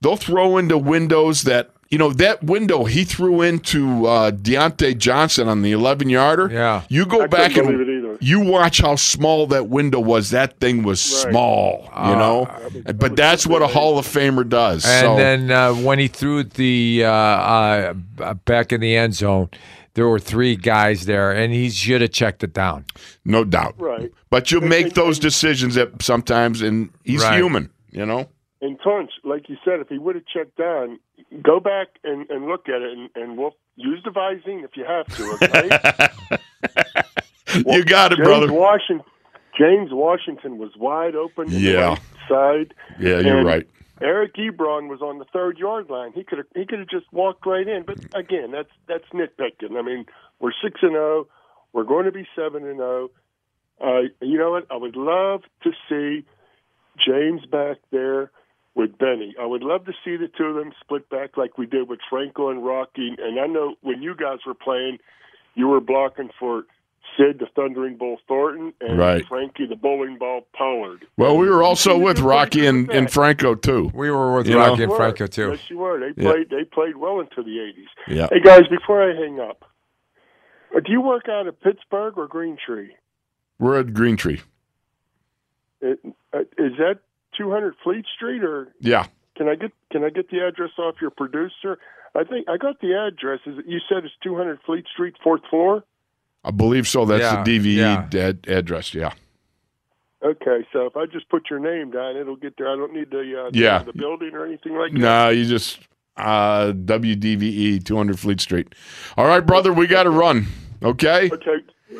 they'll 0.00 0.16
throw 0.16 0.56
into 0.56 0.78
windows 0.78 1.42
that, 1.42 1.70
you 1.90 1.98
know, 1.98 2.12
that 2.12 2.44
window 2.44 2.84
he 2.84 3.04
threw 3.04 3.42
into 3.42 4.06
uh, 4.06 4.30
Diontae 4.30 4.96
Johnson 4.96 5.48
on 5.48 5.62
the 5.62 5.72
11 5.72 6.08
yarder. 6.10 6.48
Yeah. 6.52 6.82
You 6.88 7.06
go 7.06 7.22
I 7.22 7.26
back 7.26 7.52
couldn't 7.54 7.74
and 7.74 7.80
believe 8.18 8.28
you 8.28 8.40
watch 8.40 8.80
how 8.80 8.96
small 8.96 9.46
that 9.48 9.68
window 9.68 10.00
was. 10.00 10.30
That 10.30 10.58
thing 10.60 10.82
was 10.82 11.24
Right. 11.24 11.32
small, 11.32 11.90
you 12.06 12.16
know? 12.16 12.48
but 12.96 13.16
that's 13.16 13.46
what 13.46 13.62
a 13.62 13.66
Hall 13.66 13.98
of 13.98 14.06
Famer 14.06 14.48
does. 14.48 14.84
And 14.86 15.06
so, 15.06 15.16
then 15.16 15.50
uh, 15.50 15.72
when 15.74 15.98
he 15.98 16.08
threw 16.08 16.42
the 16.44 17.04
uh, 17.04 17.08
uh, 17.10 18.34
back 18.44 18.72
in 18.72 18.80
the 18.80 18.96
end 18.96 19.14
zone, 19.14 19.48
there 19.94 20.08
were 20.08 20.18
three 20.18 20.56
guys 20.56 21.06
there, 21.06 21.30
and 21.30 21.52
he 21.52 21.70
should 21.70 22.00
have 22.00 22.10
checked 22.12 22.42
it 22.42 22.52
down. 22.52 22.84
no 23.24 23.44
doubt. 23.44 23.74
Right. 23.78 24.10
But 24.30 24.50
you 24.50 24.60
make 24.60 24.94
those 24.94 25.18
decisions 25.20 25.76
that 25.76 26.02
sometimes, 26.02 26.62
and 26.62 26.90
he's 27.04 27.22
Right. 27.22 27.36
human, 27.38 27.70
you 27.92 28.04
know? 28.04 28.28
And 28.60 28.78
Tunch, 28.82 29.10
like 29.24 29.48
you 29.48 29.56
said, 29.64 29.78
if 29.80 29.88
he 29.88 29.98
would 29.98 30.14
have 30.16 30.24
checked 30.26 30.56
down, 30.56 30.98
go 31.42 31.60
back 31.60 31.88
and, 32.02 32.28
and 32.30 32.46
look 32.46 32.68
at 32.68 32.80
it, 32.82 32.96
and, 32.98 33.10
and 33.14 33.38
we'll 33.38 33.54
use 33.76 34.00
the 34.04 34.10
Visine 34.10 34.64
if 34.64 34.70
you 34.76 34.84
have 34.84 35.06
to. 35.16 35.38
Okay. 35.44 36.40
you 37.66 37.84
got 37.84 38.12
it, 38.12 38.16
James 38.16 38.28
brother. 38.28 38.52
Washington, 38.52 39.06
James 39.58 39.90
Washington 39.92 40.58
was 40.58 40.70
wide 40.76 41.14
open. 41.14 41.46
Yeah. 41.50 41.90
right 41.90 42.00
side. 42.28 42.74
Yeah, 42.98 43.20
you're 43.20 43.44
right. 43.44 43.66
Eric 44.00 44.34
Ebron 44.34 44.88
was 44.88 45.00
on 45.00 45.18
the 45.18 45.24
third 45.26 45.58
yard 45.58 45.88
line. 45.88 46.12
He 46.12 46.24
could 46.24 46.38
have 46.38 46.46
he 46.54 46.66
could 46.66 46.80
have 46.80 46.88
just 46.88 47.06
walked 47.12 47.46
right 47.46 47.66
in. 47.66 47.84
But 47.84 47.98
again, 48.14 48.50
that's 48.50 48.70
that's 48.88 49.04
nitpicking. 49.12 49.78
I 49.78 49.82
mean, 49.82 50.06
we're 50.40 50.52
six 50.62 50.80
and 50.82 50.92
zero. 50.92 51.26
We're 51.72 51.84
going 51.84 52.04
to 52.04 52.12
be 52.12 52.26
seven 52.36 52.66
and 52.66 52.78
zero. 52.78 53.10
Uh, 53.80 54.02
you 54.20 54.38
know 54.38 54.52
what? 54.52 54.66
I 54.70 54.76
would 54.76 54.96
love 54.96 55.42
to 55.62 55.70
see 55.88 56.24
James 57.04 57.46
back 57.46 57.78
there 57.90 58.30
with 58.74 58.98
Benny. 58.98 59.34
I 59.40 59.46
would 59.46 59.62
love 59.62 59.84
to 59.86 59.92
see 60.04 60.16
the 60.16 60.28
two 60.28 60.44
of 60.44 60.56
them 60.56 60.72
split 60.80 61.08
back 61.08 61.36
like 61.36 61.56
we 61.56 61.66
did 61.66 61.88
with 61.88 62.00
Franco 62.10 62.50
and 62.50 62.64
Rocky. 62.64 63.14
And 63.18 63.38
I 63.38 63.46
know 63.46 63.74
when 63.82 64.02
you 64.02 64.14
guys 64.16 64.38
were 64.46 64.54
playing, 64.54 64.98
you 65.54 65.68
were 65.68 65.80
blocking 65.80 66.30
for 66.38 66.64
Sid, 67.16 67.38
the 67.38 67.46
Thundering 67.54 67.96
Bull 67.96 68.18
Thornton, 68.26 68.72
and 68.80 68.98
Right. 68.98 69.24
Frankie, 69.26 69.66
the 69.66 69.76
Bowling 69.76 70.18
Ball 70.18 70.46
Pollard. 70.56 71.06
Well, 71.16 71.36
we 71.36 71.48
were 71.48 71.62
also 71.62 71.94
You 71.96 72.00
with 72.02 72.20
Rocky 72.20 72.66
and, 72.66 72.88
with 72.88 72.96
and. 72.96 73.10
Franco 73.12 73.54
too. 73.54 73.90
We 73.94 74.10
were 74.10 74.34
with 74.36 74.48
You 74.48 74.56
Rocky 74.58 74.76
know? 74.78 74.82
and 74.84 74.90
Were. 74.92 74.96
Franco 74.96 75.26
too. 75.26 75.50
Yes, 75.50 75.70
you 75.70 75.78
were. 75.78 75.98
They 76.00 76.22
Yeah. 76.22 76.32
played. 76.32 76.50
They 76.50 76.64
played 76.64 76.96
well 76.96 77.20
into 77.20 77.42
the 77.42 77.58
'80s. 77.60 77.88
Yeah. 78.08 78.28
Hey 78.32 78.40
guys, 78.40 78.66
before 78.68 79.02
I 79.02 79.14
hang 79.14 79.38
up, 79.40 79.64
uh, 80.74 80.80
do 80.80 80.90
you 80.92 81.00
work 81.00 81.28
out 81.28 81.46
of 81.46 81.60
Pittsburgh 81.60 82.18
or 82.18 82.26
Green 82.26 82.56
Tree? 82.56 82.94
We're 83.58 83.78
at 83.80 83.92
Green 83.94 84.16
Tree. 84.16 84.40
It, 85.80 85.98
uh, 86.32 86.40
is 86.58 86.72
that 86.78 87.00
200 87.36 87.74
Fleet 87.82 88.04
Street, 88.16 88.42
or 88.42 88.72
Yeah. 88.80 89.06
can 89.36 89.48
I 89.48 89.54
get 89.54 89.72
can 89.90 90.02
I 90.04 90.10
get 90.10 90.30
the 90.30 90.40
address 90.46 90.70
off 90.78 91.00
your 91.00 91.10
producer? 91.10 91.78
I 92.16 92.24
think 92.24 92.48
I 92.48 92.56
got 92.56 92.80
the 92.80 92.94
address. 92.94 93.40
Is 93.46 93.58
it, 93.58 93.66
you 93.66 93.80
said 93.88 94.04
it's 94.04 94.14
200 94.22 94.60
Fleet 94.62 94.86
Street, 94.92 95.16
fourth 95.22 95.44
floor? 95.50 95.84
I 96.44 96.50
believe 96.50 96.86
so. 96.86 97.04
That's 97.04 97.22
Yeah, 97.22 97.42
the 97.42 97.58
DVE 97.58 97.76
yeah. 97.76 98.08
ad- 98.28 98.46
address. 98.48 98.92
Yeah. 98.94 99.12
Okay, 100.22 100.66
so 100.72 100.86
if 100.86 100.96
I 100.96 101.04
just 101.06 101.28
put 101.28 101.50
your 101.50 101.58
name 101.58 101.90
down, 101.90 102.16
it'll 102.16 102.36
get 102.36 102.54
there. 102.56 102.68
I 102.72 102.76
don't 102.76 102.92
need 102.94 103.10
the 103.10 103.44
uh, 103.46 103.50
Yeah. 103.52 103.82
the 103.82 103.92
building 103.92 104.30
or 104.34 104.46
anything 104.46 104.74
like 104.74 104.92
that. 104.92 104.98
No, 104.98 105.28
you 105.28 105.44
just 105.44 105.80
uh, 106.16 106.72
WDVE 106.72 107.82
200 107.84 108.18
Fleet 108.18 108.40
Street. 108.40 108.74
All 109.18 109.26
right, 109.26 109.44
brother, 109.44 109.72
we 109.72 109.86
got 109.86 110.04
to 110.04 110.10
run. 110.10 110.46
Okay. 110.82 111.30
Okay, 111.32 111.56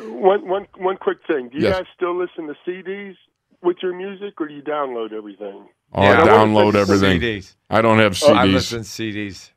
one 0.09 0.47
one 0.47 0.65
one 0.77 0.97
quick 0.97 1.19
thing. 1.27 1.49
Do 1.49 1.57
you 1.57 1.63
Yes. 1.65 1.77
guys 1.77 1.85
still 1.95 2.15
listen 2.17 2.47
to 2.47 2.55
CDs 2.67 3.15
with 3.61 3.77
your 3.83 3.95
music, 3.95 4.39
or 4.41 4.47
do 4.47 4.53
you 4.53 4.61
download 4.61 5.11
everything? 5.13 5.67
Oh, 5.93 6.01
Yeah, 6.03 6.19
I 6.19 6.21
I 6.23 6.27
download 6.27 6.53
wanna 6.53 6.65
listen 6.79 6.99
to 6.99 7.07
everything. 7.07 7.21
CDs. 7.41 7.55
I 7.69 7.81
don't 7.81 7.99
have 7.99 8.17
Oh, 8.23 8.33
I 8.33 8.45
listen 8.45 8.79
to 8.79 8.85
CDs. 8.85 9.51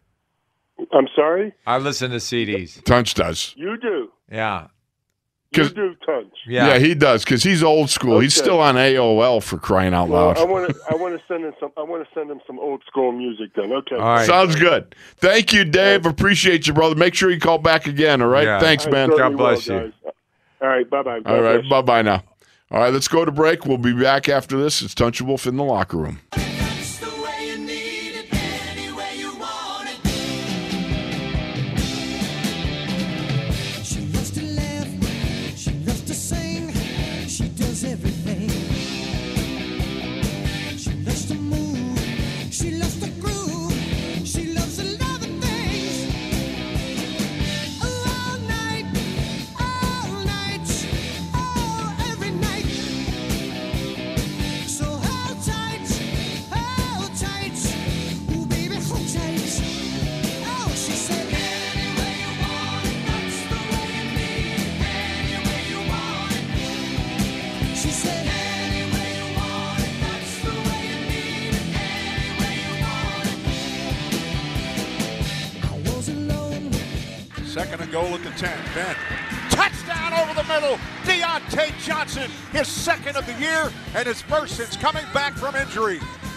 I'm 0.93 1.09
sorry, 1.17 1.53
I 1.67 1.79
listen 1.79 2.11
to 2.11 2.17
CDs. 2.21 2.83
Tunch 2.85 3.15
does. 3.15 3.55
you 3.57 3.77
do. 3.79 4.11
Yeah. 4.31 4.69
You 5.53 5.63
'Cause- 5.63 5.73
do 5.73 5.95
Tunch. 6.05 6.35
Yeah. 6.47 6.67
Yeah, 6.69 6.79
he 6.79 6.95
does 6.95 7.25
because 7.25 7.43
he's 7.43 7.63
old 7.63 7.89
school. 7.89 8.19
He's 8.21 8.35
still 8.35 8.61
on 8.61 8.77
AOL 8.77 9.41
for 9.43 9.57
crying 9.57 9.95
out 9.95 10.09
Well, 10.09 10.27
loud. 10.27 10.39
I 10.39 10.45
want 10.45 10.69
to 10.69 10.77
I 10.91 10.95
want 10.95 11.19
to 11.19 11.23
send 11.27 11.45
him 11.45 11.55
some 11.59 11.71
I 11.79 11.83
want 11.83 12.07
to 12.07 12.09
send 12.15 12.31
him 12.31 12.41
some 12.47 12.59
old 12.59 12.83
school 12.87 13.13
music 13.13 13.51
then. 13.57 13.73
Okay. 13.73 13.95
All 13.97 14.03
right. 14.03 14.27
Sounds 14.27 14.57
good. 14.57 14.95
Thank 15.17 15.55
you, 15.55 15.65
Dave. 15.65 16.05
Appreciate 16.05 16.67
you, 16.67 16.75
brother. 16.75 16.95
Make 16.97 17.15
sure 17.15 17.31
you 17.31 17.41
call 17.41 17.57
back 17.59 17.87
again. 17.87 18.21
All 18.21 18.29
right. 18.29 18.45
Yeah. 18.45 18.61
Thanks, 18.61 18.87
I 18.87 18.91
man. 18.91 19.09
God 19.09 19.39
bless 19.39 19.67
will, 19.69 19.75
you. 19.77 19.81
guys. 20.05 20.13
All 20.61 20.69
right. 20.69 20.91
Bye 20.91 21.03
bye. 21.03 21.21
All 21.25 21.41
right. 21.41 21.67
Bye 21.69 21.83
bye 21.83 22.03
now. 22.03 22.23
All 22.71 22.81
right. 22.81 22.93
Let's 22.93 23.09
go 23.09 23.25
to 23.25 23.33
break. 23.33 23.65
We'll 23.65 23.79
be 23.79 23.95
back 23.95 24.29
after 24.29 24.59
this. 24.59 24.83
It's 24.83 24.95
Tunch 24.95 25.21
and 25.21 25.29
Wolf 25.31 25.47
in 25.47 25.57
the 25.57 25.65
locker 25.65 25.97
room. 25.97 26.19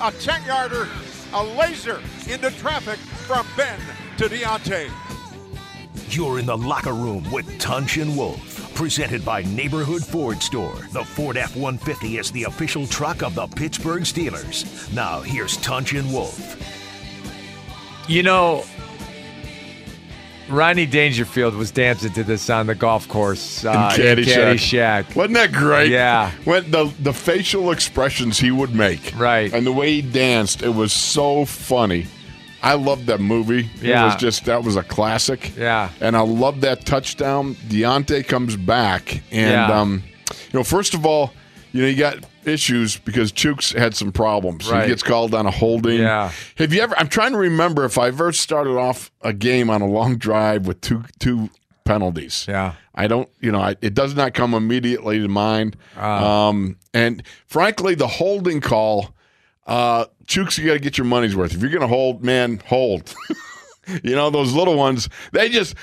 A 0.04 0.12
10 0.12 0.46
yarder, 0.46 0.88
a 1.34 1.44
laser 1.44 2.02
into 2.28 2.50
traffic 2.58 2.98
from 2.98 3.46
Ben 3.56 3.80
to 4.18 4.24
Diontae. 4.24 4.90
You're 6.10 6.40
in 6.40 6.48
the 6.48 6.58
locker 6.58 6.94
room 6.94 7.32
with 7.32 7.60
Tunch 7.60 7.98
and 7.98 8.18
Wolf. 8.18 8.74
Presented 8.74 9.24
by 9.24 9.44
Neighborhood 9.44 10.04
Ford 10.04 10.42
Store. 10.42 10.74
The 10.92 11.04
Ford 11.04 11.38
F 11.38 11.56
150 11.56 12.18
is 12.18 12.32
the 12.32 12.46
official 12.46 12.88
truck 12.88 13.22
of 13.22 13.36
the 13.36 13.46
Pittsburgh 13.46 14.02
Steelers. 14.02 14.92
Now, 14.92 15.22
here's 15.22 15.58
Tunch 15.58 15.94
and 15.94 16.12
Wolf. 16.12 16.58
You 18.10 18.24
know, 18.24 18.64
Ronnie 20.52 20.86
Dangerfield 20.86 21.56
was 21.56 21.72
dancing 21.72 22.12
to 22.14 22.24
this 22.24 22.50
on 22.50 22.68
the 22.68 22.76
golf 22.76 23.08
course 23.08 23.64
uh, 23.66 23.70
in 23.96 24.02
Caddyshack. 24.02 24.26
Caddyshack. 25.06 25.16
Wasn't 25.16 25.34
that 25.36 25.52
great? 25.52 25.92
Yeah. 25.92 26.32
When 26.46 26.70
the 26.72 26.92
the 27.00 27.14
facial 27.14 27.72
expressions 27.72 28.40
he 28.40 28.52
would 28.52 28.74
make, 28.76 29.14
Right. 29.18 29.52
and 29.54 29.66
the 29.66 29.72
way 29.72 29.94
he 29.94 30.02
danced, 30.02 30.62
it 30.64 30.70
was 30.74 30.94
so 30.94 31.46
funny. 31.46 32.08
I 32.64 32.76
loved 32.76 33.08
that 33.08 33.20
movie. 33.20 33.70
Yeah. 33.82 34.04
It 34.04 34.06
was 34.06 34.16
just 34.18 34.46
that 34.46 34.64
was 34.64 34.76
a 34.76 34.84
classic. 34.84 35.52
Yeah. 35.58 35.90
And 36.00 36.16
I 36.16 36.22
love 36.22 36.62
that 36.62 36.86
touchdown. 36.86 37.56
Diontae 37.68 38.28
comes 38.28 38.56
back, 38.56 39.22
and 39.32 39.52
Yeah. 39.52 39.80
um, 39.82 40.04
you 40.30 40.60
know, 40.60 40.64
first 40.64 40.94
of 40.94 41.06
all, 41.06 41.34
you 41.74 41.82
know, 41.82 41.88
you 41.88 41.96
got 41.98 42.18
issues 42.46 42.98
because 42.98 43.32
Chuks 43.32 43.78
had 43.78 43.96
some 43.96 44.12
problems. 44.12 44.70
Right. 44.70 44.84
He 44.84 44.90
gets 44.90 45.04
called 45.04 45.34
on 45.34 45.46
a 45.46 45.52
holding. 45.52 46.00
Yeah. 46.00 46.32
Have 46.58 46.74
you 46.74 46.82
ever? 46.82 46.98
I'm 46.98 47.08
trying 47.08 47.32
to 47.32 47.38
remember 47.38 47.86
if 47.86 47.98
I've 47.98 48.16
ever 48.16 48.32
started 48.32 48.78
off 48.78 49.12
a 49.22 49.34
game 49.34 49.70
on 49.70 49.82
a 49.82 49.88
long 49.88 50.18
drive 50.18 50.68
with 50.68 50.82
two 50.82 51.04
two 51.20 51.50
penalties. 51.84 52.46
Yeah. 52.48 52.74
I 52.94 53.08
don't, 53.08 53.30
you 53.40 53.52
know, 53.52 53.60
I, 53.60 53.76
it 53.82 53.94
does 53.94 54.16
not 54.16 54.34
come 54.34 54.54
immediately 54.54 55.20
to 55.20 55.28
mind. 55.28 55.78
Ah. 55.98 56.50
um, 56.50 56.78
and 56.94 57.24
frankly, 57.48 57.96
the 57.96 58.08
holding 58.08 58.62
call, 58.62 59.14
uh, 59.66 60.06
Chuks, 60.26 60.58
you 60.58 60.66
got 60.66 60.74
to 60.74 60.80
get 60.80 60.98
your 60.98 61.06
money's 61.06 61.36
worth. 61.36 61.54
If 61.54 61.62
you're 61.62 61.70
going 61.70 61.82
to 61.82 61.88
hold, 61.88 62.24
man, 62.24 62.62
hold. 62.66 63.14
you 64.04 64.16
know, 64.16 64.30
those 64.30 64.54
little 64.54 64.76
ones, 64.76 65.10
they 65.32 65.50
just, 65.50 65.76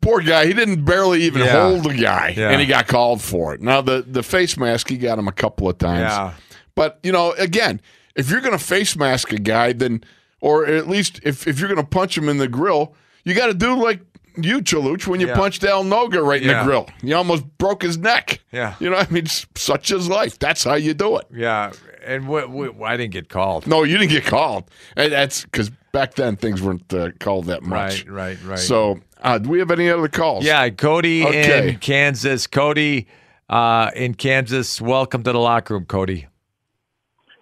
poor 0.00 0.20
guy, 0.20 0.46
he 0.46 0.52
didn't 0.52 0.84
barely 0.84 1.22
even 1.22 1.42
Yeah. 1.42 1.62
hold 1.68 1.84
the 1.84 1.94
guy, 1.94 2.34
Yeah. 2.36 2.50
and 2.50 2.60
he 2.60 2.66
got 2.66 2.86
called 2.86 3.20
for 3.22 3.54
it. 3.54 3.60
Now, 3.60 3.80
the, 3.80 4.02
the 4.06 4.22
face 4.22 4.56
mask, 4.56 4.88
he 4.88 4.96
got 4.96 5.18
him 5.18 5.28
a 5.28 5.32
couple 5.32 5.68
of 5.68 5.78
times. 5.78 6.00
Yeah. 6.12 6.32
But, 6.74 6.98
you 7.02 7.12
know, 7.12 7.32
again, 7.32 7.80
if 8.14 8.30
you're 8.30 8.40
going 8.40 8.56
to 8.56 8.64
face 8.64 8.96
mask 8.96 9.32
a 9.32 9.38
guy, 9.38 9.72
then, 9.72 10.02
or 10.40 10.66
at 10.66 10.88
least 10.88 11.20
if, 11.22 11.46
if 11.46 11.58
you're 11.58 11.68
going 11.68 11.80
to 11.84 11.86
punch 11.88 12.16
him 12.16 12.28
in 12.28 12.38
the 12.38 12.48
grill, 12.48 12.94
you 13.24 13.34
got 13.34 13.46
to 13.46 13.54
do 13.54 13.74
like 13.74 14.00
you, 14.36 14.60
Chaluch, 14.62 15.06
when 15.06 15.20
you 15.20 15.26
Yeah. 15.26 15.34
punched 15.36 15.64
Al 15.64 15.84
Noga 15.84 16.24
right 16.24 16.40
in 16.40 16.48
Yeah. 16.48 16.60
the 16.60 16.64
grill. 16.64 16.88
You 17.02 17.16
almost 17.16 17.44
broke 17.58 17.82
his 17.82 17.98
neck. 17.98 18.40
Yeah. 18.52 18.74
You 18.80 18.88
know, 18.90 18.96
I 18.96 19.06
mean, 19.10 19.26
such 19.26 19.90
is 19.90 20.08
life. 20.08 20.38
That's 20.38 20.64
how 20.64 20.74
you 20.74 20.94
do 20.94 21.16
it. 21.18 21.26
Yeah. 21.34 21.72
And 22.06 22.28
what, 22.28 22.48
what, 22.48 22.80
I 22.82 22.96
didn't 22.96 23.12
get 23.12 23.28
called. 23.28 23.66
No, 23.66 23.82
you 23.82 23.98
didn't 23.98 24.12
get 24.12 24.24
called. 24.24 24.70
And 24.96 25.12
that's 25.12 25.42
because 25.44 25.70
back 25.92 26.14
then 26.14 26.36
things 26.36 26.62
weren't 26.62 26.92
uh, 26.94 27.10
called 27.18 27.46
that 27.46 27.62
much. 27.62 28.06
Right, 28.06 28.38
right, 28.38 28.38
right. 28.46 28.58
So, 28.58 29.00
uh, 29.22 29.38
do 29.38 29.48
we 29.48 29.58
have 29.58 29.70
any 29.70 29.88
other 29.90 30.08
calls? 30.08 30.44
Yeah, 30.44 30.68
Cody 30.70 31.24
Okay. 31.24 31.68
in 31.70 31.78
Kansas. 31.78 32.46
Cody 32.46 33.06
uh, 33.48 33.90
in 33.94 34.14
Kansas. 34.14 34.80
Welcome 34.80 35.22
to 35.24 35.32
the 35.32 35.38
locker 35.38 35.74
room, 35.74 35.86
Cody. 35.86 36.26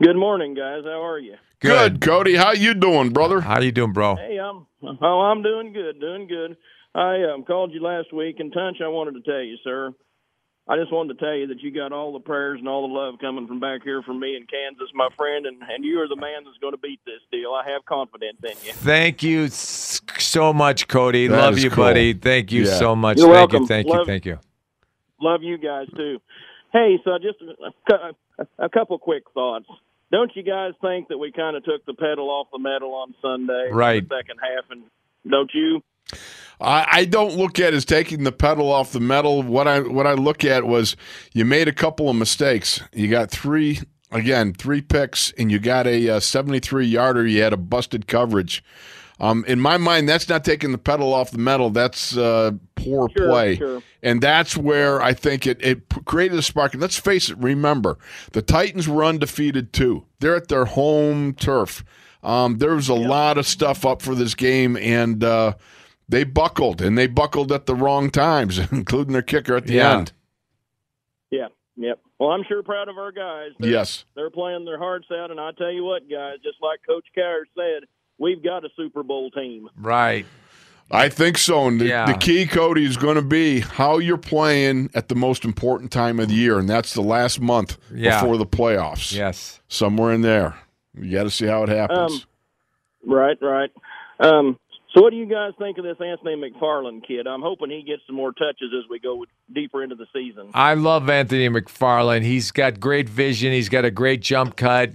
Good 0.03 0.17
morning, 0.17 0.55
guys. 0.55 0.83
How 0.85 1.05
are 1.05 1.19
you? 1.19 1.35
Good, 1.61 2.01
Cody. 2.01 2.37
How 2.37 2.53
you 2.53 2.75
doing, 2.75 3.11
brother? 3.11 3.41
How 3.41 3.61
you 3.61 3.73
doing, 3.73 3.93
bro? 3.93 4.17
Hey, 4.17 4.39
I'm 4.39 4.67
oh, 5.03 5.21
I'm 5.21 5.43
doing 5.43 5.73
good, 5.73 6.01
doing 6.01 6.29
good. 6.29 6.57
I 6.95 7.25
um, 7.25 7.45
called 7.45 7.73
you 7.73 7.83
last 7.83 8.13
week, 8.13 8.37
and 8.39 8.53
Tunch, 8.53 8.79
I 8.83 8.89
wanted 8.89 9.15
to 9.15 9.23
tell 9.23 9.41
you, 9.41 9.57
sir. 9.65 9.93
I 10.71 10.77
just 10.77 10.93
wanted 10.93 11.19
to 11.19 11.25
tell 11.25 11.35
you 11.35 11.47
that 11.47 11.61
you 11.63 11.71
got 11.71 11.93
all 11.93 12.13
the 12.13 12.21
prayers 12.21 12.59
and 12.59 12.69
all 12.69 12.87
the 12.87 12.93
love 12.93 13.15
coming 13.21 13.47
from 13.47 13.59
back 13.59 13.83
here 13.83 14.03
from 14.03 14.21
me 14.21 14.37
in 14.37 14.43
Kansas, 14.47 14.89
my 14.95 15.09
friend, 15.17 15.47
and, 15.47 15.63
and 15.63 15.83
you 15.83 15.99
are 16.01 16.09
the 16.09 16.17
man 16.17 16.45
that's 16.45 16.59
going 16.59 16.75
to 16.75 16.79
beat 16.79 17.01
this 17.07 17.21
deal. 17.33 17.53
I 17.55 17.67
have 17.71 17.85
confidence 17.87 18.37
in 18.43 18.51
you. 18.67 18.73
Thank 18.75 19.23
you 19.23 19.49
so 19.49 20.53
much, 20.53 20.87
Cody. 20.87 21.27
That 21.27 21.39
Love 21.39 21.59
you, 21.59 21.71
cool. 21.71 21.85
buddy. 21.85 22.13
Thank 22.13 22.53
you 22.53 22.65
Yeah. 22.65 22.79
so 22.79 22.95
much. 22.95 23.17
You're 23.17 23.29
thank 23.29 23.35
welcome. 23.53 23.63
you, 23.63 23.67
thank 23.67 23.87
Love- 23.89 23.99
you, 24.01 24.05
thank 24.05 24.27
you. 24.27 24.39
Love 25.21 25.43
you 25.43 25.57
guys 25.59 25.87
too. 25.97 26.21
Hey, 26.73 26.99
so 27.03 27.19
just 27.19 27.39
a, 27.91 27.95
a, 28.43 28.47
a 28.67 28.69
couple 28.69 28.99
quick 28.99 29.25
thoughts. 29.33 29.67
Don't 30.13 30.31
you 30.37 30.43
guys 30.43 30.75
think 30.83 31.09
that 31.09 31.17
we 31.19 31.33
kind 31.33 31.57
of 31.57 31.65
took 31.65 31.85
the 31.87 31.95
pedal 31.95 32.29
off 32.31 32.49
the 32.53 32.59
metal 32.59 32.95
on 32.95 33.15
Sunday, 33.23 33.71
Right. 33.73 34.07
The 34.07 34.17
second 34.17 34.39
half, 34.39 34.65
and 34.71 34.83
don't 35.29 35.51
you? 35.55 35.83
I, 36.61 36.87
I 36.91 37.05
don't 37.05 37.37
look 37.37 37.59
at 37.61 37.75
as 37.75 37.85
taking 37.85 38.25
the 38.25 38.33
pedal 38.33 38.71
off 38.73 38.93
the 38.93 39.01
metal. 39.01 39.43
What 39.43 39.69
I 39.69 39.81
what 39.81 40.07
I 40.07 40.15
look 40.15 40.45
at 40.45 40.65
was 40.65 40.97
you 41.33 41.45
made 41.45 41.69
a 41.69 41.73
couple 41.73 42.09
of 42.11 42.17
mistakes. 42.17 42.83
You 42.93 43.09
got 43.09 43.31
three 43.31 43.81
again, 44.11 44.55
three 44.55 44.81
picks, 44.81 45.33
and 45.33 45.53
you 45.53 45.59
got 45.59 45.87
a 45.87 46.09
uh, 46.17 46.21
73 46.21 46.87
yarder. 46.87 47.27
You 47.27 47.43
had 47.43 47.53
a 47.53 47.57
busted 47.59 48.07
coverage. 48.07 48.65
Um, 49.21 49.45
in 49.49 49.61
my 49.61 49.77
mind, 49.79 50.09
that's 50.09 50.29
not 50.29 50.45
taking 50.45 50.71
the 50.71 50.79
pedal 50.79 51.13
off 51.13 51.33
the 51.33 51.39
metal. 51.39 51.71
That's 51.71 52.17
uh, 52.17 52.53
poor 52.77 53.09
Sure, 53.17 53.29
play, 53.29 53.57
sure. 53.57 53.83
and 54.01 54.21
that's 54.21 54.57
where 54.57 55.03
I 55.03 55.13
think 55.13 55.45
it, 55.45 55.59
it 55.61 55.83
created 56.05 56.39
a 56.39 56.43
spark. 56.43 56.73
And 56.75 56.81
let's 56.81 56.97
face 56.99 57.29
it. 57.29 57.37
Remember, 57.39 57.99
the 58.33 58.43
Titans 58.43 58.89
were 58.89 59.05
undefeated 59.05 59.73
too. 59.73 60.05
They're 60.21 60.37
at 60.37 60.47
their 60.49 60.67
home 60.67 61.35
turf. 61.35 61.85
Um, 62.23 62.59
there 62.59 62.75
was 62.77 62.89
a 62.89 62.95
lot 62.95 63.39
of 63.39 63.47
stuff 63.47 63.85
up 63.85 64.03
for 64.03 64.15
this 64.15 64.35
game, 64.37 64.77
and 64.77 65.23
uh, 65.25 65.55
they 66.09 66.25
buckled, 66.25 66.81
and 66.81 66.97
they 66.97 67.07
buckled 67.07 67.53
at 67.53 67.67
the 67.67 67.75
wrong 67.75 68.11
times, 68.11 68.59
including 68.73 69.13
their 69.13 69.23
kicker 69.23 69.57
at 69.57 69.67
the 69.67 69.75
Yeah. 69.75 69.99
end. 69.99 70.13
Yeah, 71.31 71.49
yep. 71.77 71.99
Well, 72.19 72.31
I'm 72.31 72.43
sure 72.49 72.63
proud 72.63 72.89
of 72.89 72.97
our 72.99 73.13
guys. 73.13 73.51
They're, 73.59 73.71
Yes. 73.71 74.05
they're 74.17 74.31
playing 74.31 74.65
their 74.65 74.79
hearts 74.79 75.07
out, 75.13 75.31
and 75.31 75.39
I 75.39 75.51
tell 75.53 75.71
you 75.71 75.85
what, 75.85 76.09
guys, 76.11 76.37
just 76.43 76.57
like 76.63 76.81
Coach 76.87 77.05
Carr 77.15 77.41
said, 77.55 77.87
we've 78.19 78.43
got 78.43 78.65
a 78.65 78.69
Super 78.77 79.03
Bowl 79.03 79.31
team. 79.31 79.69
Right. 79.77 80.27
I 80.91 81.11
think 81.11 81.37
so. 81.37 81.67
And 81.69 81.79
the, 81.81 81.85
Yeah. 81.89 82.07
the 82.07 82.15
key, 82.15 82.47
Cody, 82.47 82.85
is 82.87 82.97
going 82.97 83.17
to 83.17 83.23
be 83.23 83.61
how 83.61 83.99
you're 83.99 84.17
playing 84.17 84.89
at 84.95 85.09
the 85.09 85.15
most 85.15 85.45
important 85.45 85.93
time 85.93 86.19
of 86.19 86.29
the 86.29 86.35
year, 86.35 86.59
and 86.59 86.67
that's 86.69 86.95
the 86.95 87.03
last 87.03 87.41
month 87.43 87.77
Yeah. 87.95 88.21
before 88.23 88.39
the 88.39 88.47
playoffs. 88.47 89.15
Yes. 89.15 89.61
Somewhere 89.69 90.13
in 90.15 90.23
there. 90.23 90.55
You 90.99 91.13
got 91.13 91.25
to 91.25 91.31
see 91.31 91.47
how 91.47 91.63
it 91.65 91.69
happens. 91.69 92.27
Um, 93.07 93.15
right, 93.15 93.37
right. 93.43 93.71
Um, 94.19 94.59
so, 94.95 95.03
what 95.03 95.11
do 95.11 95.17
you 95.17 95.27
guys 95.27 95.53
think 95.59 95.79
of 95.79 95.85
this 95.85 95.97
Anthony 96.01 96.37
McFarland 96.37 97.07
kid? 97.07 97.27
I'm 97.27 97.43
hoping 97.43 97.71
he 97.71 97.83
gets 97.83 98.03
some 98.07 98.17
more 98.17 98.33
touches 98.33 98.73
as 98.77 98.89
we 98.89 98.99
go 98.99 99.25
deeper 99.53 99.83
into 99.83 99.97
the 99.97 100.07
season. 100.13 100.51
I 100.55 100.75
love 100.75 101.11
Anthony 101.11 101.49
McFarland. 101.49 102.23
He's 102.23 102.51
got 102.51 102.81
great 102.81 103.09
vision. 103.09 103.53
He's 103.53 103.69
got 103.69 103.85
a 103.85 103.91
great 103.91 104.23
jump 104.23 104.57
cut. 104.57 104.93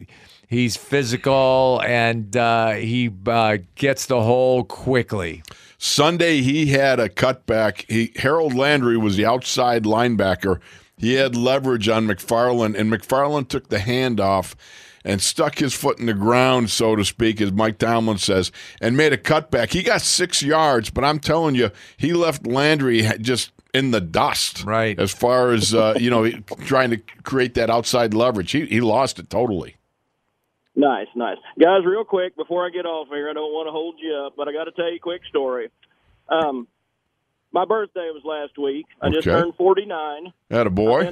He's 0.48 0.78
physical 0.78 1.82
and 1.84 2.36
uh, 2.38 2.74
he 2.74 3.12
uh, 3.26 3.58
gets 3.76 4.06
the 4.06 4.22
hole 4.22 4.64
quickly. 4.64 5.42
Sunday, 5.78 6.42
he 6.42 6.68
had 6.68 7.00
a 7.00 7.10
cutback. 7.10 7.90
He 7.90 8.14
Harold 8.16 8.54
Landry 8.54 8.98
was 8.98 9.18
the 9.18 9.26
outside 9.26 9.84
linebacker. 9.84 10.60
He 10.98 11.16
had 11.16 11.36
leverage 11.36 11.90
on 11.90 12.08
McFarland, 12.08 12.78
and 12.78 12.92
McFarland 12.92 13.50
took 13.50 13.68
the 13.68 13.78
handoff 13.78 14.56
and 15.04 15.22
stuck 15.22 15.60
his 15.60 15.74
foot 15.74 16.00
in 16.00 16.06
the 16.06 16.14
ground, 16.14 16.70
so 16.70 16.96
to 16.96 17.04
speak, 17.04 17.42
as 17.42 17.52
Mike 17.52 17.78
Tomlin 17.78 18.18
says, 18.18 18.52
and 18.82 18.96
made 18.96 19.14
a 19.14 19.18
cutback. 19.18 19.74
He 19.74 19.84
got 19.84 20.02
six 20.02 20.42
yards, 20.42 20.90
but 20.90 21.04
I'm 21.04 21.20
telling 21.20 21.56
you, 21.56 21.72
he 21.98 22.14
left 22.14 22.48
Landry 22.48 23.02
just 23.20 23.52
in 23.74 23.92
the 23.92 24.02
dust. 24.02 24.64
Right. 24.64 24.98
As 25.00 25.12
far 25.12 25.52
as 25.52 25.74
uh, 25.74 25.96
you 26.00 26.10
know, 26.10 26.30
trying 26.66 26.92
to 26.92 26.98
create 27.24 27.54
that 27.56 27.70
outside 27.70 28.14
leverage, 28.14 28.52
he 28.52 28.66
he 28.66 28.82
lost 28.82 29.20
it 29.20 29.30
totally. 29.30 29.76
Nice, 30.76 31.08
nice. 31.16 31.38
Guys, 31.60 31.86
real 31.86 32.04
quick, 32.04 32.36
before 32.36 32.66
I 32.66 32.72
get 32.72 32.86
off 32.86 33.08
here, 33.10 33.30
I 33.30 33.34
don't 33.34 33.52
want 33.54 33.68
to 33.68 33.72
hold 33.72 33.96
you 34.02 34.16
up, 34.26 34.34
but 34.36 34.48
I 34.48 34.54
got 34.54 34.64
to 34.64 34.72
tell 34.72 34.90
you 34.90 34.96
a 34.96 35.00
quick 35.00 35.22
story. 35.30 35.70
Um, 36.30 36.68
my 37.52 37.66
birthday 37.66 38.10
was 38.12 38.24
last 38.26 38.58
week. 38.58 38.88
I 39.00 39.10
just 39.10 39.26
turned 39.26 39.54
49. 39.56 40.34
Had 40.50 40.66
a 40.66 40.70
I've 40.70 40.76
boy. 40.76 41.12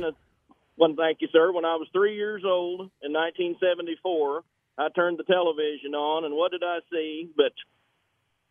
A- 0.77 0.81
Well, 0.81 0.93
thank 0.97 1.19
you, 1.21 1.27
sir. 1.31 1.51
When 1.51 1.65
I 1.65 1.75
was 1.75 1.87
three 1.93 2.15
years 2.15 2.43
old 2.45 2.81
in 3.01 3.13
1974, 3.13 4.43
I 4.77 4.89
turned 4.89 5.19
the 5.19 5.23
television 5.23 5.93
on, 5.95 6.25
and 6.25 6.35
what 6.35 6.51
did 6.51 6.63
I 6.63 6.79
see? 6.91 7.29
But 7.35 7.53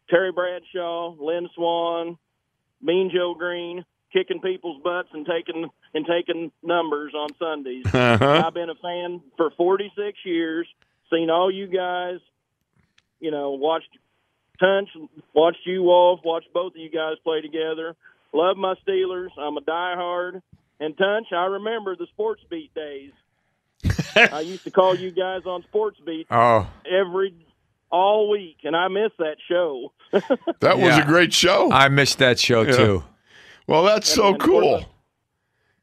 Terry 0.08 0.32
Bradshaw, 0.32 1.14
Lynn 1.18 1.48
Swann, 1.54 2.18
Mean 2.82 3.10
Joe 3.14 3.34
Greene 3.34 3.84
kicking 4.12 4.40
people's 4.40 4.82
butts 4.82 5.08
and 5.12 5.24
taking 5.26 5.68
and 5.94 6.06
taking 6.06 6.50
numbers 6.62 7.12
on 7.14 7.28
Sundays. 7.38 7.84
Uh-huh. 7.94 8.42
I've 8.46 8.54
been 8.54 8.70
a 8.70 8.74
fan 8.76 9.20
for 9.36 9.50
46 9.56 10.18
years. 10.24 10.66
Seen 11.12 11.30
all 11.30 11.50
you 11.50 11.66
guys. 11.66 12.18
You 13.20 13.30
know, 13.30 13.50
watched 13.50 13.88
Tunch, 14.58 14.88
watched 15.34 15.64
you 15.66 15.82
Wolf, 15.82 16.20
watched 16.24 16.52
both 16.52 16.72
of 16.74 16.80
you 16.80 16.90
guys 16.90 17.16
play 17.22 17.40
together. 17.40 17.94
Love 18.32 18.56
my 18.56 18.74
Steelers. 18.86 19.28
I'm 19.38 19.56
a 19.56 19.60
diehard. 19.60 20.40
And 20.80 20.96
Tunch, 20.96 21.26
I 21.32 21.44
remember 21.44 21.94
the 21.94 22.06
Sports 22.06 22.42
Beat 22.50 22.72
days. 22.74 23.12
I 24.16 24.40
used 24.40 24.64
to 24.64 24.70
call 24.70 24.94
you 24.94 25.10
guys 25.10 25.42
on 25.46 25.62
Sports 25.64 25.98
Beat 26.04 26.26
Oh, 26.30 26.66
every 26.90 27.34
all 27.90 28.30
week, 28.30 28.58
and 28.64 28.74
I 28.74 28.88
miss 28.88 29.12
that 29.18 29.36
show. 29.48 29.92
That 30.60 30.78
was 30.78 30.96
Yeah. 30.96 31.02
a 31.02 31.06
great 31.06 31.32
show. 31.32 31.70
I 31.72 31.88
missed 31.88 32.18
that 32.18 32.38
show 32.38 32.62
Yeah. 32.62 32.72
too. 32.76 33.04
well, 33.66 33.84
that's 33.84 34.08
so 34.08 34.26
And- 34.28 34.34
and 34.34 34.42
cool. 34.42 34.84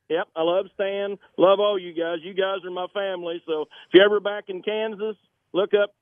Yep, 0.09 0.27
I 0.37 0.41
love 0.41 0.67
Stan. 0.73 1.17
Love 1.37 1.59
all 1.59 1.77
you 1.77 1.91
guys. 1.93 2.19
You 2.23 2.33
guys 2.33 2.63
are 2.63 2.71
my 2.71 2.87
family. 2.93 3.41
So 3.45 3.63
if 3.63 3.67
you're 3.93 4.05
ever 4.05 4.19
back 4.21 4.45
in 4.47 4.61
Kansas, 4.61 5.17
look 5.53 5.73
up. 5.73 5.93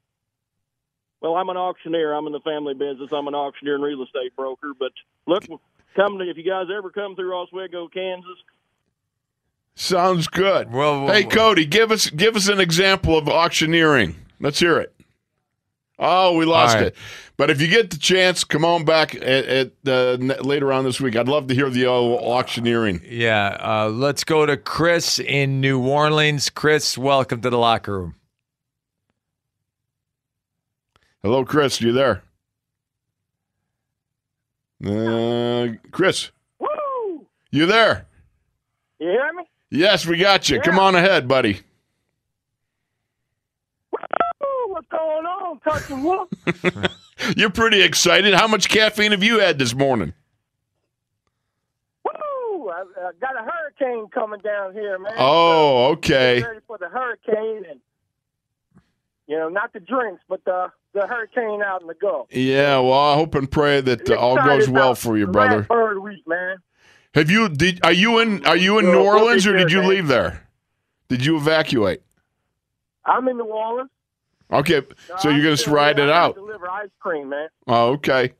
Well, 1.21 1.35
I'm 1.35 1.49
an 1.49 1.57
auctioneer. 1.57 2.13
I'm 2.13 2.27
in 2.27 2.33
the 2.33 2.39
family 2.41 2.75
business. 2.75 3.09
I'm 3.11 3.27
an 3.27 3.33
auctioneer 3.33 3.73
and 3.75 3.83
real 3.83 4.03
estate 4.03 4.35
broker. 4.35 4.73
But 4.77 4.91
look, 5.25 5.43
come 5.95 6.19
to 6.19 6.29
if 6.29 6.37
you 6.37 6.43
guys 6.43 6.67
ever 6.75 6.91
come 6.91 7.15
through 7.15 7.33
Oswego, 7.35 7.87
Kansas. 7.87 8.37
Sounds 9.75 10.27
good. 10.27 10.71
Well, 10.71 11.07
hey 11.07 11.23
well- 11.23 11.31
Cody, 11.31 11.65
give 11.65 11.91
us 11.91 12.09
give 12.09 12.35
us 12.35 12.47
an 12.47 12.59
example 12.59 13.17
of 13.17 13.27
auctioneering. 13.27 14.15
Let's 14.39 14.59
hear 14.59 14.77
it. 14.79 14.91
Oh, 15.97 16.35
we 16.37 16.43
lost 16.45 16.75
All 16.75 16.81
right. 16.83 16.87
it. 16.91 16.95
But 17.37 17.49
if 17.49 17.61
you 17.61 17.67
get 17.67 17.89
the 17.89 17.97
chance, 17.97 18.43
come 18.43 18.65
on 18.65 18.83
back 18.83 19.15
at, 19.15 19.23
at 19.23 19.71
uh, 19.87 20.15
later 20.43 20.71
on 20.73 20.83
this 20.83 20.99
week. 20.99 21.15
I'd 21.15 21.27
love 21.29 21.47
to 21.47 21.55
hear 21.55 21.69
the 21.69 21.85
uh, 21.85 21.91
auctioneering. 21.91 23.01
Yeah. 23.05 23.57
Uh, 23.61 23.89
let's 23.89 24.23
go 24.25 24.45
to 24.45 24.57
Chris 24.57 25.19
in 25.19 25.61
New 25.61 25.79
Orleans. 25.79 26.49
Chris, 26.49 26.97
welcome 26.97 27.39
to 27.41 27.49
the 27.49 27.57
locker 27.57 27.97
room. 27.99 28.15
Hello, 31.23 31.43
Chris. 31.45 31.79
You 31.81 31.91
there? 31.93 32.23
Uh, 34.85 35.75
Chris, 35.91 36.31
Woo! 36.59 37.25
you 37.51 37.65
there? 37.65 38.05
You 38.99 39.07
hear 39.09 39.33
me? 39.33 39.43
Yes, 39.75 40.05
we 40.05 40.17
got 40.17 40.49
you. 40.49 40.59
Come 40.61 40.79
on 40.79 40.95
ahead, 40.95 41.27
buddy. 41.27 41.59
What's 44.67 44.87
going 44.89 45.25
on, 45.25 45.59
Touching? 45.59 46.85
You're 47.37 47.49
pretty 47.49 47.81
excited. 47.81 48.33
How 48.33 48.47
much 48.47 48.69
caffeine 48.69 49.11
have 49.11 49.23
you 49.23 49.39
had 49.39 49.57
this 49.57 49.73
morning? 49.73 50.13
Woo! 52.03 52.69
I, 52.69 52.83
I 52.97 53.11
got 53.21 53.35
a 53.37 53.49
hurricane 53.49 54.07
coming 54.13 54.41
down 54.41 54.73
here, 54.73 54.99
man. 54.99 55.13
Oh, 55.17 55.91
okay. 55.91 56.39
Get 56.39 56.47
ready 56.47 56.59
for 56.67 56.77
the 56.77 56.89
hurricane 56.89 57.63
and 57.69 57.79
you 59.27 59.37
know, 59.37 59.49
not 59.49 59.73
the 59.73 59.79
drinks, 59.79 60.21
but 60.29 60.43
the 60.45 60.71
the 60.93 61.07
hurricane 61.07 61.61
out 61.63 61.81
in 61.81 61.87
the 61.87 61.95
Gulf. 61.95 62.27
Yeah, 62.31 62.79
well, 62.79 62.93
I 62.93 63.15
hope 63.15 63.33
and 63.35 63.49
pray 63.49 63.81
that 63.81 64.09
uh, 64.09 64.15
all 64.15 64.35
goes 64.35 64.69
well 64.69 64.93
for 64.95 65.17
you, 65.17 65.27
brother. 65.27 65.63
Bird 65.63 65.99
week, 65.99 66.27
man. 66.27 66.57
Have 67.15 67.31
you 67.31 67.47
did 67.47 67.79
are 67.85 67.93
you 67.93 68.19
in 68.19 68.45
are 68.45 68.57
you 68.57 68.77
in 68.77 68.85
New 68.87 69.01
Orleans 69.01 69.47
or 69.47 69.55
did 69.55 69.71
you 69.71 69.81
leave 69.81 70.07
there? 70.07 70.45
Did 71.07 71.25
you 71.25 71.37
evacuate? 71.37 72.01
I'm 73.05 73.25
in 73.29 73.37
New 73.37 73.45
Orleans. 73.45 73.89
Okay, 74.51 74.81
so 75.19 75.29
you're 75.29 75.55
gonna 75.55 75.73
ride 75.73 75.97
it 75.97 76.09
out. 76.09 76.35
Deliver 76.35 76.69
ice 76.69 76.89
cream, 76.99 77.29
man. 77.29 77.47
Oh, 77.67 77.93
okay. 77.93 78.33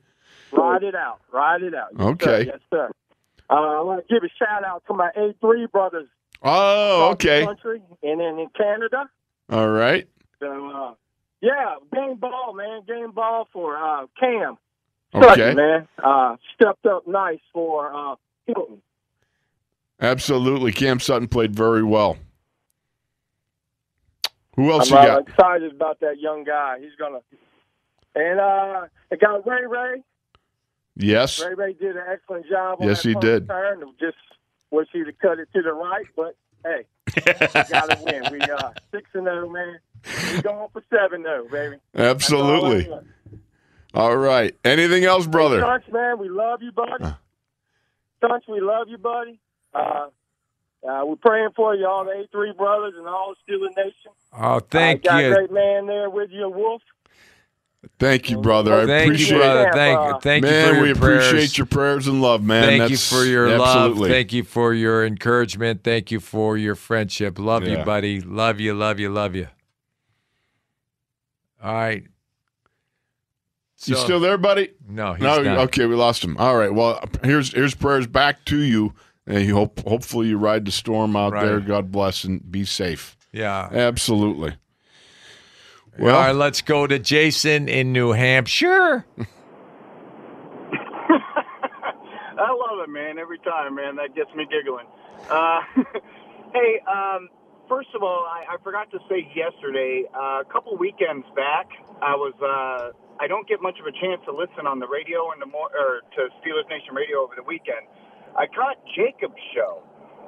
Ride 0.52 0.84
it 0.84 0.94
out. 0.94 1.22
Ride 1.32 1.64
it 1.64 1.74
out. 1.74 1.90
Okay. 1.98 2.48
Yes, 2.48 2.60
sir. 2.70 2.92
Uh, 3.50 3.54
I 3.54 3.82
want 3.82 4.06
to 4.06 4.14
give 4.14 4.24
a 4.24 4.30
shout 4.38 4.66
out 4.66 4.84
to 4.88 4.94
my 4.94 5.10
A3 5.18 5.72
brothers. 5.72 6.08
Oh, 6.42 7.12
okay. 7.12 7.46
Country 7.46 7.82
and 8.04 8.20
then 8.20 8.40
in 8.40 8.48
Canada. 8.58 9.10
All 9.50 9.70
right. 9.70 10.08
So, 10.40 10.48
uh, 10.48 10.94
yeah, 11.42 11.76
game 11.94 12.18
ball, 12.18 12.54
man. 12.54 12.82
Game 12.88 13.12
ball 13.12 13.48
for 13.54 13.78
uh, 13.78 14.08
Cam. 14.20 14.58
Okay. 15.14 15.54
Man. 15.54 15.88
Uh, 16.04 16.36
stepped 16.56 16.86
up 16.86 17.08
nice 17.08 17.40
for 17.54 17.94
uh, 17.94 18.16
Hilton. 18.46 18.82
Absolutely. 20.00 20.72
Cam 20.72 21.00
Sutton 21.00 21.28
played 21.28 21.56
very 21.56 21.84
well. 21.84 22.18
Who 24.56 24.72
else 24.72 24.92
I'm 24.92 25.04
you 25.04 25.12
uh, 25.12 25.16
got? 25.20 25.28
excited 25.30 25.72
about 25.74 26.00
that 26.00 26.20
young 26.20 26.44
guy. 26.44 26.80
He's 26.80 26.96
gonna. 26.98 27.20
And 28.16 28.40
uh, 28.40 28.88
I 29.12 29.16
got 29.20 29.46
Ray 29.46 29.66
Ray. 29.68 30.04
Yes. 30.96 31.42
Ray 31.42 31.54
Ray 31.54 31.74
did 31.74 31.98
an 31.98 32.04
excellent 32.10 32.48
job. 32.50 32.80
Yes, 32.82 33.04
he 33.04 33.14
did. 33.16 33.44
Return. 33.44 33.84
Just 34.00 34.18
wish 34.72 34.88
he'd 34.94 35.08
have 35.08 35.20
cut 35.20 35.40
it 35.40 35.50
to 35.54 35.62
the 35.62 35.74
right, 35.74 36.06
but 36.16 36.38
hey, 36.64 36.86
we 37.16 37.22
gotta 37.70 38.00
win. 38.04 38.24
We 38.32 38.40
uh 38.42 38.72
six 38.92 39.10
and 39.14 39.26
zero, 39.26 39.50
man. 39.50 39.80
We 40.34 40.42
going 40.42 40.70
for 40.72 40.84
seven 40.90 41.24
zero, 41.24 41.48
baby. 41.52 41.78
That's 41.94 42.32
all 42.32 42.50
Absolutely. 42.52 43.00
All 43.94 44.16
right. 44.16 44.56
Anything 44.64 45.06
else, 45.06 45.26
brother? 45.26 45.60
Tunch, 45.62 45.86
man, 45.92 46.20
we 46.20 46.30
love 46.30 46.62
you, 46.62 46.72
buddy. 46.72 47.14
Tunch, 48.28 48.44
we 48.48 48.60
love 48.62 48.88
you, 48.90 48.98
buddy. 48.98 49.40
Uh, 49.74 50.08
uh, 50.88 51.04
we're 51.06 51.16
praying 51.16 51.50
for 51.56 51.76
you, 51.76 51.88
all 51.88 52.06
the 52.06 52.12
A3 52.34 52.56
brothers 52.58 52.94
and 52.98 53.08
all 53.08 53.34
the 53.48 53.54
Steeler 53.54 53.70
Nation. 53.76 54.12
Oh, 54.38 54.60
thank 54.60 55.06
uh, 55.06 55.12
got 55.12 55.18
you. 55.24 55.32
a 55.32 55.36
great 55.36 55.52
man 55.52 55.88
there 55.88 56.10
with 56.10 56.30
you, 56.32 56.50
Wolf. 56.50 56.82
Thank 58.00 58.30
you, 58.32 58.40
brother. 58.40 58.74
I 58.74 58.86
Thank 58.88 59.06
appreciate 59.14 59.36
you, 59.36 59.42
brother. 59.42 59.68
it. 59.68 59.74
Thank, 59.74 60.22
thank 60.24 60.44
man, 60.44 60.66
you 60.66 60.70
for 60.72 60.86
your 60.86 60.96
we 60.96 61.00
prayers. 61.00 61.28
appreciate 61.28 61.58
your 61.58 61.68
prayers 61.68 62.08
and 62.08 62.22
love, 62.22 62.44
man. 62.44 62.64
Thank 62.64 62.80
That's- 62.82 63.12
you 63.12 63.18
for 63.18 63.26
your 63.26 63.48
absolutely. 63.48 64.02
love. 64.02 64.10
Thank 64.10 64.34
you 64.34 64.44
for 64.44 64.74
your 64.74 65.06
encouragement. 65.06 65.84
Thank 65.84 66.12
you 66.12 66.20
for 66.20 66.58
your 66.58 66.76
friendship. 66.76 67.38
Love 67.38 67.68
you, 67.68 67.78
buddy. 67.84 68.22
Love 68.22 68.60
you, 68.60 68.74
love 68.74 69.00
you, 69.00 69.10
love 69.10 69.36
you. 69.36 69.48
All 71.64 71.74
right. 71.74 72.04
You 73.84 73.96
still 73.98 74.20
there, 74.20 74.38
buddy? 74.38 74.72
No, 74.88 75.14
he's 75.14 75.22
no. 75.24 75.42
not. 75.42 75.58
Okay, 75.68 75.86
we 75.86 75.96
lost 75.96 76.24
him. 76.24 76.38
All 76.38 76.56
right. 76.58 76.74
Well, 76.74 77.04
here's 77.24 77.54
here's 77.54 77.76
prayers 77.76 78.08
back 78.08 78.46
to 78.46 78.58
you, 78.58 78.94
and 79.28 79.46
you 79.46 79.54
hope 79.54 79.80
hopefully 79.88 80.28
you 80.30 80.38
ride 80.38 80.66
the 80.66 80.72
storm 80.72 81.16
out 81.16 81.34
Right. 81.34 81.46
there. 81.46 81.60
God 81.60 81.92
bless 81.92 82.24
and 82.24 82.50
be 82.52 82.64
safe. 82.66 83.18
Yeah. 83.32 83.68
Absolutely. 83.72 84.56
All 86.00 86.08
right, 86.08 86.32
let's 86.34 86.62
go 86.62 86.88
to 86.88 87.00
Jason 87.00 87.70
in 87.70 87.94
New 87.94 88.12
Hampshire. 88.12 89.06
I 92.38 92.52
love 92.52 92.80
it, 92.84 92.90
man. 92.90 93.18
Every 93.18 93.40
time, 93.40 93.76
man, 93.76 93.96
that 93.96 94.14
gets 94.16 94.30
me 94.36 94.46
giggling. 94.50 94.88
Uh, 95.30 95.62
hey, 96.54 96.80
um, 96.92 97.30
first 97.70 97.90
of 97.96 98.04
all, 98.04 98.26
I, 98.30 98.56
I 98.56 98.58
forgot 98.64 98.92
to 98.92 99.00
say 99.10 99.26
yesterday, 99.36 100.04
uh, 100.14 100.42
a 100.42 100.46
couple 100.52 100.76
weekends 100.78 101.26
back, 101.36 101.68
I 102.02 102.16
was. 102.16 102.34
Uh, 102.42 102.92
I 103.20 103.28
don't 103.28 103.48
get 103.48 103.62
much 103.62 103.80
of 103.80 103.88
a 103.88 103.96
chance 103.96 104.20
to 104.26 104.34
listen 104.36 104.68
on 104.68 104.80
the 104.80 104.88
radio 104.88 105.32
in 105.32 105.40
the 105.40 105.46
mor- 105.46 105.72
or 105.72 106.02
to 106.04 106.22
Steelers 106.44 106.68
Nation 106.70 106.94
Radio 106.94 107.24
over 107.24 107.36
the 107.36 107.44
weekend. 107.44 107.88
I 108.36 108.46
caught 108.48 108.76
Jacob's 108.92 109.40
show, 109.56 109.80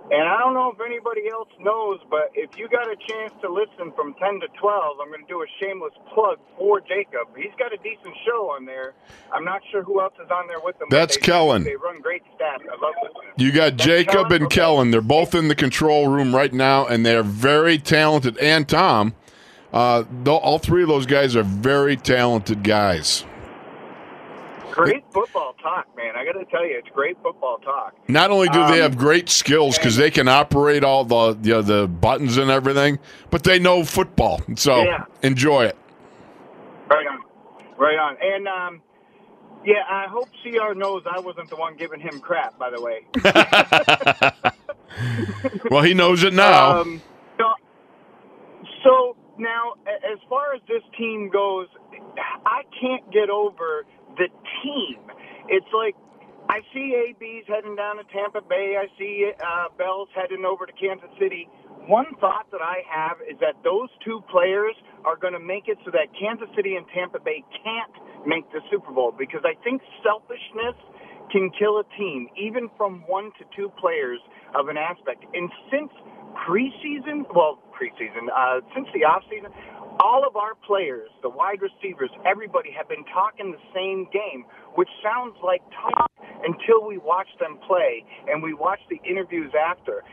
and 0.10 0.24
I 0.24 0.40
don't 0.40 0.54
know 0.54 0.72
if 0.72 0.80
anybody 0.80 1.28
else 1.28 1.50
knows, 1.60 2.00
but 2.10 2.32
if 2.34 2.56
you 2.56 2.70
got 2.70 2.88
a 2.88 2.96
chance 2.96 3.34
to 3.42 3.52
listen 3.52 3.92
from 3.92 4.16
10 4.16 4.40
to 4.40 4.48
12, 4.56 4.98
I'm 5.02 5.12
going 5.12 5.20
to 5.20 5.28
do 5.28 5.44
a 5.44 5.50
shameless 5.60 5.92
plug 6.14 6.40
for 6.58 6.80
Jacob. 6.80 7.28
He's 7.36 7.52
got 7.60 7.74
a 7.74 7.78
decent 7.78 8.16
show 8.24 8.56
on 8.56 8.64
there. 8.64 8.94
I'm 9.34 9.44
not 9.44 9.60
sure 9.70 9.84
who 9.84 10.00
else 10.00 10.14
is 10.24 10.32
on 10.32 10.48
there 10.48 10.62
with 10.64 10.80
him. 10.80 10.88
That's 10.90 11.18
they, 11.18 11.22
Kellen. 11.22 11.64
They 11.64 11.76
run 11.76 12.00
great 12.00 12.24
stats. 12.40 12.64
I 12.64 12.80
love 12.80 12.96
listening. 13.04 13.34
You 13.36 13.52
got 13.52 13.76
Jacob 13.76 14.32
and 14.32 14.50
Kellen. 14.50 14.92
They're 14.92 15.02
both 15.02 15.36
in 15.36 15.50
the 15.50 15.56
control 15.56 16.08
room 16.08 16.34
right 16.34 16.54
now, 16.54 16.88
and 16.88 17.06
they're 17.06 17.24
very 17.24 17.78
talented. 17.78 18.38
And 18.38 18.70
Tom, 18.70 19.14
uh, 19.74 20.04
all 20.28 20.60
three 20.60 20.84
of 20.84 20.90
those 20.90 21.06
guys 21.06 21.36
are 21.36 21.44
very 21.44 21.96
talented 21.98 22.64
guys. 22.64 23.26
Great 24.72 25.04
football 25.12 25.54
talk, 25.62 25.88
man. 25.98 26.16
I 26.16 26.24
got 26.24 26.34
to 26.34 26.46
tell 26.46 26.64
you, 26.64 26.78
it's 26.78 26.88
great 26.94 27.18
football 27.24 27.58
talk. 27.58 27.96
Not 28.08 28.30
only 28.30 28.48
do 28.48 28.60
they 28.68 28.76
Um, 28.76 28.82
have 28.82 28.98
great 28.98 29.28
skills 29.28 29.78
because 29.78 29.98
they 29.98 30.12
can 30.12 30.28
operate 30.28 30.84
all 30.84 31.04
the 31.04 31.36
you 31.42 31.54
know, 31.54 31.62
the 31.64 31.88
buttons 31.88 32.38
and 32.38 32.52
everything, 32.52 33.00
but 33.32 33.44
they 33.44 33.58
know 33.58 33.84
football. 33.84 34.40
So 34.56 34.84
Yeah. 34.84 35.06
enjoy 35.24 35.66
it. 35.66 35.76
Right 36.90 37.08
on. 37.08 37.24
Right 37.78 37.98
on. 37.98 38.18
And, 38.22 38.48
um, 38.48 38.82
yeah, 39.66 39.84
I 39.90 40.06
hope 40.08 40.30
CR 40.44 40.74
knows 40.76 41.04
I 41.12 41.20
wasn't 41.20 41.50
the 41.50 41.56
one 41.56 41.76
giving 41.76 42.00
him 42.00 42.20
crap, 42.20 42.58
by 42.60 42.70
the 42.70 42.80
way. 42.80 43.06
Well, 45.70 45.84
he 45.84 45.94
knows 45.94 46.24
it 46.24 46.34
now. 46.34 46.82
Um, 46.82 47.02
so, 47.38 47.46
so 48.84 49.16
now, 49.38 49.74
as 49.88 50.20
far 50.30 50.54
as 50.56 50.62
this 50.68 50.84
team 50.98 51.30
goes, 51.32 51.68
I 52.46 52.64
can't 52.80 53.06
get 53.12 53.30
over 53.30 53.86
the 54.18 54.28
team. 54.64 55.00
It's 55.50 55.70
like 55.74 55.96
I 56.50 56.62
see 56.74 56.96
AB's 56.96 57.48
heading 57.48 57.76
down 57.76 57.98
to 57.98 58.04
Tampa 58.08 58.42
Bay. 58.42 58.80
I 58.80 58.88
see 58.98 59.32
uh, 59.36 59.68
Bell's 59.78 60.10
heading 60.16 60.46
over 60.46 60.66
to 60.66 60.74
Kansas 60.74 61.12
City. 61.20 61.50
One 61.88 62.16
thought 62.20 62.48
that 62.52 62.62
I 62.62 62.84
have 62.88 63.18
is 63.24 63.40
that 63.40 63.56
those 63.64 63.90
two 64.04 64.24
players 64.32 64.76
are 65.06 65.16
going 65.16 65.34
to 65.34 65.44
make 65.44 65.68
it 65.68 65.78
so 65.86 65.92
that 65.92 66.08
Kansas 66.20 66.48
City 66.56 66.76
and 66.76 66.86
Tampa 66.96 67.20
Bay 67.20 67.44
can't 67.64 68.28
make 68.28 68.50
the 68.52 68.60
Super 68.72 68.92
Bowl 68.92 69.12
because 69.12 69.44
I 69.44 69.56
think 69.64 69.82
selfishness 70.04 70.76
can 71.32 71.52
kill 71.60 71.80
a 71.80 71.86
team, 72.00 72.28
even 72.40 72.70
from 72.78 73.04
one 73.08 73.32
to 73.40 73.44
two 73.56 73.72
players 73.80 74.20
of 74.56 74.68
an 74.68 74.78
aspect. 74.78 75.24
And 75.34 75.52
since 75.72 75.92
preseason, 76.48 77.28
well, 77.36 77.60
preseason, 77.78 78.28
uh, 78.34 78.62
since 78.74 78.88
the 78.94 79.06
offseason, 79.06 79.54
all 80.00 80.26
of 80.28 80.36
our 80.36 80.54
players, 80.66 81.10
the 81.22 81.30
wide 81.30 81.62
receivers, 81.62 82.10
everybody 82.26 82.72
have 82.72 82.90
been 82.90 83.06
talking 83.14 83.52
the 83.52 83.62
same 83.74 84.08
game, 84.12 84.46
which 84.76 84.90
sounds 85.02 85.36
like 85.44 85.62
talk 85.70 86.12
until 86.44 86.88
we 86.88 86.98
watch 86.98 87.28
them 87.40 87.58
play 87.68 88.06
and 88.28 88.42
we 88.42 88.54
watch 88.54 88.80
the 88.90 89.00
interviews 89.08 89.52
after. 89.54 90.04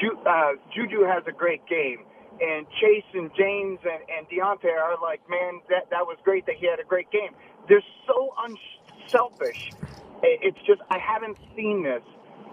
Ju- 0.00 0.18
uh, 0.26 0.52
Juju 0.74 1.04
has 1.04 1.22
a 1.26 1.32
great 1.32 1.66
game. 1.66 2.04
And 2.40 2.66
Chase 2.80 3.04
and 3.14 3.30
James 3.36 3.78
and, 3.84 4.02
and 4.08 4.26
Diontae 4.26 4.72
are 4.72 4.96
like, 5.00 5.20
man, 5.28 5.60
that, 5.68 5.90
that 5.90 6.04
was 6.08 6.16
great 6.24 6.46
that 6.46 6.56
he 6.58 6.66
had 6.66 6.80
a 6.80 6.84
great 6.84 7.10
game. 7.10 7.32
They're 7.68 7.84
so 8.06 8.34
unselfish. 8.40 9.70
It's 10.22 10.58
just, 10.66 10.80
I 10.90 10.98
haven't 10.98 11.36
seen 11.54 11.82
this 11.82 12.02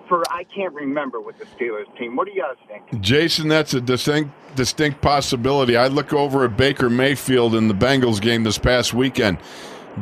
for, 0.09 0.23
I 0.29 0.43
can't 0.43 0.73
remember 0.73 1.21
with 1.21 1.37
the 1.37 1.45
Steelers 1.45 1.85
team. 1.97 2.15
What 2.15 2.27
do 2.27 2.33
you 2.33 2.41
guys 2.41 2.57
think? 2.67 3.01
Jason, 3.01 3.47
that's 3.47 3.73
a 3.73 3.79
distinct 3.79 4.31
distinct 4.55 4.99
possibility. 4.99 5.77
I 5.77 5.87
look 5.87 6.11
over 6.11 6.43
at 6.43 6.57
Baker 6.57 6.89
Mayfield 6.89 7.55
in 7.55 7.67
the 7.67 7.73
Bengals 7.73 8.19
game 8.19 8.43
this 8.43 8.57
past 8.57 8.93
weekend. 8.93 9.37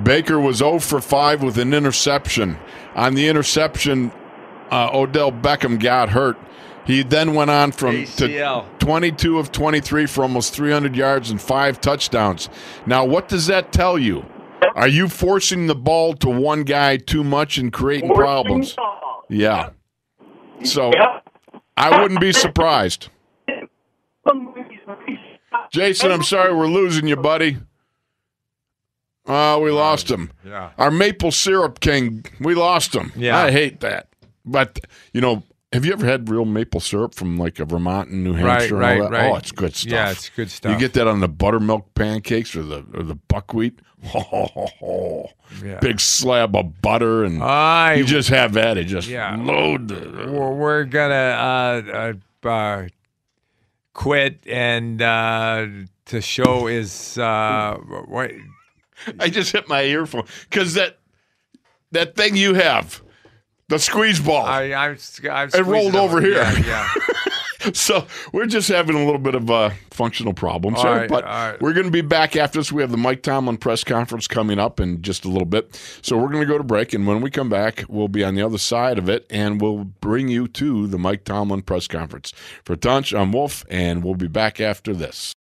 Baker 0.03 0.39
was 0.39 0.57
0 0.57 0.79
for 0.79 1.01
5 1.01 1.43
with 1.43 1.57
an 1.57 1.73
interception. 1.73 2.57
On 2.95 3.13
the 3.13 3.27
interception, 3.27 4.11
uh, 4.71 4.89
Odell 4.93 5.31
Beckham 5.31 5.79
got 5.79 6.09
hurt. 6.09 6.37
He 6.85 7.03
then 7.03 7.33
went 7.33 7.51
on 7.51 7.73
from 7.73 7.95
ACL. 7.95 8.65
to 8.79 8.85
22 8.85 9.39
of 9.39 9.51
23 9.51 10.05
for 10.05 10.21
almost 10.21 10.53
300 10.53 10.95
yards 10.95 11.29
and 11.29 11.41
five 11.41 11.81
touchdowns. 11.81 12.47
Now, 12.85 13.03
what 13.03 13.27
does 13.27 13.47
that 13.47 13.73
tell 13.73 13.99
you? 13.99 14.25
Are 14.75 14.87
you 14.87 15.09
forcing 15.09 15.67
the 15.67 15.75
ball 15.75 16.13
to 16.15 16.29
one 16.29 16.63
guy 16.63 16.97
too 16.97 17.23
much 17.23 17.57
and 17.57 17.73
creating 17.73 18.13
problems? 18.13 18.75
Yeah. 19.29 19.71
So 20.63 20.91
I 21.75 22.01
wouldn't 22.01 22.19
be 22.19 22.33
surprised. 22.33 23.09
Jason, 25.71 26.11
I'm 26.11 26.23
sorry 26.23 26.53
we're 26.53 26.67
losing 26.67 27.07
you, 27.07 27.15
buddy. 27.15 27.57
Oh, 29.25 29.59
we 29.59 29.71
lost 29.71 30.09
him. 30.09 30.31
Yeah. 30.45 30.71
Our 30.77 30.89
maple 30.89 31.31
syrup 31.31 31.81
king, 31.81 32.25
we 32.39 32.55
lost 32.55 32.95
him. 32.95 33.11
Yeah. 33.15 33.37
I 33.37 33.51
hate 33.51 33.81
that. 33.81 34.07
But, 34.45 34.79
you 35.13 35.19
know, 35.19 35.43
have 35.73 35.83
you 35.83 35.91
ever 35.91 36.05
had 36.05 36.29
real 36.29 36.45
maple 36.45 36.79
syrup 36.79 37.13
from 37.13 37.37
like 37.37 37.59
a 37.59 37.65
Vermont 37.65 38.09
and 38.09 38.23
New 38.23 38.33
Right, 38.33 38.61
Hampshire? 38.61 38.75
and 38.75 38.79
right, 38.81 39.01
all 39.01 39.09
that? 39.09 39.13
Oh, 39.13 39.21
right. 39.23 39.31
Oh, 39.33 39.35
it's 39.35 39.51
good 39.51 39.75
stuff. 39.75 39.91
Yeah, 39.91 40.11
it's 40.11 40.29
good 40.29 40.49
stuff. 40.49 40.71
You 40.71 40.79
get 40.79 40.93
that 40.93 41.07
on 41.07 41.19
the 41.19 41.27
buttermilk 41.27 41.93
pancakes 41.93 42.55
or 42.55 42.63
the 42.63 42.85
or 42.93 43.03
the 43.03 43.15
buckwheat. 43.15 43.79
Oh, 44.13 45.25
Yeah. 45.63 45.79
Big 45.79 45.99
slab 45.99 46.55
of 46.55 46.81
butter 46.81 47.23
and 47.23 47.41
I- 47.41 47.95
you 47.95 48.03
just 48.05 48.29
have 48.29 48.53
that. 48.53 48.77
It 48.77 48.85
just 48.85 49.07
Yeah. 49.07 49.35
load 49.39 49.87
the 49.87 50.29
We're, 50.31 50.51
we're 50.53 50.83
gonna 50.83 51.13
uh, 51.93 52.13
uh, 52.43 52.47
uh, 52.47 52.87
quit 53.93 54.39
and 54.47 55.01
uh, 55.01 55.67
the 56.05 56.21
show 56.21 56.67
is 56.67 57.17
uh, 57.17 57.75
what? 58.07 58.31
I 59.19 59.29
just 59.29 59.51
hit 59.51 59.67
my 59.69 59.83
earphone 59.83 60.25
because 60.49 60.73
that 60.75 60.97
that 61.91 62.15
thing 62.15 62.35
you 62.35 62.53
have, 62.55 63.01
the 63.69 63.79
squeeze 63.79 64.19
ball, 64.19 64.45
I, 64.45 64.73
I'm, 64.73 64.97
I'm 65.31 65.49
it 65.53 65.65
rolled 65.65 65.95
over 65.95 66.19
here. 66.21 66.33
Yeah, 66.35 66.57
yeah. 66.59 66.89
so 67.73 68.05
we're 68.31 68.45
just 68.45 68.69
having 68.69 68.95
a 68.95 69.03
little 69.03 69.19
bit 69.19 69.35
of 69.35 69.49
uh, 69.49 69.71
functional 69.91 70.33
problems 70.33 70.77
All 70.77 70.85
here, 70.85 70.93
right, 70.93 71.09
but 71.09 71.23
right. 71.23 71.61
we're 71.61 71.73
going 71.73 71.85
to 71.85 71.91
be 71.91 72.01
back 72.01 72.35
after 72.35 72.59
this. 72.59 72.71
We 72.71 72.81
have 72.81 72.91
the 72.91 72.97
Mike 72.97 73.23
Tomlin 73.23 73.57
press 73.57 73.83
conference 73.83 74.27
coming 74.27 74.59
up 74.59 74.79
in 74.79 75.01
just 75.01 75.25
a 75.25 75.29
little 75.29 75.45
bit, 75.45 75.79
so 76.01 76.17
we're 76.17 76.29
going 76.29 76.41
to 76.41 76.47
go 76.47 76.57
to 76.57 76.63
break, 76.63 76.93
and 76.93 77.07
when 77.07 77.21
we 77.21 77.31
come 77.31 77.49
back, 77.49 77.83
we'll 77.87 78.07
be 78.07 78.23
on 78.23 78.35
the 78.35 78.41
other 78.41 78.57
side 78.57 78.97
of 78.97 79.09
it, 79.09 79.25
and 79.29 79.59
we'll 79.61 79.85
bring 79.85 80.27
you 80.27 80.47
to 80.47 80.87
the 80.87 80.97
Mike 80.97 81.23
Tomlin 81.23 81.61
press 81.61 81.87
conference. 81.87 82.33
For 82.63 82.75
Tunch, 82.75 83.13
I'm 83.13 83.31
Wolf, 83.31 83.65
and 83.69 84.03
we'll 84.03 84.15
be 84.15 84.27
back 84.27 84.59
after 84.61 84.93
this. 84.93 85.35